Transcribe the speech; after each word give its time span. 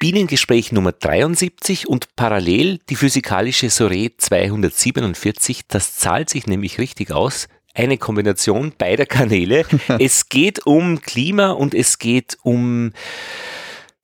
Bienengespräch 0.00 0.72
Nummer 0.72 0.92
73 0.92 1.86
und 1.86 2.16
parallel 2.16 2.78
die 2.88 2.96
physikalische 2.96 3.68
Soree 3.68 4.08
247. 4.16 5.66
Das 5.68 5.96
zahlt 5.96 6.30
sich 6.30 6.46
nämlich 6.46 6.78
richtig 6.78 7.12
aus. 7.12 7.48
Eine 7.74 7.98
Kombination 7.98 8.72
beider 8.78 9.04
Kanäle. 9.04 9.66
es 9.98 10.30
geht 10.30 10.64
um 10.64 11.02
Klima 11.02 11.50
und 11.50 11.74
es 11.74 11.98
geht 11.98 12.38
um, 12.42 12.92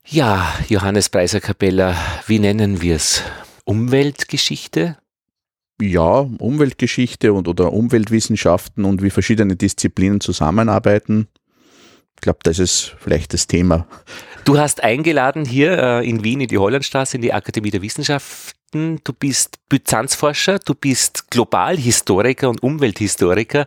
ja, 0.04 0.46
Johannes 0.68 1.08
Preiser 1.08 1.40
Capella, 1.40 1.96
wie 2.26 2.40
nennen 2.40 2.82
wir 2.82 2.96
es? 2.96 3.22
Umweltgeschichte? 3.64 4.98
Ja, 5.80 6.28
Umweltgeschichte 6.38 7.32
und 7.32 7.48
oder 7.48 7.72
Umweltwissenschaften 7.72 8.84
und 8.84 9.00
wie 9.00 9.10
verschiedene 9.10 9.56
Disziplinen 9.56 10.20
zusammenarbeiten. 10.20 11.28
Ich 12.16 12.22
glaube, 12.22 12.40
das 12.42 12.58
ist 12.58 12.96
vielleicht 12.98 13.32
das 13.32 13.46
Thema. 13.46 13.86
Du 14.44 14.58
hast 14.58 14.82
eingeladen 14.82 15.44
hier 15.44 15.78
äh, 15.78 16.08
in 16.08 16.22
Wien 16.24 16.40
in 16.40 16.48
die 16.48 16.58
Hollandstraße 16.58 17.16
in 17.16 17.22
die 17.22 17.32
Akademie 17.32 17.70
der 17.70 17.82
Wissenschaften. 17.82 19.00
Du 19.04 19.12
bist 19.12 19.58
Byzanzforscher, 19.68 20.58
du 20.58 20.74
bist 20.74 21.30
Globalhistoriker 21.30 22.48
und 22.48 22.62
Umwelthistoriker 22.62 23.66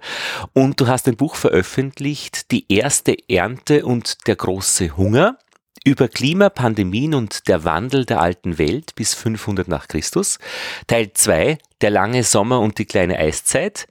und 0.53 0.79
du 0.79 0.87
hast 0.87 1.07
ein 1.07 1.15
Buch 1.15 1.35
veröffentlicht, 1.35 2.51
Die 2.51 2.65
erste 2.71 3.15
Ernte 3.27 3.85
und 3.85 4.27
der 4.27 4.35
große 4.35 4.97
Hunger 4.97 5.37
über 5.85 6.07
Klima, 6.07 6.49
Pandemien 6.49 7.13
und 7.13 7.47
der 7.47 7.63
Wandel 7.63 8.05
der 8.05 8.21
alten 8.21 8.57
Welt 8.57 8.95
bis 8.95 9.13
500 9.13 9.67
nach 9.67 9.87
Christus. 9.87 10.39
Teil 10.87 11.11
2, 11.13 11.57
der 11.81 11.89
lange 11.89 12.23
Sommer 12.23 12.59
und 12.59 12.77
die 12.77 12.85
kleine 12.85 13.17
Eiszeit 13.17 13.87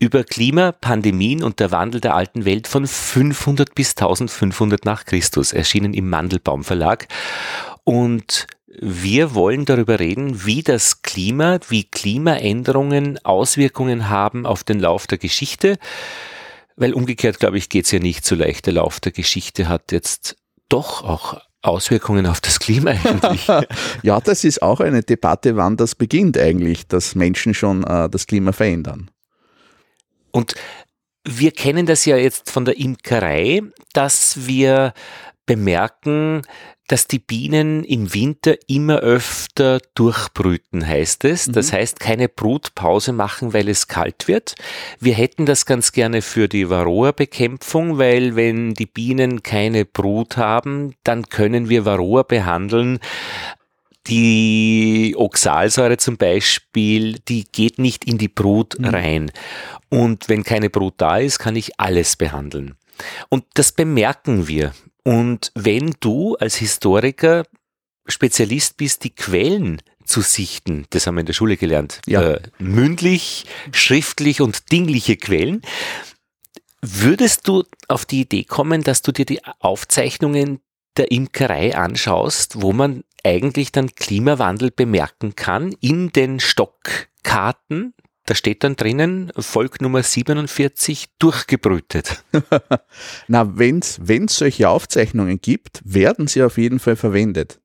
über 0.00 0.24
Klima, 0.24 0.72
Pandemien 0.72 1.44
und 1.44 1.60
der 1.60 1.70
Wandel 1.70 2.00
der 2.00 2.14
alten 2.14 2.46
Welt 2.46 2.66
von 2.66 2.86
500 2.86 3.74
bis 3.74 3.90
1500 3.90 4.84
nach 4.86 5.04
Christus, 5.04 5.52
erschienen 5.52 5.92
im 5.92 6.08
Mandelbaum 6.08 6.64
Verlag. 6.64 7.06
Und 7.84 8.46
wir 8.66 9.34
wollen 9.34 9.66
darüber 9.66 10.00
reden, 10.00 10.46
wie 10.46 10.62
das 10.62 11.02
Klima, 11.02 11.58
wie 11.68 11.84
Klimaänderungen 11.84 13.18
Auswirkungen 13.24 14.08
haben 14.08 14.46
auf 14.46 14.64
den 14.64 14.80
Lauf 14.80 15.06
der 15.06 15.18
Geschichte. 15.18 15.76
Weil 16.76 16.94
umgekehrt, 16.94 17.38
glaube 17.38 17.58
ich, 17.58 17.68
geht 17.68 17.84
es 17.84 17.90
ja 17.90 17.98
nicht 17.98 18.24
so 18.24 18.34
leicht. 18.34 18.66
Der 18.66 18.74
Lauf 18.74 19.00
der 19.00 19.12
Geschichte 19.12 19.68
hat 19.68 19.92
jetzt 19.92 20.36
doch 20.70 21.04
auch 21.04 21.42
Auswirkungen 21.60 22.24
auf 22.26 22.40
das 22.40 22.58
Klima 22.58 22.92
eigentlich. 22.92 23.46
ja, 24.02 24.18
das 24.20 24.44
ist 24.44 24.62
auch 24.62 24.80
eine 24.80 25.02
Debatte, 25.02 25.56
wann 25.56 25.76
das 25.76 25.94
beginnt 25.94 26.38
eigentlich, 26.38 26.86
dass 26.86 27.14
Menschen 27.14 27.52
schon 27.52 27.84
äh, 27.84 28.08
das 28.08 28.26
Klima 28.26 28.52
verändern. 28.52 29.10
Und 30.32 30.54
wir 31.24 31.52
kennen 31.52 31.86
das 31.86 32.04
ja 32.04 32.16
jetzt 32.16 32.50
von 32.50 32.64
der 32.64 32.78
Imkerei, 32.78 33.62
dass 33.92 34.46
wir 34.46 34.94
bemerken, 35.46 36.42
dass 36.90 37.06
die 37.06 37.20
Bienen 37.20 37.84
im 37.84 38.12
Winter 38.14 38.56
immer 38.66 38.98
öfter 38.98 39.80
durchbrüten, 39.94 40.84
heißt 40.84 41.24
es. 41.24 41.46
Das 41.46 41.70
mhm. 41.70 41.76
heißt, 41.76 42.00
keine 42.00 42.28
Brutpause 42.28 43.12
machen, 43.12 43.52
weil 43.52 43.68
es 43.68 43.86
kalt 43.86 44.26
wird. 44.26 44.56
Wir 44.98 45.14
hätten 45.14 45.46
das 45.46 45.66
ganz 45.66 45.92
gerne 45.92 46.20
für 46.20 46.48
die 46.48 46.68
Varroa-Bekämpfung, 46.68 47.98
weil 47.98 48.34
wenn 48.34 48.74
die 48.74 48.86
Bienen 48.86 49.44
keine 49.44 49.84
Brut 49.84 50.36
haben, 50.36 50.94
dann 51.04 51.28
können 51.28 51.68
wir 51.68 51.84
Varroa 51.84 52.24
behandeln 52.24 52.98
die 54.06 55.14
Oxalsäure 55.16 55.98
zum 55.98 56.16
Beispiel, 56.16 57.18
die 57.28 57.44
geht 57.44 57.78
nicht 57.78 58.04
in 58.04 58.18
die 58.18 58.28
Brut 58.28 58.78
mhm. 58.78 58.86
rein. 58.86 59.32
Und 59.90 60.28
wenn 60.28 60.44
keine 60.44 60.70
Brut 60.70 60.94
da 60.96 61.18
ist, 61.18 61.38
kann 61.38 61.56
ich 61.56 61.78
alles 61.78 62.16
behandeln. 62.16 62.76
Und 63.28 63.44
das 63.54 63.72
bemerken 63.72 64.48
wir. 64.48 64.72
Und 65.04 65.52
wenn 65.54 65.94
du 66.00 66.36
als 66.36 66.56
Historiker 66.56 67.44
Spezialist 68.06 68.76
bist, 68.76 69.04
die 69.04 69.14
Quellen 69.14 69.82
zu 70.04 70.20
sichten, 70.20 70.86
das 70.90 71.06
haben 71.06 71.14
wir 71.16 71.20
in 71.20 71.26
der 71.26 71.32
Schule 71.32 71.56
gelernt, 71.56 72.00
ja. 72.06 72.22
äh, 72.22 72.40
mündlich, 72.58 73.46
schriftlich 73.72 74.40
und 74.40 74.72
dingliche 74.72 75.16
Quellen, 75.16 75.62
würdest 76.82 77.46
du 77.46 77.64
auf 77.88 78.04
die 78.04 78.22
Idee 78.22 78.44
kommen, 78.44 78.82
dass 78.82 79.02
du 79.02 79.12
dir 79.12 79.26
die 79.26 79.44
Aufzeichnungen 79.60 80.60
der 80.96 81.10
Imkerei 81.10 81.76
anschaust, 81.76 82.60
wo 82.62 82.72
man 82.72 83.04
eigentlich 83.22 83.70
dann 83.70 83.94
Klimawandel 83.94 84.70
bemerken 84.70 85.36
kann 85.36 85.72
in 85.80 86.10
den 86.10 86.40
Stockkarten. 86.40 87.94
Da 88.30 88.36
steht 88.36 88.62
dann 88.62 88.76
drinnen, 88.76 89.32
Volk 89.36 89.80
Nummer 89.80 90.04
47 90.04 91.06
durchgebrütet. 91.18 92.22
Na, 93.26 93.58
wenn 93.58 93.80
es 93.80 93.98
solche 94.28 94.68
Aufzeichnungen 94.68 95.40
gibt, 95.40 95.82
werden 95.84 96.28
sie 96.28 96.44
auf 96.44 96.56
jeden 96.56 96.78
Fall 96.78 96.94
verwendet. 96.94 97.60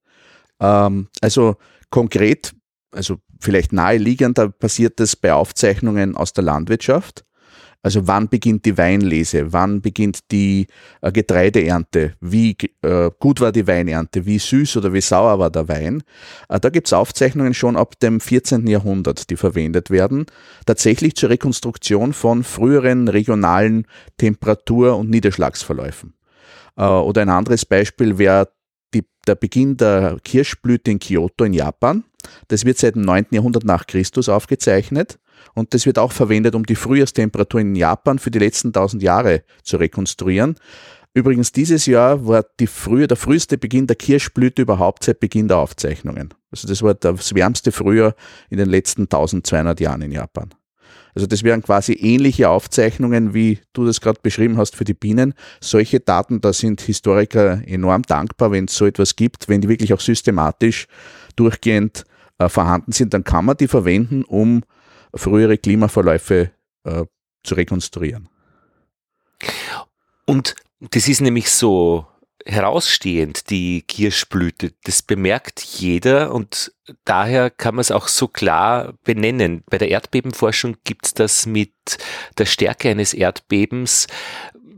Ähm, 0.60 1.10
also 1.22 1.58
konkret, 1.92 2.56
also 2.90 3.18
vielleicht 3.40 3.74
naheliegender 3.74 4.50
passiert 4.50 5.00
das 5.00 5.16
bei 5.16 5.34
Aufzeichnungen 5.34 6.16
aus 6.18 6.34
der 6.34 6.46
Landwirtschaft. 6.46 7.26
Also 7.86 8.08
wann 8.08 8.30
beginnt 8.30 8.66
die 8.66 8.80
Weinlese? 8.80 9.54
Wann 9.54 9.80
beginnt 9.80 10.32
die 10.32 10.66
äh, 11.02 11.12
Getreideernte? 11.12 12.16
Wie 12.20 12.58
äh, 12.82 13.12
gut 13.20 13.42
war 13.42 13.52
die 13.52 13.68
Weinernte? 13.68 14.26
Wie 14.26 14.40
süß 14.40 14.78
oder 14.78 14.92
wie 14.92 15.02
sauer 15.02 15.38
war 15.38 15.52
der 15.52 15.68
Wein? 15.68 16.02
Äh, 16.50 16.60
da 16.60 16.70
gibt 16.70 16.88
es 16.88 16.94
Aufzeichnungen 16.94 17.54
schon 17.54 17.78
ab 17.78 18.00
dem 18.00 18.20
14. 18.20 18.66
Jahrhundert, 18.66 19.30
die 19.30 19.36
verwendet 19.36 19.92
werden, 19.92 20.26
tatsächlich 20.66 21.16
zur 21.16 21.30
Rekonstruktion 21.30 22.14
von 22.14 22.44
früheren 22.44 23.08
regionalen 23.08 23.86
Temperatur- 24.18 24.98
und 24.98 25.12
Niederschlagsverläufen. 25.12 26.16
Äh, 26.78 26.88
oder 26.88 27.22
ein 27.22 27.30
anderes 27.30 27.68
Beispiel 27.68 28.18
wäre 28.18 28.50
der 29.28 29.36
Beginn 29.36 29.78
der 29.78 30.18
Kirschblüte 30.24 30.90
in 30.90 30.98
Kyoto 30.98 31.44
in 31.44 31.54
Japan. 31.54 32.04
Das 32.48 32.66
wird 32.66 32.80
seit 32.80 32.96
dem 32.96 33.04
9. 33.04 33.28
Jahrhundert 33.30 33.64
nach 33.64 33.86
Christus 33.86 34.28
aufgezeichnet. 34.28 35.20
Und 35.54 35.74
das 35.74 35.86
wird 35.86 36.00
auch 36.00 36.12
verwendet, 36.12 36.56
um 36.56 36.66
die 36.66 36.76
Frühjahrstemperatur 36.76 37.62
in 37.62 37.76
Japan 37.76 38.20
für 38.20 38.32
die 38.32 38.40
letzten 38.40 38.70
1000 38.70 39.02
Jahre 39.02 39.44
zu 39.64 39.78
rekonstruieren. 39.78 40.56
Übrigens, 41.14 41.54
dieses 41.54 41.86
Jahr 41.86 42.28
war 42.28 42.46
die 42.60 42.68
frühe, 42.68 43.08
der 43.08 43.16
früheste 43.16 43.58
Beginn 43.58 43.88
der 43.88 43.96
Kirschblüte 43.96 44.62
überhaupt 44.62 45.06
seit 45.06 45.22
Beginn 45.22 45.48
der 45.48 45.58
Aufzeichnungen. 45.58 46.34
Also 46.52 46.68
das 46.68 46.82
war 46.82 46.94
das 46.94 47.34
wärmste 47.34 47.72
Frühjahr 47.72 48.16
in 48.50 48.58
den 48.58 48.70
letzten 48.70 49.04
1200 49.04 49.80
Jahren 49.80 50.02
in 50.02 50.12
Japan. 50.12 50.54
Also 51.16 51.28
das 51.28 51.44
wären 51.44 51.64
quasi 51.64 51.94
ähnliche 51.94 52.50
Aufzeichnungen, 52.50 53.34
wie 53.34 53.60
du 53.72 53.86
das 53.86 54.02
gerade 54.02 54.20
beschrieben 54.22 54.58
hast 54.58 54.76
für 54.76 54.84
die 54.84 54.94
Bienen. 54.94 55.34
Solche 55.62 56.02
Daten, 56.02 56.42
da 56.42 56.52
sind 56.52 56.82
Historiker 56.82 57.62
enorm 57.66 58.02
dankbar, 58.02 58.52
wenn 58.52 58.66
es 58.66 58.76
so 58.76 58.86
etwas 58.86 59.16
gibt, 59.16 59.48
wenn 59.48 59.62
die 59.62 59.70
wirklich 59.70 59.94
auch 59.94 60.02
systematisch 60.02 60.88
durchgehend 61.38 62.04
äh, 62.38 62.50
vorhanden 62.50 62.92
sind, 62.92 63.14
dann 63.14 63.24
kann 63.24 63.46
man 63.46 63.56
die 63.56 63.70
verwenden, 63.70 64.26
um 64.26 64.64
frühere 65.16 65.58
Klimaverläufe 65.58 66.52
äh, 66.84 67.06
zu 67.44 67.56
rekonstruieren. 67.56 68.30
Und 70.26 70.56
das 70.80 71.08
ist 71.08 71.22
nämlich 71.22 71.50
so 71.50 72.06
herausstehend, 72.46 73.50
die 73.50 73.82
Kirschblüte. 73.82 74.74
Das 74.84 75.02
bemerkt 75.02 75.62
jeder 75.62 76.32
und 76.32 76.74
daher 77.04 77.50
kann 77.50 77.76
man 77.76 77.82
es 77.82 77.92
auch 77.92 78.08
so 78.08 78.28
klar 78.28 78.94
benennen. 79.04 79.64
Bei 79.70 79.78
der 79.78 79.90
Erdbebenforschung 79.90 80.78
gibt 80.84 81.08
es 81.08 81.14
das 81.16 81.46
mit 81.48 81.74
der 82.38 82.46
Stärke 82.46 82.90
eines 82.90 83.14
Erdbebens 83.14 84.08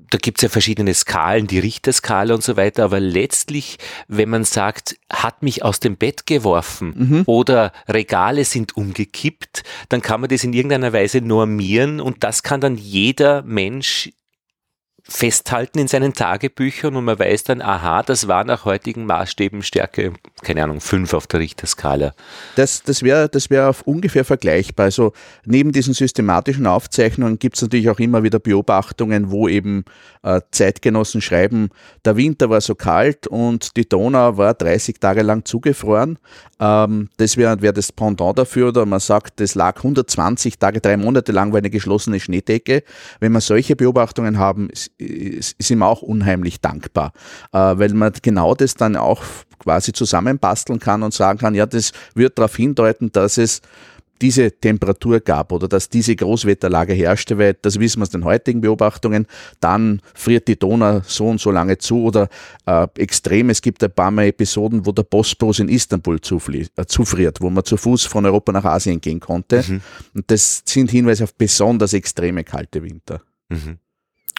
da 0.10 0.18
gibt 0.18 0.40
es 0.40 0.44
ja 0.44 0.50
verschiedene 0.50 0.94
Skalen, 0.94 1.48
die 1.48 1.60
Richterskala 1.60 2.34
und 2.34 2.44
so 2.44 2.58
weiter, 2.58 2.84
aber 2.84 3.00
letztlich, 3.00 3.78
wenn 4.08 4.30
man 4.30 4.44
sagt, 4.44 4.98
hat 5.12 5.44
mich 5.44 5.64
aus 5.64 5.80
dem 5.80 5.98
Bett 5.98 6.26
geworfen 6.26 6.94
mhm. 6.96 7.24
oder 7.26 7.72
Regale 7.88 8.46
sind 8.46 8.78
umgekippt, 8.78 9.64
dann 9.90 10.02
kann 10.02 10.22
man 10.22 10.30
das 10.30 10.44
in 10.44 10.54
irgendeiner 10.54 10.94
Weise 10.94 11.22
normieren 11.22 12.00
und 12.00 12.24
das 12.24 12.44
kann 12.44 12.62
dann 12.62 12.76
jeder 12.76 13.44
Mensch 13.44 14.12
festhalten 15.10 15.80
in 15.80 15.88
seinen 15.88 16.14
Tagebüchern 16.14 16.96
und 16.96 17.06
man 17.06 17.18
weiß 17.18 17.46
dann, 17.46 17.62
aha, 17.62 18.04
das 18.04 18.28
war 18.28 18.44
nach 18.44 18.66
heutigen 18.66 19.06
Maßstäben 19.06 19.64
Stärke, 19.64 20.14
keine 20.42 20.64
Ahnung, 20.64 20.82
fünf 20.82 21.14
auf 21.14 21.28
der 21.28 21.40
Richterskala. 21.40 22.14
Das, 22.58 22.84
das 22.84 23.04
wäre 23.04 23.30
das 23.30 23.50
wär 23.50 23.74
ungefähr 23.86 24.26
vergleichbar. 24.26 24.86
Also 24.86 25.14
neben 25.46 25.72
diesen 25.72 25.94
systematischen 25.94 26.68
Aufzeichnungen 26.68 27.40
gibt 27.40 27.56
es 27.56 27.62
natürlich 27.62 27.90
auch 27.90 28.00
immer 28.00 28.24
wieder 28.24 28.40
Beobachtungen, 28.40 29.32
wo 29.32 29.48
eben 29.48 29.86
äh, 30.24 30.42
Zeitgenossen 30.52 31.22
schreiben, 31.22 31.70
der 32.04 32.18
Winter 32.18 32.50
war 32.50 32.60
so 32.60 32.76
kalt 32.76 33.28
und 33.28 33.78
die 33.78 33.88
Donau 33.88 34.38
war 34.38 34.54
30 34.54 35.00
Tage 35.00 35.22
lang 35.22 35.46
zugefroren. 35.46 36.20
Ähm, 36.60 37.10
das 37.18 37.38
wäre 37.38 37.62
wär 37.62 37.72
das 37.72 37.94
Pendant 37.94 38.38
dafür, 38.38 38.70
oder 38.70 38.86
man 38.86 39.00
sagt, 39.00 39.40
das 39.40 39.56
lag 39.56 39.78
120 39.78 40.60
Tage, 40.60 40.82
drei 40.82 40.98
Monate 40.98 41.32
lang 41.32 41.54
war 41.54 41.60
eine 41.60 41.70
geschlossene 41.70 42.20
Schneedecke. 42.20 42.84
Wenn 43.20 43.32
wir 43.32 43.42
solche 43.42 43.76
Beobachtungen 43.76 44.38
haben, 44.38 44.70
ist, 44.98 45.56
ist 45.58 45.70
ihm 45.70 45.84
auch 45.84 46.02
unheimlich 46.02 46.62
dankbar, 46.62 47.14
äh, 47.52 47.58
weil 47.58 47.94
man 47.94 48.14
genau 48.22 48.56
das 48.56 48.76
dann 48.76 48.96
auch 48.96 49.24
quasi 49.60 49.94
zusammenbasteln 49.94 50.80
kann 50.80 51.04
und 51.04 51.14
sagen 51.14 51.40
kann, 51.40 51.56
ja, 51.56 51.66
das 51.66 51.92
wird 52.14 52.38
darauf 52.38 52.56
hindeuten, 52.56 53.12
dass 53.12 53.38
es 53.38 53.62
diese 54.22 54.52
Temperatur 54.52 55.20
gab 55.20 55.52
oder 55.52 55.68
dass 55.68 55.90
diese 55.90 56.16
Großwetterlage 56.16 56.94
herrschte, 56.94 57.38
weil 57.38 57.56
das 57.62 57.80
wissen 57.80 58.00
wir 58.00 58.04
aus 58.04 58.10
den 58.10 58.24
heutigen 58.24 58.62
Beobachtungen, 58.62 59.28
dann 59.60 60.02
friert 60.14 60.48
die 60.48 60.58
Donau 60.58 61.02
so 61.06 61.28
und 61.28 61.40
so 61.40 61.52
lange 61.52 61.78
zu 61.78 62.04
oder 62.04 62.30
äh, 62.66 62.88
extrem, 62.98 63.50
es 63.50 63.62
gibt 63.62 63.84
ein 63.84 63.92
paar 63.92 64.12
Mal 64.12 64.28
Episoden, 64.28 64.86
wo 64.86 64.92
der 64.92 65.04
Bosporus 65.04 65.60
in 65.60 65.70
Istanbul 65.70 66.16
äh, 66.18 66.86
zufriert, 66.88 67.42
wo 67.42 67.50
man 67.50 67.64
zu 67.64 67.78
Fuß 67.78 68.06
von 68.06 68.26
Europa 68.26 68.52
nach 68.52 68.66
Asien 68.66 69.00
gehen 69.02 69.20
konnte. 69.20 69.64
Mhm. 69.68 69.82
Und 70.16 70.32
das 70.32 70.64
sind 70.66 70.92
Hinweise 70.92 71.26
auf 71.26 71.36
besonders 71.36 71.94
extreme 71.94 72.44
kalte 72.44 72.84
Winter. 72.84 73.22
Mhm. 73.50 73.78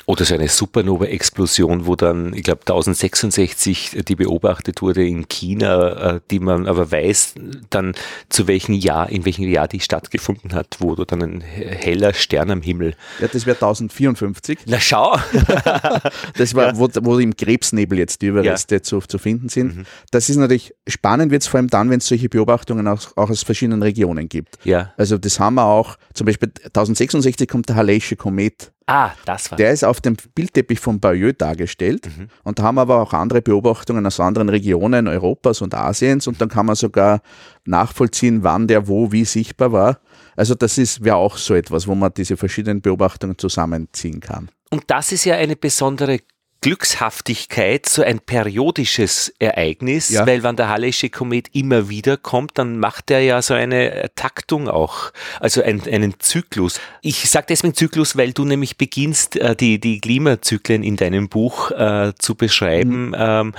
Oder 0.09 0.25
so 0.25 0.33
eine 0.33 0.49
Supernova-Explosion, 0.49 1.85
wo 1.85 1.95
dann, 1.95 2.33
ich 2.33 2.43
glaube, 2.43 2.63
1066 2.63 4.05
die 4.09 4.17
beobachtet 4.17 4.81
wurde 4.81 5.07
in 5.07 5.29
China, 5.29 6.15
äh, 6.15 6.21
die 6.31 6.39
man 6.39 6.67
aber 6.67 6.91
weiß, 6.91 7.35
dann 7.69 7.93
zu 8.31 8.47
welchem 8.47 8.73
Jahr, 8.73 9.11
in 9.11 9.27
welchem 9.27 9.47
Jahr 9.47 9.69
die 9.69 9.81
stattgefunden 9.81 10.55
hat, 10.55 10.77
wo 10.79 10.95
du 10.95 11.05
dann 11.05 11.23
ein 11.23 11.41
heller 11.43 12.15
Stern 12.15 12.51
am 12.51 12.63
Himmel. 12.63 12.95
Ja, 13.21 13.29
das 13.29 13.45
wäre 13.45 13.57
1054. 13.57 14.61
Na 14.65 14.81
schau! 14.81 15.15
das 16.39 16.55
war, 16.55 16.69
ja. 16.69 16.79
wo, 16.79 16.89
wo 17.03 17.19
im 17.19 17.37
Krebsnebel 17.37 17.99
jetzt 17.99 18.23
die 18.23 18.29
Überreste 18.29 18.77
ja. 18.77 18.83
zu, 18.83 19.01
zu 19.01 19.19
finden 19.19 19.51
sind. 19.51 19.77
Mhm. 19.77 19.85
Das 20.11 20.31
ist 20.31 20.37
natürlich 20.37 20.75
spannend, 20.87 21.31
wird 21.33 21.43
es 21.43 21.49
vor 21.49 21.59
allem 21.59 21.69
dann, 21.69 21.91
wenn 21.91 21.99
es 21.99 22.09
solche 22.09 22.31
Beobachtungen 22.31 22.89
auch, 22.89 23.15
auch, 23.19 23.29
aus 23.29 23.43
verschiedenen 23.43 23.83
Regionen 23.83 24.31
gibt. 24.31 24.57
Ja. 24.65 24.95
Also 24.97 25.19
das 25.19 25.39
haben 25.39 25.57
wir 25.57 25.67
auch, 25.67 25.99
zum 26.15 26.25
Beispiel 26.25 26.51
1066 26.65 27.47
kommt 27.47 27.69
der 27.69 27.77
Halley'sche 27.77 28.17
Komet 28.17 28.73
Ah, 28.89 29.13
das 29.27 29.51
war. 29.51 29.59
Der 29.59 29.71
ist 29.71 29.85
auf 29.85 30.01
dem 30.01 30.17
Bildteppich 30.35 30.81
von 30.81 30.99
Bayeux 30.99 31.37
dargestellt 31.37 32.07
mhm. 32.07 32.29
und 32.43 32.59
da 32.59 32.63
haben 32.63 32.79
aber 32.79 33.03
auch 33.03 33.13
andere 33.13 33.43
Beobachtungen 33.43 34.07
aus 34.07 34.19
anderen 34.19 34.49
Regionen 34.49 35.07
Europas 35.09 35.61
und 35.61 35.75
Asiens 35.75 36.27
und 36.27 36.41
dann 36.41 36.49
kann 36.49 36.65
man 36.65 36.75
sogar 36.75 37.21
nachvollziehen, 37.67 38.43
wann 38.45 38.67
der 38.67 38.89
wo 38.89 39.13
wie 39.13 39.27
sichtbar 39.27 39.73
war. 39.73 40.01
Also 40.37 40.55
das 40.55 40.79
ist 40.79 41.05
wäre 41.05 41.17
auch 41.17 41.37
so 41.37 41.55
etwas, 41.55 41.87
wo 41.87 41.95
man 41.95 42.15
diese 42.17 42.39
verschiedenen 42.39 42.81
Beobachtungen 42.81 43.37
zusammenziehen 43.37 44.21
kann. 44.21 44.49
Und 44.71 44.85
das 44.87 45.13
ist 45.13 45.27
ja 45.27 45.35
eine 45.35 45.57
besondere 45.57 46.21
Glückshaftigkeit 46.61 47.89
so 47.89 48.03
ein 48.03 48.19
periodisches 48.19 49.33
Ereignis, 49.39 50.09
ja. 50.09 50.27
weil 50.27 50.43
wenn 50.43 50.57
der 50.57 50.69
Hallesche 50.69 51.09
Komet 51.09 51.55
immer 51.55 51.89
wieder 51.89 52.17
kommt, 52.17 52.59
dann 52.59 52.79
macht 52.79 53.11
er 53.13 53.21
ja 53.21 53.41
so 53.43 53.55
eine 53.55 54.11
Taktung 54.17 54.69
auch, 54.69 55.13
also 55.39 55.63
ein, 55.63 55.83
einen 55.87 56.19
Zyklus. 56.19 56.81
Ich 57.01 57.31
sage 57.31 57.47
deswegen 57.49 57.75
Zyklus, 57.75 58.17
weil 58.17 58.33
du 58.33 58.45
nämlich 58.45 58.77
beginnst, 58.77 59.37
äh, 59.37 59.55
die, 59.55 59.79
die 59.79 60.01
Klimazyklen 60.01 60.83
in 60.83 60.97
deinem 60.97 61.29
Buch 61.29 61.71
äh, 61.71 62.13
zu 62.19 62.35
beschreiben. 62.35 63.09
Mhm. 63.09 63.17
Ähm, 63.17 63.55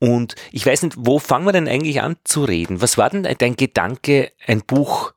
und 0.00 0.34
ich 0.52 0.66
weiß 0.66 0.82
nicht, 0.82 0.96
wo 0.98 1.18
fangen 1.18 1.46
wir 1.46 1.52
denn 1.52 1.68
eigentlich 1.68 2.02
an 2.02 2.16
zu 2.24 2.44
reden? 2.44 2.82
Was 2.82 2.98
war 2.98 3.08
denn 3.08 3.22
dein 3.38 3.56
Gedanke, 3.56 4.32
ein 4.46 4.60
Buch 4.60 5.14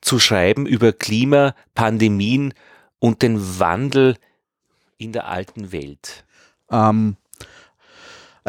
zu 0.00 0.20
schreiben 0.20 0.64
über 0.64 0.92
Klima, 0.92 1.56
Pandemien 1.74 2.54
und 3.00 3.22
den 3.22 3.58
Wandel 3.58 4.16
in 4.96 5.12
der 5.12 5.26
alten 5.26 5.72
Welt? 5.72 6.24
Ähm, 6.70 7.16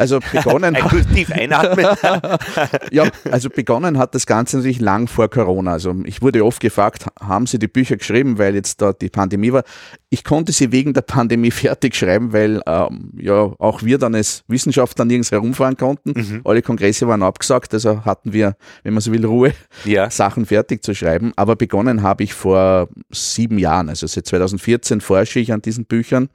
also 0.00 0.18
begonnen 0.32 0.74
einatmen. 0.74 1.86
ja, 2.90 3.04
also 3.30 3.50
begonnen 3.50 3.98
hat 3.98 4.14
das 4.14 4.24
Ganze 4.24 4.56
natürlich 4.56 4.80
lang 4.80 5.08
vor 5.08 5.28
Corona. 5.28 5.72
Also 5.72 5.94
ich 6.04 6.22
wurde 6.22 6.42
oft 6.42 6.60
gefragt, 6.60 7.04
haben 7.20 7.46
Sie 7.46 7.58
die 7.58 7.68
Bücher 7.68 7.98
geschrieben, 7.98 8.38
weil 8.38 8.54
jetzt 8.54 8.80
da 8.80 8.94
die 8.94 9.10
Pandemie 9.10 9.52
war? 9.52 9.62
Ich 10.08 10.24
konnte 10.24 10.52
sie 10.52 10.72
wegen 10.72 10.94
der 10.94 11.02
Pandemie 11.02 11.50
fertig 11.50 11.94
schreiben, 11.94 12.32
weil 12.32 12.62
ähm, 12.66 13.10
ja 13.18 13.52
auch 13.58 13.82
wir 13.82 13.98
dann 13.98 14.14
als 14.14 14.42
Wissenschaftler 14.48 15.04
nirgends 15.04 15.32
herumfahren 15.32 15.76
konnten. 15.76 16.14
Mhm. 16.16 16.40
Alle 16.44 16.62
Kongresse 16.62 17.06
waren 17.06 17.22
abgesagt, 17.22 17.74
also 17.74 18.02
hatten 18.06 18.32
wir, 18.32 18.56
wenn 18.84 18.94
man 18.94 19.02
so 19.02 19.12
will, 19.12 19.26
Ruhe, 19.26 19.52
ja. 19.84 20.08
Sachen 20.10 20.46
fertig 20.46 20.82
zu 20.82 20.94
schreiben. 20.94 21.34
Aber 21.36 21.56
begonnen 21.56 22.02
habe 22.02 22.24
ich 22.24 22.32
vor 22.32 22.88
sieben 23.10 23.58
Jahren, 23.58 23.90
also 23.90 24.06
seit 24.06 24.26
2014 24.26 25.02
forsche 25.02 25.40
ich 25.40 25.52
an 25.52 25.60
diesen 25.60 25.84
Büchern. 25.84 26.30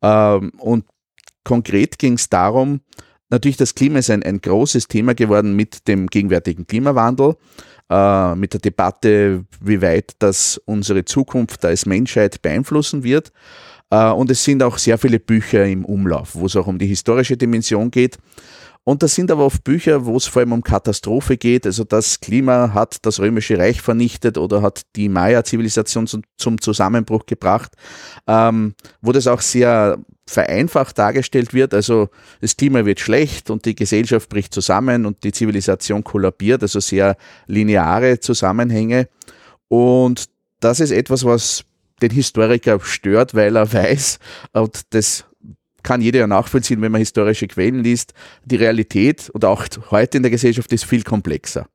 Ähm, 0.00 0.52
und 0.58 0.84
Konkret 1.44 1.98
ging 1.98 2.14
es 2.14 2.28
darum, 2.28 2.80
natürlich 3.30 3.56
das 3.56 3.74
Klima 3.74 3.98
ist 3.98 4.10
ein, 4.10 4.22
ein 4.22 4.40
großes 4.40 4.88
Thema 4.88 5.14
geworden 5.14 5.54
mit 5.56 5.88
dem 5.88 6.06
gegenwärtigen 6.06 6.66
Klimawandel, 6.66 7.36
äh, 7.90 8.34
mit 8.34 8.52
der 8.52 8.60
Debatte, 8.60 9.44
wie 9.60 9.82
weit 9.82 10.12
das 10.18 10.60
unsere 10.66 11.04
Zukunft 11.04 11.64
als 11.64 11.86
Menschheit 11.86 12.42
beeinflussen 12.42 13.02
wird. 13.02 13.32
Äh, 13.90 14.10
und 14.10 14.30
es 14.30 14.44
sind 14.44 14.62
auch 14.62 14.78
sehr 14.78 14.98
viele 14.98 15.20
Bücher 15.20 15.66
im 15.66 15.84
Umlauf, 15.84 16.34
wo 16.34 16.46
es 16.46 16.56
auch 16.56 16.66
um 16.66 16.78
die 16.78 16.86
historische 16.86 17.36
Dimension 17.36 17.90
geht. 17.90 18.18
Und 18.84 19.04
das 19.04 19.14
sind 19.14 19.30
aber 19.30 19.44
oft 19.44 19.62
Bücher, 19.62 20.06
wo 20.06 20.16
es 20.16 20.26
vor 20.26 20.40
allem 20.40 20.52
um 20.52 20.62
Katastrophe 20.62 21.36
geht. 21.36 21.66
Also 21.66 21.84
das 21.84 22.18
Klima 22.18 22.74
hat 22.74 22.96
das 23.02 23.20
Römische 23.20 23.56
Reich 23.56 23.80
vernichtet 23.80 24.38
oder 24.38 24.60
hat 24.60 24.82
die 24.96 25.08
Maya-Zivilisation 25.08 26.08
zum, 26.08 26.60
Zusammenbruch 26.60 27.26
gebracht, 27.26 27.72
ähm, 28.26 28.74
wo 29.00 29.12
das 29.12 29.28
auch 29.28 29.40
sehr 29.40 29.98
vereinfacht 30.26 30.98
dargestellt 30.98 31.52
wird. 31.52 31.74
Also 31.74 32.08
das 32.40 32.56
Klima 32.56 32.84
wird 32.84 33.00
schlecht 33.00 33.50
und 33.50 33.64
die 33.64 33.74
Gesellschaft 33.74 34.28
bricht 34.28 34.54
zusammen 34.54 35.06
und 35.06 35.24
die 35.24 35.32
Zivilisation 35.32 36.04
kollabiert. 36.04 36.62
Also 36.62 36.80
sehr 36.80 37.16
lineare 37.46 38.20
Zusammenhänge. 38.20 39.08
Und 39.68 40.26
das 40.60 40.80
ist 40.80 40.90
etwas, 40.90 41.24
was 41.24 41.64
den 42.00 42.10
Historiker 42.10 42.78
stört, 42.80 43.34
weil 43.34 43.56
er 43.56 43.72
weiß, 43.72 44.18
und 44.52 44.82
das 44.90 45.24
kann 45.82 46.00
jeder 46.00 46.20
ja 46.20 46.26
nachvollziehen, 46.26 46.80
wenn 46.80 46.92
man 46.92 47.00
historische 47.00 47.48
Quellen 47.48 47.82
liest, 47.82 48.14
die 48.44 48.56
Realität 48.56 49.30
oder 49.34 49.48
auch 49.48 49.66
heute 49.90 50.18
in 50.18 50.22
der 50.22 50.30
Gesellschaft 50.30 50.72
ist 50.72 50.84
viel 50.84 51.02
komplexer. 51.02 51.66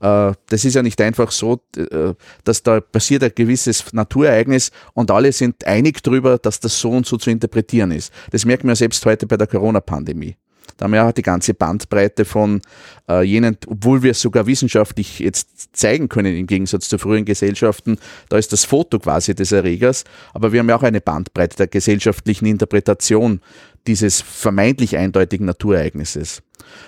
Äh, 0.00 0.32
das 0.48 0.64
ist 0.64 0.74
ja 0.74 0.82
nicht 0.82 1.00
einfach 1.00 1.30
so, 1.30 1.60
äh, 1.76 2.14
dass 2.44 2.62
da 2.62 2.80
passiert 2.80 3.22
ein 3.22 3.32
gewisses 3.34 3.92
Naturereignis 3.92 4.70
und 4.94 5.10
alle 5.10 5.32
sind 5.32 5.64
einig 5.66 6.02
darüber, 6.02 6.38
dass 6.38 6.60
das 6.60 6.80
so 6.80 6.90
und 6.90 7.06
so 7.06 7.16
zu 7.16 7.30
interpretieren 7.30 7.92
ist. 7.92 8.12
Das 8.30 8.44
merken 8.44 8.68
wir 8.68 8.76
selbst 8.76 9.04
heute 9.06 9.26
bei 9.26 9.36
der 9.36 9.46
Corona-Pandemie. 9.46 10.36
Da 10.76 10.84
haben 10.84 10.92
wir 10.92 11.04
auch 11.04 11.12
die 11.12 11.22
ganze 11.22 11.52
Bandbreite 11.52 12.24
von 12.24 12.62
äh, 13.06 13.22
jenen, 13.22 13.58
obwohl 13.66 14.02
wir 14.02 14.12
es 14.12 14.20
sogar 14.22 14.46
wissenschaftlich 14.46 15.18
jetzt 15.18 15.76
zeigen 15.76 16.08
können, 16.08 16.34
im 16.34 16.46
Gegensatz 16.46 16.88
zu 16.88 16.96
früheren 16.96 17.26
Gesellschaften, 17.26 17.98
da 18.30 18.38
ist 18.38 18.52
das 18.54 18.64
Foto 18.64 18.98
quasi 18.98 19.34
des 19.34 19.52
Erregers, 19.52 20.04
aber 20.32 20.52
wir 20.52 20.60
haben 20.60 20.70
ja 20.70 20.76
auch 20.76 20.82
eine 20.82 21.02
Bandbreite 21.02 21.56
der 21.56 21.66
gesellschaftlichen 21.66 22.46
Interpretation 22.46 23.40
dieses 23.86 24.22
vermeintlich 24.22 24.96
eindeutigen 24.96 25.44
Naturereignisses. 25.44 26.42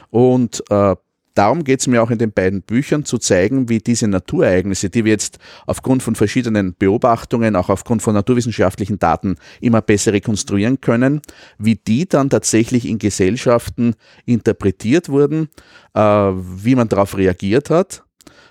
Und 0.08 0.62
äh, 0.70 0.96
darum 1.34 1.64
geht 1.64 1.80
es 1.80 1.86
mir 1.86 2.02
auch 2.02 2.10
in 2.10 2.18
den 2.18 2.32
beiden 2.32 2.62
Büchern 2.62 3.04
zu 3.04 3.18
zeigen, 3.18 3.68
wie 3.68 3.78
diese 3.78 4.08
Naturereignisse, 4.08 4.90
die 4.90 5.04
wir 5.04 5.12
jetzt 5.12 5.38
aufgrund 5.66 6.02
von 6.02 6.14
verschiedenen 6.14 6.74
Beobachtungen, 6.78 7.56
auch 7.56 7.68
aufgrund 7.68 8.02
von 8.02 8.14
naturwissenschaftlichen 8.14 8.98
Daten 8.98 9.36
immer 9.60 9.82
besser 9.82 10.12
rekonstruieren 10.12 10.80
können, 10.80 11.22
wie 11.58 11.76
die 11.76 12.08
dann 12.08 12.30
tatsächlich 12.30 12.86
in 12.86 12.98
Gesellschaften 12.98 13.94
interpretiert 14.26 15.08
wurden, 15.08 15.48
äh, 15.94 16.00
wie 16.00 16.74
man 16.74 16.88
darauf 16.88 17.16
reagiert 17.16 17.70
hat. 17.70 18.04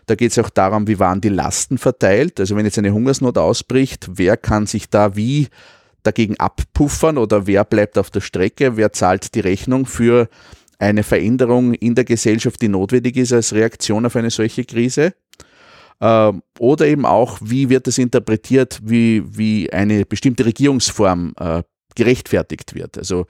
Da 0.08 0.16
geht 0.16 0.32
es 0.32 0.40
auch 0.40 0.50
darum, 0.50 0.88
wie 0.88 1.00
waren 1.00 1.22
die 1.22 1.30
Lasten 1.30 1.78
verteilt. 1.78 2.40
Also 2.40 2.56
wenn 2.56 2.66
jetzt 2.66 2.78
eine 2.78 2.92
Hungersnot 2.92 3.38
ausbricht, 3.38 4.10
wer 4.14 4.36
kann 4.36 4.66
sich 4.66 4.90
da 4.90 5.16
wie 5.16 5.48
dagegen 6.04 6.40
abpuffern 6.40 7.18
oder 7.18 7.48
wer 7.48 7.64
bleibt 7.64 7.98
auf 7.98 8.10
der 8.10 8.22
Strecke, 8.22 8.78
wer 8.78 8.92
zahlt 8.92 9.36
die 9.36 9.40
Rechnung 9.40 9.86
für 9.86 10.30
eine 10.82 11.04
Veränderung 11.04 11.74
in 11.76 11.94
der 11.96 12.06
Gesellschaft, 12.06 12.62
die 12.62 12.68
notwendig 12.68 13.16
ist 13.16 13.32
als 13.32 13.54
Reaktion 13.54 14.06
auf 14.06 14.16
eine 14.16 14.32
solche 14.32 14.66
Krise. 14.66 15.14
Ähm, 16.02 16.42
oder 16.58 16.88
eben 16.88 17.06
auch, 17.06 17.38
wie 17.42 17.70
wird 17.70 17.88
es 17.88 18.00
interpretiert, 18.00 18.80
wie, 18.84 19.24
wie 19.26 19.72
eine 19.72 20.06
bestimmte 20.06 20.44
Regierungsform 20.44 21.36
äh, 21.40 21.62
gerechtfertigt 21.96 22.74
wird. 22.74 22.98
Also 22.98 23.28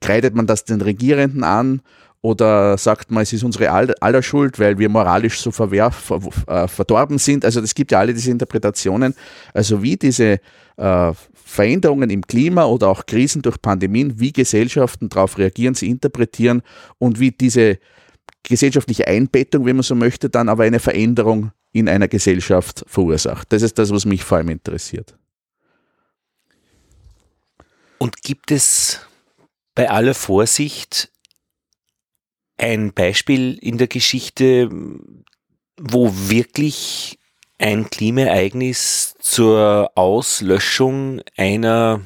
kreidet 0.00 0.34
man 0.34 0.46
das 0.46 0.64
den 0.64 0.80
Regierenden 0.80 1.44
an 1.44 1.82
oder 2.24 2.78
sagt 2.78 3.10
man, 3.10 3.22
es 3.22 3.34
ist 3.34 3.44
unsere 3.44 3.70
aller 3.70 4.22
Schuld, 4.22 4.58
weil 4.58 4.78
wir 4.78 4.88
moralisch 4.88 5.42
so 5.42 5.50
verwerf, 5.50 6.10
äh, 6.46 6.66
verdorben 6.66 7.18
sind. 7.18 7.44
Also 7.44 7.60
es 7.60 7.74
gibt 7.74 7.92
ja 7.92 7.98
alle 7.98 8.14
diese 8.14 8.30
Interpretationen. 8.30 9.14
Also 9.52 9.82
wie 9.82 9.98
diese 9.98 10.40
äh, 10.78 11.12
Veränderungen 11.34 12.08
im 12.08 12.26
Klima 12.26 12.64
oder 12.64 12.88
auch 12.88 13.04
Krisen 13.04 13.42
durch 13.42 13.60
Pandemien, 13.60 14.18
wie 14.18 14.32
Gesellschaften 14.32 15.10
darauf 15.10 15.36
reagieren, 15.36 15.74
sie 15.74 15.90
interpretieren 15.90 16.62
und 16.96 17.20
wie 17.20 17.30
diese 17.30 17.78
gesellschaftliche 18.42 19.06
Einbettung, 19.06 19.66
wenn 19.66 19.76
man 19.76 19.82
so 19.82 19.94
möchte, 19.94 20.30
dann 20.30 20.48
aber 20.48 20.64
eine 20.64 20.80
Veränderung 20.80 21.50
in 21.72 21.90
einer 21.90 22.08
Gesellschaft 22.08 22.86
verursacht. 22.86 23.52
Das 23.52 23.60
ist 23.60 23.78
das, 23.78 23.90
was 23.90 24.06
mich 24.06 24.24
vor 24.24 24.38
allem 24.38 24.48
interessiert. 24.48 25.14
Und 27.98 28.22
gibt 28.22 28.50
es 28.50 29.00
bei 29.74 29.90
aller 29.90 30.14
Vorsicht 30.14 31.10
ein 32.56 32.92
Beispiel 32.92 33.58
in 33.60 33.78
der 33.78 33.88
Geschichte, 33.88 34.68
wo 35.76 36.10
wirklich 36.12 37.18
ein 37.58 37.88
Klimaereignis 37.90 39.14
zur 39.20 39.92
Auslöschung 39.94 41.22
einer 41.36 42.02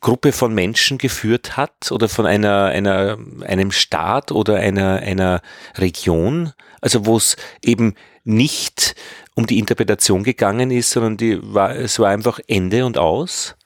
Gruppe 0.00 0.32
von 0.32 0.54
Menschen 0.54 0.98
geführt 0.98 1.56
hat 1.56 1.90
oder 1.90 2.08
von 2.08 2.26
einer, 2.26 2.66
einer, 2.66 3.18
einem 3.44 3.72
Staat 3.72 4.30
oder 4.30 4.56
einer, 4.56 4.96
einer 4.96 5.42
Region, 5.76 6.52
also 6.80 7.06
wo 7.06 7.16
es 7.16 7.36
eben 7.62 7.94
nicht 8.22 8.94
um 9.34 9.46
die 9.46 9.58
Interpretation 9.58 10.22
gegangen 10.22 10.70
ist, 10.70 10.90
sondern 10.90 11.16
die 11.16 11.38
war, 11.42 11.74
es 11.74 11.98
war 11.98 12.10
einfach 12.10 12.38
Ende 12.46 12.84
und 12.86 12.98
aus? 12.98 13.56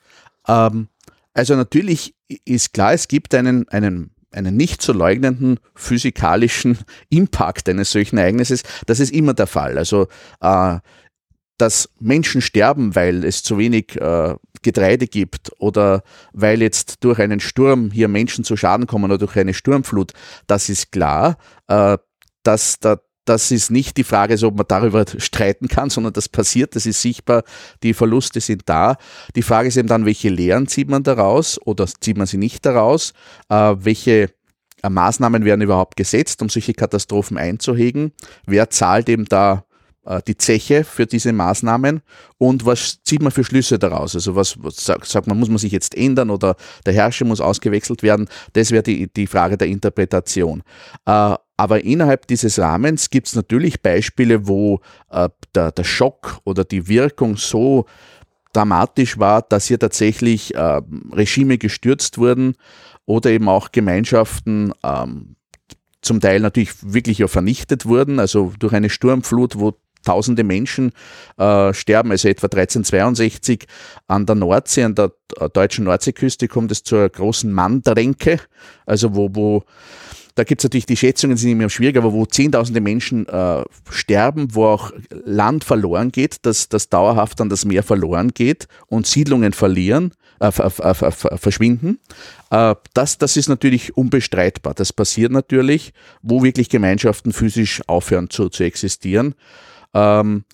Ähm, 0.47 0.87
also 1.33 1.55
natürlich 1.55 2.15
ist 2.45 2.73
klar, 2.73 2.93
es 2.93 3.07
gibt 3.07 3.35
einen, 3.35 3.67
einen, 3.69 4.11
einen 4.31 4.55
nicht 4.55 4.81
zu 4.81 4.93
leugnenden 4.93 5.59
physikalischen 5.75 6.77
Impact 7.09 7.69
eines 7.69 7.91
solchen 7.91 8.17
Ereignisses. 8.17 8.63
Das 8.85 8.99
ist 8.99 9.11
immer 9.13 9.33
der 9.33 9.47
Fall. 9.47 9.77
Also 9.77 10.07
äh, 10.41 10.77
dass 11.57 11.89
Menschen 11.99 12.41
sterben, 12.41 12.95
weil 12.95 13.23
es 13.23 13.43
zu 13.43 13.59
wenig 13.59 13.95
äh, 14.01 14.35
Getreide 14.63 15.05
gibt 15.07 15.51
oder 15.59 16.03
weil 16.33 16.61
jetzt 16.61 17.03
durch 17.03 17.19
einen 17.19 17.39
Sturm 17.39 17.91
hier 17.91 18.07
Menschen 18.07 18.43
zu 18.43 18.57
Schaden 18.57 18.87
kommen 18.87 19.05
oder 19.05 19.19
durch 19.19 19.37
eine 19.37 19.53
Sturmflut, 19.53 20.13
das 20.47 20.69
ist 20.69 20.91
klar. 20.91 21.37
Äh, 21.67 21.97
dass 22.43 22.79
da, 22.79 22.99
das 23.25 23.51
ist 23.51 23.69
nicht 23.69 23.97
die 23.97 24.03
Frage, 24.03 24.35
ob 24.45 24.55
man 24.55 24.65
darüber 24.67 25.05
streiten 25.17 25.67
kann, 25.67 25.89
sondern 25.89 26.13
das 26.13 26.27
passiert, 26.27 26.75
das 26.75 26.85
ist 26.85 27.01
sichtbar, 27.01 27.43
die 27.83 27.93
Verluste 27.93 28.41
sind 28.41 28.63
da. 28.65 28.97
Die 29.35 29.43
Frage 29.43 29.67
ist 29.67 29.77
eben 29.77 29.87
dann, 29.87 30.05
welche 30.05 30.29
Lehren 30.29 30.67
zieht 30.67 30.89
man 30.89 31.03
daraus 31.03 31.59
oder 31.65 31.85
zieht 31.87 32.17
man 32.17 32.27
sie 32.27 32.37
nicht 32.37 32.65
daraus? 32.65 33.13
Äh, 33.49 33.75
welche 33.77 34.31
äh, 34.81 34.89
Maßnahmen 34.89 35.45
werden 35.45 35.61
überhaupt 35.61 35.97
gesetzt, 35.97 36.41
um 36.41 36.49
solche 36.49 36.73
Katastrophen 36.73 37.37
einzuhegen? 37.37 38.11
Wer 38.45 38.69
zahlt 38.69 39.07
eben 39.07 39.25
da 39.25 39.65
äh, 40.05 40.21
die 40.27 40.37
Zeche 40.37 40.83
für 40.83 41.05
diese 41.05 41.31
Maßnahmen 41.31 42.01
und 42.39 42.65
was 42.65 43.03
zieht 43.03 43.21
man 43.21 43.31
für 43.31 43.43
Schlüsse 43.43 43.77
daraus? 43.77 44.15
Also 44.15 44.35
was, 44.35 44.55
was 44.63 44.83
sagt 44.83 45.27
man, 45.27 45.37
muss 45.37 45.49
man 45.49 45.59
sich 45.59 45.71
jetzt 45.71 45.95
ändern 45.95 46.31
oder 46.31 46.55
der 46.87 46.93
Herrscher 46.93 47.25
muss 47.25 47.39
ausgewechselt 47.39 48.01
werden? 48.01 48.27
Das 48.53 48.71
wäre 48.71 48.81
die, 48.81 49.13
die 49.13 49.27
Frage 49.27 49.57
der 49.57 49.67
Interpretation. 49.67 50.63
Aber 51.61 51.83
innerhalb 51.83 52.25
dieses 52.25 52.57
Rahmens 52.57 53.11
gibt 53.11 53.27
es 53.27 53.35
natürlich 53.35 53.83
Beispiele, 53.83 54.47
wo 54.47 54.81
äh, 55.11 55.29
der, 55.53 55.71
der 55.71 55.83
Schock 55.83 56.39
oder 56.43 56.63
die 56.63 56.87
Wirkung 56.87 57.37
so 57.37 57.85
dramatisch 58.51 59.19
war, 59.19 59.43
dass 59.43 59.67
hier 59.67 59.77
tatsächlich 59.77 60.55
äh, 60.55 60.81
Regime 61.11 61.59
gestürzt 61.59 62.17
wurden 62.17 62.55
oder 63.05 63.29
eben 63.29 63.47
auch 63.47 63.71
Gemeinschaften 63.71 64.73
ähm, 64.83 65.35
zum 66.01 66.19
Teil 66.19 66.39
natürlich 66.39 66.71
wirklich 66.81 67.19
ja 67.19 67.27
vernichtet 67.27 67.85
wurden, 67.85 68.17
also 68.17 68.53
durch 68.57 68.73
eine 68.73 68.89
Sturmflut, 68.89 69.59
wo 69.59 69.75
tausende 70.03 70.43
Menschen 70.43 70.93
äh, 71.37 71.75
sterben, 71.75 72.09
also 72.09 72.27
etwa 72.27 72.47
1362 72.47 73.67
an 74.07 74.25
der 74.25 74.33
Nordsee, 74.33 74.83
an 74.83 74.95
der 74.95 75.11
äh, 75.39 75.47
deutschen 75.47 75.85
Nordseeküste 75.85 76.47
kommt 76.47 76.71
es 76.71 76.81
zur 76.81 77.07
großen 77.07 77.53
Manndränke, 77.53 78.39
also 78.87 79.13
wo, 79.13 79.29
wo 79.31 79.63
da 80.35 80.43
gibt 80.43 80.61
es 80.61 80.65
natürlich 80.65 80.85
die 80.85 80.97
Schätzungen, 80.97 81.37
sind 81.37 81.51
immer 81.51 81.69
schwierig, 81.69 81.97
aber 81.97 82.13
wo 82.13 82.25
zehntausende 82.25 82.81
Menschen 82.81 83.27
äh, 83.27 83.63
sterben, 83.89 84.53
wo 84.55 84.65
auch 84.65 84.91
Land 85.09 85.63
verloren 85.63 86.11
geht, 86.11 86.45
dass 86.45 86.69
das 86.69 86.89
dauerhaft 86.89 87.41
an 87.41 87.49
das 87.49 87.65
Meer 87.65 87.83
verloren 87.83 88.31
geht 88.33 88.67
und 88.87 89.07
Siedlungen 89.07 89.53
verlieren, 89.53 90.13
äh, 90.39 90.51
verschwinden. 90.51 91.99
Äh, 92.49 92.75
das, 92.93 93.17
das 93.17 93.37
ist 93.37 93.49
natürlich 93.49 93.95
unbestreitbar. 93.97 94.73
Das 94.73 94.93
passiert 94.93 95.31
natürlich, 95.31 95.93
wo 96.21 96.43
wirklich 96.43 96.69
Gemeinschaften 96.69 97.33
physisch 97.33 97.81
aufhören 97.87 98.29
zu, 98.29 98.49
zu 98.49 98.63
existieren. 98.63 99.35
Ähm, 99.93 100.45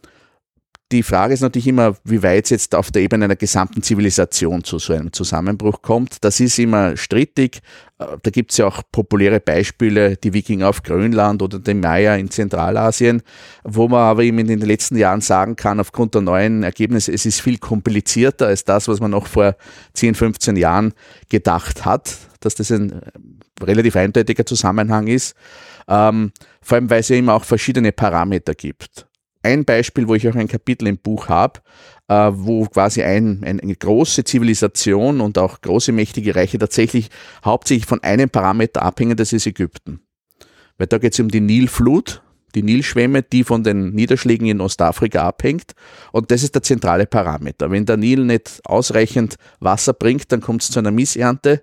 die 0.92 1.04
Frage 1.04 1.34
ist 1.34 1.42
natürlich 1.42 1.68
immer, 1.68 1.98
wie 2.06 2.24
weit 2.24 2.46
es 2.46 2.50
jetzt 2.50 2.76
auf 2.76 2.92
der 2.92 3.02
Ebene 3.02 3.26
einer 3.26 3.36
gesamten 3.36 3.84
Zivilisation 3.84 4.64
zu 4.64 4.80
so 4.80 4.94
einem 4.94 5.12
Zusammenbruch 5.12 5.82
kommt. 5.82 6.24
Das 6.24 6.40
ist 6.40 6.58
immer 6.60 6.96
strittig. 6.96 7.60
Äh, 8.00 8.06
da 8.24 8.32
gibt 8.32 8.52
es 8.52 8.58
ja 8.58 8.68
auch 8.68 8.84
populäre 8.92 9.42
Beispiele, 9.42 10.16
die 10.16 10.34
Wikinger 10.34 10.70
auf 10.70 10.84
Grönland 10.84 11.42
oder 11.42 11.60
die 11.60 11.74
Maya 11.74 12.16
in 12.16 12.32
Zentralasien, 12.32 13.22
wo 13.66 13.90
man 13.90 14.00
aber 14.00 14.24
eben 14.24 14.40
in 14.40 14.48
den 14.48 14.62
letzten 14.62 14.96
Jahren 14.96 15.20
sagen 15.20 15.58
kann, 15.58 15.82
aufgrund 15.82 16.14
der 16.16 16.22
neuen 16.22 16.64
Ergebnisse, 16.64 17.12
es 17.12 17.26
ist 17.26 17.42
viel 17.42 17.58
komplizierter 17.58 18.48
als 18.48 18.64
das, 18.64 18.88
was 18.88 19.02
man 19.02 19.12
noch 19.12 19.28
vor 19.28 19.58
10, 19.94 20.16
15 20.16 20.56
Jahren 20.56 20.94
gedacht 21.28 21.84
hat, 21.84 22.16
dass 22.40 22.56
das 22.56 22.72
ein 22.72 22.94
äh, 22.94 23.64
relativ 23.64 23.98
eindeutiger 23.98 24.46
Zusammenhang 24.46 25.08
ist. 25.08 25.36
Ähm, 25.90 26.32
vor 26.62 26.76
allem, 26.76 26.90
weil 26.90 27.02
es 27.02 27.10
ja 27.10 27.18
immer 27.18 27.34
auch 27.34 27.44
verschiedene 27.44 27.92
Parameter 27.92 28.54
gibt 28.54 29.07
ein 29.48 29.66
Beispiel, 29.66 30.08
wo 30.08 30.16
ich 30.16 30.28
auch 30.28 30.36
ein 30.36 30.48
Kapitel 30.48 30.88
im 30.88 30.98
Buch 30.98 31.30
habe, 31.30 31.62
äh, 32.10 32.32
wo 32.34 32.66
quasi 32.66 33.02
ein, 33.04 33.44
ein, 33.44 33.60
eine 33.60 33.76
große 33.76 34.24
Zivilisation 34.26 35.22
und 35.22 35.38
auch 35.38 35.62
große 35.62 35.92
mächtige 35.92 36.36
Reiche 36.36 36.58
tatsächlich 36.58 37.10
hauptsächlich 37.44 37.86
von 37.86 38.04
einem 38.04 38.30
Parameter 38.30 38.82
abhängen, 38.82 39.16
das 39.16 39.34
ist 39.34 39.48
Ägypten. 39.48 40.02
Weil 40.78 40.88
da 40.88 40.98
geht 40.98 41.14
es 41.14 41.20
um 41.20 41.30
die 41.30 41.40
Nilflut, 41.40 42.22
die 42.56 42.64
Nilschwemme, 42.64 43.24
die 43.24 43.44
von 43.44 43.64
den 43.64 43.92
Niederschlägen 43.92 44.48
in 44.48 44.62
Ostafrika 44.62 45.28
abhängt. 45.28 45.74
Und 46.12 46.32
das 46.32 46.44
ist 46.44 46.56
der 46.56 46.64
zentrale 46.64 47.06
Parameter. 47.06 47.72
Wenn 47.72 47.86
der 47.86 47.98
Nil 47.98 48.26
nicht 48.26 48.62
ausreichend 48.66 49.36
Wasser 49.60 49.94
bringt, 49.94 50.32
dann 50.32 50.42
kommt 50.42 50.64
es 50.64 50.72
zu 50.72 50.80
einer 50.80 50.92
Missernte. 50.92 51.62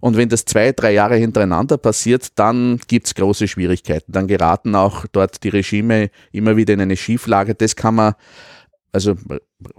Und 0.00 0.16
wenn 0.16 0.28
das 0.28 0.44
zwei, 0.44 0.72
drei 0.72 0.92
Jahre 0.92 1.16
hintereinander 1.16 1.78
passiert, 1.78 2.38
dann 2.38 2.80
gibt 2.86 3.06
es 3.06 3.14
große 3.14 3.48
Schwierigkeiten. 3.48 4.12
Dann 4.12 4.28
geraten 4.28 4.74
auch 4.74 5.06
dort 5.10 5.42
die 5.42 5.48
Regime 5.48 6.10
immer 6.32 6.56
wieder 6.56 6.74
in 6.74 6.80
eine 6.80 6.96
Schieflage. 6.96 7.54
Das 7.54 7.76
kann 7.76 7.94
man 7.96 8.14
also 8.92 9.16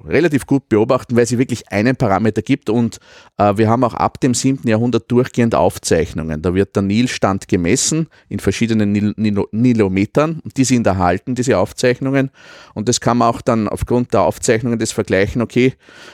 relativ 0.05 0.45
gut 0.45 0.69
beobachten, 0.69 1.15
weil 1.15 1.25
sie 1.25 1.37
wirklich 1.37 1.71
einen 1.71 1.95
Parameter 1.95 2.41
gibt 2.41 2.69
und 2.69 2.99
äh, 3.37 3.57
wir 3.57 3.69
haben 3.69 3.83
auch 3.83 3.93
ab 3.93 4.19
dem 4.19 4.33
7. 4.33 4.67
Jahrhundert 4.67 5.11
durchgehend 5.11 5.55
Aufzeichnungen. 5.55 6.41
Da 6.41 6.53
wird 6.53 6.75
der 6.75 6.83
Nilstand 6.83 7.47
gemessen 7.47 8.07
in 8.27 8.39
verschiedenen 8.39 8.91
Nil 8.91 9.13
Nil 9.17 9.45
Nilometern 9.51 10.41
die 10.57 10.63
sind 10.63 10.85
erhalten, 10.85 11.35
diese 11.35 11.57
Aufzeichnungen 11.57 12.31
und 12.73 12.87
das 12.87 12.99
kann 12.99 13.17
man 13.17 13.29
auch 13.29 13.41
dann 13.41 13.67
aufgrund 13.67 14.13
der 14.13 14.21
Aufzeichnungen 14.21 14.79
des 14.79 14.91
Vergleichen, 14.91 15.41
okay, 15.41 15.73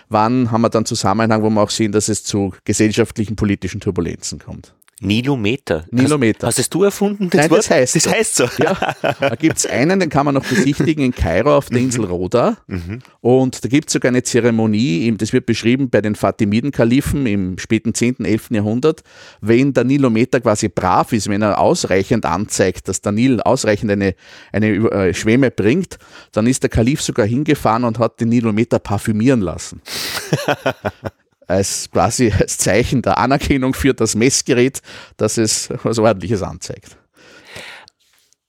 wann 0.10 0.52
haben 0.52 0.62
wir 0.62 0.70
dann 0.70 0.86
Zusammenhang, 0.86 1.42
wo 1.44 1.50
wir 1.50 1.62
auch 1.62 1.70
sehen, 1.70 1.92
dass 1.92 2.08
es 2.08 2.24
zu 2.24 2.54
gesellschaftlichen, 2.64 3.36
politischen 3.36 3.82
Turbulenzen 3.82 4.40
kommt. 4.40 4.74
Nilometer. 5.02 5.84
Nilometer. 5.92 6.48
Hast, 6.48 6.58
hast 6.58 6.60
es 6.60 6.70
du 6.70 6.84
erfunden? 6.84 7.30
Das 7.30 7.42
Nein, 7.42 7.50
Wort? 7.50 7.60
das 7.60 7.70
heißt 7.70 7.96
Das 7.98 8.04
so. 8.04 8.12
heißt 8.12 8.36
so. 8.36 8.46
Ja, 8.64 8.96
da 9.20 9.36
gibt 9.36 9.58
es 9.58 9.66
einen, 9.66 10.00
den 10.00 10.10
kann 10.10 10.26
man 10.26 10.36
noch 10.36 10.46
besichtigen 10.46 11.04
in 11.04 11.14
Kairo 11.14 11.58
auf 11.58 11.68
der 11.68 11.80
mhm. 11.80 11.86
Insel 11.86 12.06
Rhoda. 12.06 12.58
Mhm. 12.68 13.00
Und 13.20 13.66
da 13.66 13.68
gibt 13.68 13.90
es 13.90 13.94
sogar 13.94 14.10
eine 14.10 14.24
Zeremonie, 14.24 15.14
das 15.18 15.34
wird 15.34 15.48
beschrieben 15.48 15.90
bei 15.90 16.00
den 16.00 16.16
Fatimiden-Kalifen 16.16 17.26
im 17.26 17.58
späten 17.58 17.94
10., 17.94 18.24
11. 18.24 18.52
Jahrhundert. 18.52 19.04
Wenn 19.42 19.74
der 19.74 19.84
Nilometer 19.84 20.40
quasi 20.40 20.70
brav 20.70 21.12
ist, 21.12 21.28
wenn 21.28 21.42
er 21.42 21.60
ausreichend 21.60 22.26
anzeigt, 22.26 22.88
dass 22.88 23.02
der 23.02 23.12
Nil 23.12 23.42
ausreichend 23.42 23.92
eine, 23.92 24.16
eine 24.54 24.68
äh, 24.68 25.14
Schwemme 25.14 25.52
bringt, 25.52 25.98
dann 26.32 26.48
ist 26.48 26.64
der 26.64 26.70
Kalif 26.70 27.02
sogar 27.02 27.26
hingefahren 27.26 27.84
und 27.84 28.00
hat 28.00 28.22
den 28.22 28.30
Nilometer 28.30 28.80
parfümieren 28.80 29.42
lassen. 29.42 29.82
als 31.48 31.90
quasi 31.92 32.32
als 32.40 32.58
Zeichen 32.58 33.02
der 33.02 33.18
Anerkennung 33.18 33.74
für 33.74 33.94
das 33.94 34.16
Messgerät, 34.16 34.82
dass 35.18 35.38
es 35.38 35.70
was 35.84 36.00
Ordentliches 36.00 36.42
anzeigt. 36.42 36.98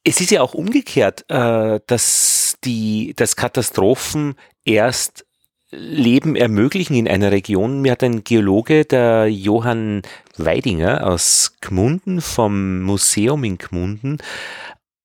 Es 0.05 0.21
ist 0.21 0.31
ja 0.31 0.41
auch 0.41 0.55
umgekehrt, 0.55 1.25
äh, 1.29 1.81
dass 1.87 2.57
die, 2.65 3.13
dass 3.17 3.35
Katastrophen 3.35 4.35
erst 4.65 5.27
Leben 5.71 6.37
ermöglichen 6.37 6.95
in 6.95 7.09
einer 7.09 7.33
Region. 7.33 7.83
Mir 7.83 7.93
hat 7.93 8.05
ein 8.05 8.23
Geologe, 8.23 8.85
der 8.85 9.27
Johann 9.27 10.03
Weidinger 10.37 11.07
aus 11.07 11.55
Gmunden 11.61 12.21
vom 12.21 12.83
Museum 12.83 13.43
in 13.43 13.59
Gmunden, 13.59 14.19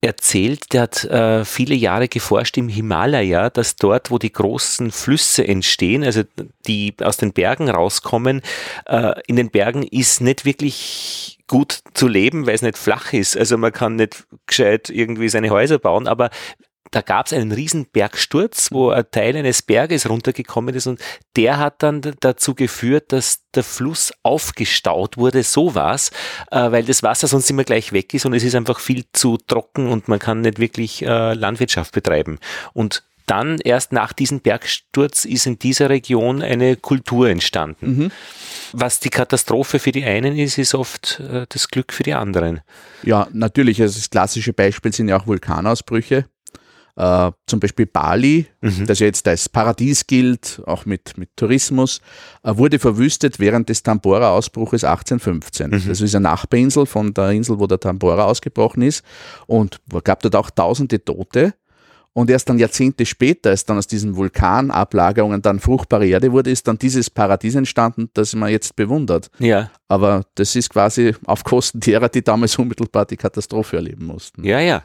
erzählt, 0.02 0.74
der 0.74 0.82
hat 0.82 1.04
äh, 1.06 1.46
viele 1.46 1.76
Jahre 1.76 2.08
geforscht 2.08 2.58
im 2.58 2.68
Himalaya, 2.68 3.52
dass 3.52 3.76
dort, 3.76 4.10
wo 4.10 4.18
die 4.18 4.32
großen 4.32 4.92
Flüsse 4.92 5.48
entstehen, 5.48 6.04
also 6.04 6.24
die 6.66 6.96
aus 7.02 7.18
den 7.18 7.34
Bergen 7.34 7.70
rauskommen, 7.70 8.42
äh, 8.88 9.14
in 9.28 9.36
den 9.36 9.52
Bergen 9.52 9.84
ist 9.84 10.20
nicht 10.20 10.44
wirklich 10.44 11.38
gut 11.48 11.82
zu 11.94 12.08
leben, 12.08 12.48
weil 12.48 12.56
es 12.56 12.64
nicht 12.64 12.80
flach 12.80 13.14
ist. 13.14 13.38
Also 13.38 13.58
man 13.58 13.72
kann 13.72 13.98
nicht 13.98 14.26
gescheit 14.48 14.90
irgendwie 14.90 15.30
seine 15.30 15.52
Häuser 15.52 15.78
bauen, 15.78 16.08
aber 16.08 16.32
da 16.92 17.02
gab 17.02 17.26
es 17.26 17.34
einen 17.34 17.52
riesen 17.52 17.86
Bergsturz, 17.86 18.70
wo 18.72 18.90
ein 18.90 19.06
Teil 19.12 19.36
eines 19.36 19.62
Berges 19.62 20.10
runtergekommen 20.10 20.76
ist 20.76 20.88
und 20.88 21.00
der 21.36 21.58
hat 21.58 21.82
dann 21.84 22.02
dazu 22.20 22.54
geführt, 22.54 23.12
dass 23.14 23.44
der 23.56 23.64
Fluss 23.64 24.14
aufgestaut 24.24 25.18
wurde, 25.18 25.44
so 25.44 25.74
war's, 25.74 26.12
äh, 26.52 26.72
weil 26.72 26.84
das 26.84 27.02
Wasser 27.02 27.28
sonst 27.28 27.50
immer 27.50 27.64
gleich 27.64 27.94
weg 27.94 28.14
ist 28.14 28.26
und 28.26 28.34
es 28.34 28.44
ist 28.44 28.56
einfach 28.56 28.80
viel 28.80 29.06
zu 29.14 29.38
trocken 29.38 29.88
und 29.88 30.10
man 30.10 30.20
kann 30.20 30.42
nicht 30.42 30.60
wirklich 30.60 31.02
äh, 31.02 31.34
Landwirtschaft 31.34 31.94
betreiben. 31.94 32.40
Und 32.74 33.04
dann 33.26 33.60
erst 33.60 33.94
nach 33.94 34.12
diesem 34.12 34.42
Bergsturz 34.42 35.24
ist 35.24 35.46
in 35.46 35.58
dieser 35.58 35.90
Region 35.90 36.42
eine 36.42 36.76
Kultur 36.76 37.30
entstanden. 37.30 37.98
Mhm. 37.98 38.12
Was 38.74 39.00
die 39.00 39.10
Katastrophe 39.10 39.80
für 39.80 39.94
die 39.94 40.04
einen 40.04 40.38
ist, 40.38 40.58
ist 40.58 40.76
oft 40.76 41.22
äh, 41.22 41.46
das 41.48 41.70
Glück 41.70 41.94
für 41.94 42.04
die 42.04 42.14
anderen. 42.14 42.60
Ja, 43.04 43.28
natürlich. 43.32 43.82
Also 43.82 43.98
das 43.98 44.10
klassische 44.10 44.52
Beispiel 44.52 44.92
sind 44.92 45.08
ja 45.08 45.18
auch 45.18 45.28
Vulkanausbrüche 45.28 46.26
äh, 46.96 47.32
zum 47.48 47.60
Beispiel 47.60 47.86
Bali, 47.86 48.48
mhm. 48.62 48.86
das 48.86 49.00
ja 49.00 49.08
jetzt 49.08 49.28
als 49.28 49.50
Paradies 49.50 50.08
gilt, 50.08 50.62
auch 50.66 50.86
mit, 50.86 51.18
mit 51.18 51.30
Tourismus, 51.36 52.02
äh, 52.44 52.56
wurde 52.56 52.80
verwüstet 52.80 53.40
während 53.40 53.70
des 53.70 53.84
Tambora-Ausbruches 53.84 54.84
1815. 54.84 55.70
Mhm. 55.70 55.88
Das 55.88 56.02
ist 56.02 56.16
eine 56.16 56.24
Nachbarinsel 56.24 56.86
von 56.86 57.14
der 57.14 57.32
Insel, 57.32 57.60
wo 57.60 57.68
der 57.68 57.80
Tambora 57.80 58.26
ausgebrochen 58.26 58.84
ist 58.84 59.04
und 59.48 59.80
gab 60.04 60.22
dort 60.22 60.36
auch 60.36 60.50
tausende 60.50 61.04
Tote. 61.04 61.54
Und 62.14 62.30
erst 62.30 62.50
dann 62.50 62.60
Jahrzehnte 62.60 63.06
später, 63.06 63.52
als 63.52 63.66
dann 63.66 63.78
aus 63.78 63.88
diesen 63.88 64.18
Vulkanablagerungen 64.18 65.42
dann 65.42 65.62
fruchtbare 65.62 66.06
Erde 66.06 66.32
wurde, 66.34 66.52
ist 66.52 66.68
dann 66.68 66.78
dieses 66.78 67.10
Paradies 67.10 67.56
entstanden, 67.56 68.10
das 68.14 68.36
man 68.36 68.52
jetzt 68.52 68.76
bewundert. 68.76 69.30
Ja. 69.40 69.72
Aber 69.88 70.26
das 70.36 70.56
ist 70.58 70.70
quasi 70.70 71.16
auf 71.26 71.46
Kosten 71.46 71.80
derer, 71.80 72.10
die 72.10 72.22
damals 72.22 72.58
unmittelbar 72.58 73.06
die 73.06 73.16
Katastrophe 73.16 73.78
erleben 73.78 74.08
mussten. 74.08 74.44
Ja, 74.44 74.60
ja. 74.60 74.84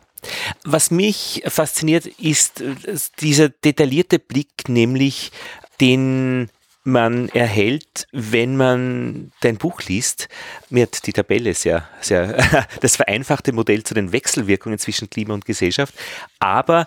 Was 0.64 0.90
mich 0.90 1.42
fasziniert, 1.46 2.06
ist 2.06 2.60
äh, 2.60 2.74
dieser 3.20 3.48
detaillierte 3.48 4.18
Blick, 4.18 4.68
nämlich 4.68 5.32
den 5.80 6.50
man 6.86 7.28
erhält, 7.30 8.06
wenn 8.12 8.56
man 8.56 9.32
dein 9.40 9.56
Buch 9.56 9.82
liest. 9.82 10.28
Mir 10.70 10.84
hat 10.84 11.04
die 11.06 11.12
Tabelle 11.12 11.52
sehr, 11.52 11.88
sehr, 12.00 12.66
das 12.80 12.96
vereinfachte 12.96 13.52
Modell 13.52 13.82
zu 13.82 13.92
den 13.92 14.12
Wechselwirkungen 14.12 14.78
zwischen 14.78 15.10
Klima 15.10 15.34
und 15.34 15.44
Gesellschaft, 15.44 15.94
aber 16.38 16.86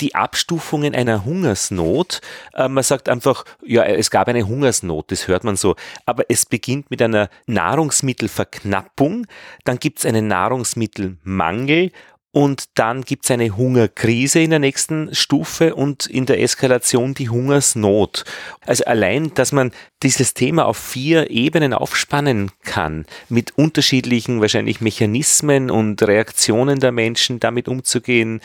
die 0.00 0.14
Abstufungen 0.14 0.94
einer 0.94 1.24
Hungersnot, 1.24 2.20
äh, 2.54 2.68
man 2.68 2.84
sagt 2.84 3.08
einfach, 3.08 3.44
ja, 3.64 3.82
es 3.84 4.10
gab 4.10 4.28
eine 4.28 4.46
Hungersnot, 4.46 5.10
das 5.10 5.26
hört 5.26 5.42
man 5.42 5.56
so, 5.56 5.74
aber 6.06 6.24
es 6.28 6.46
beginnt 6.46 6.90
mit 6.90 7.02
einer 7.02 7.28
Nahrungsmittelverknappung, 7.46 9.26
dann 9.64 9.78
gibt 9.78 9.98
es 9.98 10.06
einen 10.06 10.28
Nahrungsmittelmangel 10.28 11.90
und 12.32 12.64
dann 12.74 13.02
gibt 13.02 13.24
es 13.24 13.30
eine 13.30 13.56
Hungerkrise 13.56 14.40
in 14.40 14.50
der 14.50 14.60
nächsten 14.60 15.14
Stufe 15.14 15.74
und 15.74 16.06
in 16.06 16.26
der 16.26 16.40
Eskalation 16.40 17.14
die 17.14 17.28
Hungersnot. 17.28 18.24
Also 18.64 18.84
allein, 18.84 19.34
dass 19.34 19.50
man 19.50 19.72
dieses 20.02 20.34
Thema 20.34 20.66
auf 20.66 20.76
vier 20.76 21.30
Ebenen 21.30 21.74
aufspannen 21.74 22.52
kann, 22.62 23.04
mit 23.28 23.58
unterschiedlichen 23.58 24.40
wahrscheinlich 24.40 24.80
Mechanismen 24.80 25.70
und 25.70 26.00
Reaktionen 26.02 26.78
der 26.78 26.92
Menschen 26.92 27.40
damit 27.40 27.66
umzugehen, 27.66 28.40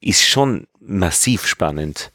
ist 0.00 0.26
schon 0.26 0.66
massiv 0.80 1.46
spannend. 1.46 2.10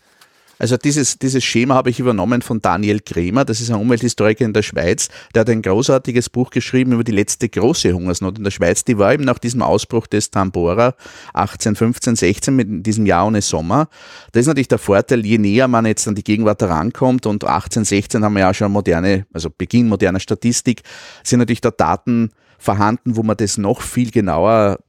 Also 0.63 0.77
dieses, 0.77 1.20
dieses 1.20 1.43
Schema 1.43 1.75
habe 1.75 1.89
ich 1.89 2.00
übernommen 2.00 2.41
von 2.41 2.62
Daniel 2.62 3.01
Kremer, 3.01 3.43
das 3.43 3.60
ist 3.60 3.70
ein 3.70 3.75
Umwelthistoriker 3.75 4.46
in 4.46 4.53
der 4.53 4.62
Schweiz, 4.62 5.10
der 5.36 5.41
hat 5.41 5.50
ein 5.50 5.62
großartiges 5.62 6.29
Buch 6.29 6.51
geschrieben 6.51 6.93
über 6.93 7.03
die 7.03 7.12
letzte 7.12 7.50
große 7.50 7.91
Hungersnot 7.91 8.38
in 8.38 8.46
der 8.46 8.51
Schweiz. 8.51 8.86
Die 8.86 8.98
war 8.98 9.13
eben 9.13 9.25
nach 9.25 9.39
diesem 9.39 9.62
Ausbruch 9.62 10.08
des 10.08 10.32
Tambora 10.32 10.96
18, 11.34 11.75
15, 11.75 12.15
16 12.15 12.55
mit 12.55 12.86
diesem 12.86 13.05
Jahr 13.05 13.27
ohne 13.27 13.41
Sommer. 13.41 13.89
Das 14.32 14.39
ist 14.39 14.48
natürlich 14.48 14.70
der 14.70 14.77
Vorteil, 14.77 15.25
je 15.25 15.38
näher 15.38 15.67
man 15.67 15.86
jetzt 15.86 16.08
an 16.08 16.15
die 16.15 16.24
Gegenwart 16.24 16.62
herankommt 16.62 17.25
und 17.25 17.43
18, 17.43 17.84
16 17.84 18.24
haben 18.24 18.36
wir 18.36 18.39
ja 18.39 18.53
schon 18.53 18.72
moderne, 18.72 19.25
also 19.34 19.50
Beginn 19.50 19.89
moderner 19.89 20.22
Statistik, 20.22 20.84
sind 21.25 21.39
natürlich 21.39 21.60
da 21.60 21.72
Daten 21.72 22.29
vorhanden, 22.58 23.17
wo 23.17 23.24
man 23.24 23.36
das 23.36 23.58
noch 23.58 23.82
viel 23.82 24.12
genauer 24.12 24.79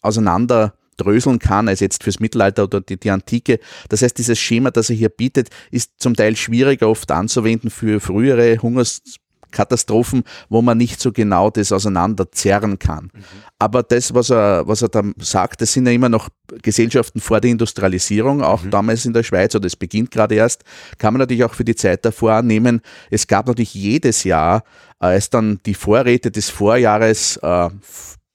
auseinander 0.00 0.74
dröseln 0.96 1.38
kann 1.38 1.68
als 1.68 1.80
jetzt 1.80 2.04
fürs 2.04 2.20
Mittelalter 2.20 2.64
oder 2.64 2.80
die, 2.80 2.98
die 2.98 3.10
Antike. 3.10 3.58
Das 3.88 4.02
heißt, 4.02 4.16
dieses 4.18 4.38
Schema, 4.38 4.70
das 4.70 4.90
er 4.90 4.96
hier 4.96 5.08
bietet, 5.08 5.50
ist 5.70 5.92
zum 5.98 6.14
Teil 6.14 6.36
schwieriger 6.36 6.88
oft 6.88 7.10
anzuwenden 7.10 7.70
für 7.70 8.00
frühere 8.00 8.58
Hungerskatastrophen, 8.58 10.24
wo 10.48 10.62
man 10.62 10.78
nicht 10.78 11.00
so 11.00 11.12
genau 11.12 11.50
das 11.50 11.72
auseinanderzerren 11.72 12.78
kann. 12.78 13.04
Mhm. 13.12 13.24
Aber 13.58 13.82
das, 13.82 14.14
was 14.14 14.30
er, 14.30 14.66
was 14.66 14.82
er 14.82 14.88
da 14.88 15.02
sagt, 15.18 15.60
das 15.60 15.72
sind 15.72 15.86
ja 15.86 15.92
immer 15.92 16.08
noch 16.08 16.28
Gesellschaften 16.62 17.20
vor 17.20 17.40
der 17.40 17.50
Industrialisierung, 17.50 18.42
auch 18.42 18.62
mhm. 18.62 18.70
damals 18.70 19.04
in 19.04 19.12
der 19.12 19.22
Schweiz, 19.22 19.54
oder 19.54 19.66
es 19.66 19.76
beginnt 19.76 20.10
gerade 20.10 20.34
erst, 20.34 20.64
kann 20.98 21.14
man 21.14 21.20
natürlich 21.20 21.44
auch 21.44 21.54
für 21.54 21.64
die 21.64 21.76
Zeit 21.76 22.04
davor 22.04 22.32
annehmen. 22.32 22.80
Es 23.10 23.26
gab 23.26 23.46
natürlich 23.46 23.74
jedes 23.74 24.24
Jahr, 24.24 24.64
äh, 25.00 25.06
als 25.06 25.30
dann 25.30 25.60
die 25.66 25.74
Vorräte 25.74 26.30
des 26.30 26.50
Vorjahres 26.50 27.36
äh, 27.38 27.70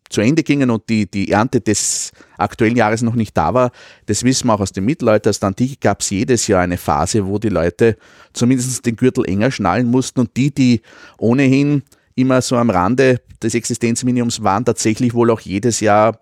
zu 0.09 0.21
Ende 0.21 0.43
gingen 0.43 0.69
und 0.69 0.89
die, 0.89 1.09
die 1.09 1.31
Ernte 1.31 1.61
des 1.61 2.11
aktuellen 2.37 2.75
Jahres 2.75 3.01
noch 3.01 3.15
nicht 3.15 3.37
da 3.37 3.53
war. 3.53 3.71
Das 4.07 4.23
wissen 4.23 4.47
wir 4.47 4.55
auch 4.55 4.59
aus 4.59 4.71
dem 4.71 4.85
Mittelalter. 4.85 5.29
Aus 5.29 5.39
der 5.39 5.47
Antike 5.47 5.77
gab 5.79 6.01
es 6.01 6.09
jedes 6.09 6.47
Jahr 6.47 6.61
eine 6.61 6.77
Phase, 6.77 7.25
wo 7.25 7.37
die 7.37 7.49
Leute 7.49 7.97
zumindest 8.33 8.85
den 8.85 8.95
Gürtel 8.95 9.25
enger 9.25 9.51
schnallen 9.51 9.87
mussten 9.87 10.19
und 10.19 10.35
die, 10.35 10.53
die 10.53 10.81
ohnehin 11.17 11.83
immer 12.15 12.41
so 12.41 12.57
am 12.57 12.69
Rande 12.69 13.21
des 13.41 13.53
Existenzminimums 13.53 14.43
waren, 14.43 14.65
tatsächlich 14.65 15.13
wohl 15.13 15.31
auch 15.31 15.39
jedes 15.39 15.79
Jahr 15.79 16.19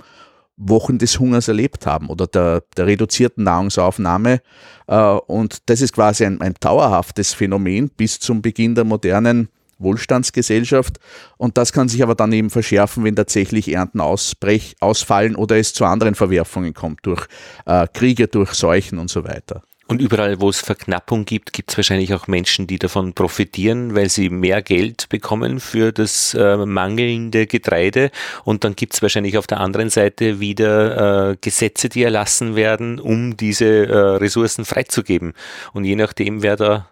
Wochen 0.57 0.97
des 0.97 1.19
Hungers 1.19 1.47
erlebt 1.47 1.85
haben 1.85 2.09
oder 2.09 2.25
der, 2.25 2.63
der 2.75 2.87
reduzierten 2.87 3.43
Nahrungsaufnahme. 3.43 4.41
Äh, 4.87 4.95
und 5.27 5.69
das 5.69 5.81
ist 5.81 5.93
quasi 5.93 6.25
ein, 6.25 6.41
ein 6.41 6.55
dauerhaftes 6.59 7.33
Phänomen 7.33 7.89
bis 7.89 8.19
zum 8.19 8.41
Beginn 8.41 8.73
der 8.73 8.83
modernen 8.83 9.49
Wohlstandsgesellschaft. 9.79 10.99
Und 11.37 11.57
das 11.57 11.73
kann 11.73 11.89
sich 11.89 12.03
aber 12.03 12.15
dann 12.15 12.33
eben 12.33 12.49
verschärfen, 12.49 13.03
wenn 13.03 13.15
tatsächlich 13.15 13.73
Ernten 13.73 14.01
ausbrech, 14.01 14.75
ausfallen 14.79 15.35
oder 15.35 15.57
es 15.57 15.73
zu 15.73 15.85
anderen 15.85 16.15
Verwerfungen 16.15 16.73
kommt, 16.73 16.99
durch 17.03 17.27
äh, 17.65 17.87
Kriege, 17.93 18.27
durch 18.27 18.53
Seuchen 18.53 18.99
und 18.99 19.09
so 19.09 19.23
weiter. 19.23 19.63
Und 19.87 20.01
überall, 20.01 20.41
wo 20.41 20.49
es 20.49 20.59
Verknappung 20.59 21.23
gibt, 21.23 21.53
gibt 21.53 21.71
es 21.71 21.77
wahrscheinlich 21.77 22.13
auch 22.13 22.27
Menschen, 22.27 22.67
die 22.67 22.77
davon 22.77 23.13
profitieren, 23.13 23.95
weil 23.95 24.09
sie 24.09 24.29
mehr 24.29 24.61
Geld 24.61 25.07
bekommen 25.07 25.61
für 25.61 25.93
das 25.93 26.33
äh, 26.33 26.57
mangelnde 26.57 27.47
Getreide. 27.47 28.11
Und 28.43 28.65
dann 28.65 28.75
gibt 28.75 28.95
es 28.95 29.01
wahrscheinlich 29.01 29.37
auf 29.37 29.47
der 29.47 29.61
anderen 29.61 29.89
Seite 29.89 30.41
wieder 30.41 31.31
äh, 31.31 31.37
Gesetze, 31.39 31.87
die 31.87 32.03
erlassen 32.03 32.57
werden, 32.57 32.99
um 32.99 33.37
diese 33.37 33.87
äh, 33.87 33.97
Ressourcen 34.17 34.65
freizugeben. 34.65 35.33
Und 35.71 35.85
je 35.85 35.95
nachdem, 35.95 36.43
wer 36.43 36.57
da 36.57 36.89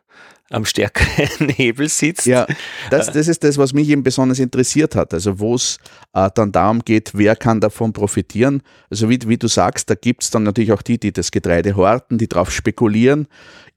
am 0.51 0.65
stärkeren 0.65 1.49
Hebel 1.55 1.89
sitzt. 1.89 2.25
Ja, 2.25 2.45
das, 2.89 3.11
das 3.11 3.27
ist 3.27 3.43
das, 3.43 3.57
was 3.57 3.73
mich 3.73 3.89
eben 3.89 4.03
besonders 4.03 4.39
interessiert 4.39 4.95
hat. 4.95 5.13
Also 5.13 5.39
wo 5.39 5.55
es 5.55 5.79
äh, 6.13 6.29
dann 6.35 6.51
darum 6.51 6.83
geht, 6.85 7.11
wer 7.13 7.35
kann 7.35 7.61
davon 7.61 7.93
profitieren. 7.93 8.61
Also 8.89 9.09
wie, 9.09 9.19
wie 9.27 9.37
du 9.37 9.47
sagst, 9.47 9.89
da 9.89 9.95
gibt 9.95 10.23
es 10.23 10.29
dann 10.29 10.43
natürlich 10.43 10.71
auch 10.71 10.81
die, 10.81 10.99
die 10.99 11.11
das 11.11 11.31
Getreide 11.31 11.75
horten, 11.75 12.17
die 12.17 12.27
darauf 12.27 12.51
spekulieren. 12.51 13.27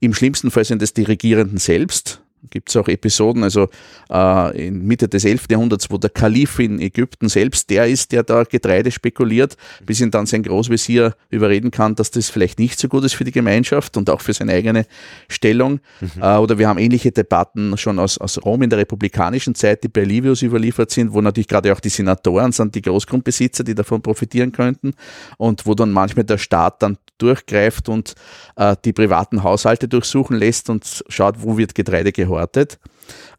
Im 0.00 0.14
schlimmsten 0.14 0.50
Fall 0.50 0.64
sind 0.64 0.82
es 0.82 0.92
die 0.92 1.04
Regierenden 1.04 1.58
selbst, 1.58 2.22
gibt 2.50 2.68
es 2.68 2.76
auch 2.76 2.88
Episoden, 2.88 3.42
also 3.42 3.68
äh, 4.10 4.68
in 4.68 4.86
Mitte 4.86 5.08
des 5.08 5.24
11. 5.24 5.46
Jahrhunderts, 5.50 5.90
wo 5.90 5.98
der 5.98 6.10
Kalif 6.10 6.58
in 6.58 6.80
Ägypten 6.80 7.28
selbst 7.28 7.70
der 7.70 7.86
ist, 7.86 8.12
der 8.12 8.22
da 8.22 8.44
Getreide 8.44 8.90
spekuliert, 8.90 9.56
bis 9.84 10.00
ihn 10.00 10.10
dann 10.10 10.26
sein 10.26 10.42
Großvezier 10.42 11.14
überreden 11.30 11.70
kann, 11.70 11.94
dass 11.94 12.10
das 12.10 12.30
vielleicht 12.30 12.58
nicht 12.58 12.78
so 12.78 12.88
gut 12.88 13.04
ist 13.04 13.14
für 13.14 13.24
die 13.24 13.32
Gemeinschaft 13.32 13.96
und 13.96 14.10
auch 14.10 14.20
für 14.20 14.32
seine 14.32 14.52
eigene 14.52 14.86
Stellung. 15.28 15.80
Mhm. 16.00 16.22
Äh, 16.22 16.36
oder 16.36 16.58
wir 16.58 16.68
haben 16.68 16.78
ähnliche 16.78 17.12
Debatten 17.12 17.76
schon 17.76 17.98
aus, 17.98 18.18
aus 18.18 18.42
Rom 18.44 18.62
in 18.62 18.70
der 18.70 18.78
republikanischen 18.78 19.54
Zeit, 19.54 19.84
die 19.84 19.88
bei 19.88 20.04
Livius 20.04 20.42
überliefert 20.42 20.90
sind, 20.90 21.12
wo 21.12 21.20
natürlich 21.20 21.48
gerade 21.48 21.72
auch 21.72 21.80
die 21.80 21.88
Senatoren 21.88 22.52
sind, 22.52 22.74
die 22.74 22.82
Großgrundbesitzer, 22.82 23.64
die 23.64 23.74
davon 23.74 24.02
profitieren 24.02 24.52
könnten 24.52 24.94
und 25.36 25.66
wo 25.66 25.74
dann 25.74 25.90
manchmal 25.90 26.24
der 26.24 26.38
Staat 26.38 26.82
dann 26.82 26.98
durchgreift 27.18 27.88
und 27.88 28.14
äh, 28.56 28.76
die 28.84 28.92
privaten 28.92 29.42
Haushalte 29.42 29.88
durchsuchen 29.88 30.36
lässt 30.36 30.70
und 30.70 31.04
schaut, 31.08 31.42
wo 31.42 31.58
wird 31.58 31.74
Getreide 31.74 32.12
gehortet. 32.12 32.78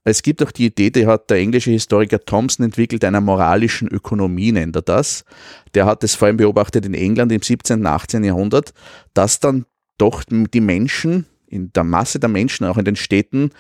Es 0.04 0.24
gibt 0.24 0.42
auch 0.42 0.52
die 0.52 0.68
Idee, 0.68 0.90
die 0.90 1.08
hat 1.08 1.30
der 1.30 1.38
englische 1.38 1.72
Historiker 1.72 2.20
Thompson 2.20 2.66
entwickelt, 2.66 3.04
einer 3.04 3.22
moralischen 3.22 3.88
Ökonomie 3.88 4.52
nennt 4.52 4.76
er 4.76 4.82
das. 4.82 5.24
Der 5.74 5.86
hat 5.86 6.04
es 6.04 6.16
vor 6.16 6.28
allem 6.28 6.38
beobachtet 6.38 6.86
in 6.86 6.94
England 6.94 7.32
im 7.32 7.42
17. 7.42 7.82
und 7.82 7.86
18. 7.86 8.24
Jahrhundert, 8.24 8.74
dass 9.14 9.40
dann 9.40 9.66
doch 9.98 10.24
die 10.30 10.62
Menschen 10.62 11.26
in 11.50 11.74
der 11.74 11.84
Masse 11.84 12.20
der 12.20 12.30
Menschen, 12.30 12.66
auch 12.66 12.78
in 12.78 12.86
den 12.86 12.96
Städten, 12.96 13.52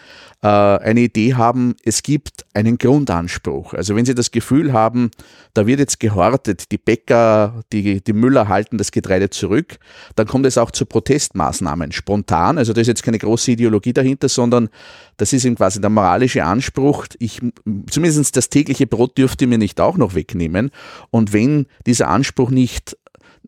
äh, 0.41 0.47
eine 0.47 1.01
Idee 1.01 1.33
haben, 1.33 1.75
es 1.83 2.03
gibt 2.03 2.45
einen 2.53 2.77
Grundanspruch. 2.77 3.73
Also 3.73 3.95
wenn 3.95 4.05
Sie 4.05 4.15
das 4.15 4.31
Gefühl 4.31 4.73
haben, 4.73 5.11
da 5.53 5.67
wird 5.67 5.79
jetzt 5.79 5.99
gehortet, 5.99 6.71
die 6.71 6.77
Bäcker, 6.77 7.63
die, 7.73 8.01
die 8.01 8.13
Müller 8.13 8.47
halten 8.47 8.77
das 8.77 8.91
Getreide 8.91 9.29
zurück, 9.29 9.79
dann 10.15 10.27
kommt 10.27 10.45
es 10.45 10.57
auch 10.57 10.71
zu 10.71 10.85
Protestmaßnahmen, 10.85 11.91
spontan. 11.91 12.57
Also 12.57 12.73
da 12.73 12.81
ist 12.81 12.87
jetzt 12.87 13.03
keine 13.03 13.17
große 13.17 13.51
Ideologie 13.51 13.93
dahinter, 13.93 14.29
sondern 14.29 14.69
das 15.17 15.33
ist 15.33 15.45
eben 15.45 15.55
quasi 15.55 15.81
der 15.81 15.89
moralische 15.89 16.43
Anspruch. 16.43 17.07
Ich, 17.19 17.41
zumindest 17.89 18.37
das 18.37 18.49
tägliche 18.49 18.87
Brot 18.87 19.17
dürfte 19.17 19.47
mir 19.47 19.57
nicht 19.57 19.81
auch 19.81 19.97
noch 19.97 20.15
wegnehmen. 20.15 20.71
Und 21.09 21.33
wenn 21.33 21.65
dieser 21.85 22.07
Anspruch 22.07 22.51
nicht 22.51 22.97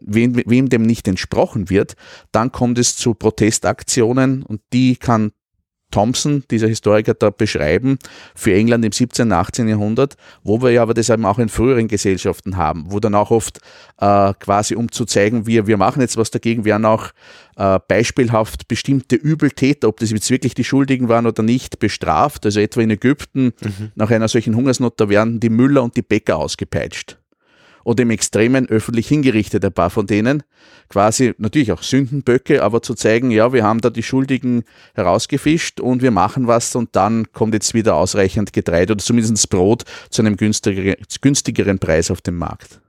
wem, 0.02 0.42
wem 0.46 0.70
dem 0.70 0.84
nicht 0.84 1.08
entsprochen 1.08 1.70
wird, 1.70 1.96
dann 2.32 2.52
kommt 2.52 2.78
es 2.78 2.96
zu 2.96 3.14
Protestaktionen 3.14 4.44
und 4.44 4.62
die 4.74 4.96
kann 4.96 5.32
Thompson, 5.92 6.44
dieser 6.50 6.68
Historiker, 6.68 7.14
da 7.14 7.30
beschreiben 7.30 8.00
für 8.34 8.54
England 8.54 8.84
im 8.86 8.92
17. 8.92 9.28
und 9.28 9.34
18. 9.34 9.68
Jahrhundert, 9.68 10.16
wo 10.44 10.62
wir 10.62 10.72
ja 10.72 10.82
aber 10.82 10.94
das 10.94 11.10
eben 11.10 11.26
auch 11.26 11.38
in 11.38 11.50
früheren 11.50 11.88
Gesellschaften 11.88 12.58
haben, 12.58 12.86
wo 12.88 13.00
dann 13.00 13.14
auch 13.14 13.30
oft 13.30 13.60
äh, 14.00 14.34
quasi 14.40 14.76
um 14.76 14.92
zu 14.92 15.06
zeigen, 15.06 15.46
wir, 15.46 15.68
wir 15.68 15.78
machen 15.78 16.02
jetzt 16.02 16.18
was 16.18 16.32
dagegen, 16.32 16.66
werden 16.66 16.86
auch 16.86 17.10
äh, 17.58 17.78
beispielhaft 17.88 18.68
bestimmte 18.68 19.16
Übeltäter, 19.16 19.88
ob 19.88 20.00
das 20.00 20.12
jetzt 20.12 20.32
wirklich 20.32 20.56
die 20.56 20.64
Schuldigen 20.64 21.10
waren 21.10 21.28
oder 21.28 21.44
nicht, 21.44 21.80
bestraft. 21.80 22.46
Also 22.46 22.60
etwa 22.60 22.82
in 22.82 22.90
Ägypten 22.90 23.54
mhm. 23.62 23.92
nach 23.96 24.10
einer 24.10 24.28
solchen 24.28 24.56
Hungersnot, 24.56 25.00
da 25.00 25.10
werden 25.10 25.40
die 25.40 25.50
Müller 25.50 25.84
und 25.84 25.96
die 25.98 26.02
Bäcker 26.02 26.38
ausgepeitscht. 26.38 27.21
Oder 27.84 28.04
im 28.04 28.10
Extremen 28.10 28.67
öffentlich 28.67 29.08
hingerichtet, 29.08 29.63
ein 29.65 29.74
paar 29.74 29.89
von 29.89 30.08
denen. 30.08 30.44
Quasi 30.89 31.34
natürlich 31.38 31.72
auch 31.72 31.84
Sündenböcke, 31.84 32.63
aber 32.63 32.82
zu 32.82 32.96
zeigen, 32.96 33.32
ja, 33.32 33.54
wir 33.54 33.63
haben 33.63 33.82
da 33.82 33.89
die 33.89 34.04
Schuldigen 34.04 34.63
herausgefischt 34.94 35.80
und 35.80 36.02
wir 36.02 36.12
machen 36.12 36.48
was 36.48 36.76
und 36.76 36.96
dann 36.96 37.32
kommt 37.32 37.54
jetzt 37.54 37.74
wieder 37.74 37.96
ausreichend 37.96 38.54
Getreide 38.54 38.94
oder 38.94 39.04
zumindest 39.04 39.50
Brot 39.50 39.84
zu 40.10 40.22
einem 40.22 40.38
günstigeren 40.38 41.80
Preis 41.80 42.12
auf 42.12 42.22
dem 42.22 42.38
Markt. 42.38 42.82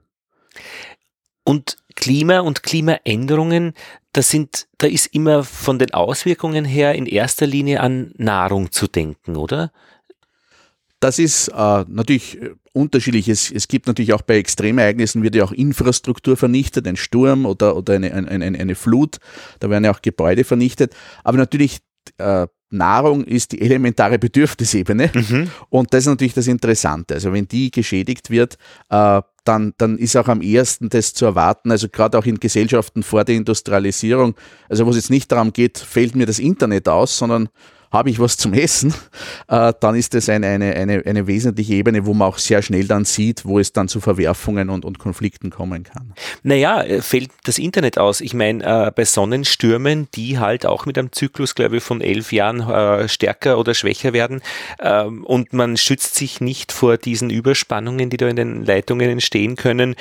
Und 1.43 1.77
Klima 1.95 2.39
und 2.39 2.63
Klimaänderungen, 2.63 3.73
das 4.13 4.29
sind, 4.29 4.67
da 4.77 4.87
ist 4.87 5.07
immer 5.07 5.43
von 5.43 5.79
den 5.79 5.93
Auswirkungen 5.93 6.65
her 6.65 6.95
in 6.95 7.05
erster 7.05 7.45
Linie 7.47 7.81
an 7.81 8.13
Nahrung 8.17 8.71
zu 8.71 8.87
denken, 8.87 9.35
oder? 9.35 9.71
Das 11.03 11.19
ist 11.19 11.49
äh, 11.49 11.85
natürlich 11.89 12.41
äh, 12.41 12.51
unterschiedlich. 12.71 13.27
Es, 13.27 13.51
es 13.51 13.67
gibt 13.67 13.87
natürlich 13.87 14.13
auch 14.13 14.21
bei 14.21 14.37
Extremereignissen 14.37 15.21
wird 15.21 15.35
ja 15.35 15.43
auch 15.43 15.51
Infrastruktur 15.51 16.37
vernichtet, 16.37 16.87
ein 16.87 16.95
Sturm 16.95 17.45
oder, 17.45 17.75
oder 17.75 17.95
eine, 17.95 18.13
eine, 18.13 18.29
eine, 18.29 18.57
eine 18.57 18.75
Flut, 18.75 19.17
da 19.59 19.69
werden 19.69 19.83
ja 19.83 19.91
auch 19.91 20.01
Gebäude 20.01 20.45
vernichtet. 20.45 20.95
Aber 21.25 21.37
natürlich 21.37 21.79
äh, 22.19 22.47
Nahrung 22.69 23.25
ist 23.25 23.51
die 23.51 23.59
elementare 23.59 24.17
Bedürfnisebene 24.17 25.11
mhm. 25.13 25.51
und 25.69 25.93
das 25.93 26.03
ist 26.03 26.07
natürlich 26.07 26.35
das 26.35 26.47
Interessante. 26.47 27.15
Also 27.15 27.33
wenn 27.33 27.49
die 27.49 27.69
geschädigt 27.69 28.29
wird, 28.29 28.57
äh, 28.89 29.21
dann, 29.43 29.73
dann 29.77 29.97
ist 29.97 30.15
auch 30.15 30.29
am 30.29 30.41
ehesten 30.41 30.87
das 30.87 31.13
zu 31.13 31.25
erwarten, 31.25 31.69
also 31.69 31.89
gerade 31.89 32.17
auch 32.17 32.25
in 32.25 32.39
Gesellschaften 32.39 33.03
vor 33.03 33.25
der 33.25 33.35
Industrialisierung, 33.35 34.35
also 34.69 34.85
wo 34.85 34.91
es 34.91 34.95
jetzt 34.95 35.09
nicht 35.09 35.29
darum 35.33 35.51
geht, 35.51 35.79
fällt 35.79 36.15
mir 36.15 36.25
das 36.25 36.39
Internet 36.39 36.87
aus, 36.87 37.17
sondern 37.17 37.49
habe 37.93 38.09
ich 38.09 38.19
was 38.19 38.37
zum 38.37 38.53
Essen, 38.53 38.93
äh, 39.47 39.71
dann 39.79 39.95
ist 39.95 40.15
das 40.15 40.27
eine, 40.27 40.47
eine, 40.47 40.73
eine, 40.73 41.03
eine 41.05 41.27
wesentliche 41.27 41.75
Ebene, 41.75 42.05
wo 42.05 42.13
man 42.13 42.27
auch 42.27 42.39
sehr 42.39 42.63
schnell 42.63 42.87
dann 42.87 43.05
sieht, 43.05 43.45
wo 43.45 43.59
es 43.59 43.71
dann 43.71 43.87
zu 43.87 44.01
Verwerfungen 44.01 44.69
und, 44.69 44.83
und 44.83 44.97
Konflikten 44.97 45.51
kommen 45.51 45.83
kann. 45.83 46.13
Naja, 46.41 46.81
äh, 46.81 47.01
fällt 47.01 47.29
das 47.43 47.59
Internet 47.59 47.99
aus. 47.99 48.19
Ich 48.19 48.33
meine, 48.33 48.87
äh, 48.87 48.91
bei 48.91 49.05
Sonnenstürmen, 49.05 50.07
die 50.15 50.39
halt 50.39 50.65
auch 50.65 50.87
mit 50.87 50.97
einem 50.97 51.11
Zyklus, 51.11 51.53
glaube 51.53 51.77
ich, 51.77 51.83
von 51.83 52.01
elf 52.01 52.33
Jahren 52.33 52.61
äh, 52.61 53.07
stärker 53.07 53.59
oder 53.59 53.75
schwächer 53.75 54.11
werden 54.11 54.41
ähm, 54.81 55.23
und 55.23 55.53
man 55.53 55.77
schützt 55.77 56.15
sich 56.15 56.41
nicht 56.41 56.71
vor 56.71 56.97
diesen 56.97 57.29
Überspannungen, 57.29 58.09
die 58.09 58.17
da 58.17 58.27
in 58.27 58.35
den 58.35 58.65
Leitungen 58.65 59.09
entstehen 59.09 59.55
können, 59.55 59.95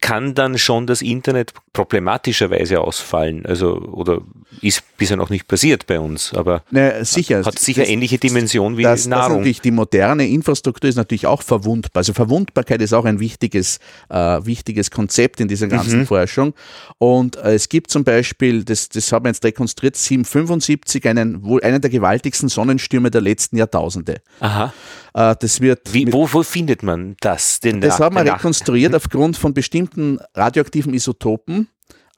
kann 0.00 0.34
dann 0.34 0.58
schon 0.58 0.86
das 0.86 1.02
Internet 1.02 1.52
problematischerweise 1.72 2.80
ausfallen. 2.80 3.44
Also, 3.46 3.76
oder 3.76 4.20
ist 4.60 4.82
bisher 4.96 5.16
noch 5.16 5.30
nicht 5.30 5.48
passiert 5.48 5.86
bei 5.86 5.98
uns, 5.98 6.32
aber 6.34 6.62
naja, 6.70 7.04
sicher. 7.04 7.44
hat 7.44 7.58
sicher 7.58 7.82
das, 7.82 7.90
ähnliche 7.90 8.18
Dimension 8.18 8.76
wie 8.76 8.82
das, 8.82 9.06
Nahrung. 9.06 9.22
Das 9.22 9.36
natürlich, 9.38 9.60
die 9.60 9.70
moderne 9.70 10.28
Infrastruktur 10.28 10.88
ist 10.88 10.96
natürlich 10.96 11.26
auch 11.26 11.42
verwundbar. 11.42 12.00
Also 12.00 12.12
Verwundbarkeit 12.12 12.80
ist 12.82 12.92
auch 12.92 13.04
ein 13.04 13.20
wichtiges, 13.20 13.80
äh, 14.08 14.16
wichtiges 14.16 14.90
Konzept 14.90 15.40
in 15.40 15.48
dieser 15.48 15.68
ganzen 15.68 16.00
mhm. 16.00 16.06
Forschung. 16.06 16.54
Und 16.98 17.36
äh, 17.36 17.54
es 17.54 17.68
gibt 17.68 17.90
zum 17.90 18.04
Beispiel, 18.04 18.64
das, 18.64 18.88
das 18.88 19.10
haben 19.12 19.24
wir 19.24 19.30
jetzt 19.30 19.44
rekonstruiert, 19.44 19.96
775, 19.96 21.06
einen, 21.08 21.42
wohl 21.42 21.62
einen 21.62 21.80
der 21.80 21.90
gewaltigsten 21.90 22.48
Sonnenstürme 22.48 23.10
der 23.10 23.20
letzten 23.20 23.56
Jahrtausende. 23.56 24.20
Aha. 24.40 24.72
Äh, 25.14 25.36
das 25.38 25.60
wird 25.60 25.92
Wie, 25.92 26.12
wo, 26.12 26.28
wo 26.32 26.42
findet 26.42 26.82
man 26.82 27.16
das? 27.20 27.60
Den 27.60 27.80
das 27.80 28.00
haben 28.00 28.16
wir 28.16 28.34
rekonstruiert 28.34 28.94
aufgrund 28.94 29.36
von 29.36 29.54
bestimmten 29.54 30.18
radioaktiven 30.34 30.94
Isotopen. 30.94 31.68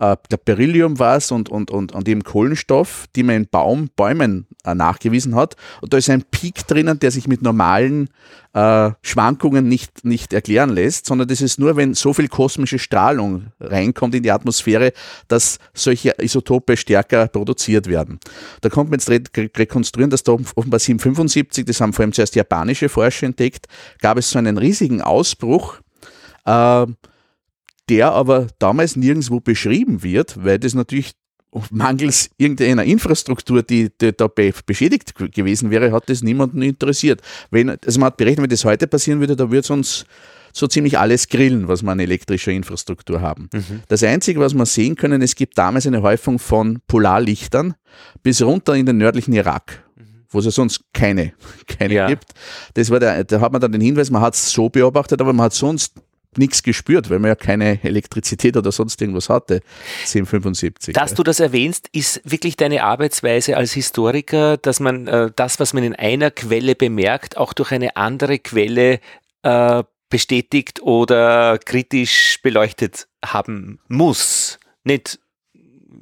Äh, 0.04 0.16
der 0.30 0.36
Beryllium 0.36 0.98
war 0.98 1.16
es 1.16 1.30
und, 1.30 1.48
und, 1.48 1.70
und, 1.70 1.92
und 1.92 2.08
eben 2.08 2.24
Kohlenstoff, 2.24 3.06
die 3.16 3.22
man 3.22 3.36
in 3.36 3.48
Baum, 3.48 3.90
Bäumen 3.96 4.46
äh, 4.64 4.74
nachgewiesen 4.74 5.34
hat. 5.34 5.56
Und 5.80 5.92
da 5.92 5.98
ist 5.98 6.10
ein 6.10 6.22
Peak 6.22 6.66
drinnen, 6.66 6.98
der 6.98 7.10
sich 7.10 7.28
mit 7.28 7.42
normalen 7.42 8.08
äh, 8.52 8.90
Schwankungen 9.02 9.68
nicht, 9.68 10.04
nicht 10.04 10.32
erklären 10.32 10.70
lässt, 10.70 11.06
sondern 11.06 11.28
das 11.28 11.40
ist 11.40 11.58
nur, 11.58 11.76
wenn 11.76 11.94
so 11.94 12.12
viel 12.12 12.28
kosmische 12.28 12.78
Strahlung 12.78 13.46
reinkommt 13.60 14.14
in 14.14 14.22
die 14.22 14.30
Atmosphäre, 14.30 14.92
dass 15.28 15.58
solche 15.72 16.14
Isotope 16.18 16.76
stärker 16.76 17.28
produziert 17.28 17.86
werden. 17.86 18.18
Da 18.60 18.68
kommt 18.68 18.90
man 18.90 18.98
jetzt 18.98 19.10
re 19.10 19.22
rekonstruieren, 19.36 20.10
dass 20.10 20.22
da 20.22 20.32
offenbar 20.32 20.80
775, 20.80 21.64
das 21.64 21.80
haben 21.80 21.92
vor 21.92 22.02
allem 22.02 22.12
zuerst 22.12 22.34
japanische 22.34 22.88
Forscher 22.88 23.26
entdeckt, 23.26 23.66
gab 24.00 24.18
es 24.18 24.30
so 24.30 24.38
einen 24.38 24.58
riesigen 24.58 25.02
Ausbruch, 25.02 25.78
äh, 26.44 26.86
der 27.88 28.12
aber 28.12 28.48
damals 28.58 28.96
nirgendwo 28.96 29.40
beschrieben 29.40 30.02
wird, 30.02 30.42
weil 30.42 30.58
das 30.58 30.74
natürlich 30.74 31.12
mangels 31.70 32.30
irgendeiner 32.36 32.84
Infrastruktur, 32.84 33.62
die, 33.62 33.90
die 34.00 34.12
dabei 34.16 34.52
beschädigt 34.66 35.14
gewesen 35.14 35.70
wäre, 35.70 35.92
hat 35.92 36.08
das 36.08 36.22
niemanden 36.22 36.62
interessiert. 36.62 37.20
Wenn, 37.50 37.70
also 37.70 38.00
man 38.00 38.08
hat 38.08 38.16
berechnet, 38.16 38.42
wenn 38.42 38.50
das 38.50 38.64
heute 38.64 38.86
passieren 38.86 39.20
würde, 39.20 39.36
da 39.36 39.50
würde 39.50 39.60
es 39.60 39.70
uns 39.70 40.04
so 40.52 40.66
ziemlich 40.68 40.98
alles 40.98 41.28
grillen, 41.28 41.66
was 41.68 41.82
wir 41.82 41.90
an 41.90 42.00
elektrischer 42.00 42.52
Infrastruktur 42.52 43.20
haben. 43.20 43.48
Mhm. 43.52 43.82
Das 43.88 44.02
Einzige, 44.02 44.40
was 44.40 44.54
wir 44.54 44.66
sehen 44.66 44.94
können, 44.94 45.20
es 45.20 45.34
gibt 45.34 45.58
damals 45.58 45.86
eine 45.86 46.02
Häufung 46.02 46.38
von 46.38 46.80
Polarlichtern 46.86 47.74
bis 48.22 48.40
runter 48.40 48.74
in 48.74 48.86
den 48.86 48.98
nördlichen 48.98 49.32
Irak 49.32 49.84
mhm. 49.96 50.02
wo 50.30 50.38
es 50.38 50.44
ja 50.44 50.50
sonst 50.50 50.80
keine, 50.92 51.32
keine 51.66 51.94
ja. 51.94 52.06
gibt. 52.06 52.26
Das 52.74 52.90
war 52.90 53.00
der, 53.00 53.24
da 53.24 53.40
hat 53.40 53.52
man 53.52 53.60
dann 53.60 53.72
den 53.72 53.80
Hinweis, 53.80 54.10
man 54.10 54.22
hat 54.22 54.34
es 54.34 54.50
so 54.50 54.68
beobachtet, 54.68 55.20
aber 55.20 55.32
man 55.32 55.46
hat 55.46 55.54
sonst 55.54 55.94
nichts 56.38 56.62
gespürt, 56.62 57.10
weil 57.10 57.18
man 57.18 57.28
ja 57.28 57.34
keine 57.34 57.82
Elektrizität 57.82 58.56
oder 58.56 58.72
sonst 58.72 59.00
irgendwas 59.00 59.28
hatte, 59.28 59.60
1075. 60.00 60.94
Dass 60.94 61.14
du 61.14 61.22
das 61.22 61.40
erwähnst, 61.40 61.88
ist 61.92 62.20
wirklich 62.24 62.56
deine 62.56 62.84
Arbeitsweise 62.84 63.56
als 63.56 63.72
Historiker, 63.72 64.56
dass 64.56 64.80
man 64.80 65.06
äh, 65.06 65.30
das, 65.34 65.60
was 65.60 65.72
man 65.72 65.84
in 65.84 65.94
einer 65.94 66.30
Quelle 66.30 66.74
bemerkt, 66.74 67.36
auch 67.36 67.52
durch 67.52 67.72
eine 67.72 67.96
andere 67.96 68.38
Quelle 68.38 69.00
äh, 69.42 69.82
bestätigt 70.08 70.80
oder 70.82 71.58
kritisch 71.58 72.40
beleuchtet 72.42 73.08
haben 73.24 73.80
muss, 73.88 74.58
nicht 74.84 75.18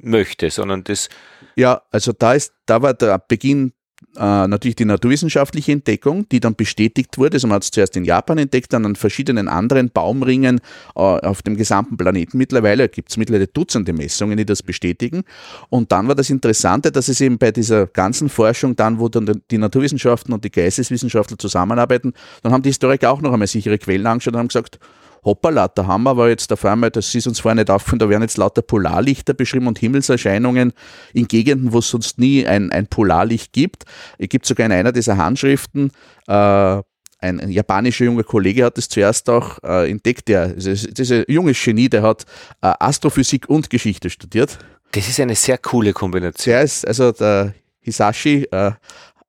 möchte, 0.01 0.49
sondern 0.49 0.83
das. 0.83 1.09
Ja, 1.55 1.81
also 1.91 2.13
da 2.13 2.33
ist, 2.33 2.53
da 2.65 2.81
war 2.81 2.93
der 2.93 3.19
Beginn 3.19 3.73
äh, 4.15 4.47
natürlich 4.47 4.75
die 4.75 4.85
naturwissenschaftliche 4.85 5.71
Entdeckung, 5.71 6.27
die 6.29 6.39
dann 6.39 6.55
bestätigt 6.55 7.17
wurde. 7.17 7.35
Also 7.35 7.47
man 7.47 7.55
hat 7.55 7.63
es 7.63 7.71
zuerst 7.71 7.95
in 7.97 8.05
Japan 8.05 8.37
entdeckt, 8.37 8.71
dann 8.73 8.85
an 8.85 8.95
verschiedenen 8.95 9.47
anderen 9.47 9.89
Baumringen 9.89 10.59
äh, 10.95 10.99
auf 10.99 11.41
dem 11.41 11.57
gesamten 11.57 11.97
Planeten 11.97 12.37
mittlerweile. 12.37 12.89
gibt 12.89 13.09
es 13.09 13.17
mittlerweile 13.17 13.47
Dutzende 13.47 13.93
Messungen, 13.93 14.37
die 14.37 14.45
das 14.45 14.61
bestätigen. 14.63 15.23
Und 15.69 15.91
dann 15.91 16.07
war 16.07 16.15
das 16.15 16.29
Interessante, 16.29 16.91
dass 16.91 17.07
es 17.07 17.21
eben 17.21 17.37
bei 17.37 17.51
dieser 17.51 17.87
ganzen 17.87 18.29
Forschung, 18.29 18.75
dann 18.75 18.99
wo 18.99 19.09
dann 19.09 19.41
die 19.49 19.57
Naturwissenschaften 19.57 20.33
und 20.33 20.43
die 20.43 20.51
Geisteswissenschaftler 20.51 21.37
zusammenarbeiten, 21.37 22.13
dann 22.43 22.53
haben 22.53 22.61
die 22.61 22.69
Historiker 22.69 23.11
auch 23.11 23.21
noch 23.21 23.33
einmal 23.33 23.47
sichere 23.47 23.77
Quellen 23.77 24.05
angeschaut 24.05 24.33
und 24.33 24.39
haben 24.39 24.47
gesagt, 24.47 24.79
hoppala, 25.23 25.67
da 25.67 25.87
haben 25.87 26.03
wir 26.03 26.11
aber 26.11 26.29
jetzt 26.29 26.51
auf 26.51 26.65
einmal, 26.65 26.91
das 26.91 27.13
ist 27.15 27.27
uns 27.27 27.39
vorher 27.39 27.55
nicht 27.55 27.69
aufgefallen, 27.69 27.99
da 27.99 28.09
werden 28.09 28.23
jetzt 28.23 28.37
lauter 28.37 28.61
Polarlichter 28.61 29.33
beschrieben 29.33 29.67
und 29.67 29.79
Himmelserscheinungen 29.79 30.73
in 31.13 31.27
Gegenden, 31.27 31.73
wo 31.73 31.79
es 31.79 31.89
sonst 31.89 32.19
nie 32.19 32.45
ein, 32.45 32.71
ein 32.71 32.87
Polarlicht 32.87 33.53
gibt. 33.53 33.85
Es 34.17 34.29
gibt 34.29 34.45
sogar 34.45 34.65
in 34.65 34.71
einer 34.71 34.91
dieser 34.91 35.17
Handschriften, 35.17 35.91
äh, 36.27 36.81
ein, 37.23 37.39
ein, 37.39 37.51
japanischer 37.51 38.03
junger 38.03 38.23
Kollege 38.23 38.65
hat 38.65 38.77
es 38.77 38.89
zuerst 38.89 39.29
auch 39.29 39.57
äh, 39.63 39.89
entdeckt, 39.89 40.27
der, 40.27 40.49
dieser 40.49 41.29
junge 41.31 41.53
Genie, 41.53 41.87
der 41.87 42.01
hat 42.01 42.25
äh, 42.61 42.73
Astrophysik 42.79 43.47
und 43.47 43.69
Geschichte 43.69 44.09
studiert. 44.09 44.59
Das 44.91 45.07
ist 45.07 45.19
eine 45.21 45.35
sehr 45.35 45.57
coole 45.57 45.93
Kombination. 45.93 46.53
Der 46.53 46.63
ist, 46.63 46.85
also 46.85 47.13
der 47.13 47.53
Hisashi 47.79 48.47
äh, 48.51 48.67
äh, 48.67 48.71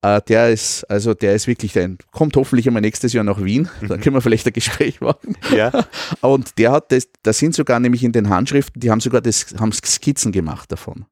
der 0.05 0.51
ist, 0.51 0.85
also 0.91 1.15
der 1.15 1.35
ist 1.35 1.47
wirklich 1.47 1.79
ein, 1.79 1.97
kommt 2.13 2.37
hoffentlich 2.37 2.67
einmal 2.67 2.83
nächstes 2.83 3.13
Jahr 3.13 3.25
nach 3.25 3.43
Wien. 3.43 3.69
Mhm. 3.81 3.89
Dann 3.89 4.01
können 4.01 4.15
wir 4.15 4.21
vielleicht 4.21 4.47
ein 4.47 4.53
Gespräch 4.53 5.01
machen. 5.01 5.37
Ja. 5.55 5.73
Und 6.21 6.59
der 6.59 6.73
hat 6.73 6.93
das, 6.93 7.09
da 7.23 7.33
sind 7.33 7.55
sogar 7.55 7.81
nämlich 7.81 8.05
in 8.05 8.13
den 8.13 8.29
Handschriften, 8.29 8.81
die 8.81 8.91
haben 8.91 9.01
sogar 9.01 9.21
das, 9.23 9.47
haben 9.59 9.73
Skizzen 9.73 10.31
gemacht 10.31 10.71
davon. 10.71 11.07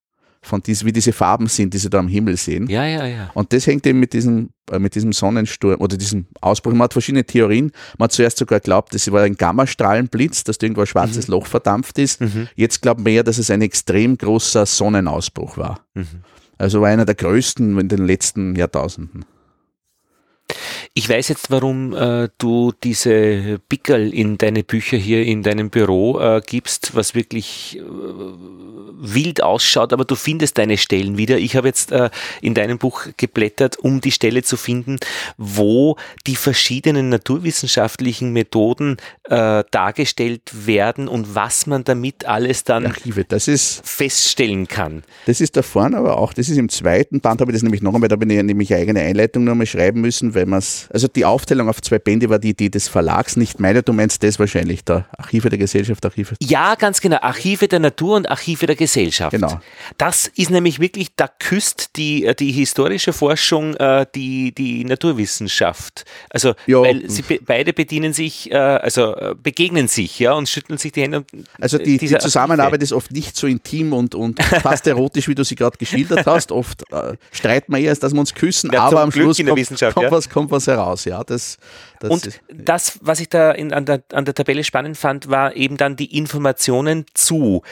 Von 0.44 0.60
dies, 0.60 0.84
wie 0.84 0.90
diese 0.90 1.12
Farben 1.12 1.46
sind, 1.46 1.72
die 1.72 1.78
sie 1.78 1.88
da 1.88 2.00
am 2.00 2.08
Himmel 2.08 2.36
sehen. 2.36 2.68
Ja, 2.68 2.84
ja, 2.84 3.06
ja. 3.06 3.30
Und 3.32 3.52
das 3.52 3.66
hängt 3.68 3.86
eben 3.86 4.00
mit 4.00 4.12
diesem, 4.12 4.50
äh, 4.72 4.80
mit 4.80 4.96
diesem 4.96 5.12
Sonnensturm 5.12 5.80
oder 5.80 5.96
diesem 5.96 6.26
Ausbruch. 6.40 6.72
Man 6.72 6.82
hat 6.82 6.92
verschiedene 6.92 7.24
Theorien. 7.24 7.70
Man 7.96 8.06
hat 8.06 8.12
zuerst 8.12 8.38
sogar 8.38 8.58
geglaubt, 8.58 8.92
das 8.92 9.10
war 9.12 9.22
ein 9.22 9.36
Gammastrahlenblitz, 9.36 10.42
dass 10.42 10.58
da 10.58 10.66
irgendwo 10.66 10.80
ein 10.80 10.88
schwarzes 10.88 11.28
mhm. 11.28 11.34
Loch 11.34 11.46
verdampft 11.46 11.96
ist. 11.98 12.20
Mhm. 12.20 12.48
Jetzt 12.56 12.82
glauben 12.82 13.06
wir 13.06 13.12
eher, 13.12 13.22
dass 13.22 13.38
es 13.38 13.50
ein 13.50 13.62
extrem 13.62 14.18
großer 14.18 14.66
Sonnenausbruch 14.66 15.56
war. 15.56 15.86
Mhm. 15.94 16.24
Also 16.58 16.80
war 16.80 16.88
einer 16.88 17.04
der 17.04 17.14
größten 17.14 17.78
in 17.78 17.88
den 17.88 18.06
letzten 18.06 18.54
Jahrtausenden. 18.54 19.24
Ich 20.94 21.08
weiß 21.08 21.28
jetzt, 21.28 21.50
warum 21.50 21.94
äh, 21.94 22.28
du 22.38 22.72
diese 22.82 23.60
Pickel 23.68 24.12
in 24.12 24.38
deine 24.38 24.62
Bücher 24.62 24.96
hier 24.96 25.24
in 25.24 25.42
deinem 25.42 25.70
Büro 25.70 26.20
äh, 26.20 26.40
gibst, 26.44 26.94
was 26.94 27.14
wirklich 27.14 27.78
äh, 27.78 27.82
wild 29.02 29.42
ausschaut, 29.42 29.92
aber 29.92 30.04
du 30.04 30.14
findest 30.14 30.58
deine 30.58 30.78
Stellen 30.78 31.18
wieder. 31.18 31.38
Ich 31.38 31.56
habe 31.56 31.68
jetzt 31.68 31.92
äh, 31.92 32.10
in 32.40 32.54
deinem 32.54 32.78
Buch 32.78 33.06
geblättert, 33.16 33.78
um 33.78 34.00
die 34.00 34.12
Stelle 34.12 34.42
zu 34.42 34.56
finden, 34.56 34.98
wo 35.36 35.96
die 36.26 36.36
verschiedenen 36.36 37.08
naturwissenschaftlichen 37.08 38.32
Methoden 38.32 38.98
äh, 39.24 39.64
dargestellt 39.70 40.42
werden 40.66 41.08
und 41.08 41.34
was 41.34 41.66
man 41.66 41.84
damit 41.84 42.26
alles 42.26 42.64
dann 42.64 42.86
Archive, 42.86 43.24
das 43.24 43.48
ist, 43.48 43.82
feststellen 43.84 44.68
kann. 44.68 45.02
Das 45.26 45.40
ist 45.40 45.56
da 45.56 45.62
vorne 45.62 45.96
aber 45.96 46.18
auch, 46.18 46.32
das 46.32 46.48
ist 46.48 46.58
im 46.58 46.68
zweiten 46.68 47.20
Band, 47.20 47.40
habe 47.40 47.50
ich 47.50 47.56
das 47.56 47.62
nämlich 47.62 47.82
noch 47.82 47.94
einmal, 47.94 48.08
da 48.08 48.14
habe 48.14 48.24
ich 48.24 48.42
nämlich 48.42 48.72
eigene 48.74 49.00
Einleitung 49.00 49.44
noch 49.44 49.52
einmal 49.52 49.66
schreiben 49.66 50.00
müssen, 50.00 50.34
weil 50.34 50.41
man 50.48 50.58
es 50.60 50.88
also 50.92 51.08
die 51.08 51.24
Aufteilung 51.24 51.68
auf 51.68 51.80
zwei 51.80 51.98
Bände 51.98 52.28
war 52.28 52.38
die 52.38 52.50
Idee 52.50 52.68
des 52.68 52.88
Verlags, 52.88 53.36
nicht 53.36 53.60
meine, 53.60 53.82
du 53.82 53.92
meinst 53.92 54.22
das 54.22 54.38
wahrscheinlich, 54.38 54.84
der 54.84 55.06
Archive 55.16 55.48
der 55.48 55.58
Gesellschaft, 55.58 56.04
Archive. 56.04 56.34
Ja, 56.40 56.74
ganz 56.74 57.00
genau, 57.00 57.18
Archive 57.20 57.68
der 57.68 57.80
Natur 57.80 58.16
und 58.16 58.30
Archive 58.30 58.66
der 58.66 58.76
Gesellschaft. 58.76 59.32
Genau. 59.32 59.60
Das 59.98 60.26
ist 60.36 60.50
nämlich 60.50 60.80
wirklich, 60.80 61.08
da 61.16 61.28
küsst 61.28 61.90
die, 61.96 62.30
die 62.38 62.52
historische 62.52 63.12
Forschung 63.12 63.74
äh, 63.76 64.06
die, 64.14 64.52
die 64.54 64.84
Naturwissenschaft. 64.84 66.04
Also, 66.30 66.54
Ja. 66.66 66.80
weil 66.82 67.08
sie 67.08 67.22
be 67.22 67.38
beide 67.44 67.72
bedienen 67.72 68.12
sich, 68.12 68.50
äh, 68.50 68.56
also 68.56 69.14
äh, 69.16 69.34
begegnen 69.40 69.88
sich, 69.88 70.18
ja, 70.18 70.32
und 70.32 70.48
schütteln 70.48 70.78
sich 70.78 70.92
die 70.92 71.02
Hände. 71.02 71.24
Also 71.60 71.78
äh, 71.78 71.82
die, 71.84 71.92
die 71.92 71.98
diese 71.98 72.18
Zusammenarbeit 72.18 72.82
ist 72.82 72.92
oft 72.92 73.10
nicht 73.12 73.36
so 73.36 73.46
intim 73.46 73.92
und, 73.92 74.14
und 74.14 74.42
fast 74.42 74.86
erotisch, 74.86 75.28
wie 75.28 75.34
du 75.34 75.44
sie 75.44 75.54
gerade 75.54 75.76
geschildert 75.78 76.26
hast. 76.26 76.52
Oft 76.52 76.82
äh, 76.92 77.16
streiten 77.30 77.72
wir 77.72 77.78
eher, 77.78 77.90
als 77.90 78.00
dass 78.00 78.12
wir 78.12 78.20
uns 78.20 78.34
küssen, 78.34 78.70
Ja, 78.72 78.82
aber 78.82 79.00
am 79.00 79.10
Glück 79.10 79.24
Schluss 79.24 79.38
in 79.38 79.46
der 79.46 79.52
kommt, 79.52 79.60
Wissenschaft, 79.60 79.94
kommt, 79.94 80.04
ja. 80.04 80.10
was, 80.12 80.21
kommt 80.30 80.50
was 80.50 80.66
heraus. 80.66 81.04
Ja, 81.04 81.24
das, 81.24 81.58
das 82.00 82.10
Und 82.10 82.26
ist, 82.26 82.40
das, 82.52 82.98
was 83.02 83.20
ich 83.20 83.28
da 83.28 83.52
in, 83.52 83.72
an, 83.72 83.84
der, 83.84 84.02
an 84.12 84.24
der 84.24 84.34
Tabelle 84.34 84.64
spannend 84.64 84.96
fand, 84.96 85.28
war 85.28 85.56
eben 85.56 85.76
dann 85.76 85.96
die 85.96 86.16
Informationen 86.16 87.06
zu 87.14 87.62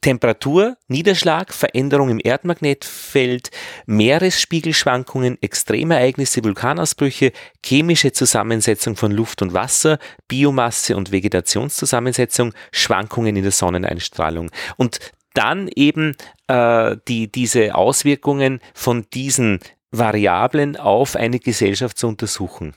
Temperatur, 0.00 0.76
Niederschlag, 0.86 1.52
Veränderung 1.52 2.08
im 2.08 2.20
Erdmagnetfeld, 2.22 3.50
Meeresspiegelschwankungen, 3.86 5.42
Extremereignisse, 5.42 6.44
Vulkanausbrüche, 6.44 7.32
chemische 7.64 8.12
Zusammensetzung 8.12 8.94
von 8.94 9.10
Luft 9.10 9.42
und 9.42 9.54
Wasser, 9.54 9.98
Biomasse 10.28 10.96
und 10.96 11.10
Vegetationszusammensetzung, 11.10 12.54
Schwankungen 12.70 13.34
in 13.34 13.42
der 13.42 13.52
Sonneneinstrahlung. 13.52 14.50
Und 14.76 15.00
dann 15.34 15.68
eben 15.74 16.16
äh, 16.46 16.96
die, 17.08 17.30
diese 17.30 17.74
Auswirkungen 17.74 18.60
von 18.74 19.06
diesen 19.12 19.58
Variablen 19.90 20.76
auf 20.76 21.16
eine 21.16 21.38
Gesellschaft 21.38 21.98
zu 21.98 22.08
untersuchen. 22.08 22.74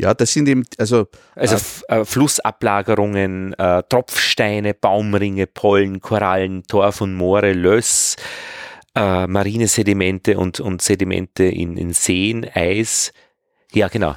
ja, 0.00 0.14
das 0.14 0.32
sind 0.32 0.48
eben, 0.48 0.64
also 0.78 1.06
Also 1.34 1.56
Äh, 1.88 2.00
äh, 2.00 2.04
Flussablagerungen, 2.04 3.54
äh, 3.54 3.82
Tropfsteine, 3.88 4.74
Baumringe, 4.74 5.46
Pollen, 5.46 6.00
Korallen, 6.00 6.62
Torf 6.64 7.00
und 7.00 7.14
Moore, 7.14 7.52
Löss, 7.52 8.16
äh, 8.94 9.26
marine 9.26 9.68
Sedimente 9.68 10.38
und, 10.38 10.60
und 10.60 10.82
Sedimente 10.82 11.44
in, 11.44 11.76
in 11.76 11.92
Seen, 11.92 12.46
Eis. 12.52 13.12
Ja, 13.72 13.88
genau. 13.88 14.16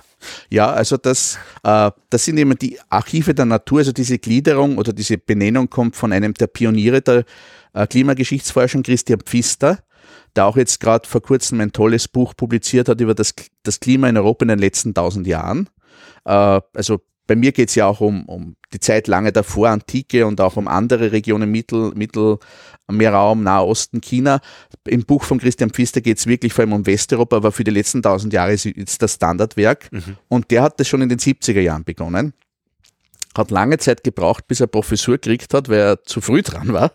Ja, 0.49 0.71
also 0.71 0.97
das, 0.97 1.39
äh, 1.63 1.91
das 2.09 2.25
sind 2.25 2.37
eben 2.37 2.57
die 2.57 2.79
Archive 2.89 3.33
der 3.33 3.45
Natur, 3.45 3.79
also 3.79 3.91
diese 3.91 4.19
Gliederung 4.19 4.77
oder 4.77 4.93
diese 4.93 5.17
Benennung 5.17 5.69
kommt 5.69 5.95
von 5.95 6.13
einem 6.13 6.33
der 6.33 6.47
Pioniere 6.47 7.01
der 7.01 7.25
äh, 7.73 7.87
Klimageschichtsforschung, 7.87 8.83
Christian 8.83 9.21
Pfister, 9.21 9.79
der 10.35 10.45
auch 10.45 10.57
jetzt 10.57 10.79
gerade 10.79 11.07
vor 11.07 11.21
kurzem 11.21 11.61
ein 11.61 11.71
tolles 11.71 12.07
Buch 12.07 12.35
publiziert 12.35 12.89
hat 12.89 13.01
über 13.01 13.13
das, 13.13 13.33
das 13.63 13.79
Klima 13.79 14.09
in 14.09 14.17
Europa 14.17 14.43
in 14.43 14.49
den 14.49 14.59
letzten 14.59 14.93
tausend 14.93 15.27
Jahren. 15.27 15.69
Äh, 16.25 16.61
also 16.73 17.01
bei 17.27 17.35
mir 17.35 17.51
geht 17.51 17.69
es 17.69 17.75
ja 17.75 17.87
auch 17.87 18.01
um, 18.01 18.25
um 18.25 18.55
die 18.73 18.79
Zeit 18.79 19.07
lange 19.07 19.31
davor, 19.31 19.69
Antike 19.69 20.25
und 20.25 20.41
auch 20.41 20.57
um 20.57 20.67
andere 20.67 21.11
Regionen, 21.13 21.49
Mittel, 21.49 21.93
Mittelmeerraum, 21.95 23.43
Nahosten, 23.43 24.01
China. 24.01 24.41
Im 24.85 25.05
Buch 25.05 25.23
von 25.23 25.39
Christian 25.39 25.69
Pfister 25.69 26.01
geht 26.01 26.17
es 26.17 26.27
wirklich 26.27 26.51
vor 26.53 26.63
allem 26.63 26.73
um 26.73 26.85
Westeuropa, 26.85 27.37
aber 27.37 27.51
für 27.51 27.63
die 27.63 27.71
letzten 27.71 28.01
tausend 28.01 28.33
Jahre 28.33 28.53
ist 28.53 28.65
jetzt 28.65 29.01
das 29.01 29.13
Standardwerk. 29.13 29.89
Und 30.27 30.51
der 30.51 30.61
hat 30.63 30.79
das 30.79 30.87
schon 30.87 31.01
in 31.01 31.09
den 31.09 31.19
70er 31.19 31.61
Jahren 31.61 31.83
begonnen. 31.83 32.33
Hat 33.37 33.51
lange 33.51 33.77
Zeit 33.77 34.03
gebraucht, 34.03 34.47
bis 34.47 34.59
er 34.59 34.67
Professur 34.67 35.15
gekriegt 35.15 35.53
hat, 35.53 35.69
weil 35.69 35.79
er 35.79 36.03
zu 36.03 36.19
früh 36.21 36.41
dran 36.41 36.73
war. 36.73 36.91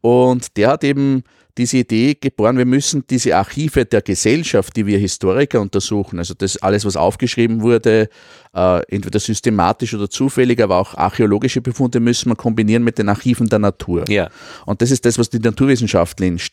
Und 0.00 0.56
der 0.56 0.70
hat 0.70 0.84
eben 0.84 1.22
diese 1.56 1.78
Idee 1.78 2.14
geboren, 2.14 2.56
wir 2.56 2.64
müssen 2.64 3.04
diese 3.10 3.36
Archive 3.36 3.84
der 3.84 4.00
Gesellschaft, 4.00 4.76
die 4.76 4.86
wir 4.86 4.98
Historiker 4.98 5.60
untersuchen, 5.60 6.20
also 6.20 6.34
das 6.34 6.56
alles, 6.62 6.84
was 6.84 6.96
aufgeschrieben 6.96 7.62
wurde, 7.62 8.08
äh, 8.54 8.82
entweder 8.88 9.18
systematisch 9.18 9.92
oder 9.92 10.08
zufällig, 10.08 10.62
aber 10.62 10.76
auch 10.76 10.94
archäologische 10.94 11.60
Befunde 11.60 11.98
müssen 11.98 12.30
wir 12.30 12.36
kombinieren 12.36 12.84
mit 12.84 12.98
den 12.98 13.08
Archiven 13.08 13.48
der 13.48 13.58
Natur. 13.58 14.04
Ja. 14.08 14.30
Und 14.66 14.82
das 14.82 14.92
ist 14.92 15.04
das, 15.04 15.18
was 15.18 15.30
die 15.30 15.40
Naturwissenschaftler 15.40 16.26
in 16.26 16.38
st- 16.38 16.52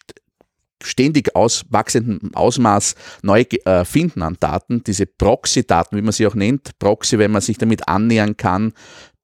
ständig 0.83 1.35
aus 1.35 1.65
wachsendem 1.69 2.31
Ausmaß 2.33 2.95
neu 3.21 3.41
äh, 3.41 3.85
finden 3.85 4.23
an 4.23 4.37
Daten, 4.39 4.83
diese 4.83 5.05
Proxy-Daten, 5.05 5.97
wie 5.97 6.01
man 6.01 6.13
sie 6.13 6.25
auch 6.25 6.35
nennt, 6.35 6.77
Proxy, 6.79 7.19
wenn 7.19 7.31
man 7.31 7.41
sich 7.41 7.59
damit 7.59 7.87
annähern 7.87 8.37
kann, 8.37 8.73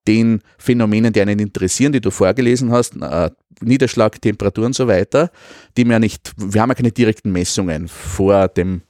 den 0.07 0.41
Phänomenen, 0.57 1.13
die 1.13 1.21
einen 1.21 1.39
interessieren, 1.39 1.91
die 1.91 2.01
du 2.01 2.11
vorgelesen 2.11 2.71
hast, 2.71 2.95
äh, 3.01 3.29
Niederschlag, 3.61 4.19
Temperatur 4.21 4.65
und 4.65 4.75
so 4.75 4.87
weiter, 4.87 5.31
die 5.77 5.83
ja 5.83 5.99
nicht, 5.99 6.33
wir 6.35 6.61
haben 6.61 6.69
ja 6.69 6.75
keine 6.75 6.91
direkten 6.91 7.31
Messungen 7.31 7.87
vor 7.87 8.47
dem 8.47 8.81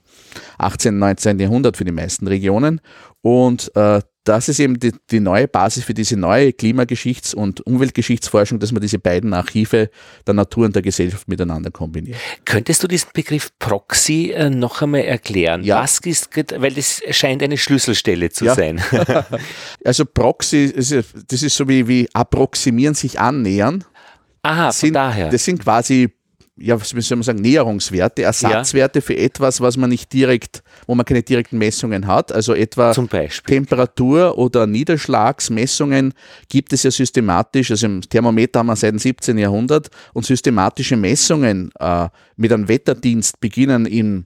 18., 0.57 0.97
19. 0.97 1.39
Jahrhundert 1.39 1.77
für 1.77 1.83
die 1.83 1.91
meisten 1.91 2.27
Regionen. 2.27 2.79
Und 3.21 3.71
äh, 3.75 4.01
das 4.23 4.49
ist 4.49 4.59
eben 4.59 4.79
die, 4.79 4.91
die 5.09 5.19
neue 5.19 5.47
Basis 5.47 5.83
für 5.83 5.93
diese 5.95 6.15
neue 6.15 6.49
Klimageschichts- 6.49 7.33
und 7.33 7.65
Umweltgeschichtsforschung, 7.65 8.59
dass 8.59 8.71
man 8.71 8.81
diese 8.81 8.99
beiden 8.99 9.33
Archive 9.33 9.89
der 10.27 10.33
Natur 10.33 10.65
und 10.65 10.75
der 10.75 10.83
Gesellschaft 10.83 11.27
miteinander 11.27 11.71
kombiniert. 11.71 12.17
Könntest 12.45 12.83
du 12.83 12.87
diesen 12.87 13.09
Begriff 13.13 13.49
Proxy 13.57 14.31
äh, 14.31 14.49
noch 14.49 14.81
einmal 14.81 15.01
erklären? 15.01 15.63
Ja. 15.63 15.81
Was 15.81 15.99
ist, 15.99 16.29
weil 16.35 16.73
das 16.73 17.01
scheint 17.09 17.41
eine 17.41 17.57
Schlüsselstelle 17.57 18.29
zu 18.29 18.45
Ja. 18.45 18.55
sein. 18.55 18.81
Also 19.83 20.05
Proxy, 20.05 20.71
das 20.75 21.43
ist 21.43 21.55
so 21.55 21.67
wie, 21.67 21.87
wie 21.87 22.07
approximieren, 22.13 22.93
sich 22.93 23.19
annähern. 23.19 23.83
Aha, 24.43 24.71
von 24.71 24.71
sind, 24.71 24.93
daher. 24.93 25.29
Das 25.29 25.43
sind 25.45 25.63
quasi, 25.63 26.09
ja, 26.57 26.79
was 26.79 26.89
soll 26.89 27.17
man 27.17 27.23
sagen, 27.23 27.41
Näherungswerte, 27.41 28.23
Ersatzwerte 28.23 29.01
für 29.01 29.17
etwas, 29.17 29.61
was 29.61 29.77
man 29.77 29.89
nicht 29.89 30.11
direkt, 30.11 30.63
wo 30.85 30.95
man 30.95 31.05
keine 31.05 31.23
direkten 31.23 31.57
Messungen 31.57 32.07
hat. 32.07 32.31
Also 32.31 32.53
etwa 32.53 32.93
Zum 32.93 33.07
Beispiel. 33.07 33.55
Temperatur- 33.55 34.37
oder 34.37 34.67
Niederschlagsmessungen 34.67 36.13
gibt 36.49 36.73
es 36.73 36.83
ja 36.83 36.91
systematisch, 36.91 37.71
also 37.71 37.85
im 37.87 38.01
Thermometer 38.01 38.59
haben 38.59 38.67
wir 38.67 38.75
seit 38.75 38.91
dem 38.91 38.99
17. 38.99 39.37
Jahrhundert 39.37 39.89
und 40.13 40.25
systematische 40.25 40.97
Messungen 40.97 41.71
äh, 41.79 42.09
mit 42.35 42.51
einem 42.51 42.67
Wetterdienst 42.67 43.39
beginnen 43.39 43.85
in 43.85 44.25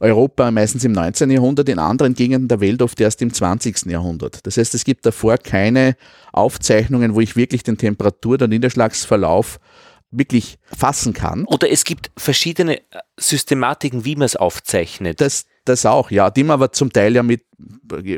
Europa 0.00 0.50
meistens 0.50 0.84
im 0.84 0.92
19. 0.92 1.30
Jahrhundert, 1.30 1.68
in 1.68 1.78
anderen 1.78 2.14
Gegenden 2.14 2.48
der 2.48 2.60
Welt 2.60 2.82
oft 2.82 3.00
erst 3.00 3.22
im 3.22 3.32
20. 3.32 3.86
Jahrhundert. 3.86 4.46
Das 4.46 4.56
heißt, 4.56 4.74
es 4.74 4.84
gibt 4.84 5.06
davor 5.06 5.38
keine 5.38 5.96
Aufzeichnungen, 6.32 7.14
wo 7.14 7.20
ich 7.20 7.36
wirklich 7.36 7.62
den 7.62 7.78
Temperatur- 7.78 8.34
oder 8.34 8.48
Niederschlagsverlauf 8.48 9.58
wirklich 10.18 10.58
fassen 10.76 11.12
kann. 11.12 11.44
Oder 11.44 11.70
es 11.70 11.84
gibt 11.84 12.10
verschiedene 12.16 12.78
äh, 12.78 12.82
Systematiken, 13.18 14.04
wie 14.04 14.16
man 14.16 14.26
es 14.26 14.36
aufzeichnet. 14.36 15.20
Das, 15.20 15.46
das 15.64 15.86
auch, 15.86 16.10
ja, 16.10 16.30
die 16.30 16.44
man 16.44 16.54
aber 16.54 16.72
zum 16.72 16.92
Teil 16.92 17.14
ja 17.14 17.22
mit, 17.22 17.44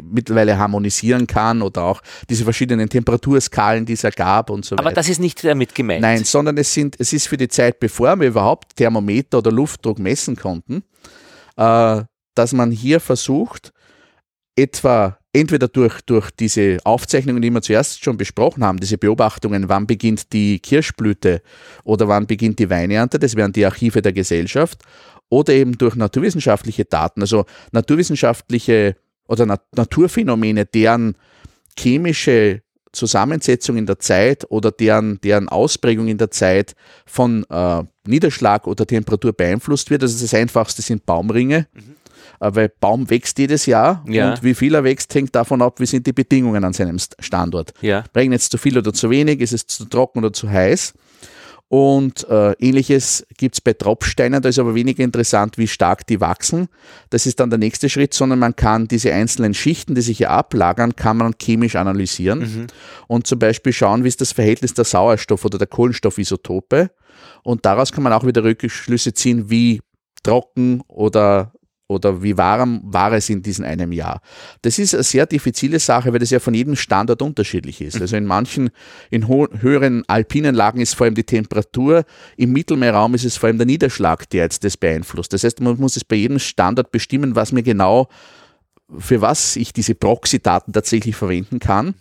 mittlerweile 0.03 0.59
harmonisieren 0.59 1.27
kann 1.27 1.63
oder 1.63 1.85
auch 1.85 2.03
diese 2.29 2.45
verschiedenen 2.45 2.89
Temperaturskalen, 2.89 3.87
die 3.87 3.93
es 3.93 4.03
ja 4.03 4.11
gab 4.11 4.51
und 4.51 4.65
so 4.65 4.77
Aber 4.77 4.87
weiter. 4.87 4.97
das 4.97 5.09
ist 5.09 5.21
nicht 5.21 5.45
damit 5.45 5.75
gemeint. 5.75 6.03
Nein, 6.03 6.25
sondern 6.25 6.57
es, 6.59 6.73
sind, 6.75 6.97
es 6.99 7.13
ist 7.13 7.29
für 7.29 7.37
die 7.37 7.49
Zeit, 7.49 7.79
bevor 7.81 8.17
wir 8.17 8.29
überhaupt 8.29 8.77
Thermometer 8.77 9.39
oder 9.39 9.53
Luftdruck 9.53 9.99
messen 9.99 10.37
konnten, 10.37 10.83
äh, 11.57 12.03
dass 12.35 12.53
man 12.53 12.71
hier 12.71 13.01
versucht, 13.01 13.73
etwa 14.57 15.19
entweder 15.33 15.69
durch, 15.69 16.01
durch 16.01 16.31
diese 16.31 16.79
Aufzeichnungen, 16.85 17.43
die 17.43 17.51
wir 17.51 17.61
zuerst 17.61 18.03
schon 18.03 18.17
besprochen 18.17 18.65
haben, 18.65 18.81
diese 18.81 18.97
Beobachtungen, 18.97 19.69
wann 19.69 19.87
beginnt 19.87 20.33
die 20.33 20.59
Kirschblüte 20.59 21.43
oder 21.85 22.09
wann 22.09 22.27
beginnt 22.27 22.59
die 22.59 22.71
Weineernte, 22.71 23.19
das 23.19 23.37
wären 23.37 23.53
die 23.53 23.67
Archive 23.67 24.01
der 24.01 24.13
Gesellschaft, 24.13 24.83
oder 25.29 25.53
eben 25.53 25.77
durch 25.77 25.95
naturwissenschaftliche 25.95 26.85
Daten, 26.85 27.21
also 27.21 27.45
naturwissenschaftliche 27.73 28.97
oder 29.27 29.45
Nat 29.45 29.63
Naturphänomene, 29.75 30.65
deren 30.65 31.17
chemische 31.79 32.63
Zusammensetzung 32.93 33.77
in 33.77 33.87
der 33.87 33.99
Zeit 33.99 34.51
oder 34.51 34.71
deren, 34.71 35.21
deren 35.21 35.49
Ausprägung 35.49 36.09
in 36.09 36.17
der 36.17 36.31
Zeit 36.31 36.75
von 37.05 37.45
äh, 37.51 37.83
Niederschlag 38.07 38.67
oder 38.67 38.87
Temperatur 38.87 39.33
beeinflusst 39.33 39.91
wird. 39.91 40.03
Also 40.03 40.19
das 40.19 40.33
Einfachste 40.33 40.81
sind 40.81 41.05
Baumringe, 41.05 41.67
äh, 41.75 41.81
weil 42.41 42.69
Baum 42.81 43.09
wächst 43.11 43.39
jedes 43.39 43.67
Jahr 43.67 44.05
Ja. 44.09 44.31
und 44.31 44.43
wie 44.43 44.55
viel 44.55 44.75
er 44.75 44.85
wächst, 44.85 45.15
hängt 45.15 45.35
davon 45.35 45.63
ab, 45.63 45.81
wie 45.81 45.87
sind 45.87 46.07
die 46.07 46.13
Bedingungen 46.13 46.65
an 46.65 46.73
seinem 46.73 46.97
St- 46.97 47.15
Standort. 47.21 47.73
Ja. 47.81 48.05
Regnet 48.15 48.41
es 48.41 48.49
zu 48.49 48.59
viel 48.59 48.77
oder 48.79 48.93
zu 48.93 49.11
wenig, 49.11 49.41
ist 49.41 49.53
es 49.53 49.67
zu 49.67 49.85
trocken 49.87 50.19
oder 50.21 50.33
zu 50.33 50.49
heiß. 50.51 50.95
Und 51.69 52.29
äh, 52.29 52.53
ähnliches 52.61 53.27
gibt 53.39 53.57
es 53.57 53.61
bei 53.61 53.73
Tropfsteinen, 53.73 54.41
da 54.41 54.49
ist 54.49 54.61
aber 54.61 54.77
weniger 54.77 55.03
interessant, 55.03 55.59
wie 55.59 55.67
stark 55.67 56.07
die 56.07 56.21
wachsen. 56.21 56.69
Das 57.11 57.27
ist 57.27 57.41
dann 57.41 57.51
der 57.51 57.59
nächste 57.59 57.89
Schritt, 57.89 58.15
sondern 58.15 58.39
man 58.39 58.55
kann 58.55 58.87
diese 58.87 59.13
einzelnen 59.13 59.53
Schichten, 59.53 59.97
die 59.97 60.01
sich 60.01 60.19
hier 60.19 60.31
ablagern, 60.31 60.95
kann 60.95 61.17
man 61.17 61.35
chemisch 61.43 61.75
analysieren 61.75 62.69
und 63.09 63.27
zum 63.27 63.41
Beispiel 63.41 63.73
schauen, 63.73 64.05
wie 64.05 64.09
ist 64.09 64.21
das 64.21 64.31
Verhältnis 64.31 64.75
der 64.75 64.85
Sauerstoff- 64.85 65.45
oder 65.45 65.59
der 65.59 65.67
Kohlenstoffisotope. 65.67 66.91
Und 67.43 67.67
daraus 67.67 67.91
kann 67.91 68.05
man 68.05 68.13
auch 68.13 68.25
wieder 68.25 68.45
Rückschlüsse 68.45 69.13
ziehen, 69.15 69.51
wie 69.51 69.81
trocken 70.23 70.83
oder 70.87 71.53
oder 71.89 72.23
wie 72.23 72.37
warm 72.37 72.81
war 72.85 73.13
es 73.13 73.31
in 73.31 73.43
diesem 73.43 73.65
einem 73.65 73.93
Jahr. 73.93 74.21
Das 74.63 74.79
ist 74.79 74.95
eine 74.95 75.03
sehr 75.05 75.27
diffizile 75.27 75.79
Sache, 75.79 76.13
weil 76.13 76.19
das 76.19 76.31
ja 76.31 76.41
von 76.41 76.55
jedem 76.55 76.75
Standort 76.75 77.23
unterschiedlich 77.23 77.81
ist. 77.81 78.01
Also 78.01 78.17
in 78.17 78.27
manchen, 78.27 78.71
in 79.11 79.29
höheren 79.29 80.03
alpinen 80.09 80.55
Lagen 80.55 80.81
ist 80.81 80.95
vor 80.95 81.05
allem 81.05 81.15
die 81.15 81.25
Temperatur, 81.25 82.05
im 82.37 82.53
Mittelmeerraum 82.53 83.15
ist 83.15 83.25
es 83.25 83.37
vor 83.37 83.49
allem 83.49 83.59
der 83.59 83.67
Niederschlag, 83.67 84.29
der 84.31 84.45
jetzt 84.45 84.65
das 84.65 84.77
beeinflusst. 84.77 85.33
Das 85.33 85.45
heißt, 85.45 85.61
man 85.61 85.79
muss 85.79 85.97
es 85.97 86.05
bei 86.05 86.17
jedem 86.17 86.39
Standort 86.39 86.91
bestimmen, 86.91 87.37
was 87.37 87.53
mir 87.53 87.63
genau 87.63 88.09
für 88.99 89.21
was 89.21 89.57
ich 89.57 89.73
diese 89.73 89.95
Proxy-Daten 89.95 90.73
tatsächlich 90.73 91.17
verwenden 91.17 91.59
kann. 91.59 91.95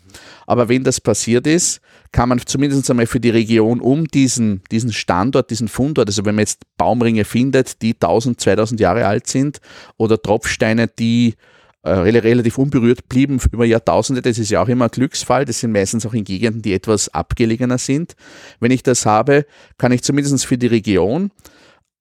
Aber 0.45 0.69
wenn 0.69 0.83
das 0.83 1.01
passiert 1.01 1.47
ist, 1.47 1.81
kann 2.15 2.29
man 2.29 2.39
zumindest 2.39 2.89
einmal 2.89 3.07
für 3.07 3.19
die 3.19 3.29
Region 3.29 3.81
um 3.81 4.07
diesen, 4.07 4.61
diesen 4.71 4.93
Standort, 4.93 5.49
diesen 5.49 5.67
Fundort, 5.67 6.07
also 6.07 6.23
wenn 6.23 6.35
man 6.35 6.43
jetzt 6.43 6.61
Baumringe 6.77 7.25
findet, 7.25 7.81
die 7.81 7.93
1000, 7.93 8.39
2000 8.39 8.79
Jahre 8.79 9.05
alt 9.05 9.27
sind 9.27 9.59
oder 9.97 10.21
Tropfsteine, 10.21 10.87
die 10.87 11.35
äh, 11.81 11.89
relativ 11.89 12.57
unberührt 12.57 13.09
blieben 13.09 13.41
über 13.51 13.65
Jahrtausende, 13.65 14.21
das 14.21 14.39
ist 14.39 14.49
ja 14.49 14.63
auch 14.63 14.69
immer 14.69 14.85
ein 14.85 14.91
Glücksfall, 14.91 15.43
das 15.43 15.59
sind 15.59 15.73
meistens 15.73 16.05
auch 16.05 16.13
in 16.13 16.23
Gegenden, 16.23 16.61
die 16.61 16.71
etwas 16.71 17.09
abgelegener 17.09 17.79
sind. 17.79 18.15
Wenn 18.61 18.71
ich 18.71 18.81
das 18.81 19.05
habe, 19.05 19.45
kann 19.77 19.91
ich 19.91 20.01
zumindest 20.01 20.45
für 20.45 20.57
die 20.57 20.67
Region 20.67 21.31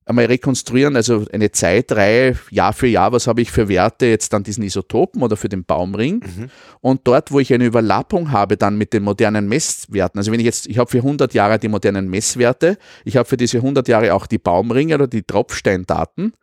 einmal 0.06 0.26
rekonstruieren, 0.26 0.96
also 0.96 1.24
eine 1.32 1.50
Zeitreihe, 1.50 2.36
Jahr 2.50 2.72
für 2.72 2.86
Jahr, 2.86 3.12
was 3.12 3.26
habe 3.26 3.40
ich 3.40 3.50
für 3.50 3.68
Werte 3.68 4.06
jetzt 4.06 4.34
an 4.34 4.42
diesen 4.42 4.62
Isotopen 4.62 5.22
oder 5.22 5.36
für 5.36 5.48
den 5.48 5.64
Baumring. 5.64 6.16
Mhm. 6.16 6.50
Und 6.80 7.00
dort, 7.04 7.32
wo 7.32 7.40
ich 7.40 7.52
eine 7.54 7.64
Überlappung 7.64 8.30
habe 8.30 8.56
dann 8.56 8.76
mit 8.76 8.92
den 8.92 9.02
modernen 9.02 9.48
Messwerten, 9.48 10.18
also 10.18 10.30
wenn 10.30 10.40
ich 10.40 10.46
jetzt, 10.46 10.66
ich 10.66 10.78
habe 10.78 10.90
für 10.90 10.98
100 10.98 11.32
Jahre 11.32 11.58
die 11.58 11.68
modernen 11.68 12.08
Messwerte, 12.08 12.76
ich 13.04 13.16
habe 13.16 13.28
für 13.28 13.36
diese 13.36 13.58
100 13.58 13.88
Jahre 13.88 14.14
auch 14.14 14.26
die 14.26 14.38
Baumringe 14.38 14.94
oder 14.94 15.06
die 15.06 15.22
Tropfsteindaten, 15.22 16.34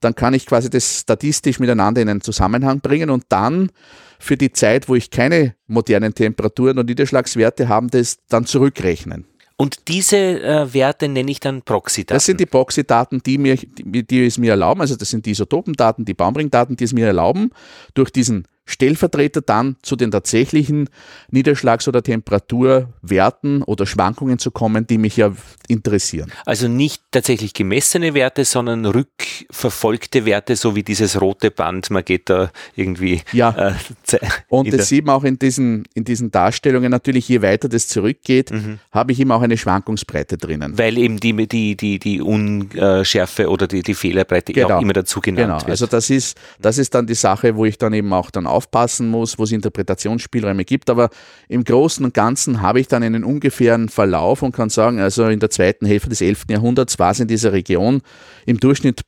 dann 0.00 0.14
kann 0.14 0.34
ich 0.34 0.46
quasi 0.46 0.70
das 0.70 1.00
statistisch 1.00 1.60
miteinander 1.60 2.00
in 2.00 2.08
einen 2.08 2.22
Zusammenhang 2.22 2.80
bringen 2.80 3.10
und 3.10 3.24
dann 3.28 3.70
für 4.18 4.36
die 4.36 4.52
Zeit, 4.52 4.88
wo 4.88 4.94
ich 4.94 5.10
keine 5.10 5.54
modernen 5.66 6.14
Temperaturen 6.14 6.78
und 6.78 6.86
Niederschlagswerte 6.86 7.68
habe, 7.68 7.88
das 7.88 8.18
dann 8.28 8.46
zurückrechnen. 8.46 9.26
Und 9.62 9.86
diese 9.86 10.16
äh, 10.16 10.74
Werte 10.74 11.06
nenne 11.06 11.30
ich 11.30 11.38
dann 11.38 11.62
Proxy-Daten. 11.62 12.16
Das 12.16 12.24
sind 12.24 12.40
die 12.40 12.46
Proxy-Daten, 12.46 13.22
die, 13.24 13.38
mir, 13.38 13.54
die, 13.54 14.04
die 14.04 14.26
es 14.26 14.36
mir 14.36 14.50
erlauben, 14.50 14.80
also 14.80 14.96
das 14.96 15.08
sind 15.08 15.24
die 15.24 15.30
Isotopendaten, 15.30 16.04
die 16.04 16.14
Baumringdaten, 16.14 16.74
die 16.74 16.82
es 16.82 16.92
mir 16.92 17.06
erlauben, 17.06 17.52
durch 17.94 18.10
diesen 18.10 18.48
Stellvertreter 18.64 19.40
dann 19.40 19.76
zu 19.82 19.96
den 19.96 20.10
tatsächlichen 20.10 20.88
Niederschlags- 21.32 21.88
oder 21.88 22.02
Temperaturwerten 22.02 23.62
oder 23.62 23.86
Schwankungen 23.86 24.38
zu 24.38 24.50
kommen, 24.50 24.86
die 24.86 24.98
mich 24.98 25.16
ja 25.16 25.32
interessieren. 25.68 26.30
Also 26.46 26.68
nicht 26.68 27.02
tatsächlich 27.10 27.54
gemessene 27.54 28.14
Werte, 28.14 28.44
sondern 28.44 28.86
rückverfolgte 28.86 30.24
Werte, 30.24 30.54
so 30.54 30.76
wie 30.76 30.82
dieses 30.82 31.20
rote 31.20 31.50
Band, 31.50 31.90
man 31.90 32.04
geht 32.04 32.30
da 32.30 32.50
irgendwie. 32.76 33.22
Ja, 33.32 33.70
äh, 33.70 34.18
und 34.48 34.72
das 34.72 34.88
sieht 34.88 35.06
man 35.06 35.16
auch 35.16 35.24
in 35.24 35.38
diesen, 35.38 35.84
in 35.94 36.04
diesen 36.04 36.30
Darstellungen 36.30 36.90
natürlich, 36.90 37.28
je 37.28 37.42
weiter 37.42 37.68
das 37.68 37.88
zurückgeht, 37.88 38.52
mhm. 38.52 38.78
habe 38.92 39.12
ich 39.12 39.20
immer 39.20 39.36
auch 39.36 39.42
eine 39.42 39.56
Schwankungsbreite 39.56 40.36
drinnen. 40.36 40.78
Weil 40.78 40.98
eben 40.98 41.18
die, 41.18 41.48
die, 41.48 41.76
die, 41.76 41.98
die 41.98 42.20
Unschärfe 42.20 43.48
oder 43.48 43.66
die, 43.66 43.82
die 43.82 43.94
Fehlerbreite 43.94 44.52
genau. 44.52 44.76
auch 44.76 44.82
immer 44.82 44.92
dazu 44.92 45.20
genannt 45.20 45.46
genau. 45.46 45.60
wird. 45.60 45.70
Also 45.70 45.86
das 45.86 46.10
ist, 46.10 46.36
das 46.60 46.78
ist 46.78 46.94
dann 46.94 47.06
die 47.06 47.14
Sache, 47.14 47.56
wo 47.56 47.64
ich 47.64 47.78
dann 47.78 47.92
eben 47.92 48.12
auch 48.12 48.30
dann 48.30 48.46
aufpassen 48.52 49.08
muss, 49.08 49.38
wo 49.38 49.44
es 49.44 49.52
Interpretationsspielräume 49.52 50.64
gibt. 50.64 50.90
Aber 50.90 51.10
im 51.48 51.64
Großen 51.64 52.04
und 52.04 52.14
Ganzen 52.14 52.60
habe 52.60 52.80
ich 52.80 52.88
dann 52.88 53.02
einen 53.02 53.24
ungefähren 53.24 53.88
Verlauf 53.88 54.42
und 54.42 54.52
kann 54.52 54.70
sagen, 54.70 55.00
also 55.00 55.28
in 55.28 55.40
der 55.40 55.50
zweiten 55.50 55.86
Hälfte 55.86 56.08
des 56.08 56.20
11. 56.20 56.44
Jahrhunderts 56.50 56.98
war 56.98 57.12
es 57.12 57.20
in 57.20 57.28
dieser 57.28 57.52
Region 57.52 58.02
im 58.46 58.58
Durchschnitt 58.58 59.02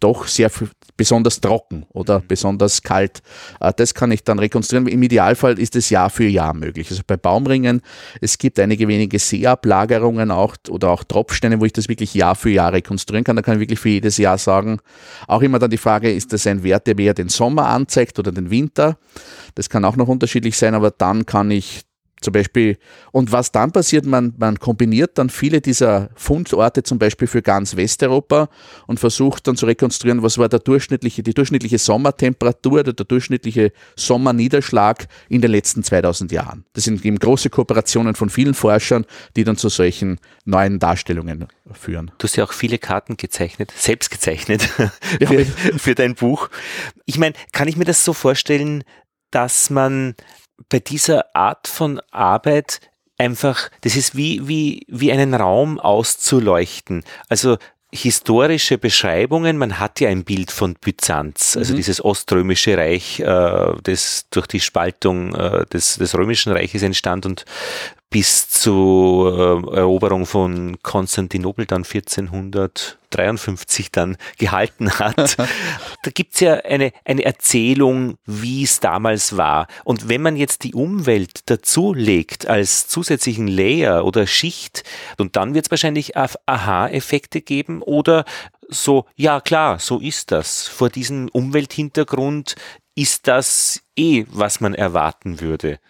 doch 0.00 0.26
sehr 0.26 0.50
besonders 0.96 1.40
trocken 1.40 1.86
oder 1.92 2.20
mhm. 2.20 2.26
besonders 2.28 2.82
kalt. 2.82 3.22
Äh, 3.60 3.72
das 3.76 3.94
kann 3.94 4.10
ich 4.10 4.24
dann 4.24 4.38
rekonstruieren. 4.38 4.86
Im 4.86 5.02
Idealfall 5.02 5.58
ist 5.58 5.76
es 5.76 5.90
Jahr 5.90 6.10
für 6.10 6.26
Jahr 6.26 6.54
möglich. 6.54 6.90
Also 6.90 7.02
bei 7.06 7.16
Baumringen, 7.16 7.82
es 8.20 8.38
gibt 8.38 8.58
einige 8.58 8.88
wenige 8.88 9.18
Seeablagerungen 9.18 10.30
auch 10.30 10.56
oder 10.68 10.90
auch 10.90 11.04
Tropfsteine, 11.04 11.60
wo 11.60 11.64
ich 11.64 11.72
das 11.72 11.88
wirklich 11.88 12.14
Jahr 12.14 12.34
für 12.34 12.50
Jahr 12.50 12.72
rekonstruieren 12.72 13.24
kann. 13.24 13.36
Da 13.36 13.42
kann 13.42 13.54
ich 13.54 13.60
wirklich 13.60 13.80
für 13.80 13.90
jedes 13.90 14.16
Jahr 14.18 14.38
sagen. 14.38 14.80
Auch 15.26 15.42
immer 15.42 15.58
dann 15.58 15.70
die 15.70 15.78
Frage, 15.78 16.12
ist 16.12 16.32
das 16.32 16.46
ein 16.46 16.62
Wert, 16.62 16.86
der 16.86 16.94
mehr 16.94 17.14
den 17.14 17.28
Sommer 17.28 17.66
anzeigt 17.66 18.18
oder 18.18 18.32
den 18.32 18.50
Winter? 18.50 18.98
Das 19.54 19.70
kann 19.70 19.84
auch 19.84 19.96
noch 19.96 20.08
unterschiedlich 20.08 20.56
sein, 20.56 20.74
aber 20.74 20.90
dann 20.90 21.24
kann 21.24 21.50
ich 21.50 21.85
zum 22.26 22.32
Beispiel, 22.32 22.76
und 23.12 23.30
was 23.30 23.52
dann 23.52 23.70
passiert, 23.70 24.04
man, 24.04 24.34
man 24.36 24.58
kombiniert 24.58 25.16
dann 25.16 25.30
viele 25.30 25.60
dieser 25.60 26.10
Fundorte 26.16 26.82
zum 26.82 26.98
Beispiel 26.98 27.28
für 27.28 27.40
ganz 27.40 27.76
Westeuropa 27.76 28.48
und 28.88 28.98
versucht 28.98 29.46
dann 29.46 29.54
zu 29.54 29.64
rekonstruieren, 29.64 30.24
was 30.24 30.36
war 30.36 30.48
der 30.48 30.58
durchschnittliche, 30.58 31.22
die 31.22 31.34
durchschnittliche 31.34 31.78
Sommertemperatur 31.78 32.80
oder 32.80 32.92
der 32.92 33.06
durchschnittliche 33.06 33.70
Sommerniederschlag 33.94 35.06
in 35.28 35.40
den 35.40 35.52
letzten 35.52 35.84
2000 35.84 36.32
Jahren. 36.32 36.64
Das 36.72 36.82
sind 36.82 37.04
eben 37.04 37.20
große 37.20 37.48
Kooperationen 37.48 38.16
von 38.16 38.28
vielen 38.28 38.54
Forschern, 38.54 39.06
die 39.36 39.44
dann 39.44 39.56
zu 39.56 39.68
solchen 39.68 40.18
neuen 40.44 40.80
Darstellungen 40.80 41.46
führen. 41.70 42.10
Du 42.18 42.24
hast 42.24 42.34
ja 42.34 42.42
auch 42.42 42.52
viele 42.52 42.78
Karten 42.78 43.16
gezeichnet, 43.16 43.72
selbst 43.76 44.10
gezeichnet 44.10 44.62
für, 45.20 45.44
für 45.44 45.94
dein 45.94 46.16
Buch. 46.16 46.50
Ich 47.04 47.18
meine, 47.18 47.36
kann 47.52 47.68
ich 47.68 47.76
mir 47.76 47.84
das 47.84 48.04
so 48.04 48.12
vorstellen, 48.12 48.82
dass 49.30 49.70
man 49.70 50.16
bei 50.68 50.78
dieser 50.78 51.34
Art 51.34 51.68
von 51.68 52.00
Arbeit 52.10 52.80
einfach, 53.18 53.70
das 53.82 53.96
ist 53.96 54.16
wie, 54.16 54.46
wie, 54.46 54.84
wie 54.88 55.12
einen 55.12 55.34
Raum 55.34 55.78
auszuleuchten. 55.78 57.04
Also 57.28 57.56
historische 57.92 58.78
Beschreibungen, 58.78 59.58
man 59.58 59.78
hat 59.78 60.00
ja 60.00 60.08
ein 60.08 60.24
Bild 60.24 60.50
von 60.50 60.74
Byzanz, 60.74 61.56
also 61.56 61.72
mhm. 61.72 61.76
dieses 61.76 62.04
oströmische 62.04 62.76
Reich, 62.76 63.20
äh, 63.20 63.72
das 63.82 64.26
durch 64.30 64.46
die 64.46 64.60
Spaltung 64.60 65.34
äh, 65.34 65.64
des, 65.66 65.96
des 65.96 66.14
römischen 66.16 66.52
Reiches 66.52 66.82
entstand 66.82 67.26
und 67.26 67.44
bis 68.10 68.48
zur 68.48 69.72
äh, 69.72 69.78
Eroberung 69.78 70.26
von 70.26 70.80
Konstantinopel 70.82 71.64
dann 71.66 71.84
1453 71.84 73.90
dann 73.90 74.16
gehalten 74.38 74.92
hat. 74.92 75.36
da 75.38 76.10
gibt's 76.14 76.38
ja 76.40 76.54
eine, 76.54 76.92
eine 77.04 77.24
Erzählung, 77.24 78.16
wie 78.24 78.62
es 78.62 78.80
damals 78.80 79.36
war. 79.36 79.66
Und 79.84 80.08
wenn 80.08 80.22
man 80.22 80.36
jetzt 80.36 80.62
die 80.62 80.74
Umwelt 80.74 81.40
dazu 81.46 81.92
legt 81.92 82.46
als 82.46 82.86
zusätzlichen 82.86 83.48
Layer 83.48 84.04
oder 84.04 84.24
Schicht, 84.26 84.84
und 85.18 85.34
dann 85.34 85.54
wird 85.54 85.66
es 85.66 85.72
wahrscheinlich 85.72 86.16
Aha-Effekte 86.16 87.40
geben 87.40 87.82
oder 87.82 88.24
so, 88.68 89.06
ja 89.16 89.40
klar, 89.40 89.80
so 89.80 89.98
ist 89.98 90.30
das. 90.30 90.68
Vor 90.68 90.90
diesem 90.90 91.28
Umwelthintergrund 91.28 92.54
ist 92.94 93.26
das 93.26 93.82
eh, 93.96 94.26
was 94.28 94.60
man 94.60 94.74
erwarten 94.74 95.40
würde 95.40 95.80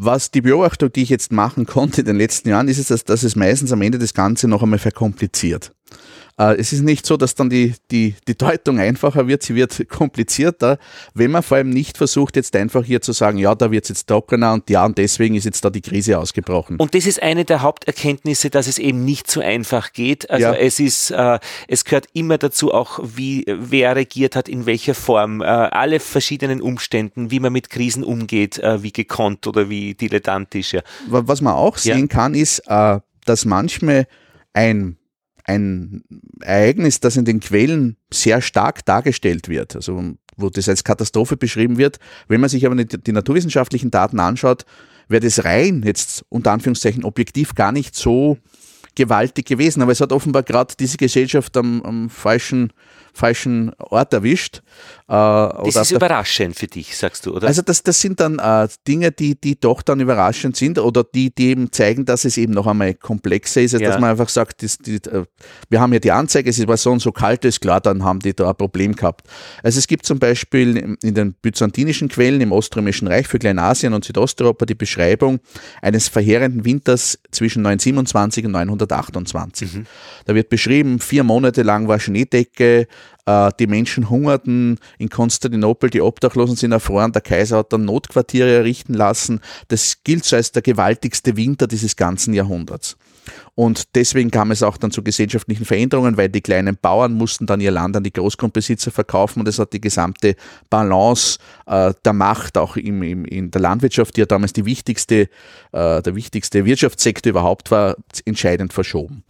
was 0.00 0.30
die 0.30 0.42
Beobachtung, 0.42 0.92
die 0.92 1.02
ich 1.02 1.08
jetzt 1.08 1.32
machen 1.32 1.66
konnte 1.66 2.02
in 2.02 2.06
den 2.06 2.16
letzten 2.16 2.48
Jahren, 2.48 2.68
ist 2.68 2.78
es, 2.78 2.86
dass, 2.86 3.04
dass 3.04 3.24
es 3.24 3.34
meistens 3.34 3.72
am 3.72 3.82
Ende 3.82 3.98
das 3.98 4.14
Ganze 4.14 4.46
noch 4.46 4.62
einmal 4.62 4.78
verkompliziert. 4.78 5.72
Äh, 6.38 6.56
es 6.56 6.72
ist 6.72 6.82
nicht 6.82 7.04
so, 7.04 7.16
dass 7.16 7.34
dann 7.34 7.50
die, 7.50 7.74
die, 7.90 8.14
die 8.26 8.38
Deutung 8.38 8.78
einfacher 8.78 9.26
wird, 9.26 9.42
sie 9.42 9.54
wird 9.54 9.88
komplizierter, 9.88 10.78
wenn 11.14 11.32
man 11.32 11.42
vor 11.42 11.56
allem 11.56 11.70
nicht 11.70 11.98
versucht, 11.98 12.36
jetzt 12.36 12.54
einfach 12.54 12.84
hier 12.84 13.00
zu 13.00 13.12
sagen, 13.12 13.38
ja, 13.38 13.54
da 13.54 13.70
wird 13.70 13.84
es 13.84 13.88
jetzt 13.88 14.06
trockener 14.06 14.52
und 14.52 14.70
ja, 14.70 14.84
und 14.86 14.96
deswegen 14.96 15.34
ist 15.34 15.44
jetzt 15.44 15.64
da 15.64 15.70
die 15.70 15.80
Krise 15.80 16.18
ausgebrochen. 16.18 16.76
Und 16.76 16.94
das 16.94 17.06
ist 17.06 17.22
eine 17.22 17.44
der 17.44 17.62
Haupterkenntnisse, 17.62 18.50
dass 18.50 18.68
es 18.68 18.78
eben 18.78 19.04
nicht 19.04 19.30
so 19.30 19.40
einfach 19.40 19.92
geht. 19.92 20.30
Also 20.30 20.46
ja. 20.46 20.54
es 20.54 20.78
ist, 20.78 21.10
äh, 21.10 21.40
es 21.66 21.84
gehört 21.84 22.06
immer 22.12 22.38
dazu 22.38 22.72
auch, 22.72 23.00
wie 23.02 23.44
wer 23.46 23.96
regiert 23.96 24.36
hat, 24.36 24.48
in 24.48 24.66
welcher 24.66 24.94
Form, 24.94 25.40
äh, 25.40 25.44
alle 25.44 25.98
verschiedenen 25.98 26.62
Umständen, 26.62 27.30
wie 27.32 27.40
man 27.40 27.52
mit 27.52 27.68
Krisen 27.68 28.04
umgeht, 28.04 28.58
äh, 28.58 28.82
wie 28.82 28.92
gekonnt 28.92 29.46
oder 29.46 29.68
wie 29.68 29.94
dilettantisch. 29.94 30.72
Ja. 30.72 30.82
Was 31.08 31.40
man 31.40 31.54
auch 31.54 31.78
sehen 31.78 32.00
ja. 32.00 32.06
kann, 32.06 32.34
ist, 32.34 32.62
äh, 32.68 33.00
dass 33.24 33.44
manchmal 33.44 34.06
ein 34.52 34.97
ein 35.48 36.04
Ereignis, 36.40 37.00
das 37.00 37.16
in 37.16 37.24
den 37.24 37.40
Quellen 37.40 37.96
sehr 38.12 38.42
stark 38.42 38.84
dargestellt 38.84 39.48
wird, 39.48 39.74
also 39.74 40.14
wo 40.36 40.50
das 40.50 40.68
als 40.68 40.84
Katastrophe 40.84 41.36
beschrieben 41.36 41.78
wird. 41.78 41.98
Wenn 42.28 42.40
man 42.40 42.50
sich 42.50 42.66
aber 42.66 42.76
die 42.76 43.12
naturwissenschaftlichen 43.12 43.90
Daten 43.90 44.20
anschaut, 44.20 44.66
wäre 45.08 45.24
das 45.24 45.44
rein 45.44 45.82
jetzt 45.84 46.24
unter 46.28 46.52
Anführungszeichen 46.52 47.02
objektiv 47.02 47.54
gar 47.54 47.72
nicht 47.72 47.96
so 47.96 48.36
gewaltig 48.98 49.46
gewesen. 49.46 49.80
Aber 49.80 49.92
es 49.92 50.00
hat 50.00 50.12
offenbar 50.12 50.42
gerade 50.42 50.74
diese 50.78 50.98
Gesellschaft 50.98 51.56
am, 51.56 51.80
am 51.82 52.10
falschen 52.10 52.72
falschen 53.18 53.72
Ort 53.78 54.14
erwischt. 54.14 54.62
Äh, 55.08 55.12
das 55.12 55.76
ist 55.76 55.90
überraschend 55.90 56.56
für 56.56 56.66
dich, 56.66 56.96
sagst 56.96 57.26
du, 57.26 57.34
oder? 57.34 57.48
Also 57.48 57.62
das, 57.62 57.82
das 57.82 58.00
sind 58.00 58.20
dann 58.20 58.38
äh, 58.38 58.68
Dinge, 58.86 59.10
die, 59.10 59.38
die 59.38 59.58
doch 59.58 59.82
dann 59.82 60.00
überraschend 60.00 60.56
sind 60.56 60.78
oder 60.78 61.04
die, 61.04 61.34
die 61.34 61.48
eben 61.48 61.72
zeigen, 61.72 62.04
dass 62.04 62.24
es 62.24 62.36
eben 62.36 62.52
noch 62.52 62.66
einmal 62.66 62.94
komplexer 62.94 63.60
ist, 63.60 63.74
als 63.74 63.82
ja. 63.82 63.90
dass 63.90 64.00
man 64.00 64.10
einfach 64.10 64.28
sagt, 64.28 64.62
das, 64.62 64.78
die, 64.78 64.96
äh, 64.96 65.24
wir 65.68 65.80
haben 65.80 65.92
ja 65.92 65.98
die 65.98 66.12
Anzeige, 66.12 66.48
es 66.48 66.66
war 66.66 66.76
so 66.76 66.92
und 66.92 67.00
so 67.00 67.12
kalt, 67.12 67.44
ist 67.44 67.60
klar, 67.60 67.80
dann 67.80 68.04
haben 68.04 68.20
die 68.20 68.34
da 68.34 68.50
ein 68.50 68.56
Problem 68.56 68.94
gehabt. 68.94 69.26
Also 69.62 69.78
es 69.78 69.88
gibt 69.88 70.06
zum 70.06 70.18
Beispiel 70.18 70.96
in 71.02 71.14
den 71.14 71.34
byzantinischen 71.34 72.08
Quellen 72.08 72.40
im 72.40 72.52
Oströmischen 72.52 73.08
Reich 73.08 73.26
für 73.26 73.38
Kleinasien 73.38 73.92
und 73.94 74.04
Südosteuropa 74.04 74.64
die 74.64 74.74
Beschreibung 74.74 75.40
eines 75.82 76.08
verheerenden 76.08 76.64
Winters 76.64 77.18
zwischen 77.32 77.62
927 77.62 78.46
und 78.46 78.52
928. 78.88 79.74
Mhm. 79.74 79.86
Da 80.24 80.34
wird 80.34 80.48
beschrieben, 80.48 80.98
vier 81.00 81.24
Monate 81.24 81.62
lang 81.62 81.88
war 81.88 82.00
Schneedecke, 82.00 82.86
die 83.58 83.66
Menschen 83.66 84.08
hungerten 84.08 84.78
in 84.98 85.10
Konstantinopel, 85.10 85.90
die 85.90 86.00
Obdachlosen 86.00 86.56
sind 86.56 86.72
erfroren, 86.72 87.12
der 87.12 87.20
Kaiser 87.20 87.58
hat 87.58 87.72
dann 87.72 87.84
Notquartiere 87.84 88.50
errichten 88.50 88.94
lassen. 88.94 89.40
Das 89.68 89.98
gilt 90.02 90.24
so 90.24 90.36
als 90.36 90.52
der 90.52 90.62
gewaltigste 90.62 91.36
Winter 91.36 91.66
dieses 91.66 91.96
ganzen 91.96 92.32
Jahrhunderts. 92.32 92.96
Und 93.54 93.96
deswegen 93.96 94.30
kam 94.30 94.50
es 94.50 94.62
auch 94.62 94.76
dann 94.76 94.90
zu 94.90 95.02
gesellschaftlichen 95.02 95.64
Veränderungen, 95.64 96.16
weil 96.16 96.28
die 96.28 96.40
kleinen 96.40 96.76
Bauern 96.80 97.14
mussten 97.14 97.46
dann 97.46 97.60
ihr 97.60 97.70
Land 97.70 97.96
an 97.96 98.04
die 98.04 98.12
Großgrundbesitzer 98.12 98.90
verkaufen 98.90 99.40
und 99.40 99.48
es 99.48 99.58
hat 99.58 99.72
die 99.72 99.80
gesamte 99.80 100.36
Balance 100.70 101.38
äh, 101.66 101.92
der 102.04 102.12
Macht 102.12 102.56
auch 102.56 102.76
im, 102.76 103.02
im, 103.02 103.24
in 103.24 103.50
der 103.50 103.60
Landwirtschaft, 103.60 104.16
die 104.16 104.20
ja 104.20 104.26
damals 104.26 104.52
die 104.52 104.64
wichtigste, 104.64 105.28
äh, 105.72 106.02
der 106.02 106.14
wichtigste 106.14 106.64
Wirtschaftssektor 106.64 107.30
überhaupt 107.30 107.70
war, 107.70 107.96
entscheidend 108.24 108.72
verschoben. 108.72 109.24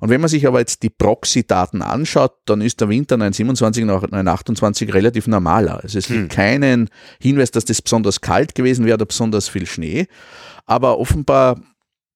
Und 0.00 0.08
wenn 0.08 0.20
man 0.20 0.28
sich 0.28 0.46
aber 0.46 0.60
jetzt 0.60 0.82
die 0.82 0.90
Proxy-Daten 0.90 1.82
anschaut, 1.82 2.32
dann 2.46 2.60
ist 2.60 2.80
der 2.80 2.88
Winter 2.88 3.16
1927 3.50 3.84
nach 3.84 4.02
1928 4.02 4.94
relativ 4.94 5.26
normaler. 5.26 5.82
Also 5.82 5.98
es 5.98 6.06
gibt 6.06 6.20
hm. 6.20 6.28
keinen 6.28 6.90
Hinweis, 7.20 7.50
dass 7.50 7.64
das 7.64 7.82
besonders 7.82 8.20
kalt 8.20 8.54
gewesen 8.54 8.84
wäre 8.84 8.96
oder 8.96 9.06
besonders 9.06 9.48
viel 9.48 9.66
Schnee. 9.66 10.06
Aber 10.66 10.98
offenbar 10.98 11.60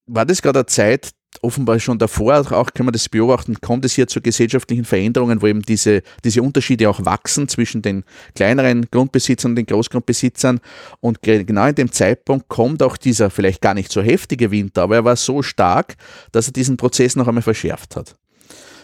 war 0.06 0.24
das 0.24 0.42
gerade 0.42 0.60
eine 0.60 0.66
Zeit, 0.66 1.12
offenbar 1.42 1.78
schon 1.78 1.98
davor, 1.98 2.52
auch 2.52 2.72
kann 2.72 2.86
man 2.86 2.92
das 2.92 3.08
beobachten, 3.08 3.60
kommt 3.60 3.84
es 3.84 3.94
hier 3.94 4.06
zu 4.06 4.20
gesellschaftlichen 4.20 4.84
Veränderungen, 4.84 5.40
wo 5.42 5.46
eben 5.46 5.62
diese, 5.62 6.02
diese 6.24 6.42
Unterschiede 6.42 6.88
auch 6.88 7.04
wachsen 7.04 7.48
zwischen 7.48 7.82
den 7.82 8.04
kleineren 8.34 8.86
Grundbesitzern 8.90 9.52
und 9.52 9.56
den 9.56 9.66
Großgrundbesitzern. 9.66 10.60
Und 11.00 11.22
genau 11.22 11.66
in 11.66 11.74
dem 11.74 11.92
Zeitpunkt 11.92 12.48
kommt 12.48 12.82
auch 12.82 12.96
dieser 12.96 13.30
vielleicht 13.30 13.60
gar 13.60 13.74
nicht 13.74 13.92
so 13.92 14.02
heftige 14.02 14.50
Winter, 14.50 14.82
aber 14.82 14.96
er 14.96 15.04
war 15.04 15.16
so 15.16 15.42
stark, 15.42 15.96
dass 16.32 16.48
er 16.48 16.52
diesen 16.52 16.76
Prozess 16.76 17.16
noch 17.16 17.28
einmal 17.28 17.42
verschärft 17.42 17.96
hat. 17.96 18.16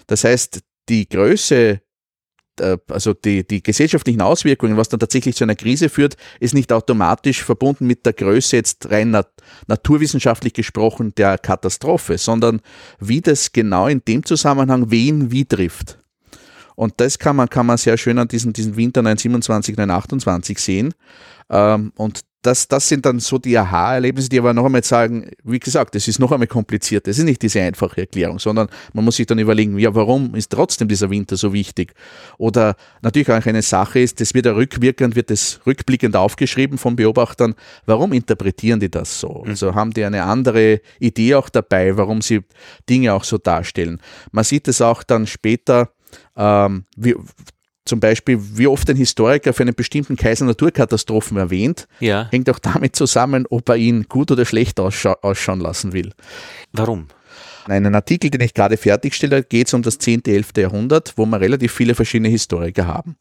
Das 0.07 0.25
heißt, 0.25 0.61
die 0.89 1.09
Größe 1.09 1.81
also 2.61 3.15
die, 3.15 3.47
die 3.47 3.63
gesellschaftlichen 3.63 4.21
Auswirkungen, 4.21 4.77
was 4.77 4.89
dann 4.89 5.01
tatsächlich 5.01 5.37
zu 5.37 5.45
einer 5.45 5.55
Krise 5.55 5.89
führt, 5.89 6.17
ist 6.41 6.55
nicht 6.55 6.73
automatisch 6.73 7.43
verbunden 7.43 7.87
mit 7.87 8.07
der 8.07 8.13
Größe 8.13 8.57
jetzt 8.57 8.91
rein 8.91 9.11
nat 9.11 9.31
naturwissenschaftlich 9.67 10.53
gesprochen 10.53 11.15
der 11.17 11.39
Katastrophe, 11.39 12.19
sondern 12.19 12.61
wie 13.01 13.21
das 13.21 13.53
genau 13.53 13.89
in 13.89 14.03
dem 14.07 14.25
Zusammenhang 14.25 14.91
wen 14.91 15.31
wie 15.31 15.45
trifft. 15.45 15.99
Und 16.77 16.95
das 16.97 17.19
kann 17.19 17.37
man, 17.37 17.49
kann 17.49 17.67
man 17.67 17.77
sehr 17.77 17.97
schön 17.97 18.19
an 18.19 18.29
diesen, 18.29 18.53
diesen 18.53 18.77
Winter 18.77 19.01
1927, 19.01 19.79
1928 19.79 20.59
sehen. 20.59 20.95
Ähm, 21.51 21.93
und 21.97 22.23
das, 22.45 22.69
das 22.69 22.89
sind 22.89 23.07
dann 23.07 23.21
so 23.21 23.39
die 23.39 23.57
Aha-Erlebnisse, 23.57 24.29
die 24.29 24.39
aber 24.39 24.53
noch 24.53 24.67
einmal 24.67 24.85
sagen, 24.85 25.31
wie 25.45 25.59
gesagt, 25.59 25.97
es 25.97 26.09
ist 26.09 26.19
noch 26.19 26.31
einmal 26.31 26.47
kompliziert. 26.47 27.09
Es 27.09 27.19
ist 27.19 27.25
nicht 27.25 27.41
diese 27.41 27.63
einfache 27.63 28.03
Erklärung, 28.03 28.39
sondern 28.39 28.69
man 28.93 29.05
muss 29.05 29.17
sich 29.17 29.27
dann 29.27 29.39
überlegen, 29.39 29.79
ja, 29.79 29.95
warum 29.95 30.35
ist 30.35 30.51
trotzdem 30.51 30.87
dieser 30.87 31.09
Winter 31.09 31.37
so 31.37 31.55
wichtig? 31.55 31.95
Oder 32.37 32.77
natürlich 33.01 33.31
auch 33.31 33.47
eine 33.47 33.63
Sache 33.63 34.01
ist, 34.01 34.21
das 34.21 34.35
wird 34.35 34.45
ja 34.45 34.53
rückwirkend, 34.53 35.17
wird 35.17 35.31
es 35.31 35.61
rückblickend 35.67 36.17
aufgeschrieben 36.17 36.77
von 36.77 36.97
Beobachtern. 36.97 37.55
Warum 37.87 38.13
interpretieren 38.13 38.79
die 38.79 38.91
das 38.91 39.21
so? 39.21 39.43
Mhm. 39.45 39.51
Also 39.51 39.75
haben 39.75 39.93
die 39.93 40.05
eine 40.05 40.25
andere 40.25 40.83
Idee 40.99 41.37
auch 41.37 41.49
dabei, 41.49 41.97
warum 41.97 42.21
sie 42.21 42.43
Dinge 42.91 43.15
auch 43.15 43.25
so 43.25 43.39
darstellen? 43.39 44.03
Man 44.33 44.45
sieht 44.45 44.69
es 44.69 44.83
auch 44.83 45.03
dann 45.03 45.27
später, 45.27 45.93
ähm, 46.37 46.85
wie, 46.95 47.15
zum 47.87 48.01
Beispiel, 48.01 48.39
wie 48.41 48.67
oft 48.67 48.89
ein 48.89 48.97
Historiker 48.97 49.53
für 49.53 49.63
einen 49.63 49.75
bestimmten 49.75 50.17
Kaiser 50.17 50.47
Naturkatastrophen 50.47 51.37
erwähnt, 51.37 51.87
ja. 52.01 52.29
hängt 52.31 52.49
auch 52.49 52.59
damit 52.59 52.97
zusammen, 52.97 53.47
ob 53.51 53.69
er 53.69 53.77
ihn 53.77 54.05
gut 54.09 54.31
oder 54.31 54.45
schlecht 54.45 54.81
ausscha 54.81 55.17
ausschauen 55.23 55.61
lassen 55.61 55.93
will. 55.93 56.13
Warum? 56.73 57.09
In 57.67 57.73
einem 57.73 57.95
Artikel, 57.95 58.31
den 58.31 58.41
ich 58.41 58.55
gerade 58.55 58.77
fertigstelle, 58.77 59.43
geht 59.43 59.69
es 59.69 59.75
um 59.75 59.83
das 59.83 59.99
10., 59.99 60.25
11. 60.27 60.53
Jahrhundert, 60.57 61.15
wo 61.17 61.25
wir 61.27 61.41
relativ 61.41 61.73
viele 61.73 61.95
verschiedene 61.95 62.29
Historiker 62.29 62.87
haben. 62.87 63.17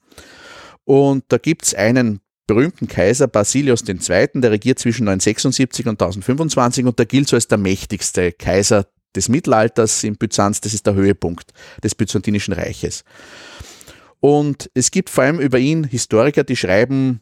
Und 0.85 1.23
da 1.29 1.37
gibt 1.37 1.63
es 1.63 1.73
einen 1.73 2.19
berühmten 2.45 2.87
Kaiser 2.87 3.27
Basilius 3.27 3.87
II., 3.87 4.29
der 4.35 4.51
regiert 4.51 4.79
zwischen 4.79 5.05
976 5.05 5.85
und 5.87 5.93
1025 5.93 6.85
und 6.85 6.99
der 6.99 7.05
gilt 7.05 7.29
so 7.29 7.37
als 7.37 7.47
der 7.47 7.57
mächtigste 7.57 8.33
Kaiser 8.33 8.85
des 9.15 9.29
Mittelalters 9.29 10.03
in 10.03 10.17
Byzanz. 10.17 10.59
Das 10.59 10.73
ist 10.73 10.85
der 10.85 10.95
Höhepunkt 10.95 11.53
des 11.81 11.95
Byzantinischen 11.95 12.53
Reiches. 12.53 13.05
Und 14.23 14.71
es 14.73 14.89
gibt 14.89 15.09
vor 15.09 15.25
allem 15.25 15.41
über 15.41 15.59
ihn 15.59 15.83
Historiker, 15.83 16.45
die 16.45 16.55
schreiben 16.55 17.19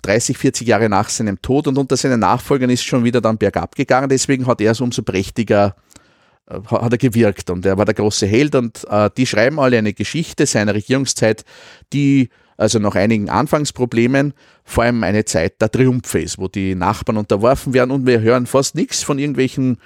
30, 0.00 0.38
40 0.38 0.66
Jahre 0.66 0.88
nach 0.88 1.10
seinem 1.10 1.42
Tod 1.42 1.66
und 1.66 1.76
unter 1.76 1.98
seinen 1.98 2.20
Nachfolgern 2.20 2.70
ist 2.70 2.84
schon 2.84 3.04
wieder 3.04 3.20
dann 3.20 3.36
bergab 3.36 3.74
gegangen. 3.74 4.08
Deswegen 4.08 4.46
hat 4.46 4.62
er 4.62 4.72
es 4.72 4.80
umso 4.80 5.02
prächtiger 5.02 5.76
äh, 6.48 6.58
hat 6.70 6.90
er 6.90 6.96
gewirkt 6.96 7.50
und 7.50 7.66
er 7.66 7.76
war 7.76 7.84
der 7.84 7.92
große 7.92 8.26
Held 8.26 8.54
und 8.54 8.86
äh, 8.88 9.10
die 9.14 9.26
schreiben 9.26 9.60
alle 9.60 9.76
eine 9.76 9.92
Geschichte 9.92 10.46
seiner 10.46 10.72
Regierungszeit, 10.72 11.44
die 11.92 12.30
also 12.56 12.78
nach 12.78 12.94
einigen 12.94 13.28
Anfangsproblemen 13.28 14.32
vor 14.64 14.84
allem 14.84 15.04
eine 15.04 15.26
Zeit 15.26 15.60
der 15.60 15.70
Triumphe 15.70 16.22
ist, 16.22 16.38
wo 16.38 16.48
die 16.48 16.74
Nachbarn 16.74 17.18
unterworfen 17.18 17.74
werden 17.74 17.90
und 17.90 18.06
wir 18.06 18.22
hören 18.22 18.46
fast 18.46 18.74
nichts 18.74 19.02
von 19.02 19.18
irgendwelchen 19.18 19.76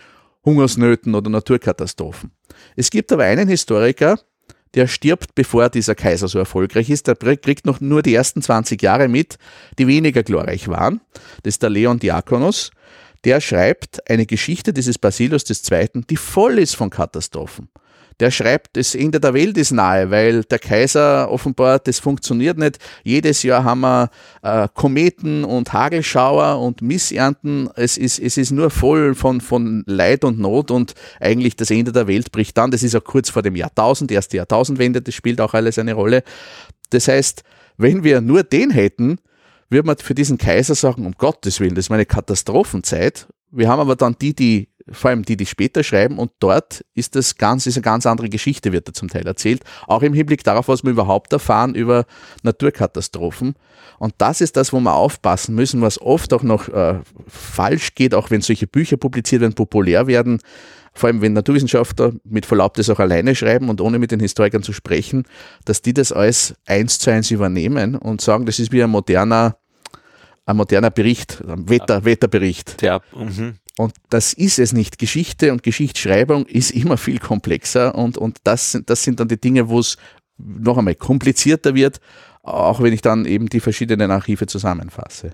Hungersnöten 0.44 1.16
oder 1.16 1.28
Naturkatastrophen. 1.28 2.30
Es 2.76 2.88
gibt 2.90 3.10
aber 3.10 3.24
einen 3.24 3.48
Historiker, 3.48 4.20
der 4.74 4.86
stirbt, 4.86 5.34
bevor 5.34 5.68
dieser 5.68 5.94
Kaiser 5.94 6.28
so 6.28 6.38
erfolgreich 6.38 6.90
ist. 6.90 7.06
Der 7.06 7.16
kriegt 7.16 7.66
noch 7.66 7.80
nur 7.80 8.02
die 8.02 8.14
ersten 8.14 8.42
20 8.42 8.80
Jahre 8.82 9.08
mit, 9.08 9.38
die 9.78 9.86
weniger 9.86 10.22
glorreich 10.22 10.68
waren. 10.68 11.00
Das 11.42 11.54
ist 11.54 11.62
der 11.62 11.70
Leon 11.70 11.98
Diakonos. 11.98 12.70
Der 13.24 13.40
schreibt 13.40 14.08
eine 14.08 14.26
Geschichte 14.26 14.72
dieses 14.72 14.98
Basilius 14.98 15.44
II., 15.48 16.02
die 16.08 16.16
voll 16.16 16.58
ist 16.58 16.76
von 16.76 16.90
Katastrophen 16.90 17.68
der 18.20 18.30
schreibt, 18.30 18.76
das 18.76 18.94
Ende 18.94 19.20
der 19.20 19.34
Welt 19.34 19.56
ist 19.56 19.70
nahe, 19.70 20.10
weil 20.10 20.44
der 20.44 20.58
Kaiser 20.58 21.30
offenbar, 21.30 21.78
das 21.78 22.00
funktioniert 22.00 22.58
nicht. 22.58 22.78
Jedes 23.04 23.42
Jahr 23.42 23.64
haben 23.64 23.80
wir 23.80 24.10
äh, 24.42 24.68
Kometen 24.74 25.44
und 25.44 25.72
Hagelschauer 25.72 26.60
und 26.60 26.82
Missernten. 26.82 27.70
Es 27.76 27.96
ist, 27.96 28.18
es 28.18 28.36
ist 28.36 28.50
nur 28.50 28.70
voll 28.70 29.14
von, 29.14 29.40
von 29.40 29.84
Leid 29.86 30.24
und 30.24 30.38
Not 30.38 30.70
und 30.70 30.94
eigentlich 31.20 31.56
das 31.56 31.70
Ende 31.70 31.92
der 31.92 32.08
Welt 32.08 32.32
bricht 32.32 32.58
dann. 32.58 32.70
Das 32.70 32.82
ist 32.82 32.96
auch 32.96 33.04
kurz 33.04 33.30
vor 33.30 33.42
dem 33.42 33.56
Jahrtausend, 33.56 34.10
erste 34.10 34.36
Jahrtausendwende, 34.36 35.00
das 35.00 35.14
spielt 35.14 35.40
auch 35.40 35.54
alles 35.54 35.78
eine 35.78 35.94
Rolle. 35.94 36.22
Das 36.90 37.08
heißt, 37.08 37.42
wenn 37.76 38.02
wir 38.02 38.20
nur 38.20 38.42
den 38.42 38.70
hätten, 38.70 39.18
würde 39.70 39.86
man 39.86 39.96
für 39.98 40.14
diesen 40.14 40.38
Kaiser 40.38 40.74
sagen, 40.74 41.06
um 41.06 41.12
Gottes 41.12 41.60
Willen, 41.60 41.74
das 41.74 41.86
ist 41.86 41.90
meine 41.90 42.06
Katastrophenzeit. 42.06 43.28
Wir 43.50 43.68
haben 43.68 43.80
aber 43.80 43.96
dann 43.96 44.16
die, 44.20 44.34
die 44.34 44.68
vor 44.92 45.10
allem 45.10 45.24
die, 45.24 45.36
die 45.36 45.46
später 45.46 45.82
schreiben, 45.82 46.18
und 46.18 46.30
dort 46.40 46.84
ist 46.94 47.16
das 47.16 47.36
ganz, 47.36 47.66
ist 47.66 47.76
eine 47.76 47.82
ganz 47.82 48.06
andere 48.06 48.28
Geschichte, 48.28 48.72
wird 48.72 48.88
da 48.88 48.92
zum 48.92 49.08
Teil 49.08 49.26
erzählt, 49.26 49.62
auch 49.86 50.02
im 50.02 50.14
Hinblick 50.14 50.44
darauf, 50.44 50.68
was 50.68 50.84
wir 50.84 50.90
überhaupt 50.90 51.32
erfahren 51.32 51.74
über 51.74 52.04
Naturkatastrophen. 52.42 53.54
Und 53.98 54.14
das 54.18 54.40
ist 54.40 54.56
das, 54.56 54.72
wo 54.72 54.80
wir 54.80 54.94
aufpassen 54.94 55.54
müssen, 55.54 55.82
was 55.82 56.00
oft 56.00 56.32
auch 56.32 56.42
noch 56.42 56.68
äh, 56.68 57.00
falsch 57.26 57.94
geht, 57.94 58.14
auch 58.14 58.30
wenn 58.30 58.40
solche 58.40 58.66
Bücher 58.66 58.96
publiziert 58.96 59.42
werden, 59.42 59.54
populär 59.54 60.06
werden, 60.06 60.40
vor 60.94 61.08
allem 61.08 61.20
wenn 61.22 61.32
Naturwissenschaftler 61.32 62.12
mit 62.24 62.46
Verlaub 62.46 62.74
das 62.74 62.90
auch 62.90 62.98
alleine 62.98 63.34
schreiben 63.34 63.68
und 63.68 63.80
ohne 63.80 63.98
mit 63.98 64.10
den 64.10 64.20
Historikern 64.20 64.62
zu 64.62 64.72
sprechen, 64.72 65.24
dass 65.64 65.82
die 65.82 65.94
das 65.94 66.12
alles 66.12 66.54
eins 66.66 66.98
zu 66.98 67.10
eins 67.10 67.30
übernehmen 67.30 67.94
und 67.94 68.20
sagen, 68.20 68.46
das 68.46 68.58
ist 68.58 68.72
wie 68.72 68.82
ein 68.82 68.90
moderner, 68.90 69.56
ein 70.46 70.56
moderner 70.56 70.90
Bericht, 70.90 71.42
ein 71.46 71.68
Wetter, 71.68 72.04
Wetterbericht. 72.04 72.82
Ja, 72.82 73.00
mh. 73.14 73.54
Und 73.78 73.94
das 74.10 74.32
ist 74.32 74.58
es 74.58 74.72
nicht. 74.72 74.98
Geschichte 74.98 75.52
und 75.52 75.62
Geschichtsschreibung 75.62 76.46
ist 76.46 76.72
immer 76.72 76.96
viel 76.96 77.20
komplexer 77.20 77.94
und, 77.94 78.18
und 78.18 78.38
das, 78.42 78.72
sind, 78.72 78.90
das 78.90 79.04
sind 79.04 79.20
dann 79.20 79.28
die 79.28 79.40
Dinge, 79.40 79.68
wo 79.68 79.78
es 79.78 79.96
noch 80.36 80.78
einmal 80.78 80.96
komplizierter 80.96 81.76
wird, 81.76 82.00
auch 82.42 82.82
wenn 82.82 82.92
ich 82.92 83.02
dann 83.02 83.24
eben 83.24 83.48
die 83.48 83.60
verschiedenen 83.60 84.10
Archive 84.10 84.48
zusammenfasse. 84.48 85.30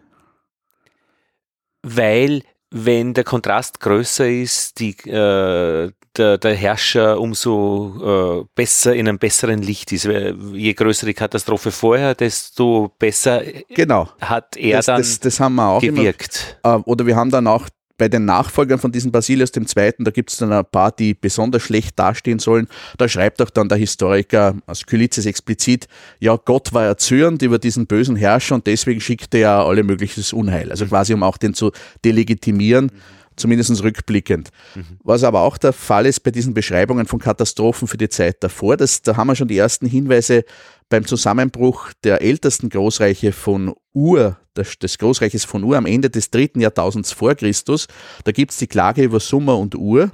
Weil, 1.82 2.42
wenn 2.70 3.14
der 3.14 3.24
Kontrast 3.24 3.80
größer 3.80 4.28
ist, 4.28 4.78
die, 4.78 4.90
äh, 5.08 5.90
der, 6.16 6.38
der, 6.38 6.54
Herrscher 6.54 7.18
umso 7.18 8.42
äh, 8.42 8.46
besser 8.54 8.94
in 8.94 9.08
einem 9.08 9.18
besseren 9.18 9.62
Licht 9.62 9.90
ist. 9.90 10.04
Je 10.04 10.74
größer 10.74 11.06
die 11.06 11.14
Katastrophe 11.14 11.70
vorher, 11.70 12.14
desto 12.14 12.92
besser 12.98 13.42
genau. 13.70 14.10
hat 14.20 14.56
er 14.58 14.76
das, 14.78 14.86
dann 14.86 14.98
das, 14.98 15.18
das 15.18 15.40
haben 15.40 15.54
wir 15.54 15.66
auch 15.66 15.80
gewirkt. 15.80 16.58
Immer, 16.62 16.76
äh, 16.76 16.80
oder 16.84 17.06
wir 17.06 17.16
haben 17.16 17.30
dann 17.30 17.46
auch 17.46 17.68
bei 17.96 18.08
den 18.08 18.24
Nachfolgern 18.24 18.78
von 18.78 18.90
diesem 18.90 19.12
Basilius 19.12 19.52
II., 19.56 19.92
da 19.98 20.10
gibt 20.10 20.30
es 20.30 20.38
dann 20.38 20.52
ein 20.52 20.64
paar, 20.64 20.90
die 20.90 21.14
besonders 21.14 21.62
schlecht 21.62 21.98
dastehen 21.98 22.38
sollen. 22.38 22.66
Da 22.98 23.08
schreibt 23.08 23.40
auch 23.40 23.50
dann 23.50 23.68
der 23.68 23.78
Historiker 23.78 24.56
Skylizes 24.72 25.26
explizit, 25.26 25.86
ja, 26.18 26.36
Gott 26.36 26.72
war 26.72 26.84
erzürnt 26.84 27.42
über 27.42 27.58
diesen 27.58 27.86
bösen 27.86 28.16
Herrscher 28.16 28.56
und 28.56 28.66
deswegen 28.66 29.00
schickte 29.00 29.38
er 29.38 29.64
alle 29.64 29.84
mögliches 29.84 30.32
Unheil. 30.32 30.70
Also 30.70 30.86
quasi, 30.86 31.14
um 31.14 31.22
auch 31.22 31.36
den 31.36 31.54
zu 31.54 31.70
delegitimieren. 32.04 32.90
Zumindest 33.36 33.82
rückblickend. 33.82 34.50
Mhm. 34.76 34.84
Was 35.02 35.24
aber 35.24 35.40
auch 35.40 35.58
der 35.58 35.72
Fall 35.72 36.06
ist 36.06 36.20
bei 36.20 36.30
diesen 36.30 36.54
Beschreibungen 36.54 37.06
von 37.06 37.18
Katastrophen 37.18 37.88
für 37.88 37.96
die 37.96 38.08
Zeit 38.08 38.36
davor, 38.44 38.76
das, 38.76 39.02
da 39.02 39.16
haben 39.16 39.26
wir 39.26 39.34
schon 39.34 39.48
die 39.48 39.58
ersten 39.58 39.86
Hinweise 39.86 40.44
beim 40.88 41.06
Zusammenbruch 41.06 41.92
der 42.04 42.22
ältesten 42.22 42.68
Großreiche 42.68 43.32
von 43.32 43.74
Ur, 43.92 44.38
des 44.56 44.98
Großreiches 44.98 45.44
von 45.44 45.64
Ur 45.64 45.76
am 45.76 45.86
Ende 45.86 46.10
des 46.10 46.30
dritten 46.30 46.60
Jahrtausends 46.60 47.12
vor 47.12 47.34
Christus. 47.34 47.88
Da 48.24 48.32
gibt 48.32 48.52
es 48.52 48.58
die 48.58 48.66
Klage 48.66 49.02
über 49.02 49.20
Summer 49.20 49.58
und 49.58 49.74
Ur, 49.74 50.12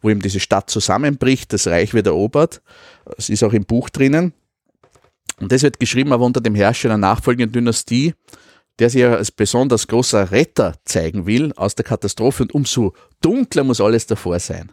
wo 0.00 0.10
eben 0.10 0.20
diese 0.20 0.40
Stadt 0.40 0.70
zusammenbricht, 0.70 1.52
das 1.52 1.66
Reich 1.66 1.94
wird 1.94 2.06
erobert. 2.06 2.62
Es 3.16 3.28
ist 3.28 3.42
auch 3.42 3.52
im 3.52 3.64
Buch 3.64 3.88
drinnen. 3.90 4.32
Und 5.40 5.52
das 5.52 5.62
wird 5.62 5.78
geschrieben 5.78 6.12
aber 6.12 6.24
unter 6.24 6.40
dem 6.40 6.54
Herrscher 6.54 6.88
einer 6.88 6.98
nachfolgenden 6.98 7.52
Dynastie, 7.52 8.14
der 8.78 8.90
sich 8.90 9.04
als 9.04 9.30
besonders 9.30 9.86
großer 9.86 10.30
Retter 10.30 10.74
zeigen 10.84 11.26
will 11.26 11.52
aus 11.54 11.74
der 11.74 11.84
Katastrophe 11.84 12.44
und 12.44 12.54
umso 12.54 12.94
dunkler 13.20 13.64
muss 13.64 13.80
alles 13.80 14.06
davor 14.06 14.38
sein. 14.38 14.70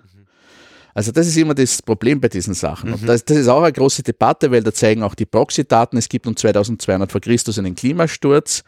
Also 0.96 1.12
das 1.12 1.28
ist 1.28 1.36
immer 1.36 1.54
das 1.54 1.82
Problem 1.82 2.22
bei 2.22 2.30
diesen 2.30 2.54
Sachen. 2.54 2.94
Und 2.94 3.08
das, 3.08 3.26
das 3.26 3.38
ist 3.38 3.50
auch 3.50 3.62
eine 3.62 3.74
große 3.74 4.02
Debatte, 4.02 4.50
weil 4.50 4.64
da 4.64 4.74
zeigen 4.74 5.04
auch 5.04 5.14
die 5.14 5.26
Proxy-Daten, 5.26 5.98
es 5.98 6.08
gibt 6.08 6.26
um 6.26 6.38
2200 6.38 7.12
vor 7.12 7.20
Christus 7.20 7.60
einen 7.60 7.76
Klimasturz. 7.76 8.64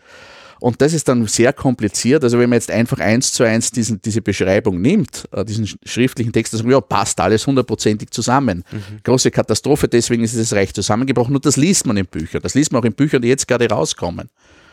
Und 0.59 0.82
das 0.82 0.91
ist 0.91 1.07
dann 1.07 1.25
sehr 1.28 1.53
kompliziert. 1.53 2.25
Also 2.25 2.38
wenn 2.38 2.49
man 2.49 2.57
jetzt 2.57 2.69
einfach 2.69 2.99
eins 2.99 3.32
zu 3.32 3.45
eins 3.45 3.71
diesen, 3.71 4.01
diese 4.01 4.21
Beschreibung 4.21 4.82
nimmt, 4.82 5.30
äh, 5.32 5.45
diesen 5.45 5.67
schriftlichen 5.86 6.34
Text, 6.34 6.51
dann 6.51 6.57
sagen 6.57 6.69
wir, 6.69 6.78
ja, 6.78 6.82
passt 6.82 7.17
alles 7.21 7.47
hundertprozentig 7.47 8.09
zusammen. 8.09 8.65
Mhm. 8.71 8.99
Große 9.03 9.32
Katastrophe, 9.32 9.88
deswegen 9.88 10.25
ist 10.25 10.34
es 10.34 10.51
recht 10.51 10.75
zusammengebrochen. 10.75 11.34
Und 11.34 11.45
das 11.45 11.55
liest 11.55 11.86
man 11.86 11.95
in 11.95 12.07
Büchern. 12.07 12.41
Das 12.41 12.55
liest 12.55 12.73
man 12.73 12.82
auch 12.82 12.86
in 12.86 12.93
Büchern, 12.93 13.21
die 13.21 13.30
jetzt 13.30 13.47
gerade 13.47 13.69
rauskommen. 13.69 14.30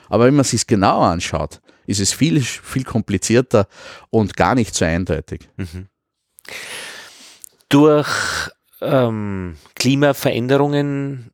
Aber 0.08 0.24
wenn 0.24 0.34
man 0.34 0.44
sich 0.44 0.66
genau 0.66 1.02
anschaut, 1.02 1.60
ist 1.86 2.00
es 2.00 2.12
viel, 2.12 2.40
viel 2.40 2.82
komplizierter 2.82 3.68
und 4.10 4.36
gar 4.36 4.56
nicht 4.56 4.74
so 4.74 4.84
eindeutig. 4.84 5.48
Mhm. 5.56 5.86
Durch 7.74 8.06
ähm, 8.82 9.56
Klimaveränderungen 9.74 11.32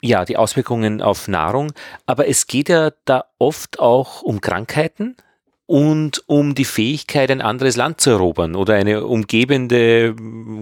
ja, 0.00 0.24
die 0.24 0.36
Auswirkungen 0.36 1.00
auf 1.02 1.28
Nahrung, 1.28 1.72
aber 2.04 2.26
es 2.26 2.48
geht 2.48 2.68
ja 2.68 2.90
da 3.04 3.26
oft 3.38 3.78
auch 3.78 4.22
um 4.22 4.40
Krankheiten 4.40 5.16
und 5.66 6.24
um 6.26 6.56
die 6.56 6.64
Fähigkeit, 6.64 7.30
ein 7.30 7.42
anderes 7.42 7.76
Land 7.76 8.00
zu 8.00 8.10
erobern 8.10 8.56
oder 8.56 8.74
eine 8.74 9.06
umgebende, 9.06 10.16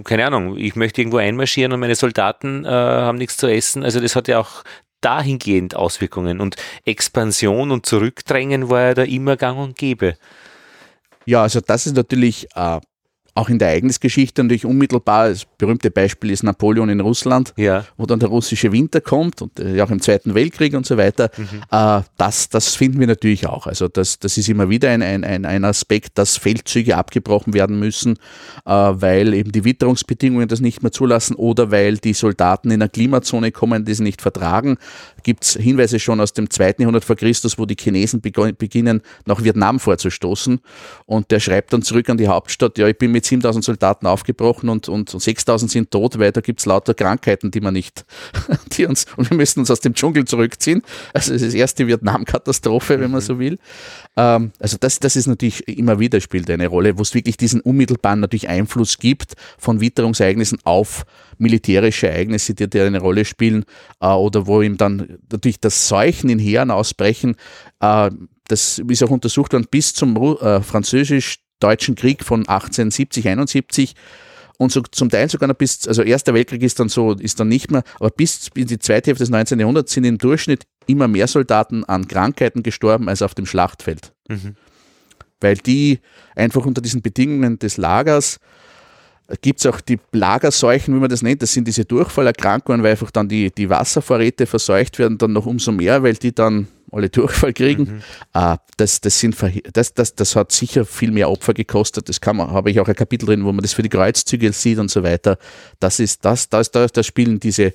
keine 0.05 0.27
Ahnung, 0.27 0.59
ich 0.59 0.77
möchte 0.77 1.01
irgendwo 1.01 1.17
einmarschieren 1.17 1.73
und 1.73 1.81
meine 1.81 1.95
Soldaten 1.95 2.67
äh, 2.67 2.69
haben 2.69 3.17
nichts 3.17 3.39
zu 3.39 3.47
essen. 3.47 3.85
Also 3.85 4.01
das 4.01 4.17
hat 4.17 4.29
ja 4.29 4.39
auch 4.39 4.65
dahingehend 5.01 5.75
Auswirkungen 5.75 6.43
und 6.43 6.57
Expansion 6.85 7.71
und 7.71 7.87
Zurückdrängen 7.87 8.69
war 8.69 8.83
ja 8.83 8.93
da 8.93 9.03
immer 9.03 9.39
gang 9.39 9.59
und 9.59 9.79
gäbe. 9.79 10.19
Ja, 11.25 11.41
also 11.41 11.63
das 11.63 11.87
ist 11.87 11.97
natürlich 11.97 12.49
äh, 12.55 12.81
auch 13.37 13.51
in 13.51 13.59
der 13.59 13.69
Ereignisgeschichte 13.69 14.43
natürlich 14.43 14.65
unmittelbar. 14.65 15.29
Das 15.29 15.45
berühmte 15.45 15.91
Beispiel 15.91 16.31
ist 16.31 16.43
Napoleon 16.43 16.89
in 16.89 17.01
Russland, 17.01 17.53
ja. 17.57 17.85
wo 17.99 18.07
dann 18.07 18.19
der 18.19 18.31
russische 18.31 18.73
Winter 18.73 19.03
kommt 19.03 19.43
und 19.43 19.61
äh, 19.61 19.81
auch 19.83 19.91
im 19.91 20.01
Zweiten 20.01 20.35
Weltkrieg 20.35 20.75
und 20.75 20.87
so 20.87 20.97
weiter. 20.97 21.31
Mhm. 21.37 21.63
Äh, 21.71 22.03
das, 22.17 22.49
das 22.49 22.75
finden 22.75 22.99
wir 22.99 23.07
natürlich 23.07 23.47
auch. 23.47 23.67
Also 23.67 23.89
das, 23.89 24.19
das 24.19 24.39
ist 24.39 24.49
immer 24.49 24.71
wieder 24.71 24.91
ein, 24.91 25.03
ein, 25.03 25.45
ein 25.45 25.65
Aspekt, 25.65 26.17
dass 26.19 26.39
Feldzüge 26.39 26.97
abgebrochen 26.97 27.53
werden 27.53 27.79
müssen, 27.79 28.15
äh, 28.65 28.71
weil 28.71 29.35
eben 29.35 29.53
die 29.53 29.65
Witterungsbedingungen 29.65 30.49
das 30.49 30.61
nicht 30.61 30.83
mehr 30.83 30.93
zulassen 30.93 31.37
oder 31.37 31.71
weil 31.71 31.99
die 31.99 32.15
Soldaten 32.15 32.71
in 32.71 32.81
eine 32.81 32.89
Klimazone 32.89 33.53
kommen, 33.53 33.85
die 33.85 33.93
sie 33.93 34.03
nicht 34.03 34.23
vertragen. 34.23 34.79
Gibt 35.27 35.43
es 35.43 35.55
Hinweise 35.55 35.99
schon 35.99 36.21
aus 36.21 36.35
dem 36.35 36.51
zweiten 36.51 36.83
Jahrhundert 36.83 37.05
vor 37.05 37.17
Christus, 37.17 37.59
wo 37.59 37.67
die 37.67 37.75
Chinesen 37.75 38.21
beginnen, 38.21 39.03
nach 39.25 39.43
Vietnam 39.43 39.81
vorzustoßen. 39.81 40.61
Und 41.05 41.33
der 41.33 41.41
schreibt 41.41 41.73
dann 41.73 41.83
zurück 41.83 42.09
an 42.09 42.17
die 42.17 42.29
Hauptstadt, 42.29 42.79
ja, 42.79 42.87
ich 42.87 42.97
bin 42.97 43.11
mit 43.11 43.25
7000 43.25 43.65
Soldaten 43.65 44.07
aufgebrochen 44.07 44.69
und, 44.69 44.89
und 44.89 45.11
6000 45.11 45.69
sind 45.69 45.91
tot, 45.91 46.21
weil 46.21 46.31
da 46.31 46.41
gibt 46.41 46.61
es 46.61 46.67
lauter 46.67 46.95
Krankheiten, 46.95 47.51
die 47.51 47.61
man 47.61 47.75
nicht, 47.75 48.05
die 48.79 48.87
uns, 48.87 49.07
und 49.17 49.29
wir 49.29 49.37
müssen 49.37 49.59
uns 49.59 49.71
aus 49.73 49.81
dem 49.81 49.95
Dschungel 49.95 50.27
zurückziehen. 50.27 50.83
Also 51.13 51.35
es 51.35 51.43
ist 51.43 51.55
erste 51.55 51.89
Vietnam-Katastrophe, 51.89 53.01
wenn 53.01 53.11
man 53.11 53.21
so 53.21 53.41
will. 53.41 53.59
Ähm, 54.17 54.53
also 54.59 54.77
das, 54.79 54.99
das 54.99 55.17
ist 55.17 55.27
natürlich 55.27 55.67
immer 55.69 56.01
wieder 56.01 56.21
spielt 56.21 56.51
eine 56.51 56.69
Rolle, 56.69 56.99
wo 56.99 57.03
es 57.03 57.15
wirklich 57.15 57.37
diesen 57.37 57.61
unmittelbaren 57.61 58.21
natürlich 58.21 58.49
Einfluss 58.49 58.99
gibt 58.99 59.35
von 59.59 59.81
Witterungsereignissen 59.81 60.59
auf 60.65 61.05
militärische 61.39 62.09
Ereignisse, 62.09 62.55
die, 62.55 62.69
die 62.69 62.81
eine 62.81 63.01
Rolle 63.01 63.25
spielen, 63.25 63.65
äh, 64.01 64.09
oder 64.09 64.47
wo 64.47 64.63
ihm 64.63 64.77
dann 64.77 65.19
natürlich 65.31 65.61
das 65.61 65.89
Seuchen 65.89 66.31
in 66.31 66.39
Heeren 66.39 66.71
ausbrechen, 66.71 67.37
äh, 67.81 68.11
das 68.49 68.79
ist 68.79 69.03
auch 69.03 69.11
untersucht 69.11 69.53
worden 69.53 69.67
bis 69.71 69.93
zum 69.93 70.17
äh, 70.17 70.63
französisch 70.63 71.41
Deutschen 71.59 71.95
Krieg 71.95 72.23
von 72.23 72.41
1870, 72.41 73.29
71 73.29 73.95
und 74.59 74.73
so 74.73 74.81
zum 74.83 75.11
Teil 75.11 75.29
sogar 75.29 75.49
noch 75.49 75.57
bis, 75.57 75.87
also 75.87 76.03
Erster 76.03 76.35
Weltkrieg 76.35 76.63
ist 76.63 76.81
dann 76.81 76.89
so, 76.89 77.13
ist 77.13 77.39
dann 77.41 77.49
nicht 77.49 77.71
mehr, 77.71 77.83
aber 77.99 78.11
bis 78.11 78.51
in 78.55 78.67
die 78.67 78.79
zweite 78.79 79.11
Hälfte 79.11 79.23
des 79.23 79.31
19. 79.31 79.61
Jahrhunderts 79.61 79.93
sind 79.93 80.05
im 80.05 80.19
Durchschnitt 80.19 80.67
immer 80.87 81.09
mehr 81.09 81.27
Soldaten 81.27 81.85
an 81.85 82.09
Krankheiten 82.09 82.63
gestorben 82.63 83.09
als 83.09 83.23
auf 83.23 83.35
dem 83.35 83.47
Schlachtfeld. 83.47 84.13
Mhm. 84.29 84.57
Weil 85.41 85.57
die 85.57 86.01
einfach 86.35 86.65
unter 86.65 86.81
diesen 86.81 87.03
Bedingungen 87.03 87.59
des 87.59 87.77
Lagers 87.77 88.39
gibt 89.41 89.61
es 89.61 89.67
auch 89.67 89.81
die 89.81 89.99
Lagerseuchen, 90.13 90.95
wie 90.95 91.01
man 91.01 91.09
das 91.09 91.23
nennt, 91.23 91.43
das 91.43 91.53
sind 91.53 91.67
diese 91.67 91.85
Durchfallerkrankungen, 91.85 92.83
weil 92.83 92.93
einfach 92.93 93.11
dann 93.11 93.29
die, 93.29 93.51
die 93.51 93.69
Wasservorräte 93.69 94.47
verseucht 94.47 94.99
werden, 94.99 95.19
dann 95.19 95.33
noch 95.33 95.47
umso 95.47 95.73
mehr, 95.73 96.03
weil 96.03 96.15
die 96.15 96.35
dann 96.35 96.69
alle 96.93 97.09
Durchfall 97.11 97.53
kriegen. 97.53 97.83
Mhm. 97.83 98.03
Uh, 98.35 98.57
das, 98.77 99.01
das, 99.01 99.19
sind, 99.19 99.37
das, 99.73 99.95
das, 99.95 100.15
das 100.15 100.37
hat 100.37 100.53
sicher 100.53 100.85
viel 100.85 101.11
mehr 101.11 101.31
Opfer 101.31 101.55
gekostet. 101.55 102.09
Das 102.09 102.21
kann 102.21 102.37
man, 102.37 102.51
habe 102.51 102.71
ich 102.71 102.79
auch 102.81 102.89
ein 102.89 102.95
Kapitel 102.95 103.27
drin, 103.27 103.45
wo 103.45 103.53
man 103.53 103.63
das 103.63 103.73
für 103.73 103.83
die 103.83 103.89
Kreuzzüge 103.89 104.53
sieht 104.53 104.79
und 104.79 104.91
so 104.91 105.03
weiter. 105.03 105.39
Das 105.81 105.99
ist 105.99 106.25
das, 106.25 106.49
das, 106.49 106.71
das, 106.71 106.93
das 106.93 107.07
spielen 107.07 107.41
diese 107.41 107.73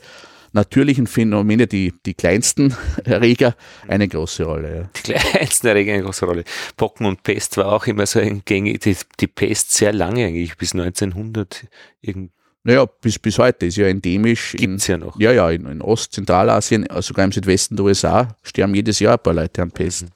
natürlichen 0.53 1.07
Phänomene, 1.07 1.67
die, 1.67 1.93
die 2.05 2.13
kleinsten 2.13 2.75
Erreger, 3.03 3.55
eine 3.87 4.07
große 4.07 4.43
Rolle. 4.43 4.75
Ja. 4.75 4.89
Die 4.95 5.13
kleinsten 5.13 5.67
Erreger 5.67 5.93
eine 5.93 6.03
große 6.03 6.25
Rolle. 6.25 6.43
Pocken 6.77 7.05
und 7.05 7.23
Pest 7.23 7.57
war 7.57 7.71
auch 7.71 7.87
immer 7.87 8.05
so 8.05 8.19
ein 8.19 8.43
gängig, 8.45 8.81
die, 8.81 8.95
die 9.19 9.27
Pest 9.27 9.73
sehr 9.73 9.93
lange 9.93 10.25
eigentlich, 10.25 10.57
bis 10.57 10.73
1900 10.73 11.65
irgendwie. 12.01 12.31
Naja, 12.63 12.85
bis, 12.85 13.17
bis 13.17 13.39
heute 13.39 13.65
ist 13.65 13.77
ja 13.77 13.87
endemisch. 13.87 14.53
Gibt 14.55 14.79
es 14.79 14.85
ja 14.85 14.95
noch. 14.95 15.19
Ja, 15.19 15.31
ja, 15.31 15.49
in, 15.49 15.65
in 15.65 15.81
Ost-, 15.81 16.13
Zentralasien, 16.13 16.85
sogar 16.99 17.25
im 17.25 17.31
Südwesten 17.31 17.75
der 17.75 17.85
USA, 17.85 18.35
sterben 18.43 18.75
jedes 18.75 18.99
Jahr 18.99 19.13
ein 19.13 19.23
paar 19.23 19.33
Leute 19.33 19.63
an 19.63 19.71
Pest. 19.71 20.03
Mhm 20.03 20.09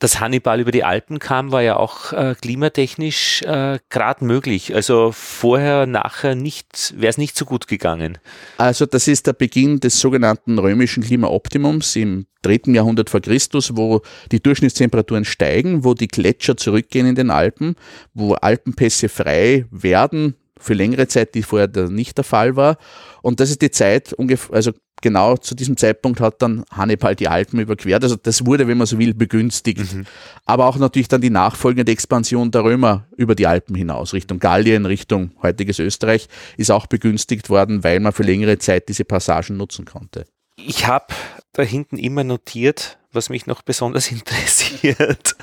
dass 0.00 0.18
Hannibal 0.18 0.60
über 0.60 0.72
die 0.72 0.82
Alpen 0.82 1.18
kam, 1.18 1.52
war 1.52 1.62
ja 1.62 1.76
auch 1.76 2.12
äh, 2.12 2.34
klimatechnisch 2.40 3.42
äh, 3.42 3.78
gerade 3.90 4.24
möglich. 4.24 4.74
Also 4.74 5.12
vorher, 5.12 5.86
nachher 5.86 6.34
nicht, 6.34 6.94
wäre 6.96 7.10
es 7.10 7.18
nicht 7.18 7.36
so 7.36 7.44
gut 7.44 7.68
gegangen. 7.68 8.18
Also 8.56 8.86
das 8.86 9.06
ist 9.06 9.26
der 9.26 9.34
Beginn 9.34 9.78
des 9.78 10.00
sogenannten 10.00 10.58
römischen 10.58 11.04
Klimaoptimums 11.04 11.94
im 11.96 12.26
dritten 12.42 12.74
Jahrhundert 12.74 13.10
vor 13.10 13.20
Christus, 13.20 13.76
wo 13.76 14.00
die 14.32 14.42
Durchschnittstemperaturen 14.42 15.26
steigen, 15.26 15.84
wo 15.84 15.92
die 15.92 16.08
Gletscher 16.08 16.56
zurückgehen 16.56 17.06
in 17.06 17.14
den 17.14 17.30
Alpen, 17.30 17.76
wo 18.14 18.32
Alpenpässe 18.32 19.10
frei 19.10 19.66
werden 19.70 20.34
für 20.60 20.74
längere 20.74 21.08
Zeit, 21.08 21.34
die 21.34 21.42
vorher 21.42 21.68
nicht 21.88 22.16
der 22.16 22.24
Fall 22.24 22.54
war. 22.56 22.76
Und 23.22 23.40
das 23.40 23.50
ist 23.50 23.62
die 23.62 23.70
Zeit, 23.70 24.14
also 24.52 24.72
genau 25.02 25.36
zu 25.36 25.54
diesem 25.54 25.76
Zeitpunkt 25.76 26.20
hat 26.20 26.42
dann 26.42 26.64
Hannibal 26.70 27.16
die 27.16 27.28
Alpen 27.28 27.58
überquert. 27.58 28.02
Also 28.02 28.16
das 28.16 28.46
wurde, 28.46 28.68
wenn 28.68 28.78
man 28.78 28.86
so 28.86 28.98
will, 28.98 29.14
begünstigt. 29.14 29.94
Mhm. 29.94 30.04
Aber 30.44 30.66
auch 30.66 30.76
natürlich 30.76 31.08
dann 31.08 31.20
die 31.20 31.30
nachfolgende 31.30 31.90
Expansion 31.90 32.50
der 32.50 32.64
Römer 32.64 33.06
über 33.16 33.34
die 33.34 33.46
Alpen 33.46 33.74
hinaus, 33.74 34.12
Richtung 34.12 34.38
Gallien, 34.38 34.86
Richtung 34.86 35.32
heutiges 35.42 35.78
Österreich, 35.78 36.28
ist 36.56 36.70
auch 36.70 36.86
begünstigt 36.86 37.50
worden, 37.50 37.82
weil 37.82 38.00
man 38.00 38.12
für 38.12 38.22
längere 38.22 38.58
Zeit 38.58 38.88
diese 38.88 39.04
Passagen 39.04 39.56
nutzen 39.56 39.84
konnte. 39.84 40.26
Ich 40.56 40.86
habe 40.86 41.06
da 41.52 41.62
hinten 41.62 41.96
immer 41.98 42.24
notiert, 42.24 42.98
was 43.12 43.28
mich 43.28 43.46
noch 43.46 43.62
besonders 43.62 44.10
interessiert. 44.10 45.36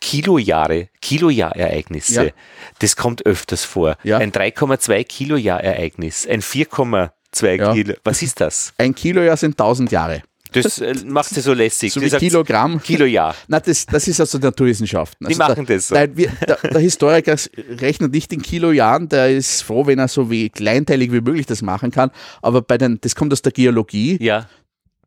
Kilojahre, 0.00 0.88
Kilojahrereignisse. 1.00 2.26
Ja. 2.26 2.32
Das 2.80 2.96
kommt 2.96 3.24
öfters 3.26 3.64
vor. 3.64 3.96
Ja. 4.02 4.18
Ein 4.18 4.32
3,2 4.32 5.04
Kilojahrereignis, 5.04 6.26
ein 6.26 6.42
4,2 6.42 7.54
ja. 7.54 7.72
Kilo. 7.72 7.94
Was 8.04 8.22
ist 8.22 8.40
das? 8.40 8.72
Ein 8.78 8.94
Kilojahr 8.94 9.36
sind 9.36 9.52
1000 9.52 9.90
Jahre. 9.92 10.22
Das 10.52 10.78
äh, 10.78 10.94
macht 11.04 11.28
sie 11.30 11.40
so 11.40 11.52
lässig. 11.52 11.92
So 11.92 12.00
wie 12.00 12.08
Kilogramm. 12.08 12.80
Kilojahr. 12.80 13.34
Nein, 13.48 13.62
das, 13.66 13.84
das 13.84 14.08
ist 14.08 14.20
also 14.20 14.38
Naturwissenschaften. 14.38 15.26
Also 15.26 15.34
Die 15.34 15.38
machen 15.38 15.66
der, 15.66 15.76
das 15.76 15.88
so. 15.88 15.94
Nein, 15.94 16.16
wir, 16.16 16.28
der, 16.46 16.56
der, 16.56 16.80
Historiker 16.80 17.36
rechnet 17.80 18.12
nicht 18.12 18.32
in 18.32 18.40
Kilojahren, 18.40 19.08
der 19.08 19.30
ist 19.30 19.62
froh, 19.62 19.86
wenn 19.86 19.98
er 19.98 20.08
so 20.08 20.30
wie 20.30 20.48
kleinteilig 20.48 21.12
wie 21.12 21.20
möglich 21.20 21.46
das 21.46 21.62
machen 21.62 21.90
kann. 21.90 22.10
Aber 22.42 22.62
bei 22.62 22.78
den, 22.78 22.98
das 23.00 23.14
kommt 23.14 23.32
aus 23.32 23.42
der 23.42 23.52
Geologie. 23.52 24.18
Ja 24.22 24.46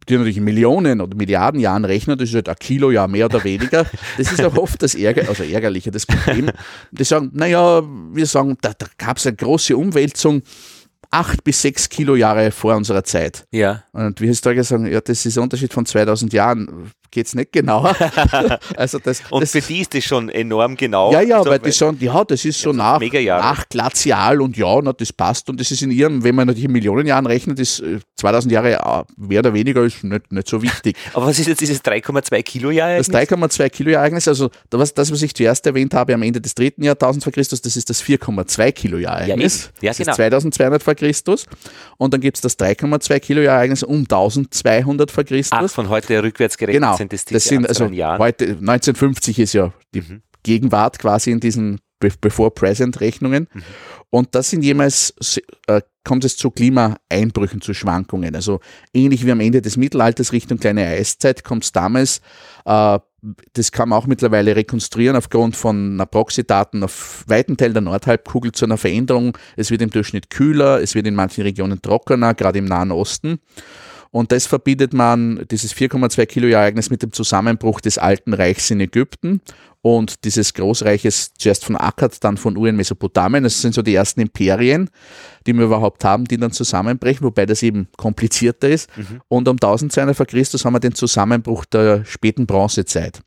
die 0.09 0.17
natürlich 0.17 0.37
in 0.37 0.43
Millionen 0.43 1.01
oder 1.01 1.15
Milliarden 1.15 1.59
Jahren 1.59 1.85
rechnen, 1.85 2.17
das 2.17 2.29
ist 2.29 2.35
halt 2.35 2.49
ein 2.49 2.55
Kilojahr 2.55 3.07
mehr 3.07 3.25
oder 3.25 3.43
weniger. 3.43 3.85
Das 4.17 4.31
ist 4.31 4.43
auch 4.43 4.57
oft 4.57 4.81
das 4.81 4.95
Ärger, 4.95 5.27
also 5.29 5.43
Ärgerliche, 5.43 5.91
das 5.91 6.05
Problem. 6.05 6.51
Die 6.91 7.03
sagen, 7.03 7.31
naja, 7.33 7.81
wir 8.13 8.25
sagen, 8.25 8.57
da, 8.61 8.73
da 8.77 8.87
gab 8.97 9.17
es 9.17 9.27
eine 9.27 9.35
große 9.35 9.75
Umwälzung 9.77 10.41
acht 11.11 11.43
bis 11.43 11.61
sechs 11.61 11.89
Kilojahre 11.89 12.51
vor 12.51 12.75
unserer 12.75 13.03
Zeit. 13.03 13.45
Ja. 13.51 13.83
Und 13.93 14.21
wir 14.21 14.27
Historiker 14.27 14.63
sagen, 14.63 14.85
ja, 14.91 15.01
das 15.01 15.25
ist 15.25 15.37
ein 15.37 15.43
Unterschied 15.43 15.73
von 15.73 15.85
2000 15.85 16.33
Jahren. 16.33 16.91
Geht 17.11 17.25
es 17.25 17.33
nicht 17.33 17.51
genauer? 17.51 17.95
also 18.77 18.99
das, 18.99 19.23
Und 19.31 19.41
das, 19.41 19.51
für 19.51 19.61
die 19.61 19.81
ist 19.81 19.95
das 19.95 20.03
schon 20.03 20.29
enorm 20.29 20.75
genau. 20.75 21.11
Ja, 21.11 21.21
ja, 21.21 21.39
also, 21.39 21.49
weil 21.49 21.57
die 21.57 21.71
sagen, 21.71 21.97
ja, 21.99 22.23
das 22.23 22.45
ist 22.45 22.61
so 22.61 22.71
nach, 22.71 23.01
nach 23.01 23.67
glazial 23.67 24.41
und 24.41 24.55
ja, 24.55 24.79
na, 24.83 24.93
das 24.93 25.11
passt. 25.11 25.49
Und 25.49 25.59
das 25.59 25.71
ist 25.71 25.81
in 25.81 25.89
ihrem, 25.89 26.23
wenn 26.23 26.35
man 26.35 26.45
natürlich 26.45 26.65
in 26.65 26.71
Millionen 26.71 27.07
Jahren 27.07 27.25
rechnet, 27.25 27.59
ist 27.59 27.83
2000 28.19 28.51
Jahre 28.51 28.73
äh, 28.73 29.03
mehr 29.17 29.39
oder 29.39 29.53
weniger 29.53 29.83
ist 29.83 30.03
nicht, 30.03 30.31
nicht 30.31 30.47
so 30.47 30.61
wichtig. 30.61 30.97
Aber 31.13 31.27
was 31.27 31.39
ist 31.39 31.47
jetzt 31.47 31.61
dieses 31.61 31.83
3,2 31.83 32.43
Kilo 32.43 32.71
Jahr? 32.71 32.97
Das 32.97 33.09
3,2 33.09 33.69
Kilo 33.69 33.91
Ereignis, 33.91 34.27
also 34.27 34.49
das, 34.69 34.93
das, 34.93 35.11
was 35.11 35.21
ich 35.21 35.33
zuerst 35.33 35.65
erwähnt 35.65 35.93
habe 35.93 36.13
am 36.13 36.21
Ende 36.21 36.41
des 36.41 36.55
dritten 36.55 36.83
Jahrtausends 36.83 37.23
vor 37.23 37.31
Christus, 37.31 37.61
das 37.61 37.77
ist 37.77 37.89
das 37.89 38.03
4,2 38.03 38.71
Kilo 38.71 38.97
Jahr 38.97 39.21
Ereignis. 39.21 39.71
Ja, 39.81 39.87
ja, 39.87 39.89
das 39.91 39.97
genau. 39.97 40.11
ist 40.11 40.15
2200 40.17 40.83
vor 40.83 40.95
Christus. 40.95 41.45
Und 41.97 42.13
dann 42.13 42.21
gibt 42.21 42.37
es 42.37 42.41
das 42.41 42.59
3,2 42.59 43.19
Kilo 43.19 43.41
Jahr 43.41 43.55
Ereignis 43.55 43.83
um 43.83 43.99
1200 43.99 45.11
vor 45.11 45.23
Christus. 45.23 45.57
Ach, 45.57 45.69
von 45.69 45.89
heute 45.89 46.21
rückwärts 46.21 46.57
gerechnet 46.57 46.81
genau, 46.81 46.97
sind 46.97 47.13
das 47.13 47.25
diese 47.25 47.35
das 47.35 47.45
sind 47.45 47.67
also 47.67 47.85
Jahren. 47.85 48.19
heute 48.19 48.45
1950 48.45 49.39
ist 49.39 49.53
ja 49.53 49.71
die 49.93 50.01
Mhm. 50.09 50.21
Gegenwart 50.43 50.99
quasi 50.99 51.31
in 51.31 51.39
diesen 51.39 51.79
Be- 51.99 52.11
Before-Present-Rechnungen. 52.19 53.47
Mhm. 53.53 53.63
Und 54.09 54.35
das 54.35 54.49
sind 54.49 54.63
jemals, 54.63 55.13
äh, 55.67 55.81
kommt 56.03 56.23
es 56.25 56.37
zu 56.37 56.49
Klimaeinbrüchen, 56.49 57.61
zu 57.61 57.73
Schwankungen. 57.73 58.35
Also 58.35 58.59
ähnlich 58.93 59.25
wie 59.25 59.31
am 59.31 59.39
Ende 59.39 59.61
des 59.61 59.77
Mittelalters 59.77 60.33
Richtung 60.33 60.57
kleine 60.57 60.85
Eiszeit 60.87 61.43
kommt 61.43 61.63
es 61.65 61.71
damals, 61.71 62.21
äh, 62.65 62.99
das 63.51 63.73
kann 63.73 63.89
man 63.89 63.99
auch 63.99 64.07
mittlerweile 64.07 64.55
rekonstruieren 64.55 65.17
aufgrund 65.17 65.57
von 65.57 66.01
Proxy-Daten 66.09 66.83
auf 66.83 67.25
weiten 67.27 67.57
Teil 67.57 67.73
der 67.73 67.81
Nordhalbkugel 67.81 68.53
zu 68.53 68.63
einer 68.63 68.77
Veränderung. 68.77 69.37
Es 69.57 69.71
wird 69.71 69.81
im 69.81 69.89
Durchschnitt 69.89 70.29
kühler, 70.29 70.81
es 70.81 70.95
wird 70.95 71.05
in 71.05 71.15
manchen 71.15 71.41
Regionen 71.41 71.81
trockener, 71.81 72.33
gerade 72.33 72.59
im 72.59 72.65
Nahen 72.65 72.91
Osten. 72.91 73.39
Und 74.11 74.31
das 74.31 74.47
verbindet 74.47 74.93
man, 74.93 75.45
dieses 75.51 75.75
4,2 75.75 76.25
Kilo 76.25 76.47
Ereignis 76.47 76.89
mit 76.89 77.03
dem 77.03 77.11
Zusammenbruch 77.11 77.81
des 77.81 77.97
alten 77.97 78.33
Reichs 78.33 78.71
in 78.71 78.79
Ägypten 78.79 79.41
und 79.81 80.25
dieses 80.25 80.53
Großreiches 80.53 81.33
zuerst 81.37 81.63
von 81.63 81.75
Akkad, 81.75 82.23
dann 82.23 82.37
von 82.37 82.57
Ur 82.57 82.67
in 82.67 82.75
Mesopotamien. 82.75 83.43
Das 83.43 83.61
sind 83.61 83.73
so 83.73 83.81
die 83.81 83.95
ersten 83.95 84.21
Imperien, 84.21 84.89
die 85.45 85.53
wir 85.53 85.65
überhaupt 85.65 86.03
haben, 86.03 86.25
die 86.25 86.37
dann 86.37 86.51
zusammenbrechen, 86.51 87.23
wobei 87.23 87.45
das 87.45 87.63
eben 87.63 87.87
komplizierter 87.97 88.69
ist. 88.69 88.89
Und 89.27 89.47
um 89.47 89.55
1200 89.55 90.15
vor 90.15 90.25
Christus 90.25 90.65
haben 90.65 90.73
wir 90.73 90.79
den 90.79 90.95
Zusammenbruch 90.95 91.65
der 91.65 92.03
späten 92.05 92.45
Bronzezeit 92.45 93.21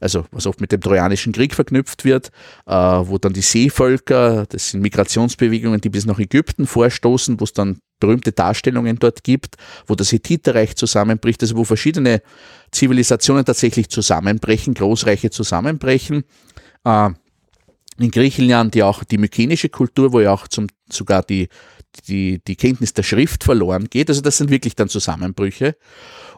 also 0.00 0.24
was 0.32 0.46
oft 0.46 0.60
mit 0.60 0.72
dem 0.72 0.80
Trojanischen 0.80 1.32
Krieg 1.32 1.54
verknüpft 1.54 2.04
wird, 2.04 2.30
äh, 2.66 2.72
wo 2.72 3.18
dann 3.18 3.34
die 3.34 3.42
Seevölker, 3.42 4.46
das 4.46 4.70
sind 4.70 4.80
Migrationsbewegungen, 4.80 5.80
die 5.80 5.90
bis 5.90 6.06
nach 6.06 6.18
Ägypten 6.18 6.66
vorstoßen, 6.66 7.38
wo 7.38 7.44
es 7.44 7.52
dann 7.52 7.78
berühmte 8.00 8.32
Darstellungen 8.32 8.98
dort 8.98 9.22
gibt, 9.22 9.56
wo 9.86 9.94
das 9.94 10.10
Hethiterreich 10.12 10.76
zusammenbricht, 10.76 11.42
also 11.42 11.56
wo 11.56 11.64
verschiedene 11.64 12.22
Zivilisationen 12.72 13.44
tatsächlich 13.44 13.88
zusammenbrechen, 13.90 14.74
Großreiche 14.74 15.30
zusammenbrechen. 15.30 16.24
Äh, 16.84 17.10
in 17.98 18.10
Griechenland 18.10 18.74
ja 18.74 18.86
auch 18.86 19.04
die 19.04 19.18
mykenische 19.18 19.68
Kultur, 19.68 20.12
wo 20.12 20.20
ja 20.20 20.32
auch 20.32 20.48
zum, 20.48 20.68
sogar 20.88 21.22
die, 21.22 21.48
die, 22.08 22.42
die 22.42 22.56
Kenntnis 22.56 22.94
der 22.94 23.02
Schrift 23.02 23.44
verloren 23.44 23.88
geht. 23.90 24.08
Also 24.08 24.22
das 24.22 24.38
sind 24.38 24.50
wirklich 24.50 24.74
dann 24.74 24.88
Zusammenbrüche. 24.88 25.76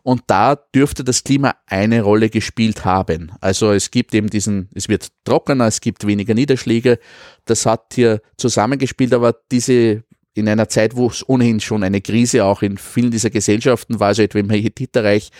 Und 0.02 0.22
da 0.26 0.56
dürfte 0.56 1.04
das 1.04 1.22
Klima 1.22 1.54
eine 1.66 2.02
Rolle 2.02 2.30
gespielt 2.30 2.84
haben. 2.84 3.30
Also 3.40 3.70
es 3.70 3.92
gibt 3.92 4.14
eben 4.14 4.28
diesen, 4.28 4.68
es 4.74 4.88
wird 4.88 5.12
trockener, 5.24 5.66
es 5.66 5.80
gibt 5.80 6.06
weniger 6.06 6.34
Niederschläge. 6.34 6.98
Das 7.44 7.66
hat 7.66 7.92
hier 7.94 8.20
zusammengespielt, 8.36 9.14
aber 9.14 9.36
diese 9.52 10.02
in 10.34 10.48
einer 10.48 10.68
Zeit, 10.68 10.96
wo 10.96 11.08
es 11.08 11.28
ohnehin 11.28 11.60
schon 11.60 11.82
eine 11.84 12.00
Krise 12.00 12.44
auch 12.44 12.62
in 12.62 12.78
vielen 12.78 13.10
dieser 13.10 13.30
Gesellschaften 13.30 14.00
war, 14.00 14.08
also 14.08 14.22
etwa 14.22 14.38
im 14.38 14.50
Hethiterreich, 14.50 15.30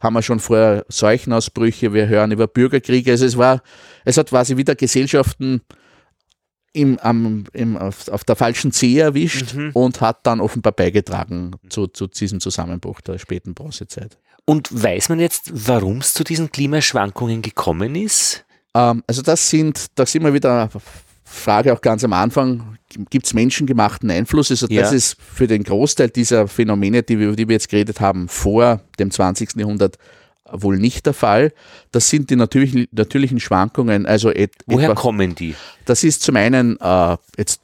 haben 0.00 0.14
wir 0.14 0.22
schon 0.22 0.40
vorher 0.40 0.84
Seuchenausbrüche, 0.88 1.94
wir 1.94 2.08
hören 2.08 2.30
über 2.30 2.46
Bürgerkriege. 2.46 3.12
Also 3.12 3.24
es 3.24 3.38
war, 3.38 3.62
es 4.04 4.18
hat 4.18 4.28
quasi 4.28 4.56
wieder 4.56 4.74
Gesellschaften 4.74 5.62
im, 6.74 6.98
am, 6.98 7.44
im, 7.52 7.76
auf, 7.76 8.08
auf 8.08 8.24
der 8.24 8.36
falschen 8.36 8.72
Zehe 8.72 9.02
erwischt 9.02 9.54
Mhm. 9.54 9.70
und 9.72 10.00
hat 10.00 10.26
dann 10.26 10.40
offenbar 10.40 10.72
beigetragen 10.72 11.52
zu, 11.70 11.86
zu 11.86 12.06
diesem 12.08 12.40
Zusammenbruch 12.40 13.00
der 13.00 13.18
späten 13.18 13.54
Bronzezeit. 13.54 14.18
Und 14.44 14.68
weiß 14.70 15.08
man 15.08 15.20
jetzt, 15.20 15.50
warum 15.54 15.98
es 15.98 16.12
zu 16.12 16.22
diesen 16.24 16.50
Klimaschwankungen 16.52 17.40
gekommen 17.40 17.94
ist? 17.94 18.44
Ähm, 18.74 19.02
also 19.06 19.22
das 19.22 19.48
sind, 19.48 19.86
da 19.94 20.04
sind 20.04 20.24
wir 20.24 20.34
wieder 20.34 20.68
Frage 21.24 21.72
auch 21.72 21.80
ganz 21.80 22.04
am 22.04 22.12
Anfang, 22.12 22.78
gibt 23.10 23.26
es 23.26 23.34
menschengemachten 23.34 24.10
Einfluss? 24.10 24.50
Also 24.50 24.66
das 24.66 24.74
Ja. 24.76 24.90
ist 24.90 25.16
für 25.20 25.46
den 25.46 25.64
Großteil 25.64 26.10
dieser 26.10 26.46
Phänomene, 26.48 27.02
die 27.02 27.18
wir, 27.18 27.28
über 27.28 27.36
die 27.36 27.48
wir 27.48 27.54
jetzt 27.54 27.68
geredet 27.70 28.00
haben, 28.00 28.28
vor 28.28 28.80
dem 28.98 29.10
20. 29.10 29.56
Jahrhundert 29.56 29.96
wohl 30.52 30.76
nicht 30.78 31.06
der 31.06 31.14
Fall. 31.14 31.52
Das 31.90 32.10
sind 32.10 32.28
die 32.30 32.36
natürlichen, 32.36 32.86
natürlichen 32.92 33.40
Schwankungen. 33.40 34.04
Also 34.06 34.30
et, 34.30 34.52
Woher 34.66 34.90
etwa, 34.90 35.00
kommen 35.00 35.34
die? 35.34 35.54
das 35.86 36.04
ist 36.04 36.22
zum 36.22 36.36
einen 36.36 36.78
äh, 36.80 37.16
jetzt 37.38 37.60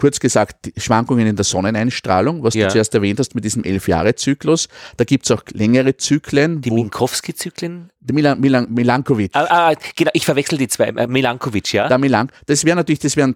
kurz 0.00 0.18
gesagt 0.18 0.72
Schwankungen 0.76 1.26
in 1.26 1.36
der 1.36 1.44
Sonneneinstrahlung, 1.44 2.42
was 2.42 2.54
Ja. 2.54 2.66
du 2.66 2.72
zuerst 2.72 2.94
erwähnt 2.94 3.18
hast 3.20 3.34
mit 3.34 3.44
diesem 3.44 3.62
Elf-Jahre-Zyklus. 3.62 4.68
Da 4.96 5.04
gibt 5.04 5.26
es 5.26 5.30
auch 5.30 5.42
längere 5.52 5.96
Zyklen. 5.96 6.60
Die 6.62 6.70
Minkowski-Zyklen? 6.70 7.90
Milan, 8.10 8.40
Milan, 8.40 8.66
Milankovic. 8.72 9.30
Ah, 9.34 9.46
ah, 9.70 9.74
genau, 9.94 10.10
ich 10.14 10.24
verwechsel 10.24 10.58
die 10.58 10.68
zwei. 10.68 10.86
Äh, 10.88 11.06
Milankovic, 11.06 11.72
ja? 11.72 11.86
Der 11.88 11.98
Milan, 11.98 12.30
das 12.46 12.64
wäre 12.64 12.76
natürlich, 12.76 13.00
das 13.00 13.16
wären 13.16 13.34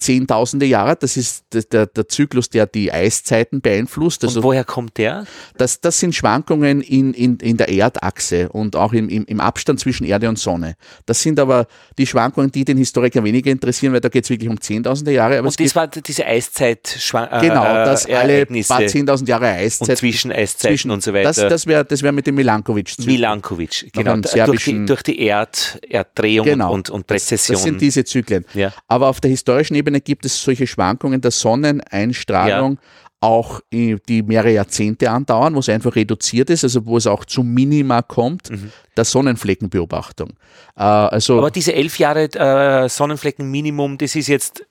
zehntausende 0.00 0.66
Jahre, 0.66 0.96
das 0.96 1.16
ist 1.16 1.44
der, 1.52 1.86
der, 1.86 2.08
Zyklus, 2.08 2.48
der 2.48 2.66
die 2.66 2.92
Eiszeiten 2.92 3.60
beeinflusst. 3.60 4.22
Und 4.24 4.30
Also 4.30 4.42
woher 4.42 4.64
kommt 4.64 4.98
der? 4.98 5.26
das, 5.56 5.80
das 5.80 6.00
sind 6.00 6.14
Schwankungen 6.14 6.80
in, 6.80 7.12
in, 7.14 7.36
in 7.38 7.56
der 7.56 7.68
Erdachse 7.68 8.48
und 8.48 8.76
auch 8.76 8.92
im, 8.92 9.08
im, 9.08 9.24
im 9.26 9.40
Abstand 9.40 9.80
zwischen 9.80 10.04
Erde 10.04 10.28
und 10.28 10.38
Sonne. 10.38 10.76
Das 11.06 11.22
sind 11.22 11.38
aber 11.38 11.66
die 11.98 12.06
Schwankungen, 12.06 12.50
die 12.50 12.64
den 12.64 12.78
Historiker 12.78 13.22
weniger 13.24 13.50
interessieren, 13.50 13.92
weil 13.92 14.00
da 14.00 14.08
geht 14.08 14.24
es 14.24 14.30
wirklich 14.30 14.48
um 14.50 14.60
zehntausende 14.60 15.12
Jahre. 15.12 15.38
Aber 15.38 15.48
Und 15.48 15.60
das 15.60 15.76
war 15.76 15.86
diese 15.88 16.26
Eiszeit 16.26 16.98
äh, 17.14 17.40
genau, 17.40 17.64
dass 17.64 18.06
äh, 18.06 18.14
alle 18.14 18.46
paar 18.46 18.86
zehntausend 18.86 19.28
Jahre 19.28 19.46
und 19.46 19.50
Eiszeit 19.52 19.98
Zwischeneiszeiten 19.98 20.90
und 20.90 21.02
so 21.02 21.12
weiter. 21.12 21.28
Das, 21.28 21.36
das 21.36 21.66
wäre 21.66 21.84
das 21.84 22.02
wär 22.02 22.12
mit 22.12 22.26
dem 22.26 22.34
Milankovic. 22.34 22.94
Milankovic, 23.04 23.90
genau. 23.92 24.16
Durch 24.16 24.64
die, 24.64 24.84
durch 24.86 25.02
die 25.02 25.20
Erd, 25.20 25.80
Erddrehung 25.88 26.46
Genau. 26.46 26.72
und, 26.72 26.90
und 26.90 27.10
Das, 27.10 27.22
Präzession. 27.22 27.54
das 27.54 27.62
sind 27.62 27.80
diese 27.80 28.04
Zyklen. 28.04 28.44
Ja. 28.54 28.72
Aber 28.88 29.08
auf 29.08 29.20
der 29.20 29.30
historischen 29.30 29.74
Ebene 29.74 29.89
gibt 29.98 30.24
es 30.24 30.40
solche 30.40 30.66
Schwankungen 30.66 31.20
der 31.20 31.32
Sonneneinstrahlung, 31.32 32.78
auch 33.20 33.60
äh, 33.70 33.96
die 34.08 34.22
mehrere 34.22 34.52
Jahrzehnte 34.52 35.10
andauern, 35.10 35.54
wo 35.54 35.58
es 35.58 35.68
einfach 35.68 35.94
reduziert 35.94 36.48
ist, 36.48 36.64
also 36.64 36.86
wo 36.86 36.96
es 36.96 37.06
auch 37.06 37.24
zu 37.24 37.42
Minima 37.42 38.00
kommt, 38.00 38.50
der 38.96 39.04
Sonnenfleckenbeobachtung. 39.04 40.30
Äh, 40.76 40.82
also 40.82 41.34
Mhm. 41.34 41.38
Aber 41.40 41.50
diese 41.50 41.74
elf 41.74 41.98
Jahre 41.98 42.24
äh, 42.32 42.88
Sonnenflecken-Minimum, 42.88 43.98
das 43.98 44.16
ist 44.16 44.28
jetzt, 44.28 44.64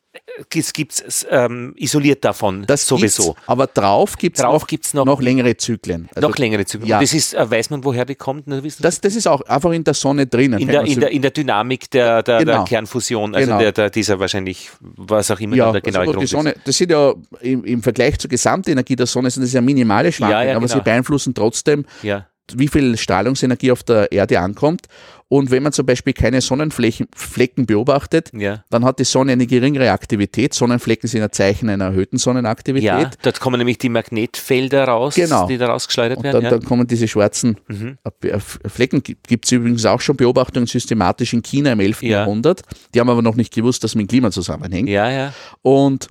das 0.53 0.73
gibt 0.73 1.01
es 1.05 1.25
ähm, 1.29 1.73
isoliert 1.77 2.23
davon 2.25 2.65
das 2.65 2.85
sowieso. 2.87 3.35
Aber 3.47 3.67
drauf 3.67 4.17
gibt 4.17 4.37
es 4.37 4.43
Drauf 4.43 4.61
noch, 4.63 4.67
gibt's 4.67 4.93
noch- 4.93 5.05
noch 5.05 5.21
längere 5.21 5.55
Zyklen. 5.57 6.09
Also 6.15 6.27
Noch 6.27 6.37
längere 6.37 6.65
Zyklen. 6.65 6.87
ja. 6.89 6.97
Und 6.97 7.03
das 7.03 7.13
ist, 7.13 7.33
äh, 7.33 7.49
weiß 7.51 7.69
man, 7.71 7.83
woher 7.83 8.05
die 8.05 8.15
kommt? 8.15 8.45
Das, 8.79 9.01
das 9.01 9.15
ist 9.15 9.27
auch 9.27 9.41
einfach 9.41 9.71
in 9.71 9.83
der 9.83 9.93
Sonne 9.93 10.27
drinnen. 10.27 10.59
in, 10.59 10.67
der, 10.67 10.83
in, 10.83 10.99
der, 10.99 11.09
in 11.11 11.21
der 11.21 11.31
Dynamik 11.31 11.89
der, 11.91 12.23
der, 12.23 12.37
der 12.39 12.45
Genau. 12.45 12.63
Kernfusion, 12.65 13.35
also 13.35 13.47
Genau. 13.47 13.59
der, 13.59 13.71
der, 13.71 13.89
dieser 13.89 14.19
wahrscheinlich, 14.19 14.69
was 14.79 15.29
auch 15.31 15.39
immer 15.39 15.55
ja, 15.55 15.71
der 15.71 15.81
genaue 15.81 16.01
also 16.01 16.11
Grund 16.13 16.23
die 16.23 16.27
Sonne, 16.27 16.55
das 16.65 16.77
sind 16.77 16.91
ja 16.91 17.13
im, 17.41 17.63
im 17.65 17.83
Vergleich 17.83 18.17
zur 18.19 18.29
Gesamtenergie 18.29 18.95
der 18.95 19.05
Sonne 19.07 19.29
sind 19.29 19.43
das 19.43 19.53
ja 19.53 19.61
minimale 19.61 20.11
Schwankungen, 20.11 20.41
Ja, 20.43 20.49
ja, 20.51 20.55
aber 20.57 20.65
genau. 20.67 20.77
sie 20.79 20.83
beeinflussen 20.83 21.33
trotzdem 21.33 21.81
ist. 21.81 22.03
Ja. 22.03 22.27
Wie 22.57 22.67
viel 22.67 22.97
Strahlungsenergie 22.97 23.71
auf 23.71 23.83
der 23.83 24.11
Erde 24.11 24.39
ankommt. 24.39 24.87
Und 25.31 25.51
wenn 25.51 25.61
man 25.61 25.71
zum 25.71 25.85
Beispiel 25.85 26.13
keine 26.13 26.41
Sonnenflächen 26.41 27.07
Flecken 27.15 27.67
beobachtet, 27.67 28.31
Ja. 28.33 28.63
dann 28.71 28.83
hat 28.83 28.97
die 28.97 29.03
Sonne 29.03 29.33
eine 29.33 29.45
geringere 29.45 29.91
Aktivität. 29.91 30.55
Sonnenflecken 30.55 31.07
sind 31.07 31.21
ein 31.21 31.31
Zeichen 31.31 31.69
einer 31.69 31.85
erhöhten 31.85 32.17
Sonnenaktivität. 32.17 32.83
ja, 32.87 33.11
dort 33.21 33.39
kommen 33.39 33.59
nämlich 33.59 33.77
die 33.77 33.89
Magnetfelder 33.89 34.85
raus, 34.85 35.13
Genau. 35.13 35.45
die 35.45 35.57
da 35.59 35.67
rausgeschleudert 35.67 36.17
Und 36.17 36.23
werden. 36.23 36.33
dann, 36.35 36.43
ja. 36.45 36.49
dann 36.49 36.63
kommen 36.63 36.87
diese 36.87 37.07
schwarzen 37.07 37.57
Mhm. 37.67 37.97
äh, 38.23 38.27
äh, 38.27 38.39
Flecken. 38.39 39.03
Gibt 39.03 39.45
es 39.45 39.51
übrigens 39.51 39.85
auch 39.85 40.01
schon 40.01 40.15
Beobachtungen 40.17 40.65
systematisch 40.65 41.33
in 41.33 41.43
China 41.43 41.73
im 41.73 41.79
11. 41.79 42.01
Ja. 42.01 42.19
Jahrhundert. 42.21 42.63
Die 42.95 42.99
haben 42.99 43.09
aber 43.09 43.21
noch 43.21 43.35
nicht 43.35 43.53
gewusst, 43.53 43.83
dass 43.83 43.93
mit 43.93 44.05
dem 44.05 44.07
Klima 44.09 44.31
zusammenhängt. 44.31 44.89
ja, 44.89 45.11
ja. 45.11 45.33
Und 45.61 46.07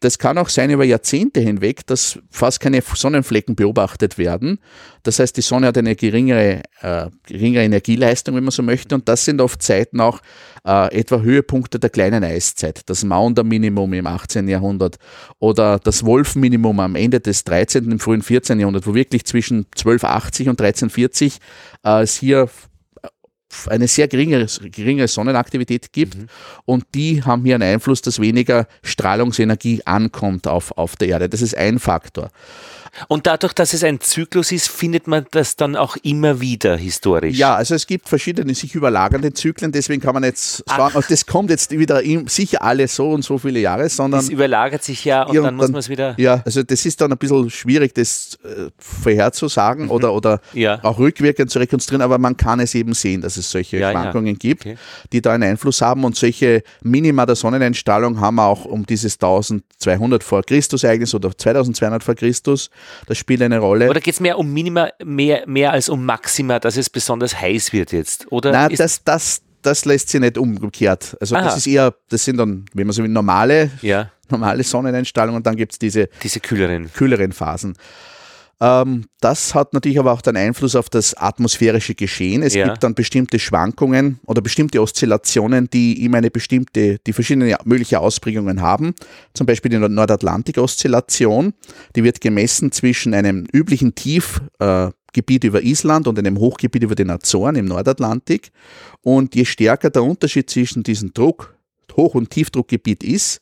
das 0.00 0.18
kann 0.18 0.38
auch 0.38 0.48
sein 0.48 0.70
über 0.70 0.84
Jahrzehnte 0.84 1.40
hinweg, 1.40 1.86
dass 1.86 2.18
fast 2.30 2.60
keine 2.60 2.80
Sonnenflecken 2.80 3.54
beobachtet 3.54 4.16
werden. 4.16 4.58
Das 5.02 5.18
heißt, 5.18 5.36
die 5.36 5.42
Sonne 5.42 5.66
hat 5.66 5.76
eine 5.76 5.94
geringere, 5.94 6.62
äh, 6.80 7.10
geringere 7.26 7.64
Energieleistung, 7.64 8.34
wenn 8.34 8.44
man 8.44 8.50
so 8.50 8.62
möchte. 8.62 8.94
Und 8.94 9.08
das 9.08 9.24
sind 9.24 9.40
oft 9.40 9.60
Zeiten 9.60 10.00
auch 10.00 10.20
äh, 10.64 10.98
etwa 10.98 11.20
Höhepunkte 11.20 11.78
der 11.78 11.90
kleinen 11.90 12.24
Eiszeit. 12.24 12.88
Das 12.88 13.04
Maunder-Minimum 13.04 13.92
im 13.92 14.06
18. 14.06 14.48
Jahrhundert 14.48 14.96
oder 15.38 15.78
das 15.78 16.04
Wolf-Minimum 16.04 16.80
am 16.80 16.94
Ende 16.94 17.20
des 17.20 17.44
13., 17.44 17.90
im 17.90 17.98
frühen 17.98 18.22
14. 18.22 18.58
Jahrhundert, 18.58 18.86
wo 18.86 18.94
wirklich 18.94 19.24
zwischen 19.26 19.66
1280 19.76 20.48
und 20.48 20.60
1340 20.60 21.38
äh, 21.84 22.02
es 22.02 22.16
hier 22.16 22.48
eine 23.68 23.88
sehr 23.88 24.08
geringe, 24.08 24.46
geringe 24.70 25.08
Sonnenaktivität 25.08 25.92
gibt 25.92 26.16
und 26.64 26.84
die 26.94 27.22
haben 27.22 27.44
hier 27.44 27.56
einen 27.56 27.74
Einfluss, 27.74 28.02
dass 28.02 28.20
weniger 28.20 28.66
Strahlungsenergie 28.82 29.82
ankommt 29.84 30.46
auf, 30.46 30.76
auf 30.76 30.96
der 30.96 31.08
Erde. 31.08 31.28
Das 31.28 31.42
ist 31.42 31.56
ein 31.56 31.78
Faktor. 31.78 32.30
Und 33.08 33.26
dadurch, 33.26 33.52
dass 33.54 33.72
es 33.72 33.84
ein 33.84 34.00
Zyklus 34.00 34.52
ist, 34.52 34.68
findet 34.68 35.06
man 35.06 35.26
das 35.30 35.56
dann 35.56 35.76
auch 35.76 35.96
immer 36.02 36.40
wieder 36.40 36.76
historisch. 36.76 37.36
Ja, 37.36 37.54
also 37.54 37.74
es 37.74 37.86
gibt 37.86 38.08
verschiedene 38.08 38.54
sich 38.54 38.74
überlagernde 38.74 39.32
Zyklen, 39.32 39.72
deswegen 39.72 40.02
kann 40.02 40.14
man 40.14 40.24
jetzt 40.24 40.62
sagen, 40.68 40.94
Ach. 40.96 41.08
das 41.08 41.26
kommt 41.26 41.50
jetzt 41.50 41.70
wieder 41.70 42.02
sicher 42.26 42.62
alle 42.62 42.86
so 42.88 43.10
und 43.10 43.24
so 43.24 43.38
viele 43.38 43.60
Jahre, 43.60 43.88
sondern. 43.88 44.20
Es 44.20 44.28
überlagert 44.28 44.84
sich 44.84 45.04
ja 45.04 45.22
und, 45.22 45.34
ja, 45.34 45.40
und 45.40 45.46
dann, 45.46 45.56
muss 45.56 45.70
man 45.70 45.78
es 45.78 45.88
wieder. 45.88 46.14
Ja, 46.18 46.42
also 46.44 46.62
das 46.62 46.84
ist 46.84 47.00
dann 47.00 47.12
ein 47.12 47.18
bisschen 47.18 47.48
schwierig, 47.50 47.94
das 47.94 48.38
äh, 48.44 48.70
vorherzusagen 48.78 49.86
mhm. 49.86 49.90
oder, 49.90 50.12
oder 50.12 50.40
ja. 50.52 50.78
auch 50.82 50.98
rückwirkend 50.98 51.50
zu 51.50 51.58
rekonstruieren, 51.58 52.02
aber 52.02 52.18
man 52.18 52.36
kann 52.36 52.60
es 52.60 52.74
eben 52.74 52.92
sehen, 52.92 53.22
dass 53.22 53.36
es 53.36 53.50
solche 53.50 53.78
ja, 53.78 53.90
Schwankungen 53.90 54.38
gibt, 54.38 54.62
okay. 54.66 54.76
die 55.12 55.22
da 55.22 55.32
einen 55.32 55.44
Einfluss 55.44 55.80
haben 55.80 56.04
und 56.04 56.16
solche 56.16 56.62
Minima 56.82 57.24
der 57.24 57.36
Sonneneinstrahlung 57.36 58.20
haben 58.20 58.36
wir 58.36 58.46
auch 58.46 58.64
um 58.66 58.84
dieses 58.84 59.14
1200 59.14 60.22
vor 60.22 60.42
Christus 60.42 60.84
Ereignis 60.84 61.14
oder 61.14 61.36
2200 61.36 62.04
vor 62.04 62.14
Christus. 62.14 62.70
Das 63.06 63.18
spielt 63.18 63.42
eine 63.42 63.58
Rolle. 63.58 63.88
Oder 63.88 64.00
geht 64.00 64.14
es 64.14 64.20
mehr 64.20 64.38
um 64.38 64.52
Minima, 64.52 64.90
mehr, 65.04 65.44
mehr 65.46 65.72
als 65.72 65.88
um 65.88 66.04
Maxima, 66.04 66.58
dass 66.58 66.76
es 66.76 66.90
besonders 66.90 67.40
heiß 67.40 67.72
wird 67.72 67.92
jetzt? 67.92 68.30
Oder 68.30 68.52
Nein, 68.52 68.74
das, 68.76 69.04
das, 69.04 69.42
das 69.62 69.84
lässt 69.84 70.08
sich 70.08 70.20
nicht 70.20 70.38
umgekehrt. 70.38 71.16
Also 71.20 71.36
Aha. 71.36 71.44
das 71.44 71.58
ist 71.58 71.66
eher, 71.66 71.94
das 72.08 72.24
sind 72.24 72.36
dann, 72.36 72.64
wenn 72.74 72.86
man 72.86 72.92
so 72.92 73.02
will, 73.02 73.10
normale, 73.10 73.70
ja. 73.80 74.10
normale 74.28 74.62
Sonneneinstrahlung 74.62 75.36
und 75.36 75.46
dann 75.46 75.56
gibt 75.56 75.72
es 75.72 75.78
diese, 75.78 76.08
diese 76.22 76.40
kühleren. 76.40 76.92
kühleren 76.92 77.32
Phasen. 77.32 77.76
Ähm, 78.62 79.06
das 79.20 79.56
hat 79.56 79.72
natürlich 79.72 79.98
aber 79.98 80.12
auch 80.12 80.22
den 80.22 80.36
Einfluss 80.36 80.76
auf 80.76 80.88
das 80.88 81.14
atmosphärische 81.14 81.96
Geschehen. 81.96 82.44
Es 82.44 82.54
ja. 82.54 82.68
gibt 82.68 82.84
dann 82.84 82.94
bestimmte 82.94 83.40
Schwankungen 83.40 84.20
oder 84.24 84.40
bestimmte 84.40 84.80
Oszillationen, 84.80 85.68
die 85.68 86.04
immer 86.04 86.18
eine 86.18 86.30
bestimmte, 86.30 87.00
die 87.04 87.12
verschiedene 87.12 87.56
mögliche 87.64 87.98
Ausprägungen 87.98 88.60
haben. 88.60 88.94
Zum 89.34 89.46
Beispiel 89.46 89.72
die 89.72 89.78
Nordatlantik-Oszillation. 89.78 91.54
Die 91.96 92.04
wird 92.04 92.20
gemessen 92.20 92.70
zwischen 92.70 93.14
einem 93.14 93.46
üblichen 93.52 93.96
Tiefgebiet 93.96 95.44
äh, 95.44 95.46
über 95.48 95.60
Island 95.64 96.06
und 96.06 96.16
einem 96.20 96.38
Hochgebiet 96.38 96.84
über 96.84 96.94
den 96.94 97.10
Azoren 97.10 97.56
im 97.56 97.64
Nordatlantik. 97.64 98.52
Und 99.00 99.34
je 99.34 99.44
stärker 99.44 99.90
der 99.90 100.04
Unterschied 100.04 100.48
zwischen 100.48 100.84
diesem 100.84 101.12
Druck, 101.12 101.56
Hoch- 101.96 102.14
und 102.14 102.30
Tiefdruckgebiet 102.30 103.02
ist, 103.02 103.40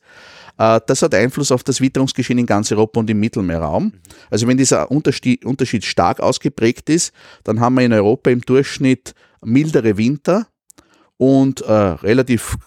das 0.57 1.01
hat 1.01 1.15
Einfluss 1.15 1.51
auf 1.51 1.63
das 1.63 1.81
Witterungsgeschehen 1.81 2.39
in 2.39 2.45
ganz 2.45 2.71
Europa 2.71 2.99
und 2.99 3.09
im 3.09 3.19
Mittelmeerraum. 3.19 3.93
Also 4.29 4.47
wenn 4.47 4.57
dieser 4.57 4.91
Unterschied 4.91 5.85
stark 5.85 6.19
ausgeprägt 6.19 6.89
ist, 6.89 7.13
dann 7.43 7.59
haben 7.59 7.75
wir 7.75 7.83
in 7.83 7.93
Europa 7.93 8.29
im 8.29 8.41
Durchschnitt 8.41 9.13
mildere 9.43 9.97
Winter 9.97 10.47
und 11.17 11.61
äh, 11.61 11.71
relativ 11.71 12.57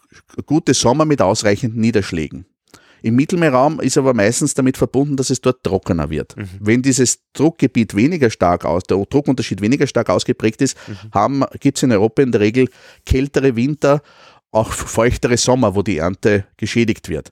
gute 0.46 0.74
Sommer 0.74 1.04
mit 1.04 1.20
ausreichenden 1.20 1.80
Niederschlägen. 1.80 2.46
Im 3.04 3.16
Mittelmeerraum 3.16 3.80
ist 3.80 3.98
aber 3.98 4.14
meistens 4.14 4.54
damit 4.54 4.78
verbunden, 4.78 5.16
dass 5.18 5.28
es 5.28 5.42
dort 5.42 5.62
trockener 5.62 6.08
wird. 6.08 6.38
Mhm. 6.38 6.48
Wenn 6.58 6.80
dieses 6.80 7.18
Druckgebiet 7.34 7.94
weniger 7.94 8.30
stark 8.30 8.64
aus, 8.64 8.84
der 8.84 8.96
Druckunterschied 8.96 9.60
weniger 9.60 9.86
stark 9.86 10.08
ausgeprägt 10.08 10.62
ist, 10.62 10.74
mhm. 10.88 11.44
gibt 11.60 11.76
es 11.76 11.82
in 11.82 11.92
Europa 11.92 12.22
in 12.22 12.32
der 12.32 12.40
Regel 12.40 12.68
kältere 13.04 13.56
Winter 13.56 14.00
auch 14.54 14.72
feuchtere 14.72 15.36
Sommer, 15.36 15.74
wo 15.74 15.82
die 15.82 15.98
Ernte 15.98 16.44
geschädigt 16.56 17.08
wird. 17.08 17.30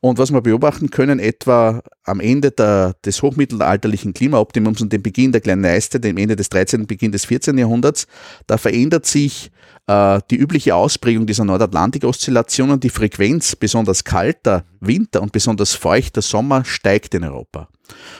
Und 0.00 0.18
was 0.18 0.32
wir 0.32 0.40
beobachten 0.40 0.90
können, 0.90 1.18
etwa 1.18 1.82
am 2.04 2.20
Ende 2.20 2.50
der, 2.50 2.94
des 3.04 3.22
hochmittelalterlichen 3.22 4.14
Klimaoptimums 4.14 4.80
und 4.80 4.92
dem 4.92 5.02
Beginn 5.02 5.32
der 5.32 5.40
kleinen 5.40 5.64
Eiste, 5.64 6.00
dem 6.00 6.16
Ende 6.16 6.36
des 6.36 6.48
13., 6.48 6.86
Beginn 6.86 7.12
des 7.12 7.24
14. 7.24 7.58
Jahrhunderts, 7.58 8.06
da 8.46 8.56
verändert 8.56 9.06
sich 9.06 9.50
äh, 9.86 10.20
die 10.30 10.36
übliche 10.36 10.74
Ausprägung 10.74 11.26
dieser 11.26 11.44
Nordatlantik-Oszillation 11.44 12.70
und 12.70 12.84
die 12.84 12.90
Frequenz 12.90 13.56
besonders 13.56 14.04
kalter 14.04 14.64
Winter 14.80 15.22
und 15.22 15.32
besonders 15.32 15.74
feuchter 15.74 16.22
Sommer 16.22 16.64
steigt 16.64 17.14
in 17.14 17.24
Europa 17.24 17.68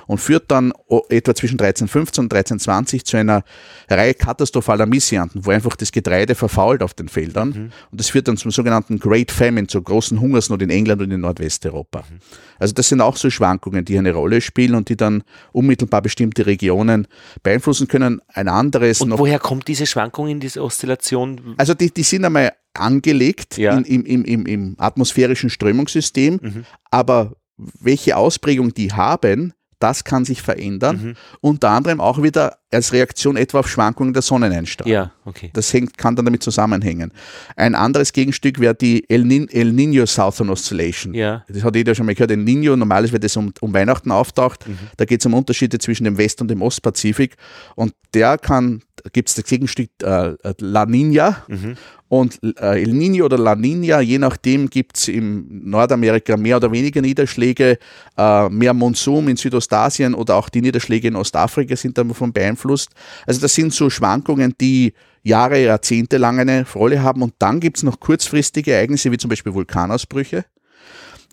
und 0.07 0.19
führt 0.19 0.51
dann 0.51 0.73
etwa 1.09 1.35
zwischen 1.35 1.55
1315 1.55 2.25
und 2.25 2.33
1320 2.33 3.05
zu 3.05 3.17
einer 3.17 3.45
Reihe 3.89 4.15
katastrophaler 4.15 4.87
Missernten, 4.87 5.45
wo 5.45 5.51
einfach 5.51 5.77
das 5.77 5.93
Getreide 5.93 6.35
verfault 6.35 6.83
auf 6.83 6.95
den 6.95 7.09
Feldern. 7.09 7.49
Mhm. 7.49 7.73
Und 7.91 8.01
das 8.01 8.11
führt 8.11 8.29
dann 8.29 8.37
zum 8.37 8.51
sogenannten 8.51 8.99
Great 8.99 9.31
Famine, 9.31 9.67
zur 9.67 9.83
großen 9.83 10.21
Hungersnot 10.21 10.63
in 10.63 10.71
England 10.71 11.03
und 11.03 11.11
in 11.11 11.21
Nordwesteuropa. 11.21 12.01
Mhm. 12.01 12.19
Also 12.59 12.75
das 12.75 12.89
sind 12.89 13.01
auch 13.01 13.17
so 13.17 13.31
Schwankungen, 13.31 13.85
die 13.85 13.99
eine 13.99 14.13
Rolle 14.13 14.41
spielen 14.41 14.75
und 14.75 14.89
die 14.89 14.97
dann 14.97 15.23
unmittelbar 15.53 16.03
bestimmte 16.03 16.47
Regionen 16.47 17.07
beeinflussen 17.43 17.89
können. 17.89 18.21
Ein 18.29 18.49
anderes. 18.49 19.01
Und 19.01 19.19
woher 19.19 19.39
kommt 19.39 19.69
diese 19.69 19.87
Schwankung 19.87 20.29
in 20.29 20.41
diese 20.41 20.63
Oszillation? 20.63 21.55
Also 21.57 21.75
die, 21.75 21.91
die 21.91 22.03
sind 22.03 22.25
einmal 22.25 22.53
angelegt 22.75 23.59
ja. 23.59 23.77
in, 23.77 23.85
im, 23.85 24.05
im, 24.05 24.25
im, 24.25 24.47
im 24.47 24.75
atmosphärischen 24.79 25.51
Strömungssystem, 25.51 26.39
mhm. 26.41 26.65
aber 26.91 27.37
welche 27.57 28.17
Ausprägung 28.17 28.73
die 28.75 28.93
haben, 28.93 29.53
das 29.81 30.05
kann 30.05 30.25
sich 30.25 30.43
verändern. 30.43 31.01
Mhm. 31.03 31.15
Unter 31.41 31.71
anderem 31.71 32.01
auch 32.01 32.23
wieder 32.23 32.59
als 32.71 32.93
Reaktion 32.93 33.37
etwa 33.37 33.61
auf 33.61 33.69
Schwankungen 33.69 34.13
der 34.13 34.23
Sonneneinstrahlung. 34.23 34.93
Ja, 34.93 35.13
okay. 35.25 35.51
Das 35.53 35.73
hängt, 35.73 35.99
kann 35.99 36.15
dann 36.15 36.27
damit 36.27 36.43
zusammenhängen. 36.43 37.13
Ein 37.57 37.75
anderes 37.75 38.13
Gegenstück 38.13 38.61
wäre 38.61 38.75
die 38.75 39.09
El, 39.11 39.25
Nin 39.25 39.49
El 39.49 39.73
Nino 39.73 40.07
Southern 40.07 40.51
Oscillation. 40.51 41.15
Ja. 41.15 41.45
Das 41.49 41.65
hat 41.65 41.75
jeder 41.75 41.95
schon 41.95 42.07
mal 42.07 42.15
gehört. 42.15 42.31
El 42.31 42.37
Nino, 42.37 42.77
normalerweise 42.77 43.15
wird 43.15 43.25
das 43.25 43.37
um, 43.37 43.53
um 43.61 43.75
Weihnachten 43.75 44.13
auftaucht. 44.13 44.69
Mhm. 44.69 44.79
Da 44.97 45.05
geht 45.05 45.21
es 45.21 45.27
um 45.27 45.35
Unterschiede 45.35 45.79
zwischen 45.79 46.05
dem 46.05 46.17
West- 46.17 46.41
und 46.41 46.49
dem 46.49 46.63
Ostpazifik. 46.63 47.37
Und 47.75 47.93
der 48.15 48.39
kann, 48.39 48.83
gibt 49.13 49.29
es 49.29 49.35
das 49.35 49.45
Gegenstück 49.45 49.91
äh, 50.03 50.35
La 50.59 50.87
Nina. 50.87 51.45
Mhm. 51.49 51.77
Und 52.09 52.41
äh, 52.43 52.83
El 52.83 52.93
Nino 52.93 53.25
oder 53.25 53.39
La 53.39 53.55
Nina, 53.55 54.01
je 54.01 54.19
nachdem 54.19 54.69
gibt 54.69 54.97
es 54.97 55.09
in 55.09 55.71
Nordamerika 55.71 56.37
mehr 56.37 56.57
oder 56.57 56.73
weniger 56.73 57.01
Niederschläge, 57.01 57.79
äh, 58.17 58.49
mehr 58.49 58.75
Monsum 58.75 59.29
in 59.29 59.37
Südostasien 59.37 60.15
oder 60.15 60.35
auch 60.35 60.49
die 60.49 60.61
Niederschläge 60.61 61.09
in 61.09 61.17
Ostafrika 61.17 61.77
sind 61.77 61.97
davon 61.97 62.33
beeinflusst. 62.33 62.91
Also 63.27 63.41
das 63.41 63.55
sind 63.55 63.73
so 63.73 63.91
Schwankungen, 63.91 64.55
die 64.61 64.93
Jahre, 65.23 65.63
Jahrzehnte 65.63 66.19
lang 66.19 66.41
eine 66.41 66.67
Rolle 66.75 67.03
haben. 67.03 67.23
Und 67.23 67.35
dann 67.39 67.61
gibt 67.61 67.77
es 67.77 67.83
noch 67.83 68.01
kurzfristige 68.01 68.73
Ereignisse, 68.73 69.13
wie 69.13 69.19
zum 69.19 69.29
Beispiel 69.29 69.55
Vulkanausbrüche 69.55 70.45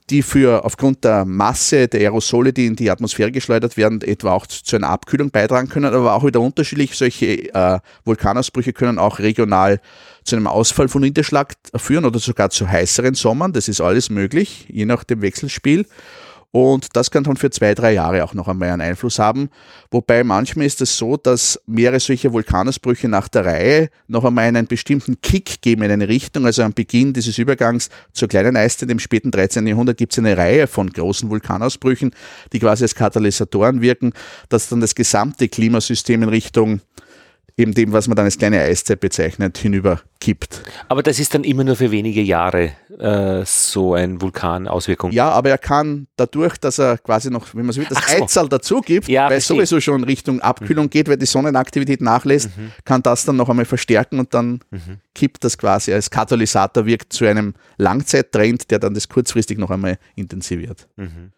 die 0.10 0.22
für 0.22 0.64
aufgrund 0.64 1.03
der 1.03 1.26
Masse 1.26 1.88
der 1.88 1.99
Aerosole, 2.01 2.53
die 2.53 2.66
in 2.66 2.76
die 2.76 2.89
Atmosphäre 2.89 3.32
geschleudert 3.32 3.76
werden, 3.76 4.01
etwa 4.01 4.32
auch 4.32 4.47
zu 4.47 4.76
einer 4.76 4.89
Abkühlung 4.89 5.32
beitragen 5.32 5.68
können, 5.68 5.93
aber 5.93 6.14
auch 6.14 6.26
wieder 6.26 6.39
unterschiedlich. 6.39 6.95
Solche 6.95 7.53
äh, 7.53 7.80
Vulkanausbrüche 8.05 8.72
können 8.72 8.99
auch 8.99 9.20
regional 9.20 9.82
zu 10.24 10.36
einem 10.36 10.47
Ausfall 10.47 10.88
von 10.88 11.01
Niederschlag 11.01 11.53
führen 11.76 12.05
oder 12.05 12.20
sogar 12.20 12.49
zu 12.49 12.68
heißeren 12.70 13.16
Sommern. 13.16 13.51
Das 13.51 13.68
ist 13.68 13.82
alles 13.82 14.10
möglich, 14.10 14.68
je 14.70 14.86
nach 14.86 15.03
dem 15.03 15.22
Wechselspiel. 15.22 15.86
Und 16.52 16.95
das 16.95 17.12
kann 17.12 17.24
dann 17.24 17.36
für 17.36 17.50
zwei, 17.50 17.76
drei 17.76 17.93
Jahre 17.93 18.24
auch 18.24 18.34
noch 18.34 18.48
einmal 18.48 18.70
einen 18.70 18.82
Einfluss 18.82 19.20
haben. 19.20 19.50
Wobei 19.91 20.24
manchmal 20.24 20.66
ist 20.66 20.82
es 20.82 20.98
so, 20.98 21.18
dass 21.18 21.62
mehrere 21.68 22.00
solche 22.00 22.32
Vulkanausbrüche 22.32 23.10
nach 23.10 23.28
der 23.28 23.45
Reihe 23.45 23.89
noch 24.08 24.24
einmal 24.24 24.45
einen 24.45 24.66
bestimmten 24.66 25.20
Kick 25.22 25.62
geben 25.62 25.84
in 25.84 25.91
eine 25.91 26.08
Richtung. 26.08 26.45
Also 26.45 26.64
am 26.64 26.74
Beginn 26.74 27.12
dieses 27.14 27.38
Übergangs 27.38 27.89
zur 28.14 28.30
kleinen 28.30 28.56
Eiszeit 28.56 28.89
im 28.89 29.00
späten 29.00 29.32
13. 29.32 29.68
Jahrhundert 29.68 29.98
gibt 29.98 30.14
es 30.14 30.20
eine 30.20 30.38
Reihe 30.38 30.68
von 30.68 30.89
großen 30.89 31.30
Vulkanausbrüchen, 31.30 32.12
die 32.54 32.60
quasi 32.60 32.86
als 32.86 32.95
Katalysatoren 32.95 33.82
wirken, 33.82 34.14
dass 34.48 34.70
dann 34.70 34.80
das 34.80 34.95
gesamte 34.95 35.50
Klimasystem 35.50 36.24
in 36.24 36.30
Richtung 36.30 36.82
eben 37.58 37.74
dem, 37.74 37.91
was 37.91 38.08
man 38.08 38.16
dann 38.16 38.26
als 38.26 38.38
kleine 38.38 38.62
Eiszeit 38.62 38.99
bezeichnet, 38.99 39.58
hinüberkippt. 39.58 40.62
Aber 40.89 41.01
das 41.01 41.20
ist 41.20 41.34
dann 41.34 41.43
immer 41.43 41.64
nur 41.64 41.76
für 41.76 41.89
wenige 41.89 42.22
Jahre 42.22 42.74
äh, 42.99 43.43
so 43.45 43.95
ein 43.95 44.22
Vulkanauswirkung. 44.22 45.12
Ja, 45.12 45.30
aber 45.30 45.49
er 45.49 45.58
kann 45.58 46.08
dadurch, 46.18 46.58
dass 46.58 46.78
er 46.78 46.99
quasi 46.99 47.32
noch, 47.32 47.55
wenn 47.55 47.66
man 47.66 47.74
so 47.74 47.82
will, 47.82 47.88
das 47.89 47.97
so. 47.97 48.24
Eizal 48.24 48.47
dazu 48.47 48.82
gibt, 48.82 49.08
ja, 49.08 49.28
weil 49.30 49.39
es 49.39 49.47
sowieso 49.47 49.82
schon 49.82 50.03
Richtung 50.03 50.39
Abkühlung 50.39 50.86
mhm. 50.86 50.89
geht, 50.91 51.10
weil 51.10 51.18
die 51.18 51.26
Sonnenaktivität 51.26 51.99
nachlässt, 51.99 52.55
mhm. 52.55 52.72
kann 52.86 53.01
das 53.01 53.26
dann 53.26 53.36
noch 53.36 53.49
einmal 53.49 53.66
verstärken 53.66 54.20
und 54.20 54.36
dann 54.36 54.60
mhm. 54.70 54.99
kippt 55.16 55.43
das 55.43 55.58
quasi 55.58 55.91
als 55.91 56.12
Katalysator, 56.12 56.86
wirkt 56.86 57.12
zu 57.12 57.26
einem 57.26 57.55
Langzeittrend, 57.78 58.70
der 58.70 58.78
dann 58.78 58.93
das 58.93 59.10
kurzfristig 59.10 59.58
noch 59.58 59.72
einmal 59.72 59.97
intensiviert. 60.16 60.88
Mhm. 60.95 61.32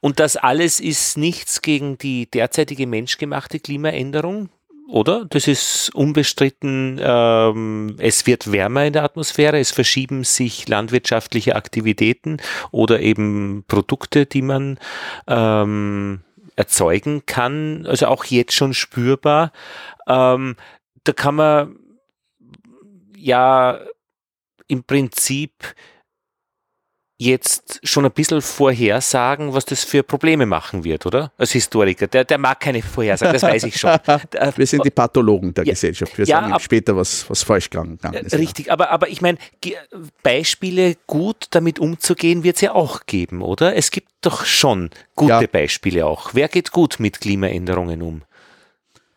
Und 0.00 0.20
das 0.20 0.36
alles 0.36 0.80
ist 0.80 1.16
nichts 1.16 1.62
gegen 1.62 1.98
die 1.98 2.30
derzeitige 2.30 2.86
menschgemachte 2.86 3.60
Klimaänderung? 3.60 4.50
Oder? 4.88 5.26
Das 5.26 5.46
ist 5.46 5.94
unbestritten. 5.94 6.98
Ähm, 7.00 7.96
es 7.98 8.26
wird 8.26 8.50
wärmer 8.50 8.86
in 8.86 8.94
der 8.94 9.04
Atmosphäre, 9.04 9.58
es 9.58 9.70
verschieben 9.70 10.24
sich 10.24 10.66
landwirtschaftliche 10.66 11.54
Aktivitäten 11.54 12.38
oder 12.70 13.00
eben 13.00 13.64
Produkte, 13.68 14.26
die 14.26 14.42
man 14.42 14.78
ähm, 15.26 16.20
erzeugen 16.56 17.24
kann, 17.26 17.86
also 17.86 18.06
auch 18.06 18.24
jetzt 18.24 18.54
schon 18.54 18.74
spürbar. 18.74 19.52
Ähm, 20.08 20.56
da 21.04 21.12
kann 21.12 21.36
man 21.36 21.78
ja 23.16 23.78
im 24.66 24.84
Prinzip 24.84 25.52
jetzt 27.20 27.80
schon 27.82 28.04
ein 28.04 28.12
bisschen 28.12 28.40
vorhersagen, 28.40 29.52
was 29.52 29.64
das 29.64 29.82
für 29.82 30.04
Probleme 30.04 30.46
machen 30.46 30.84
wird, 30.84 31.04
oder? 31.04 31.32
Als 31.36 31.50
Historiker. 31.50 32.06
Der, 32.06 32.24
der 32.24 32.38
mag 32.38 32.60
keine 32.60 32.80
Vorhersagen, 32.80 33.32
das 33.32 33.42
weiß 33.42 33.64
ich 33.64 33.76
schon. 33.76 33.90
Wir 34.56 34.66
sind 34.66 34.84
die 34.84 34.90
Pathologen 34.90 35.52
der 35.52 35.64
ja, 35.64 35.72
Gesellschaft. 35.72 36.16
Wir 36.16 36.26
ja, 36.26 36.40
sagen 36.40 36.52
ab, 36.52 36.62
später, 36.62 36.96
was, 36.96 37.28
was 37.28 37.42
falsch 37.42 37.70
gegangen 37.70 37.98
ist. 38.22 38.34
Richtig, 38.34 38.70
aber, 38.70 38.90
aber 38.90 39.08
ich 39.08 39.20
meine, 39.20 39.36
Beispiele 40.22 40.96
gut 41.08 41.48
damit 41.50 41.80
umzugehen, 41.80 42.44
wird 42.44 42.56
es 42.56 42.62
ja 42.62 42.72
auch 42.72 43.04
geben, 43.06 43.42
oder? 43.42 43.74
Es 43.74 43.90
gibt 43.90 44.08
doch 44.20 44.44
schon 44.44 44.90
gute 45.16 45.32
ja. 45.32 45.46
Beispiele 45.50 46.06
auch. 46.06 46.30
Wer 46.34 46.46
geht 46.46 46.70
gut 46.70 47.00
mit 47.00 47.20
Klimaänderungen 47.20 48.00
um? 48.00 48.22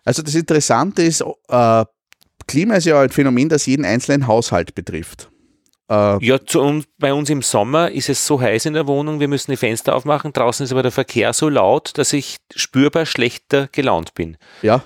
Also 0.04 0.24
das 0.24 0.34
Interessante 0.34 1.04
ist, 1.04 1.24
äh, 1.50 1.86
Klima 2.48 2.76
ist 2.76 2.86
ja 2.86 3.00
ein 3.00 3.10
Phänomen, 3.12 3.48
das 3.48 3.68
jeden 3.68 3.86
einzelnen 3.86 4.26
Haushalt 4.26 4.74
betrifft. 4.74 5.31
Äh, 5.92 6.26
ja, 6.26 6.40
zu 6.46 6.62
uns, 6.62 6.86
bei 6.98 7.14
uns 7.14 7.30
im 7.30 7.42
Sommer 7.42 7.92
ist 7.92 8.08
es 8.08 8.26
so 8.26 8.40
heiß 8.40 8.66
in 8.66 8.74
der 8.74 8.88
Wohnung, 8.88 9.20
wir 9.20 9.28
müssen 9.28 9.52
die 9.52 9.58
Fenster 9.58 9.94
aufmachen. 9.94 10.32
Draußen 10.32 10.64
ist 10.64 10.72
aber 10.72 10.84
der 10.84 10.92
Verkehr 10.92 11.34
so 11.34 11.50
laut, 11.50 11.98
dass 11.98 12.14
ich 12.14 12.38
spürbar 12.56 13.06
schlechter 13.06 13.68
gelaunt 13.74 14.14
bin. 14.14 14.38
Ja. 14.62 14.84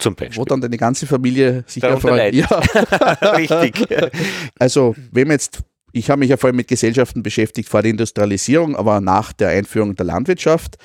Zum 0.00 0.16
Beispiel. 0.16 0.36
Wo 0.36 0.44
dann 0.44 0.60
deine 0.60 0.76
ganze 0.76 1.06
Familie 1.06 1.64
sich 1.66 1.84
freut. 1.84 2.34
Ja. 2.34 2.46
Richtig. 3.36 3.86
Also, 4.58 4.96
man 5.12 5.30
jetzt 5.30 5.62
ich 5.92 6.10
habe 6.10 6.18
mich 6.20 6.28
ja 6.28 6.36
vor 6.36 6.48
allem 6.48 6.56
mit 6.56 6.68
Gesellschaften 6.68 7.22
beschäftigt 7.22 7.68
vor 7.68 7.82
der 7.82 7.90
Industrialisierung, 7.90 8.76
aber 8.76 9.00
nach 9.00 9.32
der 9.32 9.48
Einführung 9.48 9.96
der 9.96 10.06
Landwirtschaft 10.06 10.76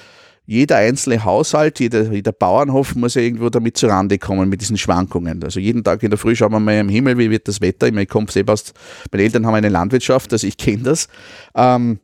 jeder 0.45 0.77
einzelne 0.77 1.23
Haushalt, 1.23 1.79
jeder, 1.79 2.11
jeder 2.11 2.33
Bauernhof 2.33 2.95
muss 2.95 3.15
ja 3.15 3.21
irgendwo 3.21 3.49
damit 3.49 3.77
zurande 3.77 4.17
kommen 4.17 4.49
mit 4.49 4.61
diesen 4.61 4.77
Schwankungen. 4.77 5.43
Also 5.43 5.59
jeden 5.59 5.83
Tag 5.83 6.03
in 6.03 6.09
der 6.09 6.19
Früh 6.19 6.35
schauen 6.35 6.51
wir 6.51 6.59
mal 6.59 6.77
im 6.77 6.89
Himmel, 6.89 7.17
wie 7.17 7.29
wird 7.29 7.47
das 7.47 7.61
Wetter. 7.61 7.87
Ich, 7.87 7.93
meine, 7.93 8.03
ich 8.03 8.09
komme 8.09 8.29
selber 8.29 8.53
aus, 8.53 8.73
meine 9.11 9.23
Eltern 9.23 9.45
haben 9.45 9.55
eine 9.55 9.69
Landwirtschaft, 9.69 10.33
also 10.33 10.45
ich 10.45 10.57
kenne 10.57 10.83
das. 10.83 11.07
Ähm, 11.55 11.99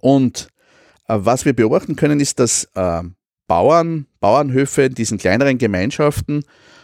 und 0.00 0.48
äh, 1.06 1.18
was 1.18 1.44
wir 1.44 1.52
beobachten 1.52 1.94
können, 1.94 2.18
ist, 2.18 2.40
dass 2.40 2.68
äh, 2.74 3.02
Bauern, 3.46 4.06
Bauernhöfe 4.20 4.82
in 4.82 4.94
diesen 4.94 5.18
kleineren 5.18 5.58
Gemeinschaften 5.58 6.42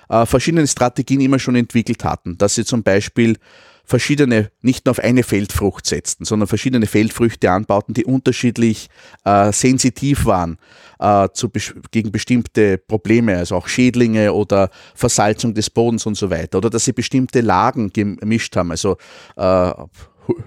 äh, 0.08 0.26
verschiedene 0.26 0.66
Strategien 0.66 1.20
immer 1.20 1.40
schon 1.40 1.56
entwickelt 1.56 2.04
hatten. 2.04 2.38
Dass 2.38 2.54
sie 2.54 2.64
zum 2.64 2.82
Beispiel 2.84 3.36
verschiedene, 3.85 4.51
nicht 4.62 4.87
nur 4.87 4.93
auf 4.93 4.99
eine 4.99 5.22
Feldfrucht 5.22 5.87
setzten, 5.87 6.24
sondern 6.24 6.47
verschiedene 6.47 6.87
Feldfrüchte 6.87 7.51
anbauten, 7.51 7.95
die 7.95 8.05
unterschiedlich 8.05 8.89
äh, 9.24 9.53
sensitiv 9.53 10.24
waren 10.24 10.59
äh, 10.99 11.28
zu, 11.35 11.51
gegen 11.91 12.11
bestimmte 12.11 12.78
Probleme, 12.78 13.37
also 13.37 13.57
auch 13.57 13.68
Schädlinge 13.68 14.32
oder 14.32 14.70
Versalzung 14.95 15.55
des 15.55 15.68
Bodens 15.70 16.07
und 16.07 16.16
so 16.16 16.30
weiter. 16.30 16.59
Oder 16.59 16.70
dass 16.70 16.85
sie 16.87 16.93
bestimmte 16.93 17.43
Lagen 17.43 17.93
gemischt 17.93 18.57
haben, 18.57 18.70
also 18.70 18.97
äh, 19.37 19.72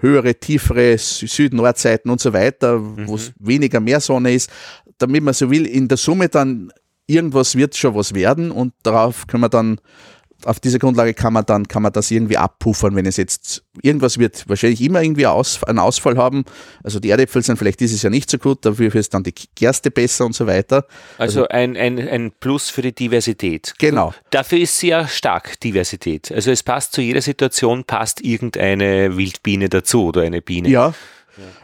höhere, 0.00 0.34
tiefere 0.34 0.98
Süd-Nord-Seiten 0.98 2.10
und 2.10 2.20
so 2.20 2.32
weiter, 2.32 2.78
mhm. 2.78 3.06
wo 3.06 3.14
es 3.14 3.32
weniger 3.38 3.78
mehr 3.78 4.00
Sonne 4.00 4.34
ist, 4.34 4.50
damit 4.98 5.22
man 5.22 5.34
so 5.34 5.50
will, 5.50 5.64
in 5.64 5.86
der 5.86 5.96
Summe 5.96 6.28
dann 6.28 6.72
irgendwas 7.06 7.56
wird 7.56 7.76
schon 7.76 7.94
was 7.94 8.14
werden 8.14 8.50
und 8.50 8.74
darauf 8.82 9.26
können 9.26 9.42
wir 9.42 9.48
dann 9.48 9.80
auf 10.44 10.60
dieser 10.60 10.78
Grundlage 10.78 11.14
kann 11.14 11.32
man 11.32 11.44
dann 11.44 11.66
kann 11.66 11.82
man 11.82 11.92
das 11.92 12.10
irgendwie 12.10 12.36
abpuffern, 12.36 12.94
wenn 12.94 13.06
es 13.06 13.16
jetzt 13.16 13.64
irgendwas 13.82 14.18
wird 14.18 14.48
wahrscheinlich 14.48 14.80
immer 14.80 15.02
irgendwie 15.02 15.26
aus, 15.26 15.62
einen 15.64 15.78
Ausfall 15.78 16.16
haben. 16.16 16.44
Also 16.84 17.00
die 17.00 17.10
Erdäpfel 17.10 17.42
sind 17.42 17.56
vielleicht 17.56 17.80
dieses 17.80 18.02
Jahr 18.02 18.10
nicht 18.10 18.30
so 18.30 18.38
gut, 18.38 18.64
dafür 18.64 18.94
ist 18.94 19.14
dann 19.14 19.24
die 19.24 19.34
Gerste 19.54 19.90
besser 19.90 20.26
und 20.26 20.34
so 20.34 20.46
weiter. 20.46 20.86
Also, 21.18 21.40
also 21.40 21.48
ein, 21.48 21.76
ein, 21.76 21.98
ein 21.98 22.32
Plus 22.38 22.70
für 22.70 22.82
die 22.82 22.94
Diversität. 22.94 23.74
Genau. 23.78 24.14
Dafür 24.30 24.58
ist 24.58 24.78
sehr 24.78 25.08
stark 25.08 25.58
Diversität. 25.60 26.30
Also 26.30 26.50
es 26.50 26.62
passt 26.62 26.92
zu 26.92 27.00
jeder 27.00 27.22
Situation, 27.22 27.84
passt 27.84 28.20
irgendeine 28.20 29.16
Wildbiene 29.16 29.68
dazu 29.68 30.06
oder 30.06 30.22
eine 30.22 30.40
Biene. 30.40 30.68
Ja, 30.68 30.94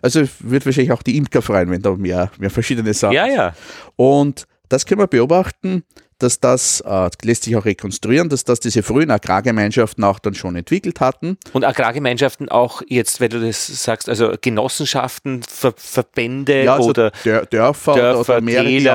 also 0.02 0.22
wird 0.40 0.66
wahrscheinlich 0.66 0.92
auch 0.92 1.02
die 1.02 1.16
Imker 1.16 1.42
freuen, 1.42 1.70
wenn 1.70 1.82
da 1.82 1.92
mehr, 1.94 2.30
mehr 2.38 2.50
verschiedene 2.50 2.94
Sachen. 2.94 3.14
Ja, 3.14 3.26
ja. 3.26 3.54
Und 3.96 4.46
das 4.68 4.86
können 4.86 5.00
wir 5.00 5.06
beobachten 5.06 5.84
dass 6.18 6.40
das, 6.40 6.80
äh, 6.80 7.10
lässt 7.22 7.44
sich 7.44 7.56
auch 7.56 7.64
rekonstruieren, 7.64 8.28
dass 8.28 8.44
das 8.44 8.60
diese 8.60 8.82
frühen 8.82 9.10
Agrargemeinschaften 9.10 10.04
auch 10.04 10.18
dann 10.18 10.34
schon 10.34 10.56
entwickelt 10.56 11.00
hatten. 11.00 11.38
Und 11.52 11.64
Agrargemeinschaften 11.64 12.48
auch 12.48 12.82
jetzt, 12.88 13.20
wenn 13.20 13.30
du 13.30 13.40
das 13.44 13.66
sagst, 13.66 14.08
also 14.08 14.34
Genossenschaften, 14.40 15.42
Ver 15.42 15.74
Verbände 15.76 16.64
ja, 16.64 16.74
also 16.74 16.90
oder 16.90 17.12
Dör 17.24 17.46
Dörfer, 17.46 17.94
Dörfer, 17.94 18.20
oder 18.20 18.40
mehrere, 18.40 18.68
die, 18.68 18.90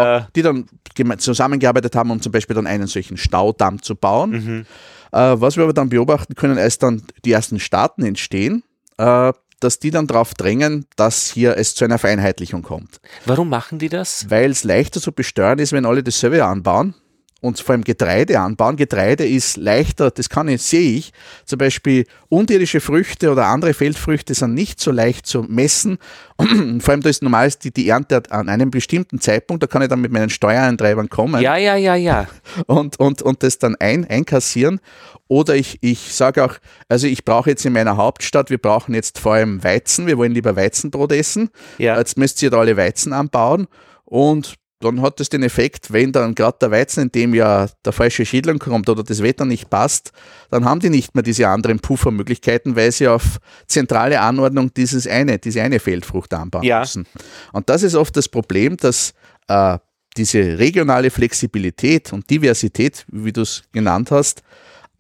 auch, 0.46 0.66
die, 0.96 1.04
dann 1.04 1.20
zusammengearbeitet 1.20 1.96
haben, 1.96 2.12
um 2.12 2.22
zum 2.22 2.32
Beispiel 2.32 2.56
dann 2.56 2.68
einen 2.68 2.88
solchen 2.88 3.18
Staudamm 3.18 3.82
zu 3.82 3.96
bauen. 3.96 4.32
Mhm. 4.32 4.66
Äh, 5.12 5.42
was 5.42 5.58
wir 5.58 5.64
aber 5.64 5.74
dann 5.74 5.90
beobachten 5.90 6.36
können, 6.36 6.58
als 6.58 6.78
dann 6.78 7.04
die 7.26 7.32
ersten 7.32 7.60
Staaten 7.60 8.04
entstehen, 8.04 8.64
äh, 8.98 9.34
dass 9.60 9.80
die 9.80 9.92
dann 9.92 10.08
darauf 10.08 10.34
drängen, 10.34 10.86
dass 10.96 11.30
hier 11.30 11.58
es 11.58 11.76
zu 11.76 11.84
einer 11.84 11.98
Vereinheitlichung 11.98 12.62
kommt. 12.62 13.02
Warum 13.26 13.50
machen 13.50 13.80
die 13.80 13.90
das? 13.90 14.30
Weil 14.30 14.52
es 14.52 14.64
leichter 14.64 15.02
zu 15.02 15.12
besteuern 15.12 15.60
ist, 15.60 15.74
wenn 15.74 15.86
alle 15.86 16.02
dasselbe 16.02 16.46
anbauen 16.46 16.94
und 17.42 17.60
vor 17.60 17.74
allem 17.74 17.84
Getreide 17.84 18.40
anbauen. 18.40 18.76
Getreide 18.76 19.28
ist 19.28 19.58
leichter, 19.58 20.12
das 20.12 20.30
kann 20.30 20.48
ich, 20.48 20.62
sehe 20.62 20.98
ich. 20.98 21.14
Zum 21.46 21.58
Beispiel 21.58 22.06
unterirdische 22.28 22.82
Früchte 22.82 23.32
oder 23.32 23.46
andere 23.46 23.74
Feldfrüchte 23.74 24.34
sind 24.34 24.54
nicht 24.54 24.80
so 24.80 24.92
leicht 24.92 25.26
zu 25.26 25.44
messen. 25.44 25.98
vor 26.80 26.92
allem 26.92 27.02
da 27.02 27.10
ist 27.10 27.24
normal 27.24 27.50
die, 27.64 27.72
die 27.72 27.88
Ernte 27.90 28.24
an 28.30 28.50
einem 28.50 28.72
bestimmten 28.72 29.20
Zeitpunkt, 29.20 29.64
da 29.64 29.68
kann 29.68 29.82
ich 29.82 29.88
dann 29.88 30.02
mit 30.02 30.12
meinen 30.12 30.30
Steuereintreibern 30.30 31.10
kommen. 31.10 31.42
Ja, 31.42 31.56
ja, 31.58 31.76
ja, 31.76 31.96
ja. 31.96 32.28
Und, 32.68 33.00
und, 33.00 33.22
und 33.22 33.44
das 33.44 33.58
dann 33.58 33.76
ein, 33.80 34.06
einkassieren. 34.06 34.80
Oder 35.28 35.56
ich, 35.56 35.78
ich 35.82 36.14
sage 36.14 36.44
auch, 36.44 36.56
also 36.88 37.08
ich 37.08 37.24
brauche 37.24 37.50
jetzt 37.50 37.66
in 37.66 37.74
meiner 37.74 37.98
Hauptstadt, 37.98 38.50
wir 38.50 38.58
brauchen 38.58 38.94
jetzt 38.96 39.20
vor 39.20 39.34
allem 39.34 39.64
Weizen, 39.64 40.08
wir 40.08 40.18
wollen 40.18 40.32
lieber 40.32 40.56
Weizenbrot 40.56 41.12
essen. 41.12 41.50
Ja. 41.78 41.98
Jetzt 41.98 42.18
müsst 42.18 42.42
ihr 42.42 42.50
da 42.50 42.60
alle 42.60 42.78
Weizen 42.78 43.14
anbauen. 43.14 43.68
Und 44.06 44.56
dann 44.80 45.02
hat 45.02 45.20
das 45.20 45.30
den 45.30 45.44
Effekt, 45.44 45.92
wenn 45.92 46.12
dann 46.12 46.36
gerade 46.36 46.58
der 46.62 46.72
Weizen, 46.72 47.04
in 47.04 47.12
dem 47.12 47.34
ja 47.34 47.68
der 47.84 47.92
falsche 47.92 48.26
Schädling 48.26 48.60
kommt 48.60 48.88
oder 48.88 49.04
das 49.04 49.22
Wetter 49.22 49.44
nicht 49.46 49.70
passt, 49.70 50.14
dann 50.52 50.64
haben 50.64 50.80
die 50.80 50.90
nicht 50.90 51.16
mehr 51.16 51.24
diese 51.24 51.48
anderen 51.50 51.80
Puffermöglichkeiten, 51.80 52.76
weil 52.76 52.92
sie 52.92 53.08
auf 53.08 53.40
zentrale 53.68 54.22
Anordnung 54.22 54.74
dieses 54.74 55.06
eine, 55.06 55.38
diese 55.38 55.62
eine 55.62 55.80
Feldfrucht 55.80 56.34
anbauen 56.34 56.64
ja. 56.64 56.80
müssen. 56.80 57.06
Und 57.52 57.70
das 57.70 57.84
ist 57.84 57.96
oft 57.96 58.16
das 58.16 58.30
Problem, 58.30 58.78
dass 58.78 59.14
äh, 59.50 59.78
diese 60.16 60.58
regionale 60.58 61.10
Flexibilität 61.10 62.14
und 62.14 62.30
Diversität, 62.30 63.06
wie 63.12 63.34
du 63.34 63.42
es 63.42 63.64
genannt 63.74 64.12
hast, 64.12 64.44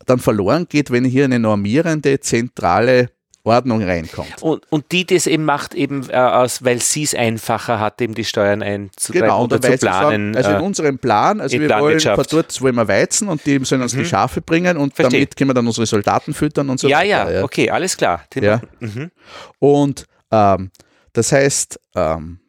dann 0.05 0.19
verloren 0.19 0.67
geht, 0.67 0.91
wenn 0.91 1.05
hier 1.05 1.25
eine 1.25 1.39
normierende 1.39 2.19
zentrale 2.19 3.09
Ordnung 3.49 3.83
reinkommt. 3.83 4.41
Und, 4.41 4.63
und 4.69 4.91
die 4.91 5.05
das 5.05 5.27
eben 5.27 5.45
macht, 5.45 5.73
eben 5.73 6.09
äh, 6.09 6.15
aus, 6.15 6.63
weil 6.63 6.81
sie 6.81 7.03
es 7.03 7.13
einfacher 7.13 7.79
hat, 7.79 8.01
eben 8.01 8.15
die 8.15 8.25
Steuern 8.25 8.61
einzutreiben 8.61 9.21
genau, 9.27 9.43
oder 9.43 9.61
zu 9.61 9.77
planen. 9.77 10.33
Sagen, 10.33 10.37
also 10.37 10.49
in 10.51 10.55
äh, 10.55 10.65
unserem 10.65 10.99
Plan, 10.99 11.41
also 11.41 11.59
wir 11.59 11.69
wollen 11.69 11.99
dort 11.99 12.61
wollen 12.61 12.75
wir 12.75 12.87
Weizen 12.87 13.27
und 13.27 13.45
die 13.45 13.63
sollen 13.65 13.81
uns 13.81 13.93
mhm. 13.93 13.99
die 13.99 14.05
Schafe 14.05 14.41
bringen 14.41 14.77
und 14.77 14.95
Versteh. 14.95 15.17
damit 15.17 15.35
können 15.35 15.49
wir 15.49 15.53
dann 15.53 15.67
unsere 15.67 15.85
Soldaten 15.85 16.33
füttern 16.33 16.69
und 16.69 16.79
so 16.79 16.87
ja, 16.87 16.99
weiter. 16.99 17.07
Ja, 17.07 17.31
ja, 17.31 17.43
okay, 17.43 17.69
alles 17.69 17.97
klar. 17.97 18.23
Ja. 18.35 18.61
Mhm. 18.79 19.11
Und 19.59 20.05
ähm, 20.31 20.71
das 21.13 21.31
heißt, 21.31 21.79
ähm, 21.95 22.39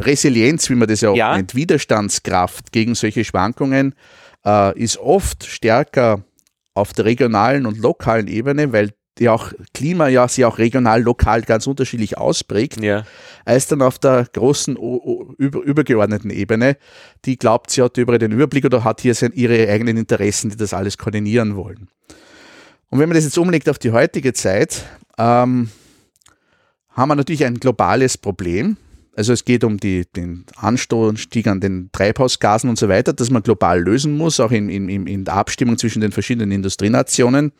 Resilienz, 0.00 0.70
wie 0.70 0.74
man 0.74 0.88
das 0.88 1.00
ja 1.00 1.10
auch 1.10 1.16
ja. 1.16 1.36
nennt, 1.36 1.54
Widerstandskraft 1.54 2.72
gegen 2.72 2.94
solche 2.94 3.24
Schwankungen, 3.24 3.94
äh, 4.46 4.78
ist 4.78 4.98
oft 4.98 5.44
stärker 5.44 6.22
auf 6.74 6.92
der 6.92 7.04
regionalen 7.04 7.66
und 7.66 7.78
lokalen 7.78 8.28
Ebene, 8.28 8.72
weil 8.72 8.92
die 9.18 9.28
auch 9.28 9.52
Klima 9.74 10.08
ja 10.08 10.28
sich 10.28 10.44
auch 10.44 10.58
regional, 10.58 11.02
lokal 11.02 11.42
ganz 11.42 11.66
unterschiedlich 11.66 12.18
ausprägt, 12.18 12.82
ja. 12.82 13.04
als 13.44 13.66
dann 13.66 13.82
auf 13.82 13.98
der 13.98 14.26
großen 14.32 14.76
über, 14.76 15.60
übergeordneten 15.60 16.30
Ebene, 16.30 16.76
die 17.24 17.36
glaubt, 17.36 17.70
sie 17.70 17.82
hat 17.82 17.96
über 17.96 18.18
den 18.18 18.32
Überblick 18.32 18.64
oder 18.64 18.84
hat 18.84 19.00
hier 19.00 19.14
ihre 19.34 19.68
eigenen 19.68 19.96
Interessen, 19.96 20.50
die 20.50 20.56
das 20.56 20.74
alles 20.74 20.98
koordinieren 20.98 21.56
wollen. 21.56 21.88
Und 22.90 23.00
wenn 23.00 23.08
man 23.08 23.16
das 23.16 23.24
jetzt 23.24 23.38
umlegt 23.38 23.68
auf 23.68 23.78
die 23.78 23.92
heutige 23.92 24.32
Zeit, 24.32 24.84
ähm, 25.18 25.70
haben 26.90 27.08
wir 27.08 27.16
natürlich 27.16 27.44
ein 27.44 27.60
globales 27.60 28.16
Problem. 28.16 28.76
Also 29.14 29.32
es 29.32 29.44
geht 29.44 29.64
um 29.64 29.78
die, 29.78 30.04
den 30.14 30.44
Anstieg 30.56 31.48
an 31.48 31.60
den 31.60 31.90
Treibhausgasen 31.92 32.70
und 32.70 32.78
so 32.78 32.88
weiter, 32.88 33.12
das 33.12 33.30
man 33.30 33.42
global 33.42 33.80
lösen 33.80 34.16
muss, 34.16 34.38
auch 34.38 34.52
in, 34.52 34.68
in, 34.68 34.88
in 34.88 35.24
der 35.24 35.34
Abstimmung 35.34 35.76
zwischen 35.76 36.00
den 36.00 36.12
verschiedenen 36.12 36.52
Industrienationen. 36.52 37.52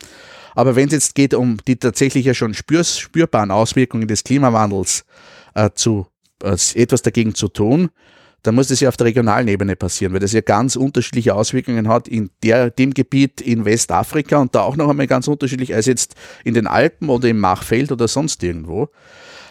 Aber 0.55 0.77
wenn 0.77 0.89
es 0.89 0.93
jetzt 0.93 1.15
geht 1.15 1.35
um 1.35 1.59
die 1.67 1.77
tatsächlich 1.77 2.27
ja 2.27 2.35
schon 2.35 2.55
spür, 2.55 2.85
spürbaren 2.85 3.51
Auswirkungen 3.51 4.09
des 4.09 4.25
Klimawandels 4.25 5.05
äh, 5.55 5.71
zu, 5.75 6.07
äh, 6.43 6.57
etwas 6.75 7.03
dagegen 7.03 7.35
zu 7.35 7.49
tun, 7.49 7.91
dann 8.43 8.55
muss 8.55 8.69
das 8.69 8.81
ja 8.81 8.89
auf 8.89 8.97
der 8.97 9.09
regionalen 9.09 9.49
Ebene 9.49 9.75
passieren, 9.75 10.13
weil 10.13 10.21
das 10.21 10.33
ja 10.33 10.41
ganz 10.41 10.77
unterschiedliche 10.77 11.35
Auswirkungen 11.35 11.89
hat 11.89 12.07
in 12.07 12.31
der, 12.43 12.71
dem 12.71 12.95
Gebiet 12.95 13.41
in 13.41 13.65
Westafrika 13.65 14.39
und 14.39 14.55
da 14.55 14.63
auch 14.63 14.77
noch 14.77 14.89
einmal 14.89 15.07
ganz 15.07 15.27
unterschiedlich 15.27 15.75
als 15.75 15.87
jetzt 15.87 16.15
in 16.45 16.55
den 16.55 16.67
Alpen 16.67 17.09
oder 17.09 17.29
im 17.29 17.41
Machfeld 17.41 17.91
oder 17.91 18.07
sonst 18.07 18.43
irgendwo. 18.43 18.89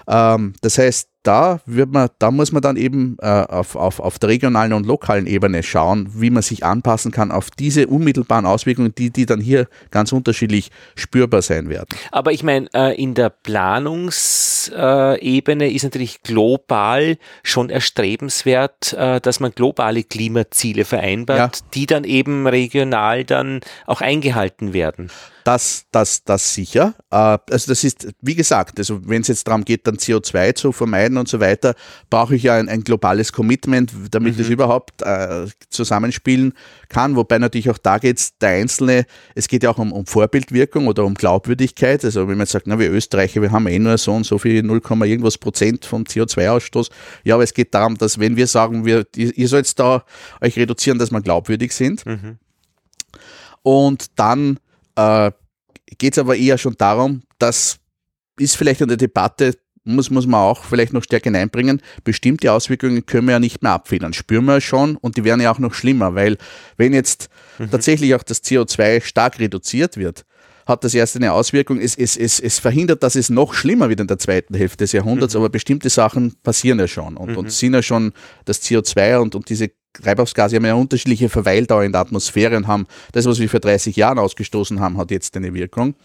Ähm, 0.08 0.54
das 0.62 0.78
heißt, 0.78 1.10
da 1.28 1.60
wird 1.66 1.92
man, 1.92 2.08
da 2.20 2.32
muss 2.32 2.54
man 2.54 2.62
dann 2.62 2.78
eben 2.78 3.18
äh, 3.22 3.28
auf, 3.28 3.76
auf, 3.76 4.00
auf 4.00 4.18
der 4.18 4.30
regionalen 4.30 4.72
und 4.72 4.86
lokalen 4.86 5.28
Ebene 5.28 5.62
schauen, 5.62 6.08
wie 6.14 6.30
man 6.30 6.42
sich 6.42 6.64
anpassen 6.64 7.12
kann 7.12 7.32
auf 7.32 7.50
diese 7.50 7.88
unmittelbaren 7.88 8.46
Auswirkungen, 8.46 8.96
die, 8.98 9.10
die 9.10 9.26
dann 9.26 9.42
hier 9.42 9.68
ganz 9.92 10.14
unterschiedlich 10.14 10.72
spürbar 10.96 11.42
sein 11.42 11.68
werden. 11.70 11.90
Aber 12.12 12.32
ich 12.32 12.44
meine, 12.44 12.70
äh, 12.74 12.96
in 13.02 13.14
der 13.14 13.30
Planungsebene 13.30 15.70
ist 15.70 15.84
natürlich 15.84 16.24
global 16.24 17.18
schon 17.44 17.70
erstrebenswert, 17.70 18.94
äh, 18.94 19.20
dass 19.20 19.42
man 19.42 19.52
globale 19.52 20.04
Klimaziele 20.04 20.86
vereinbart, 20.86 21.58
ja. 21.58 21.62
die 21.74 21.88
dann 21.88 22.06
eben 22.06 22.48
regional 22.48 23.26
dann 23.26 23.60
auch 23.86 24.00
eingehalten 24.00 24.72
werden. 24.74 25.12
Das, 25.48 25.86
das, 25.94 26.26
das 26.26 26.54
sicher. 26.54 26.94
Äh, 27.10 27.16
also 27.50 27.70
das 27.70 27.86
ist, 27.86 28.06
wie 28.20 28.36
gesagt, 28.36 28.80
also 28.80 29.00
wenn 29.08 29.22
es 29.22 29.30
jetzt 29.30 29.48
darum 29.48 29.64
geht, 29.64 29.88
dann 29.88 29.96
CO2 29.96 30.56
zu 30.56 30.74
vermeiden 30.74 31.18
und 31.18 31.30
so 31.30 31.40
weiter, 31.40 31.74
brauche 32.10 32.36
ich 32.36 32.44
ja 32.44 32.56
ein, 32.56 32.68
ein 32.68 32.84
globales 32.84 33.32
Commitment, 33.32 33.94
damit 34.12 34.36
mhm. 34.36 34.42
es 34.42 34.50
überhaupt 34.50 35.02
äh, 35.04 35.46
zusammenspielen 35.70 36.52
kann. 36.90 37.16
Wobei 37.16 37.38
natürlich 37.38 37.70
auch 37.70 37.78
da 37.78 37.98
geht 37.98 38.18
es 38.18 38.38
der 38.40 38.50
Einzelne, 38.50 39.06
es 39.36 39.48
geht 39.48 39.64
ja 39.64 39.70
auch 39.70 39.78
um, 39.78 39.94
um 39.94 40.06
Vorbildwirkung 40.06 40.86
oder 40.88 41.06
um 41.06 41.14
Glaubwürdigkeit. 41.14 42.04
Also 42.04 42.28
wenn 42.28 42.38
man 42.38 42.48
sagt, 42.48 42.68
na, 42.68 42.78
wir 42.78 42.92
Österreicher, 42.92 43.42
wir 43.42 43.54
haben 43.54 43.68
eh 43.68 43.80
nur 43.80 43.98
so 43.98 44.14
und 44.14 44.26
so 44.26 44.38
viel 44.40 44.62
0, 44.64 44.82
irgendwas 45.06 45.38
Prozent 45.38 45.86
vom 45.86 46.04
CO2-Ausstoß. 46.04 46.90
Ja, 47.24 47.36
aber 47.36 47.46
es 47.46 47.54
geht 47.54 47.74
darum, 47.74 47.98
dass 47.98 48.20
wenn 48.20 48.36
wir 48.36 48.48
sagen, 48.48 48.84
wir, 48.84 49.08
ihr 49.16 49.48
sollt 49.48 49.80
da 49.80 50.04
euch 50.42 50.58
reduzieren, 50.58 51.00
dass 51.00 51.12
wir 51.12 51.22
glaubwürdig 51.22 51.72
sind. 51.72 52.06
Mhm. 52.06 52.38
Und 53.64 54.08
dann 54.20 54.60
äh, 54.98 55.32
geht 55.98 56.14
es 56.14 56.20
aber 56.20 56.36
eher 56.36 56.58
schon 56.58 56.76
darum, 56.78 57.22
das 57.40 57.80
ist 58.38 58.58
vielleicht 58.58 58.82
in 58.82 58.88
der 58.88 58.98
Debatte, 58.98 59.58
muss, 59.84 60.10
muss 60.10 60.28
man 60.28 60.42
auch 60.42 60.64
vielleicht 60.66 60.92
noch 60.92 61.04
stärker 61.04 61.30
hineinbringen, 61.30 61.82
bestimmte 62.04 62.52
Auswirkungen 62.52 63.06
können 63.06 63.28
wir 63.28 63.34
ja 63.34 63.40
nicht 63.40 63.64
mehr 63.64 63.72
abfedern. 63.72 64.12
Spüren 64.12 64.46
wir 64.46 64.60
schon 64.60 64.98
und 64.98 65.16
die 65.16 65.24
werden 65.24 65.40
ja 65.40 65.52
auch 65.52 65.60
noch 65.60 65.74
schlimmer, 65.74 66.14
weil 66.14 66.38
wenn 66.76 66.94
jetzt 66.94 67.30
mhm. 67.58 67.72
tatsächlich 67.72 68.14
auch 68.14 68.24
das 68.24 68.44
CO2 68.44 69.02
stark 69.02 69.40
reduziert 69.40 69.96
wird, 69.96 70.26
hat 70.66 70.84
das 70.84 70.94
erst 70.94 71.16
eine 71.16 71.32
Auswirkung. 71.32 71.80
Es, 71.80 71.96
es, 71.96 72.18
es, 72.18 72.42
es 72.42 72.60
verhindert, 72.60 73.02
dass 73.02 73.16
es 73.16 73.30
noch 73.30 73.54
schlimmer 73.54 73.88
wird 73.88 74.02
in 74.02 74.08
der 74.08 74.20
zweiten 74.20 74.54
Hälfte 74.54 74.84
des 74.84 74.92
Jahrhunderts, 74.92 75.34
mhm. 75.34 75.40
aber 75.40 75.50
bestimmte 75.50 75.90
Sachen 75.90 76.36
passieren 76.44 76.80
ja 76.80 76.88
schon 76.88 77.16
und, 77.16 77.32
mhm. 77.32 77.38
und 77.38 77.52
sind 77.52 77.74
ja 77.74 77.82
schon 77.82 78.12
das 78.44 78.62
CO2 78.62 79.20
und, 79.20 79.36
und 79.36 79.50
diese 79.50 79.72
Treibhausgase 80.04 80.56
haben 80.56 80.66
ja 80.66 80.74
unterschiedliche 80.74 81.30
Verweildauer 81.30 81.84
in 81.84 81.92
der 81.92 82.02
Atmosphäre 82.02 82.58
und 82.58 82.68
haben 82.68 82.88
das, 83.12 83.26
was 83.26 83.40
wir 83.40 83.50
vor 83.50 83.60
30 83.60 83.96
Jahren 83.96 84.20
ausgestoßen 84.20 84.80
haben, 84.80 84.98
hat 84.98 85.12
jetzt 85.12 85.36
eine 85.38 85.54
Wirkung. 85.54 85.96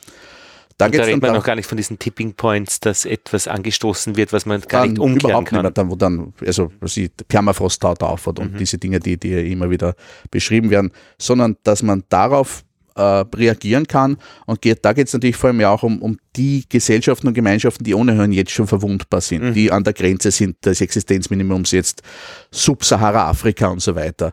Da, 0.79 0.87
und 0.87 0.97
da 0.97 1.05
redet 1.05 1.23
man 1.23 1.35
noch 1.35 1.45
gar 1.45 1.55
nicht 1.55 1.67
von 1.67 1.77
diesen 1.77 1.99
Tipping 1.99 2.35
Points, 2.35 2.81
dass 2.81 3.05
etwas 3.05 3.47
angestoßen 3.47 4.17
wird, 4.17 4.33
was 4.33 4.47
man 4.47 4.61
gar 4.63 4.87
nicht 4.87 4.99
umkehren 4.99 5.31
überhaupt 5.31 5.49
kann. 5.49 5.59
Nicht 5.59 5.63
mehr, 5.63 5.71
dann, 5.71 5.91
wo 5.91 5.97
dann, 5.97 6.33
also 6.45 6.73
sie 6.87 7.09
Permafrost 7.29 7.81
taut 7.81 8.03
auf 8.03 8.27
und, 8.27 8.39
mhm. 8.39 8.59
diese 8.59 8.79
Dinge, 8.79 8.99
die, 8.99 9.17
die 9.17 9.53
immer 9.53 9.71
wieder 9.71 9.95
beschrieben 10.31 10.71
werden, 10.71 10.91
sondern 11.19 11.57
dass 11.63 11.83
man 11.83 12.05
darauf 12.09 12.65
äh, 12.95 13.03
reagieren 13.03 13.87
kann. 13.87 14.17
Und 14.47 14.63
geht, 14.63 14.85
da 14.85 14.93
geht 14.93 15.07
es 15.07 15.13
natürlich 15.13 15.37
vor 15.37 15.49
allem 15.49 15.61
ja 15.61 15.71
auch 15.71 15.83
um, 15.83 16.01
um 16.01 16.19
die 16.37 16.65
Gesellschaften 16.69 17.29
und 17.29 17.35
Gemeinschaften, 17.35 17.85
die 17.85 17.95
ohnehin 17.95 18.33
jetzt 18.33 18.51
schon 18.51 18.67
verwundbar 18.67 19.21
sind, 19.21 19.43
mhm. 19.43 19.55
die 19.55 19.71
an 19.71 19.85
der 19.85 19.93
Grenze 19.93 20.31
sind 20.31 20.65
des 20.65 20.81
Existenzminimums 20.81 21.71
jetzt 21.73 22.03
Subsahara-Afrika 22.51 23.69
und 23.69 23.81
so 23.81 23.95
weiter. 23.95 24.33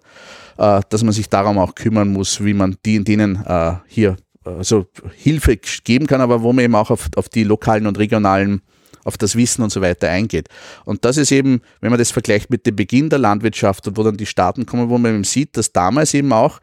Äh, 0.58 0.82
dass 0.90 1.04
man 1.04 1.14
sich 1.14 1.30
darum 1.30 1.58
auch 1.58 1.76
kümmern 1.76 2.12
muss, 2.12 2.44
wie 2.44 2.54
man 2.54 2.78
die 2.86 2.96
in 2.96 3.04
denen 3.04 3.44
äh, 3.46 3.74
hier 3.88 4.18
also 4.44 4.88
Hilfe 5.16 5.58
geben 5.84 6.08
kann, 6.08 6.22
aber 6.22 6.42
wo 6.42 6.54
man 6.54 6.66
eben 6.66 6.76
auch 6.76 6.90
auf, 6.90 7.10
auf 7.16 7.30
die 7.30 7.44
lokalen 7.44 7.86
und 7.86 7.98
regionalen 8.00 8.62
auf 9.04 9.18
das 9.18 9.36
Wissen 9.36 9.64
und 9.64 9.72
so 9.72 9.82
weiter 9.82 10.10
eingeht. 10.10 10.50
Und 10.86 11.06
das 11.06 11.18
ist 11.18 11.32
eben, 11.32 11.62
wenn 11.82 11.90
man 11.90 12.00
das 12.00 12.12
vergleicht 12.12 12.50
mit 12.50 12.66
dem 12.66 12.76
Beginn 12.76 13.10
der 13.10 13.20
Landwirtschaft 13.20 13.88
und 13.88 13.98
wo 13.98 14.04
dann 14.04 14.18
die 14.18 14.26
Staaten 14.26 14.66
kommen, 14.66 14.90
wo 14.90 14.98
man 14.98 15.16
eben 15.16 15.24
sieht, 15.24 15.58
dass 15.58 15.72
damals 15.72 16.14
eben 16.14 16.32
auch 16.34 16.60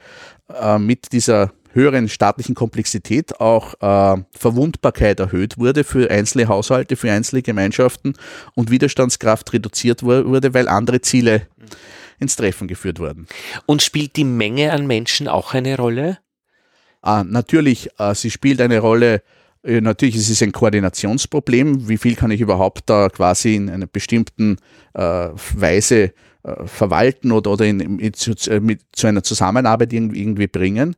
äh, 0.60 0.78
mit 0.78 1.12
dieser 1.12 1.52
höheren 1.76 2.08
staatlichen 2.08 2.56
Komplexität 2.56 3.40
auch 3.40 3.74
äh, 3.74 4.22
Verwundbarkeit 4.32 5.20
erhöht 5.20 5.58
wurde 5.58 5.84
für 5.84 6.10
einzelne 6.10 6.48
Haushalte, 6.48 6.96
für 6.96 7.12
einzelne 7.12 7.42
Gemeinschaften 7.42 8.14
und 8.54 8.70
Widerstandskraft 8.70 9.52
reduziert 9.52 10.02
wurde, 10.02 10.54
weil 10.54 10.68
andere 10.68 11.00
Ziele 11.02 11.46
ins 12.18 12.34
Treffen 12.34 12.66
geführt 12.66 12.98
wurden. 12.98 13.26
Und 13.66 13.82
spielt 13.82 14.16
die 14.16 14.24
Menge 14.24 14.72
an 14.72 14.86
Menschen 14.86 15.28
auch 15.28 15.54
eine 15.54 15.76
Rolle? 15.76 16.18
Ah, 17.02 17.22
natürlich, 17.24 17.90
äh, 17.98 18.14
sie 18.14 18.30
spielt 18.30 18.60
eine 18.60 18.80
Rolle. 18.80 19.22
Äh, 19.62 19.80
natürlich 19.80 20.16
ist 20.16 20.30
es 20.30 20.42
ein 20.42 20.52
Koordinationsproblem. 20.52 21.88
Wie 21.88 21.98
viel 21.98 22.16
kann 22.16 22.30
ich 22.30 22.40
überhaupt 22.40 22.88
da 22.90 23.10
quasi 23.10 23.54
in 23.54 23.70
einer 23.70 23.86
bestimmten 23.86 24.56
äh, 24.94 25.28
Weise 25.54 26.14
verwalten 26.64 27.32
oder, 27.32 27.50
oder 27.52 27.64
in, 27.66 27.98
in, 27.98 28.12
zu, 28.12 28.32
äh, 28.48 28.60
mit, 28.60 28.82
zu 28.92 29.06
einer 29.06 29.22
Zusammenarbeit 29.22 29.92
irgendwie, 29.92 30.20
irgendwie 30.20 30.46
bringen. 30.46 30.96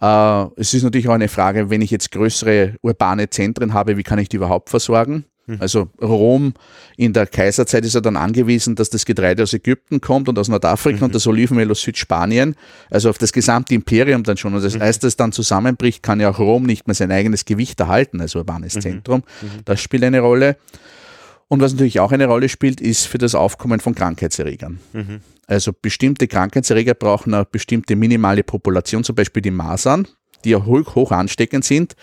Äh, 0.00 0.44
es 0.56 0.74
ist 0.74 0.82
natürlich 0.82 1.08
auch 1.08 1.14
eine 1.14 1.28
Frage, 1.28 1.70
wenn 1.70 1.82
ich 1.82 1.90
jetzt 1.90 2.10
größere 2.10 2.74
urbane 2.82 3.30
Zentren 3.30 3.74
habe, 3.74 3.96
wie 3.96 4.02
kann 4.02 4.18
ich 4.18 4.28
die 4.28 4.36
überhaupt 4.36 4.70
versorgen? 4.70 5.24
Hm. 5.46 5.56
Also 5.60 5.88
Rom 6.00 6.52
in 6.96 7.12
der 7.12 7.26
Kaiserzeit 7.26 7.84
ist 7.84 7.94
ja 7.94 8.00
dann 8.00 8.16
angewiesen, 8.16 8.74
dass 8.74 8.90
das 8.90 9.04
Getreide 9.06 9.42
aus 9.42 9.54
Ägypten 9.54 10.00
kommt 10.00 10.28
und 10.28 10.38
aus 10.38 10.48
Nordafrika 10.48 10.98
mhm. 10.98 11.04
und 11.04 11.14
das 11.14 11.26
Olivenöl 11.26 11.70
aus 11.70 11.80
Südspanien, 11.80 12.54
also 12.90 13.08
auf 13.08 13.16
das 13.16 13.32
gesamte 13.32 13.74
Imperium 13.74 14.24
dann 14.24 14.36
schon. 14.36 14.54
Und 14.54 14.62
das 14.62 14.74
mhm. 14.74 14.82
heißt, 14.82 15.02
dass 15.04 15.16
dann 15.16 15.32
zusammenbricht, 15.32 16.02
kann 16.02 16.20
ja 16.20 16.28
auch 16.30 16.38
Rom 16.38 16.64
nicht 16.64 16.86
mehr 16.86 16.94
sein 16.94 17.10
eigenes 17.10 17.46
Gewicht 17.46 17.80
erhalten 17.80 18.20
als 18.20 18.34
urbanes 18.34 18.74
mhm. 18.74 18.80
Zentrum. 18.80 19.22
Mhm. 19.40 19.46
Das 19.64 19.80
spielt 19.80 20.04
eine 20.04 20.20
Rolle. 20.20 20.56
Und 21.48 21.60
was 21.60 21.72
natürlich 21.72 21.98
auch 22.00 22.12
eine 22.12 22.26
Rolle 22.26 22.48
spielt, 22.48 22.80
ist 22.80 23.06
für 23.06 23.18
das 23.18 23.34
Aufkommen 23.34 23.80
von 23.80 23.94
Krankheitserregern. 23.94 24.78
Mhm. 24.92 25.20
Also 25.46 25.72
bestimmte 25.72 26.28
Krankheitserreger 26.28 26.94
brauchen 26.94 27.32
eine 27.32 27.46
bestimmte 27.46 27.96
minimale 27.96 28.44
Population, 28.44 29.02
zum 29.02 29.16
Beispiel 29.16 29.40
die 29.40 29.50
Masern, 29.50 30.06
die 30.44 30.50
ja 30.50 30.64
hoch, 30.64 30.94
hoch 30.94 31.10
ansteckend 31.10 31.64
sind. 31.64 31.96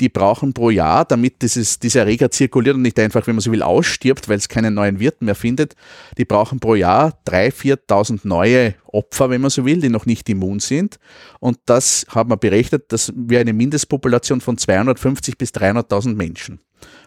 Die 0.00 0.08
brauchen 0.08 0.52
pro 0.52 0.70
Jahr, 0.70 1.04
damit 1.04 1.42
dieses, 1.42 1.80
dieser 1.80 2.00
Erreger 2.00 2.30
zirkuliert 2.30 2.76
und 2.76 2.82
nicht 2.82 2.98
einfach, 3.00 3.26
wenn 3.26 3.34
man 3.34 3.42
so 3.42 3.50
will, 3.50 3.62
ausstirbt, 3.62 4.28
weil 4.28 4.38
es 4.38 4.48
keinen 4.48 4.72
neuen 4.74 5.00
Wirt 5.00 5.20
mehr 5.22 5.34
findet. 5.34 5.74
Die 6.16 6.24
brauchen 6.24 6.60
pro 6.60 6.76
Jahr 6.76 7.18
3.000, 7.26 7.78
4.000 7.88 8.20
neue 8.22 8.74
Opfer, 8.86 9.28
wenn 9.28 9.40
man 9.40 9.50
so 9.50 9.66
will, 9.66 9.80
die 9.80 9.88
noch 9.88 10.06
nicht 10.06 10.28
immun 10.28 10.60
sind. 10.60 11.00
Und 11.40 11.58
das 11.66 12.06
hat 12.08 12.28
man 12.28 12.38
berechnet, 12.38 12.92
dass 12.92 13.12
wir 13.14 13.40
eine 13.40 13.52
Mindestpopulation 13.52 14.40
von 14.40 14.56
250 14.56 15.36
bis 15.36 15.50
300.000 15.50 16.14
Menschen 16.14 16.60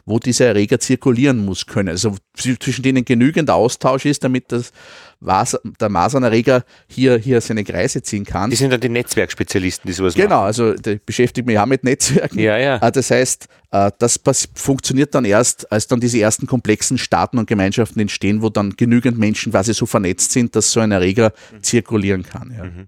wo 0.06 0.20
dieser 0.20 0.48
Erreger 0.48 0.80
zirkulieren 0.80 1.44
muss 1.46 1.66
können. 1.66 1.90
Also 1.90 2.16
zwischen 2.36 2.84
denen 2.84 3.06
genügend 3.06 3.50
Austausch 3.50 4.06
ist, 4.06 4.24
damit 4.24 4.52
das 4.52 4.72
Was 5.20 5.58
der 5.80 5.90
Masernerreger 5.90 6.64
hier, 6.88 7.18
hier 7.18 7.42
seine 7.42 7.64
Kreise 7.64 8.02
ziehen 8.02 8.26
kann. 8.26 8.50
Die 8.50 8.56
sind 8.56 8.72
dann 8.72 8.80
die 8.80 8.90
Netzwerkspezialisten, 8.90 9.88
die 9.88 9.94
sowas 9.94 10.16
genau, 10.16 10.44
machen. 10.44 10.54
Genau, 10.54 10.68
also 10.70 10.74
die 10.74 11.00
beschäftigt 11.06 11.46
mich 11.46 11.56
ja 11.56 11.66
mit 11.66 11.84
Netzwerken. 11.84 12.40
Ja, 12.40 12.58
ja. 12.58 12.80
Ah, 12.82 12.92
das 12.92 13.12
heißt, 13.12 13.48
äh, 13.72 13.92
das 14.00 14.20
funktioniert 14.56 15.14
dann 15.14 15.26
erst, 15.26 15.72
als 15.72 15.88
dann 15.88 16.00
diese 16.00 16.20
ersten 16.20 16.48
komplexen 16.48 16.98
Staaten 16.98 17.38
und 17.38 17.48
Gemeinschaften 17.48 18.00
entstehen, 18.00 18.42
wo 18.42 18.50
dann 18.50 18.76
genügend 18.76 19.18
Menschen 19.18 19.52
quasi 19.52 19.74
so 19.74 19.86
vernetzt 19.86 20.32
sind, 20.32 20.56
dass 20.56 20.72
so 20.72 20.80
ein 20.80 20.92
Erreger 20.92 21.34
zirkulieren 21.62 22.24
kann. 22.24 22.54
Ja. 22.56 22.64
Mhm. 22.64 22.88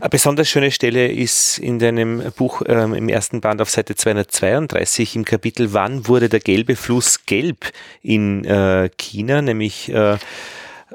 Eine 0.00 0.08
besonders 0.08 0.48
schöne 0.48 0.70
Stelle 0.70 1.10
ist 1.10 1.58
in 1.58 1.78
deinem 1.78 2.32
Buch 2.36 2.62
ähm, 2.66 2.94
im 2.94 3.08
ersten 3.08 3.40
Band 3.40 3.60
auf 3.60 3.70
Seite 3.70 3.94
232 3.94 5.16
im 5.16 5.24
Kapitel 5.24 5.72
Wann 5.72 6.06
wurde 6.08 6.28
der 6.28 6.40
gelbe 6.40 6.76
Fluss 6.76 7.26
gelb 7.26 7.70
in 8.02 8.44
äh, 8.44 8.90
China, 8.96 9.42
nämlich 9.42 9.92
äh, 9.92 10.16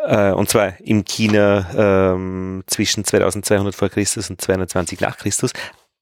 äh, 0.06 0.32
und 0.32 0.50
zwar 0.50 0.80
im 0.82 1.06
China 1.06 2.14
ähm, 2.14 2.64
zwischen 2.68 3.04
2200 3.04 3.76
vor 3.76 3.90
Christus 3.90 4.30
und 4.30 4.42
220 4.42 5.00
nach 5.02 5.18
Christus. 5.18 5.52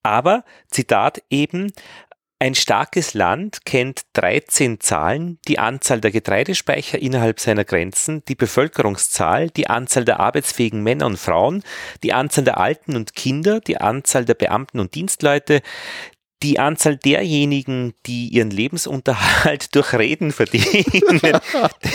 Aber, 0.04 0.44
Zitat 0.70 1.22
eben, 1.30 1.72
ein 2.42 2.56
starkes 2.56 3.14
Land 3.14 3.66
kennt 3.66 4.02
13 4.14 4.80
Zahlen, 4.80 5.38
die 5.48 5.60
Anzahl 5.60 6.02
der 6.02 6.10
Getreidespeicher 6.10 6.98
innerhalb 6.98 7.40
seiner 7.40 7.64
Grenzen, 7.66 8.24
die 8.28 8.34
Bevölkerungszahl, 8.34 9.52
die 9.52 9.68
Anzahl 9.68 10.06
der 10.06 10.20
arbeitsfähigen 10.20 10.82
Männer 10.82 11.06
und 11.06 11.20
Frauen, 11.20 11.62
die 12.02 12.14
Anzahl 12.14 12.44
der 12.44 12.58
Alten 12.58 12.96
und 12.96 13.14
Kinder, 13.14 13.60
die 13.60 13.78
Anzahl 13.78 14.26
der 14.26 14.34
Beamten 14.34 14.80
und 14.80 14.96
Dienstleute, 14.96 15.62
die 16.42 16.58
Anzahl 16.58 16.98
derjenigen, 16.98 17.94
die 18.08 18.30
ihren 18.30 18.50
Lebensunterhalt 18.50 19.76
durch 19.76 19.94
Reden 19.94 20.32
verdienen. 20.32 20.84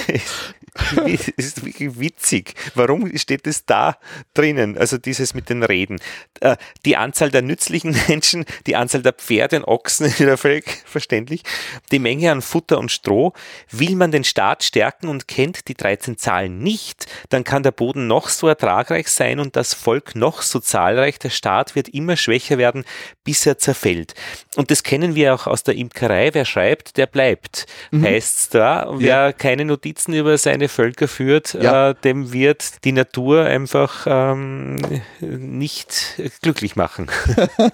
das 0.77 1.29
ist 1.37 1.65
wirklich 1.65 1.99
witzig. 1.99 2.55
Warum 2.75 3.17
steht 3.17 3.47
es 3.47 3.65
da 3.65 3.97
drinnen? 4.35 4.77
Also 4.79 4.99
dieses 4.99 5.35
mit 5.35 5.49
den 5.49 5.63
Reden. 5.63 5.99
Äh, 6.41 6.57
die 6.85 6.97
Anzahl 6.97 7.31
der 7.31 7.43
nützlichen 7.43 7.97
Menschen, 8.09 8.45
die 8.67 8.77
Anzahl 8.77 9.03
der 9.03 9.13
Pferde 9.13 9.57
und 9.57 9.65
Ochsen 9.65 10.07
ist 10.07 10.21
wieder 10.21 10.37
völlig 10.37 10.65
verständlich. 10.85 11.43
Die 11.91 11.99
Menge 11.99 12.31
an 12.33 12.43
Futter 12.43 12.79
und 12.79 12.91
Stroh. 12.91 13.33
Will 13.71 13.97
man 13.97 14.11
den 14.11 14.25
Staat 14.25 14.63
stärken 14.63 15.09
und 15.09 15.29
kennt 15.29 15.69
die 15.69 15.75
13 15.75 16.19
Zahlen 16.19 16.59
nicht, 16.59 17.07
dann 17.29 17.45
kann 17.45 17.63
der 17.63 17.71
Boden 17.73 18.07
noch 18.07 18.29
so 18.29 18.49
ertragreich 18.49 19.09
sein 19.09 19.41
und 19.41 19.57
das 19.57 19.75
Volk 19.75 20.15
noch 20.15 20.43
so 20.43 20.61
zahlreich. 20.61 21.19
Der 21.19 21.31
Staat 21.31 21.75
wird 21.75 21.89
immer 21.89 22.17
schwächer 22.17 22.59
werden, 22.59 22.85
bis 23.25 23.47
er 23.47 23.59
zerfällt. 23.59 24.15
Und 24.57 24.71
das 24.71 24.83
kennen 24.83 25.15
wir 25.15 25.35
auch 25.35 25.47
aus 25.47 25.63
der 25.63 25.77
Imkerei. 25.77 26.33
Wer 26.33 26.45
schreibt, 26.45 26.97
der 26.97 27.07
bleibt. 27.07 27.67
Mhm. 27.91 28.05
Heißt 28.05 28.55
da, 28.55 28.89
wer 28.95 29.27
ja. 29.27 29.33
keine 29.33 29.65
Notizen 29.65 30.15
über 30.15 30.37
seine 30.39 30.66
rivale 30.67 30.69
Völker 30.69 31.09
führt, 31.09 31.55
ja. 31.55 31.91
äh, 31.91 31.95
dem 32.05 32.33
wird 32.33 32.85
die 32.85 32.93
Natur 32.93 33.45
einfach 33.45 34.07
ähm, 34.09 34.77
nicht 35.21 36.21
glücklich 36.43 36.77
machen. 36.77 37.09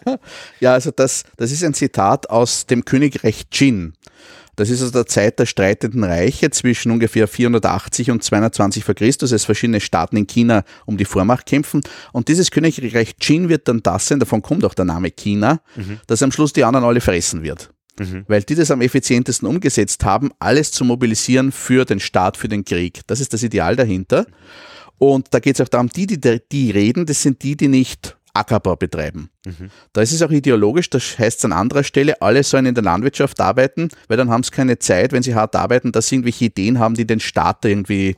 ja, 0.60 0.72
also 0.72 0.90
das, 0.90 1.24
das 1.36 1.52
ist 1.52 1.64
ein 1.64 1.74
Zitat 1.74 2.30
aus 2.30 2.66
dem 2.66 2.84
Königreich 2.84 3.44
Jin. 3.52 3.94
Das 4.54 4.68
ist 4.68 4.82
aus 4.82 4.92
der 4.92 5.06
Zeit 5.06 5.38
der 5.38 5.46
streitenden 5.46 6.04
Reiche 6.04 6.50
zwischen 6.50 6.92
ungefähr 6.92 7.26
480 7.26 8.10
und 8.10 8.22
220 8.22 8.84
vor 8.84 8.94
Christus, 8.94 9.32
als 9.32 9.46
verschiedene 9.46 9.80
Staaten 9.80 10.18
in 10.18 10.26
China 10.26 10.64
um 10.84 10.98
die 10.98 11.06
Vormacht 11.06 11.46
kämpfen. 11.46 11.80
Und 12.12 12.28
dieses 12.28 12.50
Königreich 12.50 13.16
Qin 13.16 13.48
wird 13.48 13.66
dann 13.68 13.82
das 13.82 14.08
sein, 14.08 14.20
davon 14.20 14.42
kommt 14.42 14.66
auch 14.66 14.74
der 14.74 14.84
Name 14.84 15.10
China, 15.10 15.60
mhm. 15.74 16.00
dass 16.06 16.22
am 16.22 16.32
Schluss 16.32 16.52
die 16.52 16.64
anderen 16.64 16.84
alle 16.84 17.00
fressen 17.00 17.42
wird. 17.42 17.70
Mhm. 17.98 18.24
Weil 18.26 18.42
die 18.42 18.54
das 18.54 18.70
am 18.70 18.80
effizientesten 18.80 19.46
umgesetzt 19.48 20.04
haben, 20.04 20.30
alles 20.38 20.72
zu 20.72 20.84
mobilisieren 20.84 21.52
für 21.52 21.84
den 21.84 22.00
Staat, 22.00 22.36
für 22.36 22.48
den 22.48 22.64
Krieg. 22.64 23.00
Das 23.06 23.20
ist 23.20 23.32
das 23.32 23.42
Ideal 23.42 23.76
dahinter. 23.76 24.26
Und 24.98 25.28
da 25.34 25.40
geht 25.40 25.56
es 25.56 25.60
auch 25.60 25.68
darum, 25.68 25.88
die, 25.88 26.06
die, 26.06 26.40
die 26.50 26.70
reden, 26.70 27.06
das 27.06 27.22
sind 27.22 27.42
die, 27.42 27.56
die 27.56 27.68
nicht 27.68 28.16
Ackerbau 28.34 28.76
betreiben. 28.76 29.31
Mhm. 29.44 29.70
Da 29.92 30.02
ist 30.02 30.12
es 30.12 30.22
auch 30.22 30.30
ideologisch, 30.30 30.88
das 30.88 31.18
heißt 31.18 31.40
es 31.40 31.44
an 31.44 31.52
anderer 31.52 31.82
Stelle, 31.82 32.20
alle 32.22 32.42
sollen 32.42 32.66
in 32.66 32.74
der 32.74 32.84
Landwirtschaft 32.84 33.40
arbeiten, 33.40 33.88
weil 34.08 34.16
dann 34.16 34.30
haben 34.30 34.42
sie 34.44 34.50
keine 34.50 34.78
Zeit, 34.78 35.12
wenn 35.12 35.22
sie 35.22 35.34
hart 35.34 35.56
arbeiten, 35.56 35.90
dass 35.90 36.08
sie 36.08 36.16
irgendwelche 36.16 36.44
Ideen 36.44 36.78
haben, 36.78 36.94
die 36.94 37.06
den 37.06 37.18
Staat 37.18 37.64
irgendwie 37.64 38.16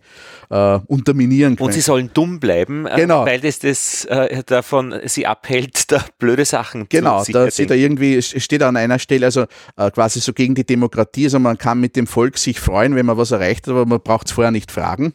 äh, 0.51 0.79
unterminieren 0.87 1.57
können. 1.57 1.67
Und 1.67 1.73
sie 1.73 1.81
sollen 1.81 2.11
dumm 2.13 2.41
bleiben, 2.41 2.87
äh, 2.87 2.97
genau. 2.97 3.25
weil 3.25 3.41
das, 3.41 3.59
das 3.61 4.05
äh, 4.05 4.43
davon 4.45 4.95
sie 5.05 5.27
abhält, 5.27 5.91
da 5.91 6.05
blöde 6.19 6.45
Sachen 6.45 6.87
genau, 6.89 7.23
zu 7.23 7.33
Genau, 7.33 7.45
da 7.47 7.51
steht 7.51 7.71
da 7.71 7.75
irgendwie, 7.75 8.21
steht 8.21 8.63
an 8.63 8.77
einer 8.77 8.99
Stelle 8.99 9.27
also 9.27 9.47
äh, 9.77 9.91
quasi 9.91 10.21
so 10.21 10.33
gegen 10.35 10.55
die 10.55 10.65
Demokratie, 10.65 11.25
also 11.25 11.39
man 11.39 11.57
kann 11.57 11.81
mit 11.81 11.97
dem 11.97 12.07
Volk 12.07 12.37
sich 12.37 12.61
freuen, 12.61 12.95
wenn 12.97 13.07
man 13.07 13.17
was 13.17 13.31
erreicht 13.31 13.67
hat, 13.67 13.73
aber 13.73 13.87
man 13.87 14.01
braucht 14.01 14.27
es 14.27 14.33
vorher 14.33 14.51
nicht 14.51 14.71
fragen. 14.71 15.15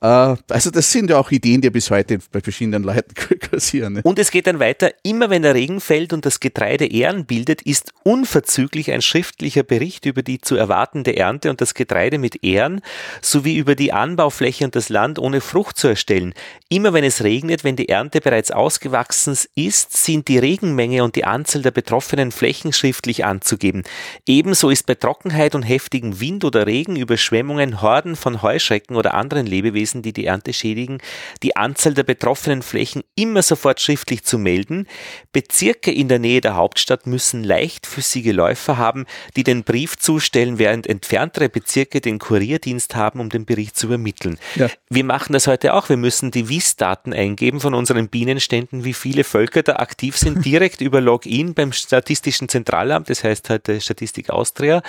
Äh, 0.00 0.06
also 0.06 0.70
das 0.70 0.90
sind 0.90 1.10
ja 1.10 1.18
auch 1.18 1.30
Ideen, 1.30 1.60
die 1.60 1.70
bis 1.70 1.90
heute 1.90 2.18
bei 2.32 2.40
verschiedenen 2.40 2.82
Leuten 2.82 3.14
kursieren. 3.50 3.94
Ne? 3.94 4.00
Und 4.02 4.18
es 4.18 4.30
geht 4.30 4.46
dann 4.48 4.58
weiter, 4.58 4.90
immer 5.04 5.30
wenn 5.30 5.43
der 5.44 5.54
Regen 5.54 5.80
fällt 5.80 6.12
und 6.12 6.26
das 6.26 6.40
Getreide 6.40 6.86
Ähren 6.86 7.26
bildet, 7.26 7.62
ist 7.62 7.92
unverzüglich 8.02 8.90
ein 8.90 9.02
schriftlicher 9.02 9.62
Bericht 9.62 10.06
über 10.06 10.22
die 10.22 10.40
zu 10.40 10.56
erwartende 10.56 11.16
Ernte 11.16 11.50
und 11.50 11.60
das 11.60 11.74
Getreide 11.74 12.18
mit 12.18 12.42
Ähren 12.42 12.80
sowie 13.22 13.56
über 13.56 13.76
die 13.76 13.92
Anbaufläche 13.92 14.64
und 14.64 14.74
das 14.74 14.88
Land 14.88 15.18
ohne 15.18 15.40
Frucht 15.40 15.78
zu 15.78 15.88
erstellen. 15.88 16.34
Immer 16.68 16.92
wenn 16.92 17.04
es 17.04 17.22
regnet, 17.22 17.62
wenn 17.62 17.76
die 17.76 17.88
Ernte 17.88 18.20
bereits 18.20 18.50
ausgewachsen 18.50 19.38
ist, 19.54 19.96
sind 19.96 20.28
die 20.28 20.38
Regenmenge 20.38 21.04
und 21.04 21.14
die 21.14 21.24
Anzahl 21.24 21.62
der 21.62 21.70
betroffenen 21.70 22.32
Flächen 22.32 22.72
schriftlich 22.72 23.24
anzugeben. 23.24 23.84
Ebenso 24.26 24.70
ist 24.70 24.86
bei 24.86 24.94
Trockenheit 24.94 25.54
und 25.54 25.62
heftigem 25.62 26.20
Wind 26.20 26.44
oder 26.44 26.66
Regen, 26.66 26.96
Überschwemmungen, 26.96 27.80
Horden 27.82 28.16
von 28.16 28.42
Heuschrecken 28.42 28.96
oder 28.96 29.14
anderen 29.14 29.46
Lebewesen, 29.46 30.02
die 30.02 30.12
die 30.12 30.26
Ernte 30.26 30.52
schädigen, 30.52 30.98
die 31.42 31.56
Anzahl 31.56 31.94
der 31.94 32.02
betroffenen 32.02 32.62
Flächen 32.62 33.02
immer 33.14 33.42
sofort 33.42 33.80
schriftlich 33.80 34.24
zu 34.24 34.38
melden. 34.38 34.86
Bezirke 35.34 35.90
in 35.90 36.08
der 36.08 36.20
Nähe 36.20 36.40
der 36.40 36.54
Hauptstadt 36.54 37.06
müssen 37.06 37.42
leichtfüßige 37.42 38.32
Läufer 38.32 38.78
haben, 38.78 39.04
die 39.36 39.42
den 39.42 39.64
Brief 39.64 39.98
zustellen, 39.98 40.58
während 40.58 40.86
entferntere 40.86 41.48
Bezirke 41.48 42.00
den 42.00 42.20
Kurierdienst 42.20 42.94
haben, 42.94 43.18
um 43.18 43.30
den 43.30 43.44
Bericht 43.44 43.76
zu 43.76 43.88
übermitteln. 43.88 44.38
Ja. 44.54 44.70
Wir 44.88 45.02
machen 45.02 45.32
das 45.32 45.48
heute 45.48 45.74
auch. 45.74 45.88
Wir 45.88 45.96
müssen 45.96 46.30
die 46.30 46.48
Wies-Daten 46.48 47.12
eingeben 47.12 47.60
von 47.60 47.74
unseren 47.74 48.08
Bienenständen, 48.08 48.84
wie 48.84 48.94
viele 48.94 49.24
Völker 49.24 49.64
da 49.64 49.76
aktiv 49.76 50.16
sind, 50.16 50.44
direkt 50.44 50.80
über 50.80 51.00
Login 51.00 51.52
beim 51.52 51.72
Statistischen 51.72 52.48
Zentralamt, 52.48 53.10
das 53.10 53.24
heißt 53.24 53.50
heute 53.50 53.80
Statistik 53.80 54.30
Austria. 54.30 54.82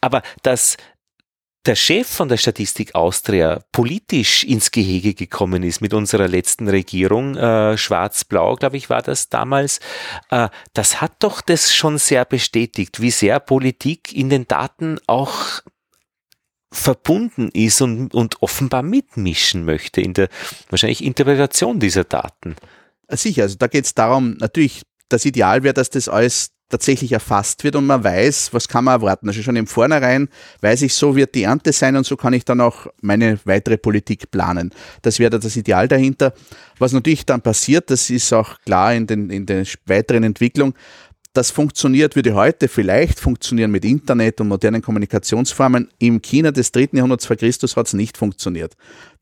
Aber 0.00 0.22
das 0.42 0.76
der 1.66 1.76
Chef 1.76 2.06
von 2.06 2.28
der 2.28 2.36
Statistik 2.36 2.94
Austria 2.94 3.60
politisch 3.72 4.44
ins 4.44 4.70
Gehege 4.70 5.14
gekommen 5.14 5.62
ist 5.62 5.80
mit 5.80 5.94
unserer 5.94 6.28
letzten 6.28 6.68
Regierung, 6.68 7.36
äh, 7.36 7.78
schwarz-blau, 7.78 8.56
glaube 8.56 8.76
ich, 8.76 8.90
war 8.90 9.02
das 9.02 9.30
damals, 9.30 9.80
äh, 10.30 10.48
das 10.74 11.00
hat 11.00 11.12
doch 11.20 11.40
das 11.40 11.74
schon 11.74 11.98
sehr 11.98 12.24
bestätigt, 12.24 13.00
wie 13.00 13.10
sehr 13.10 13.40
Politik 13.40 14.12
in 14.12 14.28
den 14.28 14.46
Daten 14.46 14.98
auch 15.06 15.62
verbunden 16.70 17.50
ist 17.50 17.80
und, 17.80 18.12
und 18.14 18.42
offenbar 18.42 18.82
mitmischen 18.82 19.64
möchte 19.64 20.00
in 20.00 20.12
der 20.12 20.28
wahrscheinlich 20.70 21.04
Interpretation 21.04 21.78
dieser 21.80 22.04
Daten. 22.04 22.56
Sicher, 23.08 23.42
also 23.42 23.56
da 23.56 23.68
geht 23.68 23.84
es 23.84 23.94
darum, 23.94 24.36
natürlich, 24.38 24.82
das 25.08 25.24
Ideal 25.24 25.62
wäre, 25.62 25.74
dass 25.74 25.90
das 25.90 26.08
alles 26.08 26.53
tatsächlich 26.68 27.12
erfasst 27.12 27.62
wird 27.62 27.76
und 27.76 27.86
man 27.86 28.02
weiß, 28.02 28.52
was 28.52 28.68
kann 28.68 28.84
man 28.84 29.00
erwarten. 29.00 29.28
Also 29.28 29.42
schon 29.42 29.56
im 29.56 29.66
Vornherein 29.66 30.28
weiß 30.60 30.82
ich, 30.82 30.94
so 30.94 31.14
wird 31.14 31.34
die 31.34 31.44
Ernte 31.44 31.72
sein 31.72 31.96
und 31.96 32.04
so 32.04 32.16
kann 32.16 32.32
ich 32.32 32.44
dann 32.44 32.60
auch 32.60 32.86
meine 33.00 33.38
weitere 33.44 33.76
Politik 33.76 34.30
planen. 34.30 34.70
Das 35.02 35.18
wäre 35.18 35.38
das 35.38 35.56
Ideal 35.56 35.88
dahinter. 35.88 36.32
Was 36.78 36.92
natürlich 36.92 37.26
dann 37.26 37.42
passiert, 37.42 37.90
das 37.90 38.10
ist 38.10 38.32
auch 38.32 38.58
klar 38.60 38.94
in, 38.94 39.06
den, 39.06 39.30
in 39.30 39.46
der 39.46 39.64
weiteren 39.86 40.24
Entwicklung, 40.24 40.74
das 41.34 41.50
funktioniert, 41.50 42.14
würde 42.14 42.32
heute 42.34 42.68
vielleicht 42.68 43.18
funktionieren 43.18 43.72
mit 43.72 43.84
Internet 43.84 44.40
und 44.40 44.46
modernen 44.46 44.80
Kommunikationsformen. 44.80 45.88
Im 45.98 46.22
China 46.22 46.52
des 46.52 46.70
dritten 46.70 46.96
Jahrhunderts 46.96 47.26
vor 47.26 47.34
Christus 47.34 47.76
hat 47.76 47.88
es 47.88 47.92
nicht 47.92 48.16
funktioniert. 48.16 48.76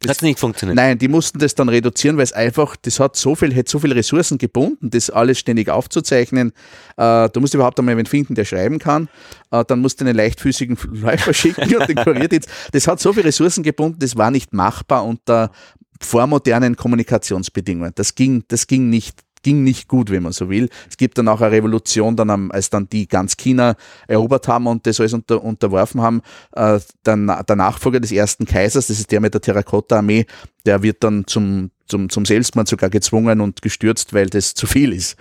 Hat 0.07 0.17
es 0.17 0.23
nicht 0.23 0.39
funktioniert? 0.39 0.77
Nein, 0.77 0.99
die 0.99 1.09
mussten 1.09 1.39
das 1.39 1.55
dann 1.55 1.71
reduzieren, 1.71 2.19
weil 2.19 2.25
es 2.25 2.35
einfach, 2.35 2.77
das 2.77 3.01
hat 3.01 3.17
so 3.17 3.35
viel, 3.35 3.55
hätte 3.55 3.71
so 3.71 3.79
viele 3.79 3.97
Ressourcen 3.97 4.37
gebunden, 4.37 4.91
das 4.91 5.09
alles 5.09 5.39
ständig 5.39 5.71
aufzuzeichnen. 5.71 6.53
Äh, 6.99 7.31
du 7.31 7.41
musst 7.41 7.55
überhaupt 7.55 7.79
einmal 7.79 7.93
jemanden 7.93 8.11
finden, 8.11 8.35
der 8.35 8.45
schreiben 8.45 8.79
kann. 8.79 9.09
Äh, 9.51 9.65
dann 9.65 9.81
musst 9.81 10.01
du 10.01 10.05
einen 10.05 10.15
leichtfüßigen 10.15 10.77
Läufer 10.93 11.33
schicken 11.33 11.75
und 11.75 11.89
den 11.89 11.97
Kurierdienst. 11.97 12.49
Das 12.73 12.87
hat 12.87 13.01
so 13.01 13.15
viele 13.15 13.25
Ressourcen 13.25 13.63
gebunden, 13.63 13.99
das 14.01 14.17
war 14.17 14.31
nicht 14.31 14.53
machbar 14.53 15.07
unter 15.07 15.51
vormodernen 15.99 16.77
Kommunikationsbedingungen. 16.77 17.93
Das 17.95 18.15
ging, 18.15 18.45
das 18.49 18.67
ging 18.67 18.91
nicht 18.91 19.21
ging 19.43 19.63
nicht 19.63 19.89
gut, 19.89 20.11
wenn 20.11 20.23
man 20.23 20.33
so 20.33 20.49
will. 20.49 20.69
Es 20.89 20.97
gibt 20.97 21.19
dann 21.19 21.29
auch 21.29 21.41
eine 21.41 21.53
Revolution, 21.53 22.17
dann, 22.17 22.51
als 22.51 22.71
dann 22.71 22.89
die 22.89 23.07
ganz 23.07 23.37
China 23.37 23.77
erobert 24.07 24.49
haben 24.49 24.67
und 24.67 24.87
das 24.87 25.01
alles 25.01 25.13
unter, 25.13 25.43
unterworfen 25.43 26.01
haben. 26.01 26.23
Äh, 26.53 26.81
dann, 27.03 27.27
der 27.27 27.57
Nachfolger 27.57 28.01
des 28.01 28.13
ersten 28.13 28.47
Kaisers, 28.47 28.87
das 28.87 28.99
ist 28.99 29.11
der 29.11 29.21
mit 29.21 29.35
der 29.35 29.41
Terrakotta-Armee, 29.41 30.27
der 30.65 30.83
wird 30.83 31.03
dann 31.03 31.27
zum, 31.27 31.71
zum, 31.87 32.09
zum 32.09 32.25
Selbstmord 32.25 32.69
sogar 32.69 32.91
gezwungen 32.91 33.41
und 33.41 33.63
gestürzt, 33.63 34.15
weil 34.15 34.27
das 34.27 34.55
zu 34.55 34.67
viel 34.67 34.93
ist. 34.93 35.15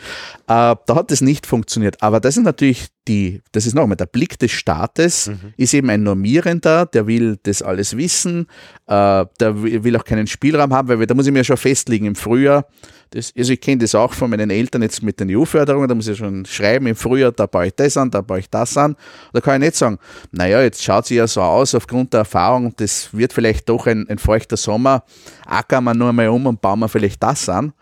Äh, 0.47 0.75
da 0.85 0.95
hat 0.95 1.11
das 1.11 1.21
nicht 1.21 1.45
funktioniert. 1.45 2.01
Aber 2.01 2.19
das 2.19 2.37
ist 2.37 2.43
natürlich 2.43 2.87
die, 3.07 3.41
das 3.51 3.65
ist 3.65 3.73
nochmal, 3.73 3.97
der 3.97 4.05
Blick 4.05 4.37
des 4.39 4.51
Staates 4.51 5.27
mhm. 5.27 5.53
ist 5.57 5.73
eben 5.73 5.89
ein 5.89 6.03
Normierender, 6.03 6.85
der 6.85 7.07
will 7.07 7.39
das 7.43 7.61
alles 7.61 7.97
wissen, 7.97 8.47
äh, 8.87 9.25
der 9.39 9.61
will 9.63 9.95
auch 9.97 10.05
keinen 10.05 10.27
Spielraum 10.27 10.73
haben, 10.73 10.87
weil 10.87 11.05
da 11.07 11.13
muss 11.13 11.27
ich 11.27 11.33
mir 11.33 11.43
schon 11.43 11.57
festlegen 11.57 12.05
im 12.05 12.15
Frühjahr, 12.15 12.67
das, 13.11 13.33
also 13.37 13.53
ich 13.53 13.61
kenne 13.61 13.79
das 13.79 13.93
auch 13.93 14.13
von 14.13 14.29
meinen 14.29 14.49
Eltern 14.49 14.81
jetzt 14.81 15.03
mit 15.03 15.19
den 15.19 15.35
EU-Förderungen, 15.35 15.87
da 15.87 15.95
muss 15.95 16.07
ich 16.07 16.17
schon 16.17 16.45
schreiben, 16.45 16.87
im 16.87 16.95
Frühjahr, 16.95 17.31
da 17.31 17.45
baue 17.45 17.67
ich 17.67 17.75
das 17.75 17.97
an, 17.97 18.09
da 18.09 18.21
baue 18.21 18.39
ich 18.39 18.49
das 18.49 18.77
an. 18.77 18.95
Da 19.33 19.41
kann 19.41 19.61
ich 19.61 19.67
nicht 19.67 19.75
sagen, 19.75 19.99
naja, 20.31 20.61
jetzt 20.61 20.81
schaut 20.81 21.05
sie 21.05 21.15
ja 21.15 21.27
so 21.27 21.41
aus 21.41 21.75
aufgrund 21.75 22.13
der 22.13 22.19
Erfahrung, 22.19 22.73
das 22.77 23.09
wird 23.11 23.33
vielleicht 23.33 23.67
doch 23.67 23.85
ein, 23.85 24.07
ein 24.09 24.17
feuchter 24.17 24.55
Sommer, 24.55 25.03
ackern 25.45 25.83
wir 25.83 25.93
nur 25.93 26.13
mal 26.13 26.29
um 26.29 26.45
und 26.47 26.61
bauen 26.61 26.79
wir 26.79 26.87
vielleicht 26.87 27.21
das 27.21 27.49
an. 27.49 27.73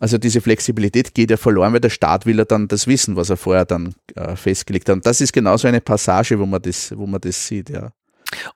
Also 0.00 0.16
diese 0.16 0.40
Flexibilität 0.40 1.14
geht 1.14 1.30
ja 1.30 1.36
verloren, 1.36 1.74
weil 1.74 1.80
der 1.80 1.90
Staat 1.90 2.24
will 2.24 2.38
ja 2.38 2.46
dann 2.46 2.66
das 2.66 2.86
wissen, 2.86 3.14
was 3.14 3.28
er 3.28 3.36
vorher 3.36 3.66
dann 3.66 3.94
äh, 4.14 4.36
festgelegt 4.36 4.88
hat. 4.88 4.96
Und 4.96 5.06
das 5.06 5.20
ist 5.20 5.32
genauso 5.32 5.68
eine 5.68 5.82
Passage, 5.82 6.38
wo 6.38 6.46
man 6.46 6.62
das, 6.62 6.96
wo 6.96 7.06
man 7.06 7.20
das 7.20 7.46
sieht, 7.46 7.68
ja. 7.68 7.90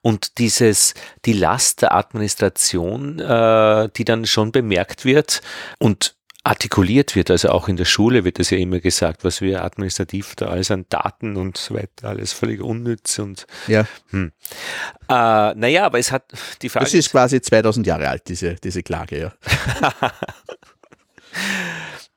Und 0.01 0.37
dieses, 0.37 0.93
die 1.25 1.33
Last 1.33 1.81
der 1.81 1.95
Administration, 1.95 3.19
äh, 3.19 3.89
die 3.95 4.05
dann 4.05 4.25
schon 4.25 4.51
bemerkt 4.51 5.05
wird 5.05 5.41
und 5.79 6.15
artikuliert 6.43 7.15
wird, 7.15 7.31
also 7.31 7.49
auch 7.49 7.69
in 7.69 7.77
der 7.77 7.85
Schule 7.85 8.25
wird 8.25 8.37
das 8.37 8.49
ja 8.49 8.57
immer 8.57 8.79
gesagt, 8.79 9.23
was 9.23 9.39
wir 9.39 9.63
administrativ 9.63 10.35
da 10.35 10.47
alles 10.47 10.71
an 10.71 10.85
Daten 10.89 11.37
und 11.37 11.57
so 11.57 11.75
weiter, 11.75 12.09
alles 12.09 12.33
völlig 12.33 12.61
unnütz 12.61 13.17
und 13.19 13.47
ja. 13.67 13.85
Hm. 14.09 14.33
Äh, 15.07 15.53
naja, 15.55 15.85
aber 15.85 15.99
es 15.99 16.11
hat 16.11 16.25
die 16.61 16.67
Frage. 16.67 16.85
Das 16.85 16.93
ist 16.93 17.11
quasi 17.11 17.41
2000 17.41 17.87
Jahre 17.87 18.09
alt, 18.09 18.27
diese, 18.27 18.55
diese 18.55 18.83
Klage, 18.83 19.19
ja. 19.19 19.33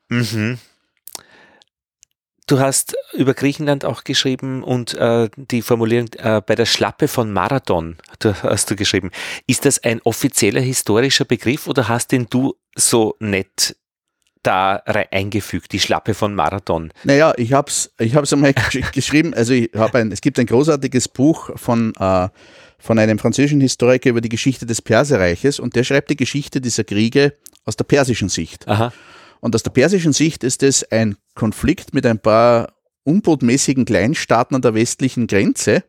mhm. 0.09 0.57
Du 2.47 2.59
hast 2.59 2.95
über 3.13 3.33
Griechenland 3.33 3.83
auch 3.83 4.05
geschrieben 4.05 4.63
und 4.63 4.93
äh, 4.93 5.29
die 5.35 5.61
Formulierung 5.61 6.07
äh, 6.17 6.41
bei 6.45 6.55
der 6.55 6.65
Schlappe 6.65 7.09
von 7.09 7.31
Marathon 7.31 7.97
hast 8.23 8.71
du 8.71 8.77
geschrieben. 8.77 9.11
Ist 9.47 9.65
das 9.65 9.83
ein 9.83 10.01
offizieller 10.03 10.61
historischer 10.61 11.25
Begriff 11.25 11.67
oder 11.67 11.89
hast 11.89 12.13
den 12.13 12.27
du 12.29 12.55
so 12.75 13.15
nett 13.19 13.75
da 14.43 14.75
eingefügt, 14.75 15.71
die 15.71 15.79
Schlappe 15.79 16.13
von 16.13 16.33
Marathon? 16.35 16.91
Naja, 17.03 17.33
ich 17.37 17.53
habe 17.53 17.69
es 17.69 17.91
ich 17.99 18.15
hab's 18.15 18.33
einmal 18.33 18.53
geschrieben. 18.93 19.33
Also 19.33 19.53
ich 19.53 19.73
ein, 19.75 20.11
es 20.11 20.21
gibt 20.21 20.39
ein 20.39 20.45
großartiges 20.45 21.07
Buch 21.07 21.51
von, 21.55 21.93
äh, 21.99 22.29
von 22.79 22.99
einem 22.99 23.19
französischen 23.19 23.61
Historiker 23.61 24.09
über 24.09 24.21
die 24.21 24.29
Geschichte 24.29 24.65
des 24.65 24.81
Perserreiches 24.81 25.59
und 25.59 25.75
der 25.75 25.83
schreibt 25.83 26.09
die 26.09 26.15
Geschichte 26.15 26.61
dieser 26.61 26.83
Kriege 26.83 27.33
aus 27.65 27.75
der 27.75 27.83
persischen 27.83 28.29
Sicht. 28.29 28.67
Aha. 28.67 28.93
Und 29.39 29.55
aus 29.55 29.63
der 29.63 29.71
persischen 29.71 30.13
Sicht 30.13 30.43
ist 30.43 30.63
es 30.63 30.83
ein 30.91 31.17
Konflikt 31.35 31.93
mit 31.93 32.05
ein 32.05 32.19
paar 32.19 32.73
unbotmäßigen 33.03 33.85
Kleinstaaten 33.85 34.55
an 34.55 34.61
der 34.61 34.73
westlichen 34.73 35.27
Grenze. 35.27 35.83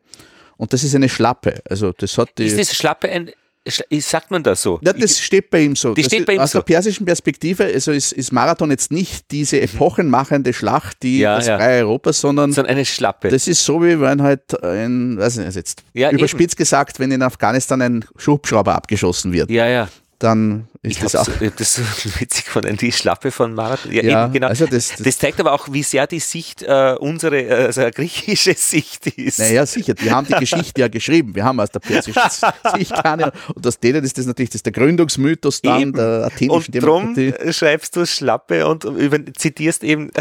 Und 0.57 0.73
das 0.73 0.83
ist 0.83 0.95
eine 0.95 1.09
Schlappe. 1.09 1.61
Also 1.69 1.93
das 1.93 2.17
hat 2.17 2.29
die 2.37 2.45
ist 2.45 2.59
das 2.59 2.75
Schlappe 2.75 3.09
ein 3.09 3.31
sagt 3.67 4.31
man 4.31 4.41
das 4.43 4.61
so? 4.61 4.79
Ja, 4.83 4.93
das 4.93 5.11
ich, 5.11 5.23
steht 5.23 5.49
bei 5.49 5.61
ihm 5.61 5.75
so. 5.75 5.93
Das 5.93 6.05
steht 6.05 6.25
bei 6.25 6.33
ihm 6.33 6.39
aus 6.39 6.51
so. 6.51 6.59
der 6.59 6.63
persischen 6.63 7.05
Perspektive 7.05 7.65
also 7.65 7.91
ist, 7.91 8.11
ist 8.13 8.31
Marathon 8.31 8.71
jetzt 8.71 8.91
nicht 8.91 9.31
diese 9.31 9.59
epochenmachende 9.61 10.53
Schlacht, 10.53 11.03
die 11.03 11.19
ja, 11.19 11.35
das 11.35 11.47
ja. 11.47 11.57
freie 11.57 11.83
Europa, 11.83 12.13
sondern, 12.13 12.51
sondern 12.51 12.75
eine 12.75 12.85
Schlappe. 12.85 13.29
Das 13.29 13.47
ist 13.47 13.63
so, 13.63 13.83
wie 13.83 13.99
wenn 13.99 14.21
halt 14.21 14.63
ein, 14.63 15.17
weiß 15.17 15.37
nicht, 15.37 15.45
also 15.45 15.59
jetzt 15.59 15.83
ja, 15.93 16.09
überspitzt 16.11 16.55
eben. 16.55 16.63
gesagt, 16.63 16.99
wenn 16.99 17.11
in 17.11 17.21
Afghanistan 17.21 17.81
ein 17.81 18.05
Schubschrauber 18.15 18.75
abgeschossen 18.75 19.33
wird. 19.33 19.49
Ja, 19.49 19.67
ja 19.67 19.89
dann 20.19 20.67
ist 20.81 20.91
ich 20.95 20.99
das 20.99 21.15
auch. 21.17 21.27
Das 21.57 21.75
so 21.75 21.81
witzig 22.19 22.45
von 22.45 22.63
die 22.63 22.91
Schlappe 22.93 23.31
von 23.31 23.53
Marathon. 23.53 23.91
Ja, 23.91 24.01
ja 24.01 24.23
eben, 24.25 24.33
genau. 24.33 24.47
Also 24.47 24.65
das, 24.65 24.89
das, 24.89 24.99
das, 24.99 25.17
zeigt 25.17 25.37
aber 25.41 25.51
auch, 25.51 25.67
wie 25.71 25.83
sehr 25.83 26.07
die 26.07 26.19
Sicht, 26.19 26.63
äh, 26.63 26.95
unsere, 26.97 27.41
äh, 27.41 27.65
also 27.65 27.81
griechische 27.93 28.53
Sicht 28.57 29.07
ist. 29.07 29.39
Naja, 29.39 29.65
sicher. 29.65 29.93
Wir 29.97 30.11
haben 30.13 30.27
die 30.27 30.35
Geschichte 30.35 30.79
ja 30.79 30.87
geschrieben. 30.87 31.35
Wir 31.35 31.43
haben 31.43 31.59
aus 31.59 31.69
der 31.71 31.81
persischen 31.81 32.21
Sicht 32.75 32.93
keine. 32.93 33.33
Und 33.53 33.67
aus 33.67 33.77
denen 33.79 34.05
ist 34.05 34.17
das 34.17 34.25
natürlich 34.25 34.51
das 34.51 34.63
der 34.63 34.71
Gründungsmythos 34.71 35.61
dann 35.61 35.81
eben. 35.81 35.93
der 35.93 36.25
athenischen 36.27 36.51
und 36.51 36.73
Demokratie. 36.73 37.31
Drum 37.31 37.51
schreibst 37.51 37.95
du 37.97 38.05
Schlappe 38.05 38.65
und 38.65 38.85
über, 38.85 39.19
zitierst 39.35 39.83
eben 39.83 40.11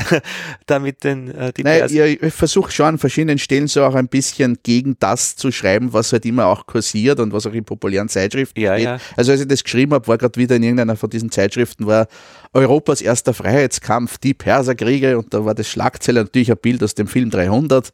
damit 0.67 1.05
den, 1.05 1.33
äh, 1.37 1.53
die 1.53 1.63
naja, 1.63 1.87
Ich, 1.87 2.21
ich 2.21 2.35
versuche 2.35 2.73
schon 2.73 2.87
an 2.87 2.99
verschiedenen 2.99 3.39
Stellen 3.39 3.69
so 3.69 3.85
auch 3.85 3.95
ein 3.95 4.09
bisschen 4.09 4.59
gegen 4.65 4.97
das 4.99 5.37
zu 5.37 5.53
schreiben, 5.53 5.93
was 5.93 6.13
halt 6.13 6.27
immer 6.27 6.47
auch 6.47 6.67
kursiert 6.67 7.21
und 7.21 7.33
was 7.33 7.47
auch 7.47 7.53
in 7.53 7.65
populären 7.65 8.09
Zeitschriften 8.09 8.61
ja, 8.61 8.75
steht. 8.75 8.85
Ja. 8.85 8.99
Also 9.17 9.31
als 9.31 9.41
ich 9.41 9.47
das 9.47 9.63
geschrieben 9.63 9.95
habe, 9.95 10.09
war 10.09 10.19
gerade 10.19 10.37
wieder 10.37 10.48
in 10.57 10.63
irgendeiner 10.63 10.97
von 10.97 11.11
diesen 11.11 11.31
Zeitschriften, 11.31 11.87
war 11.87 12.09
Europas 12.53 13.01
erster 13.01 13.35
Freiheitskampf, 13.35 14.19
die 14.19 14.35
Perserkriege 14.35 15.19
und 15.19 15.35
da 15.35 15.45
war 15.45 15.55
das 15.55 15.69
Schlagzeile 15.69 16.23
natürlich 16.23 16.51
ein 16.51 16.59
Bild 16.59 16.83
aus 16.83 16.95
dem 16.95 17.07
Film 17.07 17.31
300 17.31 17.93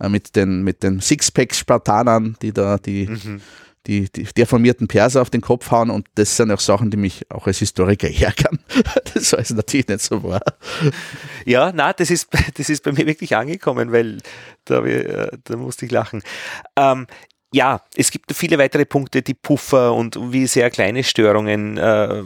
äh, 0.00 0.08
mit 0.08 0.36
den, 0.36 0.62
mit 0.62 0.82
den 0.82 1.00
Sixpack-Spartanern, 1.00 2.36
die 2.42 2.52
da 2.52 2.78
die, 2.78 3.06
mhm. 3.06 3.40
die, 3.86 4.10
die 4.10 4.24
deformierten 4.24 4.88
Perser 4.88 5.22
auf 5.22 5.30
den 5.30 5.40
Kopf 5.40 5.70
hauen 5.70 5.90
und 5.90 6.06
das 6.16 6.36
sind 6.36 6.50
auch 6.50 6.60
Sachen, 6.60 6.90
die 6.90 6.96
mich 6.96 7.30
auch 7.30 7.46
als 7.46 7.58
Historiker 7.58 8.08
ärgern. 8.20 8.58
das 9.14 9.30
soll 9.30 9.40
es 9.40 9.50
natürlich 9.50 9.88
nicht 9.88 10.00
so 10.00 10.22
wahr. 10.22 10.42
Ja, 11.44 11.72
na, 11.74 11.92
das 11.92 12.10
ist, 12.10 12.28
das 12.56 12.68
ist 12.68 12.82
bei 12.82 12.92
mir 12.92 13.06
wirklich 13.06 13.36
angekommen, 13.36 13.92
weil 13.92 14.18
da, 14.64 14.84
äh, 14.84 15.30
da 15.44 15.56
musste 15.56 15.86
ich 15.86 15.92
lachen. 15.92 16.22
Ähm, 16.76 17.06
ja, 17.52 17.82
es 17.94 18.10
gibt 18.10 18.32
viele 18.34 18.58
weitere 18.58 18.86
Punkte, 18.86 19.22
die 19.22 19.34
Puffer 19.34 19.94
und 19.94 20.32
wie 20.32 20.46
sehr 20.46 20.70
kleine 20.70 21.04
Störungen 21.04 21.76
äh, 21.76 22.22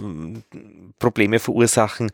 Probleme 0.98 1.39
verursachen. 1.39 2.12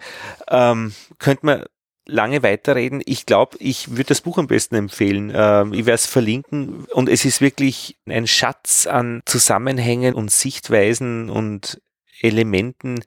Ähm, 0.49 0.95
könnte 1.19 1.47
man 1.47 1.65
lange 2.07 2.43
weiterreden. 2.43 3.03
Ich 3.05 3.27
glaube, 3.27 3.57
ich 3.61 3.91
würde 3.91 4.05
das 4.05 4.23
Buch 4.23 4.39
am 4.39 4.47
besten 4.47 4.75
empfehlen. 4.75 5.33
Ähm, 5.35 5.73
ich 5.73 5.87
werde 5.87 5.95
es 5.95 6.07
verlinken 6.07 6.87
und 6.87 7.09
es 7.09 7.25
ist 7.25 7.41
wirklich 7.41 7.97
ein 8.07 8.27
Schatz 8.27 8.87
an 8.87 9.23
Zusammenhängen 9.25 10.15
und 10.15 10.31
Sichtweisen 10.31 11.31
und 11.31 11.81
Elementen. 12.21 13.05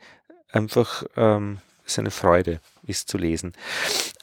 Einfach 0.52 1.03
ähm, 1.18 1.60
ist 1.86 1.99
eine 1.99 2.11
Freude, 2.11 2.61
ist 2.84 3.10
zu 3.10 3.18
lesen. 3.18 3.53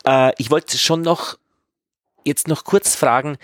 Äh, 0.07 0.33
ich 0.39 0.51
wollte 0.51 0.79
schon 0.79 1.03
noch 1.03 1.37
jetzt 2.25 2.49
noch 2.49 2.65
kurz 2.65 2.95
fragen, 2.95 3.37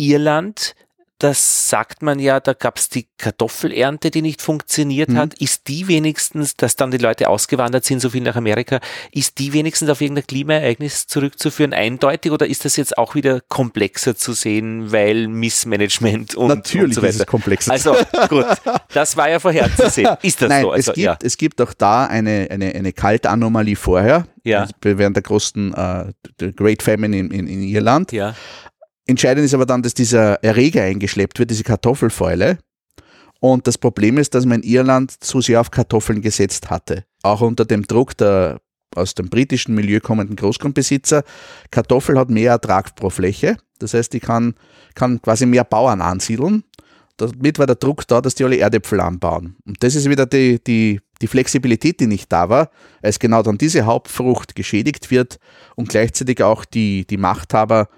Irland, 0.00 0.74
das 1.20 1.68
sagt 1.68 2.02
man 2.02 2.18
ja, 2.18 2.40
da 2.40 2.54
gab 2.54 2.78
es 2.78 2.88
die 2.88 3.06
Kartoffelernte, 3.18 4.10
die 4.10 4.22
nicht 4.22 4.40
funktioniert 4.40 5.10
mhm. 5.10 5.18
hat. 5.18 5.34
Ist 5.34 5.68
die 5.68 5.86
wenigstens, 5.86 6.56
dass 6.56 6.76
dann 6.76 6.90
die 6.90 6.96
Leute 6.96 7.28
ausgewandert 7.28 7.84
sind, 7.84 8.00
so 8.00 8.08
viel 8.08 8.22
nach 8.22 8.36
Amerika, 8.36 8.80
ist 9.12 9.38
die 9.38 9.52
wenigstens 9.52 9.90
auf 9.90 10.00
irgendein 10.00 10.26
Klimaereignis 10.26 11.06
zurückzuführen, 11.06 11.74
eindeutig, 11.74 12.32
oder 12.32 12.46
ist 12.46 12.64
das 12.64 12.76
jetzt 12.76 12.96
auch 12.96 13.14
wieder 13.14 13.42
komplexer 13.48 14.16
zu 14.16 14.32
sehen, 14.32 14.92
weil 14.92 15.28
Missmanagement 15.28 16.34
und, 16.36 16.48
Natürlich 16.48 16.84
und 16.84 16.94
so 16.94 17.02
weiter? 17.02 17.10
Ist 17.10 17.20
es 17.20 17.26
komplexer. 17.26 17.72
Also 17.72 17.94
gut, 18.30 18.46
das 18.94 19.14
war 19.18 19.28
ja 19.28 19.38
vorherzusehen. 19.38 20.16
Ist 20.22 20.40
das 20.40 20.48
Nein, 20.48 20.62
so? 20.62 20.70
Also, 20.70 20.92
es, 20.92 20.94
gibt, 20.94 21.04
ja. 21.04 21.18
es 21.22 21.36
gibt 21.36 21.60
auch 21.60 21.74
da 21.74 22.06
eine, 22.06 22.48
eine, 22.50 22.74
eine 22.74 22.94
Kaltanomalie 22.94 23.76
vorher, 23.76 24.26
ja. 24.42 24.60
Also 24.60 24.72
während 24.80 25.16
der 25.16 25.22
großen 25.22 25.74
uh, 25.74 26.10
Great 26.56 26.82
Famine 26.82 27.18
in, 27.18 27.30
in, 27.30 27.46
in 27.46 27.62
Irland. 27.62 28.10
Ja. 28.12 28.34
Entscheidend 29.10 29.44
ist 29.44 29.54
aber 29.54 29.66
dann, 29.66 29.82
dass 29.82 29.92
dieser 29.92 30.42
Erreger 30.44 30.84
eingeschleppt 30.84 31.40
wird, 31.40 31.50
diese 31.50 31.64
Kartoffelfäule. 31.64 32.58
Und 33.40 33.66
das 33.66 33.76
Problem 33.76 34.18
ist, 34.18 34.36
dass 34.36 34.46
man 34.46 34.62
in 34.62 34.70
Irland 34.70 35.12
zu 35.24 35.40
sehr 35.40 35.60
auf 35.60 35.72
Kartoffeln 35.72 36.22
gesetzt 36.22 36.70
hatte. 36.70 37.04
Auch 37.24 37.40
unter 37.40 37.64
dem 37.64 37.82
Druck 37.88 38.16
der 38.16 38.60
aus 38.94 39.14
dem 39.14 39.28
britischen 39.28 39.74
Milieu 39.74 39.98
kommenden 39.98 40.36
Großgrundbesitzer. 40.36 41.24
Kartoffel 41.72 42.18
hat 42.18 42.30
mehr 42.30 42.52
Ertrag 42.52 42.94
pro 42.94 43.10
Fläche. 43.10 43.56
Das 43.80 43.94
heißt, 43.94 44.12
die 44.12 44.20
kann, 44.20 44.54
kann 44.94 45.20
quasi 45.20 45.44
mehr 45.44 45.64
Bauern 45.64 46.00
ansiedeln. 46.00 46.62
Damit 47.16 47.58
war 47.58 47.66
der 47.66 47.76
Druck 47.76 48.06
da, 48.06 48.20
dass 48.20 48.36
die 48.36 48.44
alle 48.44 48.58
Erdäpfel 48.58 49.00
anbauen. 49.00 49.56
Und 49.66 49.82
das 49.82 49.96
ist 49.96 50.08
wieder 50.08 50.26
die, 50.26 50.62
die, 50.62 51.00
die 51.20 51.26
Flexibilität, 51.26 51.98
die 51.98 52.06
nicht 52.06 52.30
da 52.32 52.48
war, 52.48 52.70
als 53.02 53.18
genau 53.18 53.42
dann 53.42 53.58
diese 53.58 53.86
Hauptfrucht 53.86 54.54
geschädigt 54.54 55.10
wird 55.10 55.38
und 55.74 55.88
gleichzeitig 55.88 56.42
auch 56.42 56.64
die, 56.64 57.06
die 57.06 57.16
Machthaber 57.16 57.88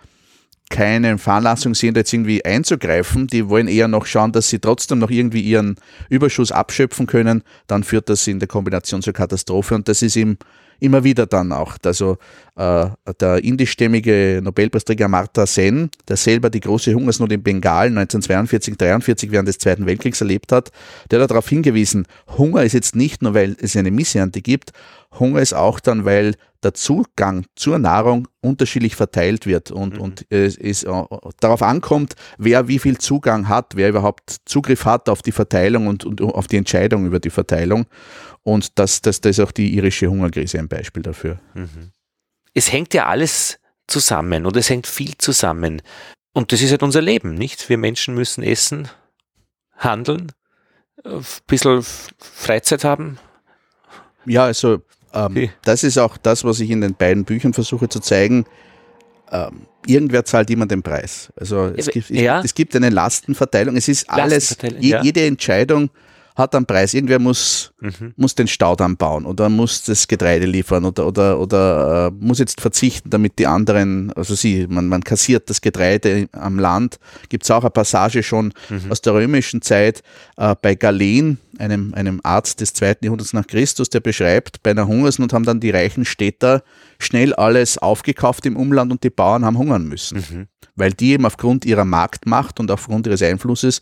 keine 0.73 1.19
Veranlassung 1.19 1.75
sehen, 1.75 1.95
da 1.95 2.01
jetzt 2.01 2.13
irgendwie 2.13 2.45
einzugreifen. 2.45 3.29
Die 3.29 3.49
wollen 3.49 3.69
eher 3.69 3.89
noch 3.89 4.07
schauen, 4.07 4.33
dass 4.33 4.49
sie 4.49 4.59
trotzdem 4.59 4.99
noch 4.99 5.11
irgendwie 5.11 5.43
ihren 5.43 5.77
Überschuss 6.09 6.51
abschöpfen 6.51 7.07
können. 7.07 7.43
Dann 7.67 7.85
führt 7.85 8.09
das 8.09 8.27
in 8.27 8.41
der 8.41 8.49
Kombination 8.49 9.03
zur 9.03 9.13
Katastrophe 9.13 9.75
und 9.75 9.87
das 9.87 10.03
ist 10.03 10.17
ihm 10.17 10.39
immer 10.81 11.05
wieder 11.05 11.27
dann 11.27 11.53
auch. 11.53 11.77
Also 11.85 12.17
äh, 12.57 12.87
der 13.21 13.45
indischstämmige 13.45 14.41
Nobelpreisträger 14.43 15.09
Martha 15.09 15.47
Sen, 15.47 15.91
der 16.09 16.17
selber 16.17 16.51
die 16.51 16.61
große 16.61 16.93
Hungersnot 16.93 17.31
in 17.33 17.43
Bengal 17.43 17.87
1942, 17.89 18.77
43 18.79 19.31
während 19.31 19.49
des 19.49 19.59
Zweiten 19.59 19.87
Weltkriegs 19.87 20.21
erlebt 20.23 20.51
hat, 20.51 20.73
der 21.11 21.21
hat 21.21 21.31
darauf 21.31 21.49
hingewiesen, 21.49 22.07
Hunger 22.37 22.65
ist 22.65 22.73
jetzt 22.73 22.97
nicht 22.97 23.23
nur, 23.23 23.35
weil 23.35 23.57
es 23.61 23.77
eine 23.77 23.93
Missernte 23.93 24.41
gibt, 24.41 24.73
Hunger 25.21 25.41
ist 25.41 25.53
auch 25.53 25.79
dann, 25.79 26.05
weil 26.05 26.35
der 26.63 26.75
Zugang 26.75 27.47
zur 27.57 27.79
Nahrung 27.79 28.29
unterschiedlich 28.41 28.97
verteilt 28.97 29.47
wird 29.47 29.71
und, 29.71 29.95
mhm. 29.95 30.01
und 30.01 30.27
es, 30.31 30.57
es 30.57 30.85
äh, 30.85 31.05
darauf 31.41 31.63
ankommt, 31.63 32.15
wer 32.39 32.69
wie 32.69 32.79
viel 32.79 32.99
Zugang 32.99 33.49
hat, 33.49 33.77
wer 33.77 33.89
überhaupt 33.89 34.37
Zugriff 34.45 34.85
hat 34.85 35.09
auf 35.09 35.23
die 35.23 35.33
Verteilung 35.33 35.87
und, 35.87 36.05
und 36.05 36.21
auf 36.23 36.47
die 36.47 36.57
Entscheidung 36.57 37.07
über 37.07 37.21
die 37.21 37.31
Verteilung. 37.31 37.87
Und 38.43 38.79
das, 38.79 39.01
das, 39.03 39.21
das 39.21 39.39
ist 39.39 39.41
auch 39.41 39.53
die 39.53 39.75
irische 39.75 40.09
Hungerkrise 40.09 40.59
ein 40.59 40.69
Beispiel 40.69 41.03
dafür. 41.03 41.41
Mhm. 41.55 41.93
Es 42.55 42.73
hängt 42.73 42.95
ja 42.95 43.07
alles 43.07 43.59
zusammen 43.87 44.47
und 44.47 44.57
es 44.57 44.69
hängt 44.71 44.87
viel 44.87 45.17
zusammen. 45.19 45.83
Und 46.33 46.53
das 46.53 46.63
ist 46.63 46.71
halt 46.71 46.83
unser 46.83 47.03
Leben, 47.03 47.35
nicht? 47.35 47.69
Wir 47.69 47.79
Menschen 47.79 48.15
müssen 48.15 48.43
essen, 48.43 48.89
handeln, 49.77 50.33
ein 51.05 51.21
äh, 51.21 51.23
bisschen 51.47 51.83
Freizeit 52.19 52.85
haben. 52.85 53.19
Ja, 54.25 54.45
also 54.45 54.83
ähm, 55.15 55.33
okay. 55.33 55.51
Das 55.63 55.85
ist 55.85 55.99
auch 55.99 56.17
das, 56.17 56.45
was 56.45 56.61
ich 56.61 56.71
in 56.71 56.81
den 56.81 56.95
beiden 56.95 57.25
Büchern 57.25 57.53
versuche 57.53 57.89
zu 57.89 58.01
zeigen. 58.01 58.45
Ähm, 59.31 59.67
irgendwer 59.87 60.25
zahlt 60.25 60.51
immer 60.51 60.67
den 60.67 60.83
Preis. 60.83 61.33
Also 61.37 61.73
es 61.77 61.89
gibt, 61.89 62.11
ja. 62.11 62.43
es 62.43 62.55
gibt 62.55 62.77
eine 62.77 62.91
Lastenverteilung. 62.91 63.77
Es 63.77 63.89
ist 63.89 64.09
alles, 64.11 64.57
je, 64.79 64.91
ja. 64.91 65.03
jede 65.03 65.25
Entscheidung 65.27 65.91
hat 66.35 66.55
einen 66.55 66.67
Preis. 66.67 66.95
Irgendwer 66.95 67.19
muss, 67.19 67.73
mhm. 67.81 68.15
muss 68.17 68.35
den 68.35 68.49
Staudamm 68.49 68.97
bauen 68.97 69.27
oder 69.27 69.49
muss 69.49 69.85
das 69.85 70.09
Getreide 70.09 70.47
liefern 70.47 70.85
oder, 70.85 71.07
oder, 71.07 71.39
oder 71.39 72.07
äh, 72.09 72.25
muss 72.25 72.39
jetzt 72.39 72.61
verzichten, 72.61 73.11
damit 73.11 73.39
die 73.39 73.47
anderen, 73.47 74.13
also 74.15 74.35
sie, 74.35 74.67
man, 74.69 74.89
man 74.89 75.03
kassiert 75.03 75.51
das 75.51 75.61
Getreide 75.61 76.29
am 76.33 76.59
Land. 76.59 76.99
Gibt 77.29 77.45
es 77.45 77.51
auch 77.51 77.63
eine 77.63 77.71
Passage 77.71 78.23
schon 78.23 78.53
mhm. 78.69 78.91
aus 78.91 79.01
der 79.01 79.15
römischen 79.15 79.63
Zeit 79.63 80.03
äh, 80.37 80.55
bei 80.61 80.75
Galen, 80.75 81.39
einem, 81.59 81.95
einem 81.95 82.21
Arzt 82.23 82.61
des 82.61 82.73
zweiten 82.73 83.05
Jahrhunderts 83.05 83.33
nach 83.33 83.47
Christus, 83.47 83.91
der 83.91 84.01
beschreibt, 84.01 84.63
bei 84.63 84.71
einer 84.71 84.87
Hungersnot 84.87 85.33
haben 85.33 85.45
dann 85.45 85.61
die 85.61 85.71
reichen 85.71 86.05
Städter 86.05 86.63
schnell 86.99 87.35
alles 87.35 87.79
aufgekauft 87.79 88.47
im 88.47 88.57
Umland 88.57 88.93
und 88.93 89.05
die 89.05 89.11
Bauern 89.11 89.45
haben 89.45 89.59
hungern 89.59 89.87
müssen. 89.87 90.19
Mhm. 90.19 90.47
Weil 90.75 90.93
die 90.93 91.13
eben 91.13 91.27
aufgrund 91.27 91.65
ihrer 91.67 91.85
Marktmacht 91.85 92.59
und 92.59 92.71
aufgrund 92.71 93.07
ihres 93.07 93.23
Einflusses 93.23 93.81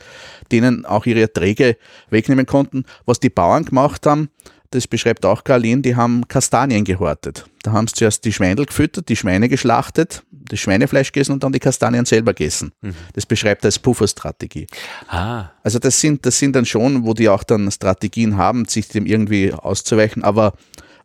denen 0.51 0.85
auch 0.85 1.06
ihre 1.06 1.20
Erträge 1.20 1.77
wegnehmen 2.10 2.39
konnten. 2.46 2.84
Was 3.06 3.20
die 3.20 3.30
Bauern 3.30 3.64
gemacht 3.64 4.06
haben, 4.06 4.30
das 4.70 4.86
beschreibt 4.86 5.26
auch 5.26 5.42
Karlin, 5.42 5.82
die 5.82 5.96
haben 5.96 6.28
Kastanien 6.28 6.84
gehortet. 6.84 7.44
Da 7.62 7.72
haben 7.72 7.88
sie 7.88 7.94
zuerst 7.94 8.24
die 8.24 8.32
Schweindel 8.32 8.66
gefüttert, 8.66 9.08
die 9.08 9.16
Schweine 9.16 9.48
geschlachtet, 9.48 10.22
das 10.30 10.60
Schweinefleisch 10.60 11.10
gegessen 11.10 11.32
und 11.32 11.42
dann 11.42 11.52
die 11.52 11.58
Kastanien 11.58 12.04
selber 12.04 12.34
gegessen. 12.34 12.72
Mhm. 12.80 12.94
Das 13.14 13.26
beschreibt 13.26 13.64
er 13.64 13.68
als 13.68 13.80
Pufferstrategie. 13.80 14.68
Ah. 15.08 15.50
Also 15.64 15.80
das 15.80 16.00
sind, 16.00 16.24
das 16.24 16.38
sind 16.38 16.54
dann 16.54 16.66
schon, 16.66 17.04
wo 17.04 17.14
die 17.14 17.28
auch 17.28 17.42
dann 17.42 17.70
Strategien 17.70 18.36
haben, 18.36 18.64
sich 18.66 18.88
dem 18.88 19.06
irgendwie 19.06 19.52
auszuweichen, 19.52 20.22
aber 20.22 20.54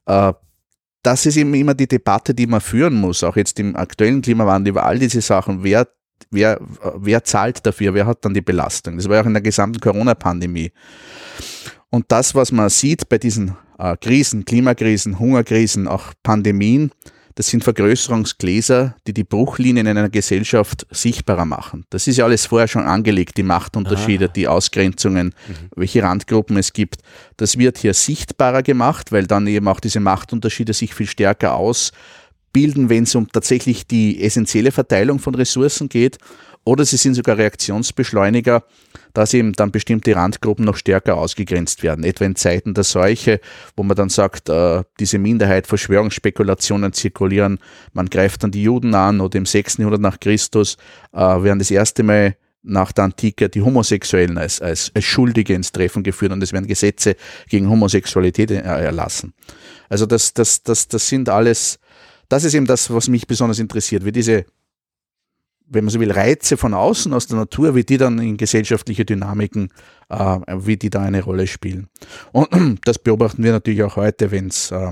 äh, 0.05 0.33
das 1.01 1.25
ist 1.25 1.37
eben 1.37 1.53
immer 1.53 1.73
die 1.73 1.87
Debatte, 1.87 2.33
die 2.33 2.47
man 2.47 2.61
führen 2.61 2.95
muss, 2.95 3.23
auch 3.23 3.35
jetzt 3.35 3.59
im 3.59 3.75
aktuellen 3.75 4.21
Klimawandel 4.21 4.71
über 4.71 4.85
all 4.85 4.97
diese 4.97 5.21
Sachen. 5.21 5.63
Wer, 5.63 5.87
wer, 6.31 6.59
wer 6.95 7.23
zahlt 7.23 7.65
dafür? 7.65 7.93
Wer 7.93 8.05
hat 8.05 8.23
dann 8.25 8.33
die 8.33 8.41
Belastung? 8.41 8.97
Das 8.97 9.09
war 9.09 9.21
auch 9.21 9.25
in 9.25 9.33
der 9.33 9.41
gesamten 9.41 9.79
Corona-Pandemie. 9.79 10.71
Und 11.89 12.05
das, 12.09 12.35
was 12.35 12.51
man 12.51 12.69
sieht 12.69 13.07
bei 13.09 13.17
diesen 13.17 13.55
äh, 13.79 13.95
Krisen, 13.97 14.45
Klimakrisen, 14.45 15.19
Hungerkrisen, 15.19 15.87
auch 15.87 16.13
Pandemien, 16.23 16.91
das 17.35 17.47
sind 17.47 17.65
Vergrößerungsgläser, 17.65 18.95
die 19.07 19.13
die 19.13 19.25
Bruchlinien 19.25 19.85
in 19.87 19.97
einer 19.97 20.09
Gesellschaft 20.09 20.87
sichtbarer 20.89 21.43
machen. 21.43 21.85
Das 21.89 22.07
ist 22.07 22.15
ja 22.15 22.23
alles 22.23 22.45
vorher 22.45 22.69
schon 22.69 22.83
angelegt, 22.83 23.35
die 23.35 23.43
Machtunterschiede, 23.43 24.25
ah. 24.25 24.31
die 24.33 24.47
Ausgrenzungen, 24.47 25.27
mhm. 25.47 25.53
welche 25.75 26.01
Randgruppen 26.01 26.55
es 26.55 26.71
gibt. 26.71 27.01
Das 27.35 27.57
wird 27.57 27.77
hier 27.77 27.93
sichtbarer 27.93 28.63
gemacht, 28.63 29.11
weil 29.11 29.27
dann 29.27 29.47
eben 29.47 29.67
auch 29.67 29.81
diese 29.81 29.99
Machtunterschiede 29.99 30.71
sich 30.71 30.95
viel 30.95 31.07
stärker 31.07 31.55
ausbilden, 32.55 32.89
wenn 32.89 33.03
es 33.03 33.15
um 33.15 33.27
tatsächlich 33.29 33.85
die 33.85 34.23
essentielle 34.23 34.71
Verteilung 34.71 35.19
von 35.19 35.35
Ressourcen 35.35 35.89
geht. 35.89 36.17
Oder 36.63 36.83
sie 36.83 36.97
sind 36.97 37.13
sogar 37.13 37.37
Reaktionsbeschleuniger, 37.37 38.63
dass 39.13 39.35
eben 39.35 39.53
dann 39.53 39.71
bestimmte 39.71 40.15
Randgruppen 40.15 40.65
noch 40.65 40.77
stärker 40.77 41.15
ausgegrenzt 41.15 41.83
werden. 41.83 42.03
Etwa 42.03 42.25
in 42.25 42.35
Zeiten 42.35 42.73
der 42.73 42.83
Seuche, 42.83 43.39
wo 43.75 43.83
man 43.83 43.95
dann 43.95 44.09
sagt, 44.09 44.49
äh, 44.49 44.83
diese 44.99 45.19
Minderheit, 45.19 45.67
Verschwörungsspekulationen 45.67 46.91
zirkulieren, 46.91 47.59
man 47.93 48.07
greift 48.07 48.41
dann 48.41 48.51
die 48.51 48.63
Juden 48.63 48.95
an 48.95 49.21
oder 49.21 49.37
im 49.37 49.45
6. 49.45 49.77
Jahrhundert 49.77 50.01
nach 50.01 50.19
Christus 50.19 50.77
äh, 51.13 51.19
werden 51.19 51.59
das 51.59 51.69
erste 51.69 52.01
Mal 52.01 52.35
nach 52.63 52.91
der 52.91 53.03
Antike 53.03 53.47
die 53.47 53.61
Homosexuellen 53.61 54.39
als, 54.39 54.59
als, 54.59 54.91
als 54.95 55.05
Schuldige 55.05 55.53
ins 55.53 55.71
Treffen 55.71 56.01
geführt 56.01 56.31
und 56.31 56.41
es 56.41 56.51
werden 56.51 56.65
Gesetze 56.65 57.15
gegen 57.47 57.69
Homosexualität 57.69 58.49
erlassen. 58.49 59.33
Also 59.87 60.07
das, 60.07 60.33
das, 60.33 60.63
das, 60.63 60.87
das 60.87 61.07
sind 61.07 61.29
alles, 61.29 61.77
das 62.29 62.43
ist 62.43 62.53
eben 62.53 62.65
das, 62.65 62.91
was 62.91 63.07
mich 63.07 63.27
besonders 63.27 63.59
interessiert, 63.59 64.05
wie 64.05 64.11
diese 64.11 64.45
wenn 65.67 65.83
man 65.83 65.91
so 65.91 65.99
will, 65.99 66.11
Reize 66.11 66.57
von 66.57 66.73
außen 66.73 67.13
aus 67.13 67.27
der 67.27 67.37
Natur, 67.37 67.75
wie 67.75 67.83
die 67.83 67.97
dann 67.97 68.19
in 68.19 68.37
gesellschaftliche 68.37 69.05
Dynamiken, 69.05 69.69
äh, 70.09 70.39
wie 70.57 70.77
die 70.77 70.89
da 70.89 71.01
eine 71.01 71.23
Rolle 71.23 71.47
spielen. 71.47 71.87
Und 72.31 72.49
das 72.85 72.99
beobachten 72.99 73.43
wir 73.43 73.51
natürlich 73.51 73.83
auch 73.83 73.95
heute, 73.95 74.31
wenn 74.31 74.47
es 74.47 74.71
äh, 74.71 74.91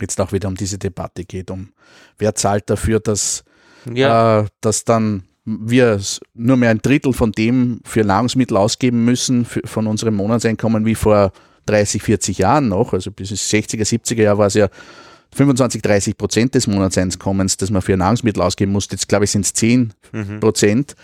jetzt 0.00 0.20
auch 0.20 0.32
wieder 0.32 0.48
um 0.48 0.54
diese 0.54 0.78
Debatte 0.78 1.24
geht, 1.24 1.50
um 1.50 1.72
wer 2.18 2.34
zahlt 2.34 2.70
dafür, 2.70 3.00
dass, 3.00 3.44
ja. 3.92 4.40
äh, 4.40 4.46
dass 4.60 4.84
dann 4.84 5.24
wir 5.44 6.00
nur 6.34 6.56
mehr 6.56 6.70
ein 6.70 6.82
Drittel 6.82 7.12
von 7.12 7.32
dem 7.32 7.80
für 7.84 8.04
Nahrungsmittel 8.04 8.56
ausgeben 8.56 9.04
müssen, 9.04 9.44
für, 9.44 9.62
von 9.64 9.86
unserem 9.86 10.14
Monatseinkommen 10.16 10.84
wie 10.84 10.94
vor 10.94 11.32
30, 11.66 12.02
40 12.02 12.38
Jahren 12.38 12.68
noch. 12.68 12.92
Also 12.92 13.10
bis 13.10 13.30
60er, 13.30 13.82
70er 13.82 14.22
Jahr 14.22 14.38
war 14.38 14.46
es 14.46 14.54
ja 14.54 14.68
25, 15.34 15.82
30 15.82 16.16
Prozent 16.16 16.54
des 16.54 16.66
Monatseinkommens, 16.66 17.56
das 17.56 17.70
man 17.70 17.82
für 17.82 17.96
Nahrungsmittel 17.96 18.42
ausgeben 18.42 18.72
muss. 18.72 18.88
Jetzt 18.90 19.08
glaube 19.08 19.24
ich 19.24 19.30
sind 19.30 19.44
es 19.44 19.52
10 19.52 19.92
mhm. 20.12 20.40
Prozent. 20.40 20.96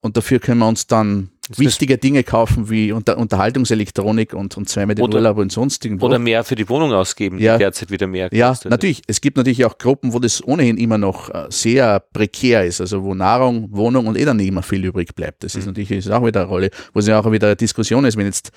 Und 0.00 0.16
dafür 0.16 0.38
können 0.38 0.60
wir 0.60 0.68
uns 0.68 0.86
dann 0.86 1.30
wichtige 1.56 1.98
Dinge 1.98 2.24
kaufen 2.24 2.70
wie 2.70 2.92
Unter 2.92 3.18
Unterhaltungselektronik 3.18 4.34
und, 4.34 4.56
und 4.56 4.68
zweimal 4.68 4.94
den 4.94 5.04
oder, 5.04 5.18
Urlaub 5.18 5.38
und 5.38 5.52
sonst 5.52 5.84
irgendwo. 5.84 6.06
Oder 6.06 6.18
mehr 6.18 6.44
für 6.44 6.54
die 6.54 6.68
Wohnung 6.68 6.92
ausgeben, 6.92 7.38
ja. 7.38 7.54
die 7.54 7.60
derzeit 7.60 7.90
wieder 7.90 8.06
mehr 8.06 8.30
kostet. 8.30 8.64
Ja, 8.64 8.70
natürlich. 8.70 9.02
Es 9.06 9.20
gibt 9.20 9.36
natürlich 9.36 9.64
auch 9.64 9.78
Gruppen, 9.78 10.12
wo 10.12 10.18
das 10.18 10.42
ohnehin 10.46 10.76
immer 10.76 10.98
noch 10.98 11.30
äh, 11.30 11.46
sehr 11.50 12.00
prekär 12.00 12.64
ist, 12.64 12.80
also 12.80 13.02
wo 13.02 13.14
Nahrung, 13.14 13.68
Wohnung 13.70 14.06
und 14.06 14.16
eh 14.16 14.24
dann 14.24 14.36
nicht 14.36 14.48
immer 14.48 14.62
viel 14.62 14.84
übrig 14.84 15.14
bleibt. 15.14 15.44
Das 15.44 15.54
ist 15.54 15.62
mhm. 15.62 15.70
natürlich 15.70 15.90
ist 15.90 16.10
auch 16.10 16.24
wieder 16.24 16.40
eine 16.40 16.48
Rolle, 16.48 16.70
wo 16.92 17.00
es 17.00 17.06
ja 17.06 17.20
auch 17.20 17.30
wieder 17.30 17.48
eine 17.48 17.56
Diskussion 17.56 18.04
ist, 18.04 18.16
wenn 18.16 18.26
jetzt 18.26 18.50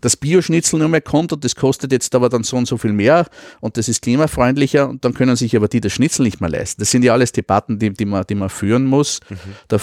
das 0.00 0.16
Bioschnitzel 0.16 0.78
nur 0.78 0.88
mehr 0.88 1.00
kommt 1.00 1.32
und 1.32 1.44
das 1.44 1.56
kostet 1.56 1.92
jetzt 1.92 2.14
aber 2.14 2.28
dann 2.28 2.42
so 2.42 2.56
und 2.56 2.66
so 2.66 2.76
viel 2.76 2.92
mehr 2.92 3.26
und 3.60 3.76
das 3.76 3.88
ist 3.88 4.02
klimafreundlicher 4.02 4.88
und 4.88 5.04
dann 5.04 5.14
können 5.14 5.36
sich 5.36 5.56
aber 5.56 5.68
die 5.68 5.80
das 5.80 5.92
Schnitzel 5.92 6.22
nicht 6.22 6.40
mehr 6.40 6.50
leisten. 6.50 6.80
Das 6.80 6.90
sind 6.90 7.04
ja 7.04 7.12
alles 7.12 7.32
Debatten, 7.32 7.78
die, 7.78 7.92
die, 7.92 8.04
man, 8.04 8.24
die 8.28 8.34
man 8.34 8.48
führen 8.48 8.84
muss. 8.84 9.20
Mhm. 9.28 9.36
Da 9.68 9.78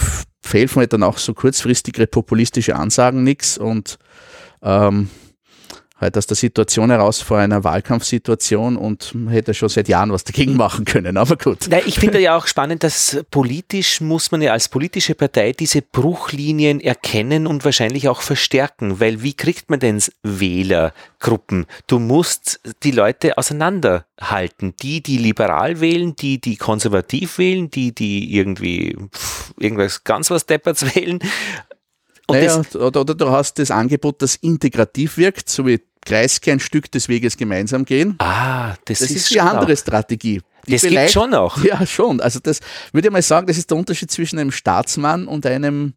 helfen 0.52 0.80
halt 0.80 0.92
dann 0.92 1.02
auch 1.02 1.18
so 1.18 1.34
kurzfristigere 1.34 2.06
populistische 2.54 2.76
Ansagen 2.76 3.24
nichts 3.24 3.58
und 3.58 3.98
ähm, 4.62 5.10
halt 6.00 6.18
aus 6.18 6.26
der 6.26 6.36
Situation 6.36 6.90
heraus 6.90 7.20
vor 7.20 7.38
einer 7.38 7.64
Wahlkampfsituation 7.64 8.76
und 8.76 9.14
hätte 9.28 9.54
schon 9.54 9.68
seit 9.68 9.88
Jahren 9.88 10.12
was 10.12 10.24
dagegen 10.24 10.56
machen 10.56 10.84
können, 10.84 11.16
aber 11.16 11.36
gut. 11.36 11.66
Na, 11.70 11.78
ich 11.86 11.98
finde 11.98 12.20
ja 12.20 12.36
auch 12.36 12.46
spannend, 12.46 12.82
dass 12.82 13.24
politisch 13.30 14.00
muss 14.00 14.30
man 14.30 14.42
ja 14.42 14.52
als 14.52 14.68
politische 14.68 15.14
Partei 15.14 15.52
diese 15.52 15.82
Bruchlinien 15.82 16.80
erkennen 16.80 17.46
und 17.46 17.64
wahrscheinlich 17.64 18.08
auch 18.08 18.22
verstärken, 18.22 19.00
weil 19.00 19.22
wie 19.22 19.34
kriegt 19.34 19.70
man 19.70 19.80
denn 19.80 20.02
Wählergruppen? 20.22 21.66
Du 21.86 21.98
musst 21.98 22.60
die 22.82 22.90
Leute 22.90 23.38
auseinanderhalten, 23.38 24.74
die, 24.82 25.00
die 25.00 25.18
liberal 25.18 25.80
wählen, 25.80 26.16
die, 26.16 26.40
die 26.40 26.56
konservativ 26.56 27.38
wählen, 27.38 27.70
die, 27.70 27.94
die 27.94 28.34
irgendwie 28.36 28.96
pff, 29.14 29.54
irgendwas 29.58 30.04
ganz 30.04 30.30
was 30.30 30.46
Depperts 30.46 30.94
wählen. 30.94 31.20
Und 32.26 32.36
naja, 32.36 32.62
oder, 32.74 33.02
oder, 33.02 33.14
du 33.14 33.30
hast 33.30 33.58
das 33.58 33.70
Angebot, 33.70 34.22
das 34.22 34.36
integrativ 34.36 35.18
wirkt, 35.18 35.48
so 35.48 35.66
wie 35.66 35.80
Kreisky 36.04 36.52
ein 36.52 36.60
Stück 36.60 36.90
des 36.90 37.08
Weges 37.08 37.36
gemeinsam 37.36 37.84
gehen. 37.84 38.16
Ah, 38.18 38.74
das, 38.86 39.00
das 39.00 39.10
ist, 39.10 39.16
ist 39.16 39.30
die 39.34 39.40
andere 39.40 39.72
auch. 39.72 39.76
Strategie. 39.76 40.40
Die 40.66 40.72
das 40.72 40.82
gibt 40.82 41.10
schon 41.10 41.34
auch. 41.34 41.62
Ja, 41.62 41.84
schon. 41.86 42.20
Also 42.20 42.40
das 42.40 42.60
würde 42.92 43.08
ich 43.08 43.12
mal 43.12 43.22
sagen, 43.22 43.46
das 43.46 43.58
ist 43.58 43.70
der 43.70 43.76
Unterschied 43.76 44.10
zwischen 44.10 44.38
einem 44.38 44.52
Staatsmann 44.52 45.26
und 45.26 45.44
einem 45.44 45.94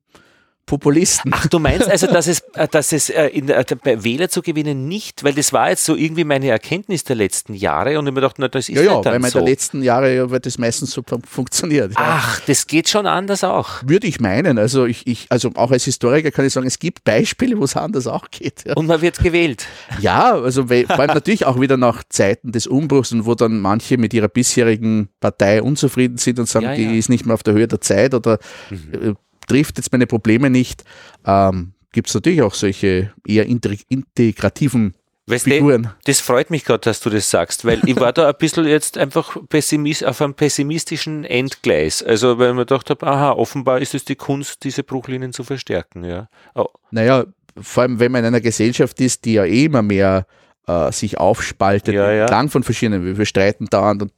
Populisten. 0.68 1.32
Ach, 1.34 1.48
du 1.48 1.60
meinst 1.60 1.90
also, 1.90 2.08
dass 2.08 2.28
es, 2.28 2.42
äh, 2.54 2.68
dass 2.68 2.92
es 2.92 3.10
äh, 3.10 3.28
in, 3.28 3.48
bei 3.48 4.04
Wähler 4.04 4.30
zu 4.30 4.42
gewinnen 4.42 4.88
nicht, 4.88 5.24
weil 5.24 5.34
das 5.34 5.54
war 5.54 5.70
jetzt 5.70 5.86
so 5.86 5.96
irgendwie 5.96 6.26
meine 6.26 6.50
Erkenntnis 6.50 7.06
der 7.06 7.16
letzten 7.16 7.54
Jahre 7.54 7.98
und 7.98 8.06
ich 8.06 8.14
mir 8.14 8.20
dachte, 8.20 8.42
na, 8.42 8.50
das 8.50 8.68
ist 8.68 8.76
ja, 8.76 8.84
ja, 8.84 9.06
weil 9.06 9.20
man 9.20 9.32
so. 9.32 9.40
der 9.40 9.48
letzten 9.48 9.82
Jahre 9.82 10.30
wird 10.30 10.46
das 10.46 10.58
meistens 10.58 10.92
so 10.92 11.02
funktioniert. 11.26 11.94
Ja. 11.94 11.98
Ach, 12.00 12.42
das 12.42 12.68
geht 12.68 12.90
schon 12.90 13.08
anders 13.08 13.46
auch. 13.46 13.82
Würde 13.86 14.08
ich 14.08 14.20
meinen. 14.20 14.60
Also 14.60 14.86
ich, 14.86 15.08
ich, 15.08 15.28
also 15.30 15.52
auch 15.56 15.72
als 15.72 15.86
Historiker 15.86 16.32
kann 16.32 16.46
ich 16.46 16.52
sagen, 16.52 16.68
es 16.68 16.80
gibt 16.80 17.06
Beispiele, 17.06 17.58
wo 17.58 17.64
es 17.64 17.78
anders 17.78 18.06
auch 18.06 18.30
geht. 18.30 18.66
Ja. 18.68 18.74
Und 18.76 18.88
man 18.88 19.02
wird 19.02 19.20
gewählt. 19.20 19.66
Ja, 20.02 20.34
also 20.36 20.70
weil, 20.70 20.86
vor 20.86 21.00
allem 21.00 21.14
natürlich 21.14 21.46
auch 21.46 21.62
wieder 21.62 21.78
nach 21.78 22.04
Zeiten 22.10 22.52
des 22.52 22.68
Umbruchs 22.68 23.14
und 23.14 23.26
wo 23.26 23.36
dann 23.36 23.62
manche 23.62 23.98
mit 23.98 24.14
ihrer 24.14 24.28
bisherigen 24.28 25.08
Partei 25.22 25.62
unzufrieden 25.62 26.18
sind 26.18 26.40
und 26.40 26.50
sagen, 26.50 26.66
ja, 26.66 26.76
die 26.76 26.98
ist 26.98 27.08
nicht 27.10 27.26
mehr 27.26 27.36
auf 27.36 27.44
der 27.44 27.54
Höhe 27.54 27.70
der 27.70 27.80
Zeit 27.80 28.14
oder 28.14 28.38
mhm. 28.70 29.16
Trifft 29.48 29.78
jetzt 29.78 29.92
meine 29.92 30.08
Probleme 30.08 30.50
nicht, 30.50 30.84
ähm, 31.26 31.74
gibt 31.92 32.10
es 32.10 32.14
natürlich 32.14 32.42
auch 32.42 32.54
solche 32.54 33.12
eher 33.26 33.46
integrativen 33.46 34.94
Weißt 35.30 35.44
Figuren. 35.44 35.84
Du, 35.84 35.90
das 36.06 36.22
freut 36.22 36.50
mich 36.50 36.64
gerade, 36.64 36.80
dass 36.80 37.02
du 37.02 37.10
das 37.10 37.30
sagst, 37.30 37.66
weil 37.66 37.82
ich 37.86 38.00
war 38.00 38.14
da 38.14 38.30
ein 38.30 38.36
bisschen 38.40 38.66
jetzt 38.66 38.98
einfach 38.98 39.38
pessimist, 39.50 40.06
auf 40.06 40.22
einem 40.22 40.34
pessimistischen 40.34 41.26
Endgleis. 41.26 42.02
Also, 42.02 42.40
weil 42.40 42.54
man 42.54 42.66
gedacht 42.66 42.90
habe, 42.90 43.06
aha, 43.06 43.34
offenbar 43.34 43.80
ist 43.80 43.94
es 43.94 44.06
die 44.06 44.16
Kunst, 44.16 44.64
diese 44.64 44.84
Bruchlinien 44.84 45.34
zu 45.34 45.44
verstärken. 45.44 46.06
Ja. 46.06 46.30
Oh. 46.56 46.68
Naja, 46.92 47.26
vor 47.60 47.84
allem, 47.84 48.00
wenn 48.00 48.14
man 48.14 48.22
in 48.22 48.28
einer 48.28 48.42
Gesellschaft 48.42 49.02
ist, 49.02 49.26
die 49.26 49.34
ja 49.34 49.44
eh 49.44 49.66
immer 49.66 49.82
mehr 49.82 50.26
äh, 50.68 50.92
sich 50.92 51.18
aufspaltet, 51.18 51.96
ja, 51.96 52.12
ja. 52.12 52.22
entlang 52.24 52.50
von 52.50 52.62
verschiedenen, 52.62 53.18
wir 53.18 53.26
streiten 53.26 53.68
dauernd 53.68 54.02
und 54.02 54.12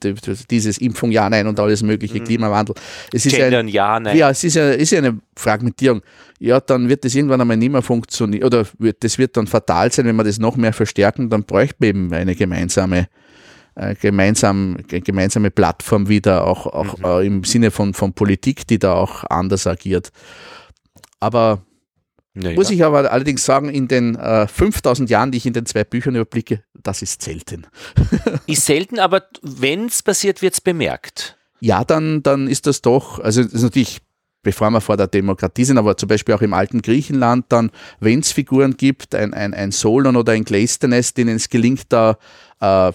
dieses 0.49 0.77
Impfung 0.79 1.11
ja, 1.11 1.29
nein 1.29 1.47
und 1.47 1.59
alles 1.59 1.83
mögliche, 1.83 2.19
mhm. 2.19 2.23
Klimawandel. 2.23 2.75
Es 3.13 3.25
ist 3.25 3.35
Gendern, 3.35 3.67
ein, 3.67 3.69
ja, 3.69 3.99
nein. 3.99 4.17
Ja, 4.17 4.29
es 4.31 4.43
ist 4.43 4.55
ja, 4.55 4.71
ist 4.71 4.91
ja 4.91 4.97
eine 4.97 5.19
Fragmentierung. 5.35 6.01
Ja, 6.39 6.59
dann 6.59 6.89
wird 6.89 7.05
das 7.05 7.15
irgendwann 7.15 7.41
einmal 7.41 7.57
nicht 7.57 7.71
mehr 7.71 7.81
funktionieren 7.81 8.43
oder 8.43 8.65
wird, 8.77 9.03
das 9.03 9.17
wird 9.17 9.37
dann 9.37 9.47
fatal 9.47 9.91
sein, 9.91 10.05
wenn 10.05 10.15
wir 10.15 10.23
das 10.23 10.39
noch 10.39 10.57
mehr 10.57 10.73
verstärken, 10.73 11.29
dann 11.29 11.43
bräuchte 11.43 11.75
man 11.79 11.89
eben 11.89 12.13
eine 12.13 12.35
gemeinsame 12.35 13.07
äh, 13.75 13.93
gemeinsam, 13.95 14.77
gemeinsame 14.87 15.51
Plattform 15.51 16.09
wieder, 16.09 16.45
auch, 16.47 16.65
auch 16.65 16.97
mhm. 16.97 17.05
äh, 17.05 17.25
im 17.27 17.43
Sinne 17.43 17.71
von, 17.71 17.93
von 17.93 18.13
Politik, 18.13 18.65
die 18.67 18.79
da 18.79 18.93
auch 18.95 19.23
anders 19.29 19.67
agiert. 19.67 20.11
Aber 21.19 21.61
ja, 22.35 22.51
Muss 22.51 22.69
ich 22.69 22.83
aber 22.83 23.11
allerdings 23.11 23.43
sagen, 23.43 23.69
in 23.69 23.87
den 23.87 24.15
äh, 24.15 24.47
5000 24.47 25.09
Jahren, 25.09 25.31
die 25.31 25.37
ich 25.37 25.45
in 25.45 25.53
den 25.53 25.65
zwei 25.65 25.83
Büchern 25.83 26.15
überblicke, 26.15 26.63
das 26.73 27.01
ist 27.01 27.21
selten. 27.21 27.65
ist 28.45 28.65
selten, 28.65 28.99
aber 28.99 29.23
wenn 29.41 29.85
es 29.85 30.03
passiert, 30.03 30.41
wird 30.41 30.53
es 30.53 30.61
bemerkt. 30.61 31.37
Ja, 31.59 31.83
dann, 31.83 32.23
dann 32.23 32.47
ist 32.47 32.67
das 32.67 32.81
doch, 32.81 33.19
also 33.19 33.43
das 33.43 33.53
ist 33.53 33.63
natürlich, 33.63 33.99
bevor 34.43 34.69
wir 34.69 34.79
vor 34.79 34.95
der 34.95 35.07
Demokratie 35.07 35.65
sind, 35.65 35.77
aber 35.77 35.97
zum 35.97 36.07
Beispiel 36.07 36.35
auch 36.35 36.41
im 36.41 36.53
alten 36.53 36.81
Griechenland, 36.81 37.45
dann, 37.49 37.71
wenn 37.99 38.19
es 38.19 38.31
Figuren 38.31 38.77
gibt, 38.77 39.15
ein, 39.15 39.33
ein, 39.33 39.53
ein 39.53 39.71
Solon 39.71 40.15
oder 40.15 40.33
ein 40.33 40.45
Cleisthenes, 40.45 41.13
denen 41.13 41.35
es 41.35 41.49
gelingt, 41.49 41.85
da 41.89 42.17
äh, 42.61 42.93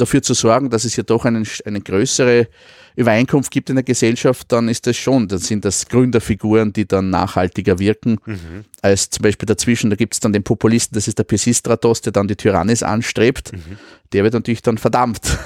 dafür 0.00 0.22
zu 0.22 0.34
sorgen, 0.34 0.70
dass 0.70 0.84
es 0.84 0.96
ja 0.96 1.02
doch 1.02 1.24
einen, 1.24 1.46
eine 1.64 1.80
größere 1.80 2.48
Übereinkunft 2.96 3.50
gibt 3.50 3.70
in 3.70 3.76
der 3.76 3.84
Gesellschaft, 3.84 4.50
dann 4.52 4.68
ist 4.68 4.86
das 4.86 4.96
schon, 4.96 5.28
dann 5.28 5.38
sind 5.38 5.64
das 5.64 5.86
Gründerfiguren, 5.86 6.72
die 6.72 6.86
dann 6.86 7.10
nachhaltiger 7.10 7.78
wirken, 7.78 8.18
mhm. 8.26 8.64
als 8.82 9.10
zum 9.10 9.22
Beispiel 9.22 9.46
dazwischen, 9.46 9.90
da 9.90 9.96
gibt 9.96 10.14
es 10.14 10.20
dann 10.20 10.32
den 10.32 10.42
Populisten, 10.42 10.94
das 10.94 11.08
ist 11.08 11.18
der 11.18 11.24
Pisistratos, 11.24 12.00
der 12.00 12.12
dann 12.12 12.28
die 12.28 12.36
Tyrannis 12.36 12.82
anstrebt, 12.82 13.52
mhm. 13.52 13.78
der 14.12 14.24
wird 14.24 14.34
natürlich 14.34 14.62
dann 14.62 14.78
verdammt. 14.78 15.20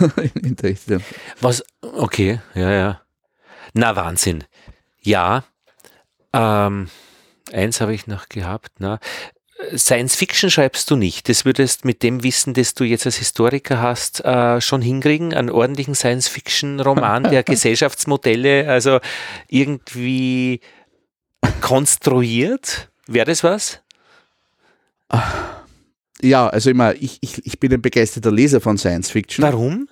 Was, 1.40 1.62
okay, 1.80 2.40
ja, 2.54 2.70
ja. 2.70 3.00
Na, 3.74 3.96
Wahnsinn. 3.96 4.44
Ja, 5.00 5.44
ähm, 6.32 6.88
eins 7.52 7.80
habe 7.80 7.94
ich 7.94 8.06
noch 8.06 8.28
gehabt. 8.28 8.72
Na, 8.78 8.98
Science 9.76 10.16
Fiction 10.16 10.50
schreibst 10.50 10.90
du 10.90 10.96
nicht. 10.96 11.28
Das 11.28 11.44
würdest 11.44 11.84
mit 11.84 12.02
dem 12.02 12.22
Wissen, 12.22 12.54
das 12.54 12.74
du 12.74 12.84
jetzt 12.84 13.06
als 13.06 13.16
Historiker 13.16 13.80
hast, 13.80 14.24
äh, 14.24 14.60
schon 14.60 14.82
hinkriegen. 14.82 15.32
Einen 15.32 15.50
ordentlichen 15.50 15.94
Science 15.94 16.28
Fiction 16.28 16.80
Roman, 16.80 17.24
der 17.24 17.42
Gesellschaftsmodelle 17.44 18.68
also 18.68 19.00
irgendwie 19.48 20.60
konstruiert. 21.60 22.90
Wäre 23.06 23.26
das 23.26 23.44
was? 23.44 23.80
Ja, 26.20 26.48
also 26.48 26.70
immer, 26.70 26.94
ich, 26.94 27.18
ich, 27.20 27.46
ich 27.46 27.60
bin 27.60 27.72
ein 27.72 27.82
begeisterter 27.82 28.32
Leser 28.32 28.60
von 28.60 28.78
Science 28.78 29.10
Fiction. 29.10 29.44
Warum? 29.44 29.88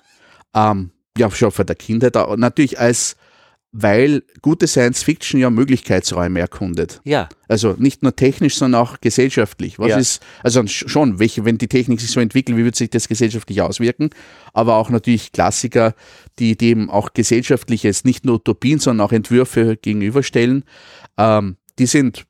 Ähm, 0.53 0.91
ja, 1.17 1.29
schon 1.31 1.51
von 1.51 1.65
der 1.65 1.75
Kindheit, 1.75 2.15
natürlich 2.15 2.79
als 2.79 3.15
weil 3.73 4.21
gute 4.41 4.67
Science 4.67 5.01
Fiction 5.03 5.39
ja 5.39 5.49
Möglichkeitsräume 5.49 6.39
erkundet. 6.39 7.01
Ja. 7.03 7.27
Also 7.47 7.75
nicht 7.79 8.03
nur 8.03 8.15
technisch, 8.15 8.55
sondern 8.55 8.79
auch 8.81 9.01
gesellschaftlich. 9.01 9.79
Was 9.79 9.89
Ja. 9.89 9.97
ist, 9.97 10.23
also 10.43 10.65
schon, 10.67 11.17
welche, 11.17 11.43
wenn 11.43 11.57
die 11.57 11.67
Technik 11.67 11.99
sich 11.99 12.11
so 12.11 12.19
entwickelt, 12.19 12.55
wie 12.57 12.63
wird 12.65 12.75
sich 12.75 12.91
das 12.91 13.07
gesellschaftlich 13.07 13.61
auswirken? 13.61 14.11
Aber 14.53 14.75
auch 14.75 14.91
natürlich 14.91 15.31
Klassiker, 15.31 15.95
die 16.37 16.55
dem 16.55 16.91
auch 16.91 17.13
gesellschaftliches, 17.13 18.03
nicht 18.03 18.25
nur 18.25 18.35
Utopien, 18.35 18.77
sondern 18.77 19.07
auch 19.07 19.11
Entwürfe 19.11 19.75
gegenüberstellen. 19.75 20.63
Ähm, 21.17 21.57
die 21.79 21.87
sind 21.87 22.25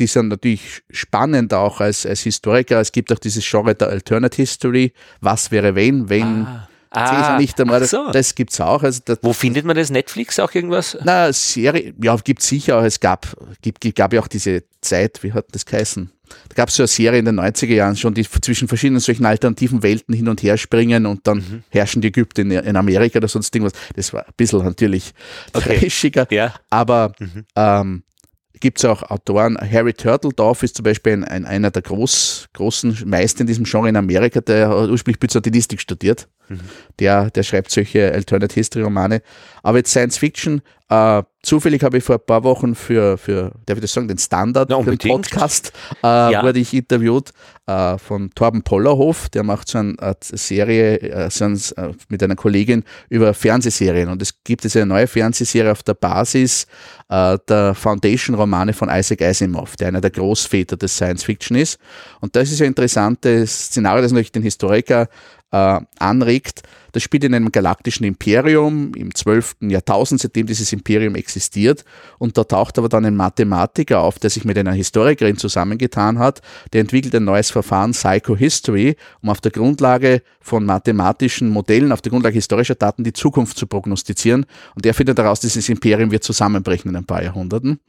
die 0.00 0.06
sind 0.06 0.28
natürlich 0.28 0.82
spannend 0.90 1.52
auch 1.52 1.80
als, 1.80 2.06
als 2.06 2.20
Historiker. 2.20 2.80
Es 2.80 2.92
gibt 2.92 3.12
auch 3.12 3.18
dieses 3.18 3.44
Genre 3.44 3.74
der 3.74 3.88
Alternate 3.88 4.36
History. 4.36 4.92
Was 5.20 5.50
wäre 5.50 5.74
wenn, 5.74 6.08
wenn 6.08 6.46
Ah. 6.46 6.67
Caesar 6.90 7.38
nicht 7.38 7.60
einmal, 7.60 7.82
ach 7.82 7.86
so. 7.86 8.10
das 8.12 8.34
gibt's 8.34 8.60
auch. 8.60 8.82
Also 8.82 9.00
das, 9.04 9.18
Wo 9.22 9.32
findet 9.32 9.64
man 9.64 9.76
das? 9.76 9.90
Netflix 9.90 10.38
auch 10.38 10.54
irgendwas? 10.54 10.96
na, 11.04 11.32
Serie, 11.32 11.94
ja, 12.02 12.16
gibt 12.16 12.42
sicher 12.42 12.78
auch. 12.78 12.82
Es 12.84 12.98
gab, 13.00 13.26
gibt, 13.62 13.84
gab 13.94 14.12
ja 14.12 14.20
auch 14.20 14.28
diese 14.28 14.64
Zeit, 14.80 15.22
wie 15.22 15.32
hat 15.32 15.46
das 15.52 15.66
geheißen? 15.66 16.10
Da 16.50 16.54
gab 16.54 16.68
es 16.68 16.74
so 16.76 16.82
eine 16.82 16.88
Serie 16.88 17.18
in 17.20 17.24
den 17.24 17.40
90er 17.40 17.72
Jahren 17.74 17.96
schon, 17.96 18.12
die 18.14 18.22
zwischen 18.28 18.68
verschiedenen 18.68 19.00
solchen 19.00 19.24
alternativen 19.24 19.82
Welten 19.82 20.14
hin 20.14 20.28
und 20.28 20.42
her 20.42 20.58
springen 20.58 21.06
und 21.06 21.26
dann 21.26 21.38
Mhm. 21.38 21.62
herrschen 21.70 22.02
die 22.02 22.08
Ägypter 22.08 22.42
in, 22.42 22.50
in 22.50 22.76
Amerika 22.76 23.18
oder 23.18 23.28
sonst 23.28 23.54
irgendwas. 23.54 23.72
Das 23.96 24.12
war 24.12 24.26
ein 24.26 24.32
bisschen 24.36 24.62
natürlich 24.64 25.14
Okay. 25.54 25.78
trashiger. 25.80 26.26
Ja. 26.30 26.54
Aber 26.70 27.12
ähm, 27.56 28.02
gibt 28.60 28.78
es 28.78 28.84
auch 28.84 29.02
Autoren, 29.04 29.56
Harry 29.58 29.94
Turtledorf 29.94 30.62
ist 30.62 30.76
zum 30.76 30.82
Beispiel 30.84 31.12
ein, 31.14 31.24
ein, 31.24 31.44
einer 31.46 31.70
der 31.70 31.80
groß, 31.82 32.48
großen 32.52 33.04
Meister 33.06 33.42
in 33.42 33.46
diesem 33.46 33.64
Genre 33.64 33.88
in 33.88 33.96
Amerika, 33.96 34.40
der 34.40 34.70
ursprünglich 34.76 35.20
Byzantinistik 35.20 35.80
studiert. 35.80 36.28
Der, 36.98 37.30
der 37.30 37.42
schreibt 37.42 37.70
solche 37.70 38.12
Alternate 38.12 38.54
History 38.54 38.82
Romane. 38.82 39.22
Aber 39.62 39.78
jetzt 39.78 39.90
Science 39.90 40.18
Fiction, 40.18 40.62
äh, 40.88 41.22
zufällig 41.42 41.82
habe 41.82 41.98
ich 41.98 42.04
vor 42.04 42.16
ein 42.16 42.24
paar 42.26 42.42
Wochen 42.44 42.74
für, 42.74 43.18
für 43.18 43.52
darf 43.66 43.76
ich 43.76 43.82
das 43.82 43.92
sagen, 43.92 44.08
den 44.08 44.16
Standard, 44.18 44.68
Na, 44.70 44.82
für 44.82 44.96
den. 44.96 45.10
Podcast, 45.10 45.72
äh, 46.02 46.06
Ja. 46.32 46.42
wurde 46.42 46.58
ich 46.58 46.72
interviewt 46.72 47.32
äh, 47.66 47.98
von 47.98 48.30
Torben 48.34 48.62
Pollerhof, 48.62 49.28
der 49.28 49.42
macht 49.42 49.68
so 49.68 49.78
eine 49.78 49.94
Art 49.98 50.24
Serie 50.24 50.98
äh, 51.00 51.30
so 51.30 51.44
ein, 51.44 51.54
äh, 51.76 51.92
mit 52.08 52.22
einer 52.22 52.36
Kollegin 52.36 52.84
über 53.10 53.34
Fernsehserien. 53.34 54.08
Und 54.08 54.22
es 54.22 54.42
gibt 54.42 54.64
jetzt 54.64 54.76
eine 54.76 54.86
neue 54.86 55.06
Fernsehserie 55.06 55.70
auf 55.70 55.82
der 55.82 55.94
Basis 55.94 56.66
äh, 57.10 57.36
der 57.48 57.74
Foundation-Romane 57.74 58.72
von 58.72 58.88
Isaac 58.88 59.20
Asimov, 59.22 59.76
der 59.76 59.88
einer 59.88 60.00
der 60.00 60.10
Großväter 60.10 60.76
des 60.78 60.94
Science 60.96 61.24
Fiction 61.24 61.56
ist. 61.58 61.78
Und 62.20 62.34
das 62.34 62.50
ist 62.50 62.62
ein 62.62 62.68
interessantes 62.68 63.66
Szenario, 63.66 64.00
das 64.02 64.12
natürlich 64.12 64.32
den 64.32 64.42
Historiker 64.42 65.08
äh, 65.50 65.80
anregt. 65.98 66.62
Das 66.92 67.02
spielt 67.02 67.24
in 67.24 67.34
einem 67.34 67.52
galaktischen 67.52 68.04
Imperium 68.04 68.92
im 68.94 69.14
12. 69.14 69.56
Jahrtausend, 69.60 70.20
seitdem 70.20 70.46
dieses 70.46 70.72
Imperium 70.72 71.14
existiert. 71.14 71.84
Und 72.18 72.38
da 72.38 72.44
taucht 72.44 72.78
aber 72.78 72.88
dann 72.88 73.04
ein 73.04 73.14
Mathematiker 73.14 74.00
auf, 74.00 74.18
der 74.18 74.30
sich 74.30 74.44
mit 74.44 74.56
einer 74.58 74.72
Historikerin 74.72 75.36
zusammengetan 75.36 76.18
hat. 76.18 76.40
Der 76.72 76.80
entwickelt 76.80 77.14
ein 77.14 77.24
neues 77.24 77.50
Verfahren, 77.50 77.92
Psychohistory, 77.92 78.96
um 79.22 79.28
auf 79.28 79.40
der 79.40 79.52
Grundlage 79.52 80.22
von 80.40 80.64
mathematischen 80.64 81.50
Modellen, 81.50 81.92
auf 81.92 82.00
der 82.00 82.10
Grundlage 82.10 82.34
historischer 82.34 82.74
Daten 82.74 83.04
die 83.04 83.12
Zukunft 83.12 83.58
zu 83.58 83.66
prognostizieren. 83.66 84.46
Und 84.74 84.86
er 84.86 84.94
findet 84.94 85.18
daraus, 85.18 85.40
dieses 85.40 85.68
Imperium 85.68 86.10
wird 86.10 86.24
zusammenbrechen 86.24 86.90
in 86.90 86.96
ein 86.96 87.04
paar 87.04 87.22
Jahrhunderten. 87.22 87.80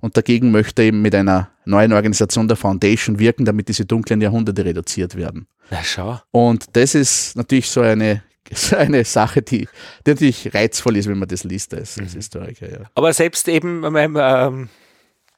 Und 0.00 0.16
dagegen 0.16 0.50
möchte 0.50 0.82
er 0.82 0.88
eben 0.88 1.00
mit 1.00 1.14
einer 1.14 1.50
neuen 1.64 1.92
Organisation 1.92 2.48
der 2.48 2.56
Foundation 2.56 3.18
wirken, 3.18 3.44
damit 3.44 3.68
diese 3.68 3.86
dunklen 3.86 4.20
Jahrhunderte 4.20 4.64
reduziert 4.64 5.16
werden. 5.16 5.46
Na 5.72 5.82
schau. 5.82 6.20
Und 6.30 6.66
das 6.74 6.94
ist 6.94 7.34
natürlich 7.34 7.68
so 7.70 7.80
eine, 7.80 8.22
so 8.52 8.76
eine 8.76 9.04
Sache, 9.04 9.40
die, 9.42 9.66
die 10.06 10.10
natürlich 10.10 10.54
reizvoll 10.54 10.98
ist, 10.98 11.08
wenn 11.08 11.18
man 11.18 11.28
das 11.28 11.44
liest 11.44 11.72
als, 11.74 11.98
als 11.98 12.12
Historiker. 12.12 12.70
Ja. 12.70 12.90
Aber 12.94 13.12
selbst 13.12 13.48
eben 13.48 13.82
ähm, 13.96 14.16
ähm, 14.20 14.68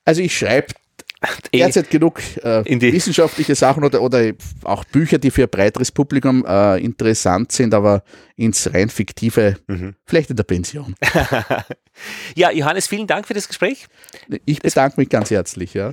Also 0.05 0.20
ich 0.23 0.36
schreibe 0.36 0.74
eh, 1.52 1.59
derzeit 1.59 1.89
genug 1.89 2.20
äh, 2.43 2.65
wissenschaftliche 2.93 3.55
Sachen 3.55 3.85
oder, 3.85 4.02
oder 4.02 4.32
auch 4.65 4.85
Bücher, 4.85 5.19
die 5.19 5.31
für 5.31 5.44
ein 5.44 5.48
breiteres 5.48 5.93
Publikum 5.93 6.44
äh, 6.47 6.78
interessant 6.78 7.52
sind, 7.52 7.73
aber 7.73 8.02
ins 8.36 8.74
rein 8.74 8.90
fiktive, 8.90 9.56
Mhm. 9.69 9.94
vielleicht 10.05 10.31
in 10.31 10.36
der 10.36 10.43
Pension. 10.44 10.97
ja, 12.35 12.51
Johannes, 12.51 12.89
vielen 12.89 13.06
Dank 13.06 13.27
für 13.28 13.35
das 13.35 13.47
Gespräch. 13.47 13.86
Ich 14.44 14.61
bedanke 14.61 15.01
mich 15.01 15.09
ganz 15.09 15.31
herzlich. 15.31 15.74
Ja. 15.74 15.93